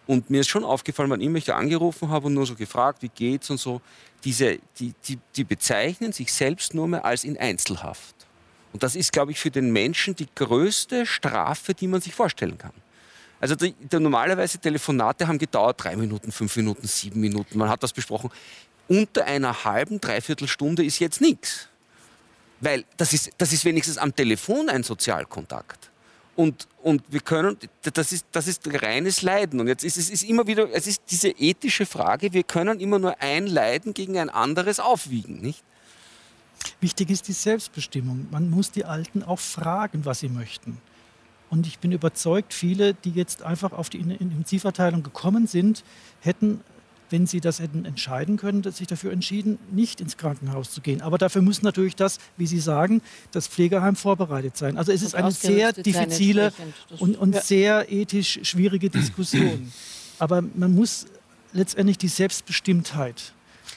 Und 0.06 0.30
mir 0.30 0.40
ist 0.40 0.48
schon 0.48 0.64
aufgefallen, 0.64 1.10
wenn 1.10 1.20
ich 1.20 1.28
mich 1.28 1.44
da 1.44 1.56
angerufen 1.56 2.08
habe 2.08 2.26
und 2.26 2.34
nur 2.34 2.46
so 2.46 2.54
gefragt, 2.54 3.02
wie 3.02 3.08
geht's 3.08 3.50
und 3.50 3.58
so, 3.58 3.80
diese, 4.24 4.58
die, 4.78 4.92
die, 5.06 5.18
die 5.36 5.44
bezeichnen 5.44 6.12
sich 6.12 6.32
selbst 6.32 6.74
nur 6.74 6.88
mehr 6.88 7.04
als 7.04 7.24
in 7.24 7.38
Einzelhaft. 7.38 8.14
Und 8.72 8.82
das 8.82 8.96
ist, 8.96 9.12
glaube 9.12 9.32
ich, 9.32 9.40
für 9.40 9.50
den 9.50 9.72
Menschen 9.72 10.14
die 10.14 10.28
größte 10.34 11.06
Strafe, 11.06 11.74
die 11.74 11.88
man 11.88 12.00
sich 12.00 12.14
vorstellen 12.14 12.58
kann. 12.58 12.72
Also 13.40 13.54
die, 13.54 13.72
die, 13.72 13.98
normalerweise 13.98 14.58
Telefonate 14.58 15.26
haben 15.26 15.38
gedauert 15.38 15.82
drei 15.82 15.96
Minuten, 15.96 16.30
fünf 16.30 16.54
Minuten, 16.56 16.86
sieben 16.86 17.20
Minuten. 17.20 17.58
Man 17.58 17.68
hat 17.68 17.82
das 17.82 17.92
besprochen. 17.92 18.30
Unter 18.86 19.24
einer 19.24 19.64
halben, 19.64 20.00
dreiviertel 20.00 20.46
Stunde 20.46 20.84
ist 20.84 20.98
jetzt 20.98 21.20
nichts. 21.20 21.68
Weil 22.60 22.84
das 22.96 23.14
ist, 23.14 23.30
das 23.38 23.52
ist 23.52 23.64
wenigstens 23.64 23.96
am 23.96 24.14
Telefon 24.14 24.68
ein 24.68 24.82
Sozialkontakt. 24.82 25.89
Und, 26.40 26.68
und 26.82 27.02
wir 27.10 27.20
können, 27.20 27.58
das 27.82 28.12
ist, 28.12 28.24
das 28.32 28.48
ist 28.48 28.62
reines 28.82 29.20
Leiden. 29.20 29.60
Und 29.60 29.68
jetzt 29.68 29.84
ist 29.84 29.98
es 29.98 30.08
ist 30.08 30.22
immer 30.22 30.46
wieder, 30.46 30.70
es 30.72 30.86
ist 30.86 31.02
diese 31.10 31.28
ethische 31.28 31.84
Frage, 31.84 32.32
wir 32.32 32.44
können 32.44 32.80
immer 32.80 32.98
nur 32.98 33.20
ein 33.20 33.46
Leiden 33.46 33.92
gegen 33.92 34.16
ein 34.16 34.30
anderes 34.30 34.80
aufwiegen, 34.80 35.42
nicht? 35.42 35.62
Wichtig 36.80 37.10
ist 37.10 37.28
die 37.28 37.34
Selbstbestimmung. 37.34 38.26
Man 38.30 38.48
muss 38.48 38.70
die 38.70 38.86
Alten 38.86 39.22
auch 39.22 39.38
fragen, 39.38 40.06
was 40.06 40.20
sie 40.20 40.30
möchten. 40.30 40.78
Und 41.50 41.66
ich 41.66 41.78
bin 41.78 41.92
überzeugt, 41.92 42.54
viele, 42.54 42.94
die 42.94 43.10
jetzt 43.10 43.42
einfach 43.42 43.72
auf 43.72 43.90
die 43.90 43.98
Intensivverteilung 43.98 45.02
gekommen 45.02 45.46
sind, 45.46 45.84
hätten 46.20 46.62
wenn 47.10 47.26
sie 47.26 47.40
das 47.40 47.60
hätten 47.60 47.84
entscheiden 47.84 48.36
können, 48.36 48.62
sich 48.70 48.86
dafür 48.86 49.12
entschieden, 49.12 49.58
nicht 49.70 50.00
ins 50.00 50.16
Krankenhaus 50.16 50.70
zu 50.70 50.80
gehen. 50.80 51.02
Aber 51.02 51.18
dafür 51.18 51.42
muss 51.42 51.62
natürlich 51.62 51.96
das, 51.96 52.18
wie 52.36 52.46
Sie 52.46 52.60
sagen, 52.60 53.02
das 53.32 53.48
Pflegeheim 53.48 53.96
vorbereitet 53.96 54.56
sein. 54.56 54.78
Also 54.78 54.92
es 54.92 55.02
ist 55.02 55.14
eine 55.14 55.32
sehr 55.32 55.72
diffizile 55.72 56.52
und, 56.98 57.18
und 57.18 57.34
ja. 57.34 57.40
sehr 57.40 57.92
ethisch 57.92 58.40
schwierige 58.42 58.90
Diskussion. 58.90 59.72
Aber 60.18 60.42
man 60.42 60.74
muss 60.74 61.06
letztendlich 61.52 61.98
die 61.98 62.08
Selbstbestimmtheit 62.08 63.32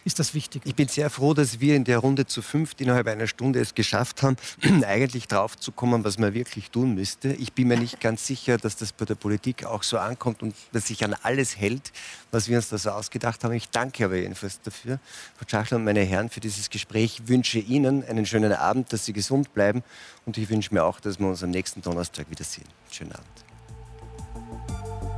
ist 0.05 0.19
das 0.19 0.33
wichtig. 0.33 0.63
Ich 0.65 0.75
bin 0.75 0.87
sehr 0.87 1.09
froh, 1.09 1.33
dass 1.33 1.59
wir 1.59 1.75
in 1.75 1.83
der 1.83 1.99
Runde 1.99 2.25
zu 2.25 2.41
fünft 2.41 2.81
innerhalb 2.81 3.07
einer 3.07 3.27
Stunde 3.27 3.59
es 3.59 3.75
geschafft 3.75 4.23
haben, 4.23 4.35
eigentlich 4.85 5.27
drauf 5.27 5.57
zu 5.57 5.71
kommen, 5.71 6.03
was 6.03 6.17
man 6.17 6.33
wirklich 6.33 6.71
tun 6.71 6.95
müsste. 6.95 7.33
Ich 7.33 7.53
bin 7.53 7.69
mir 7.69 7.77
nicht 7.77 8.01
ganz 8.01 8.27
sicher, 8.27 8.57
dass 8.57 8.75
das 8.75 8.91
bei 8.91 9.05
der 9.05 9.15
Politik 9.15 9.65
auch 9.65 9.83
so 9.83 9.97
ankommt 9.97 10.41
und 10.41 10.55
dass 10.71 10.87
sich 10.87 11.03
an 11.05 11.15
alles 11.23 11.57
hält, 11.57 11.91
was 12.31 12.49
wir 12.49 12.57
uns 12.57 12.69
da 12.69 12.77
so 12.77 12.89
ausgedacht 12.89 13.43
haben. 13.43 13.53
Ich 13.53 13.69
danke 13.69 14.05
aber 14.05 14.15
jedenfalls 14.15 14.59
dafür. 14.61 14.99
Frau 15.37 15.45
Schachler 15.47 15.77
und 15.77 15.85
meine 15.85 16.01
Herren, 16.01 16.29
für 16.29 16.39
dieses 16.39 16.69
Gespräch 16.69 17.03
ich 17.03 17.27
wünsche 17.27 17.59
Ihnen 17.59 18.03
einen 18.03 18.25
schönen 18.25 18.53
Abend, 18.53 18.91
dass 18.91 19.05
Sie 19.05 19.13
gesund 19.13 19.53
bleiben 19.53 19.83
und 20.25 20.37
ich 20.37 20.49
wünsche 20.49 20.73
mir 20.73 20.83
auch, 20.83 20.99
dass 20.99 21.19
wir 21.19 21.27
uns 21.27 21.43
am 21.43 21.51
nächsten 21.51 21.81
Donnerstag 21.81 22.29
wiedersehen. 22.29 22.67
Schönen 22.89 23.11
Abend. 23.11 25.12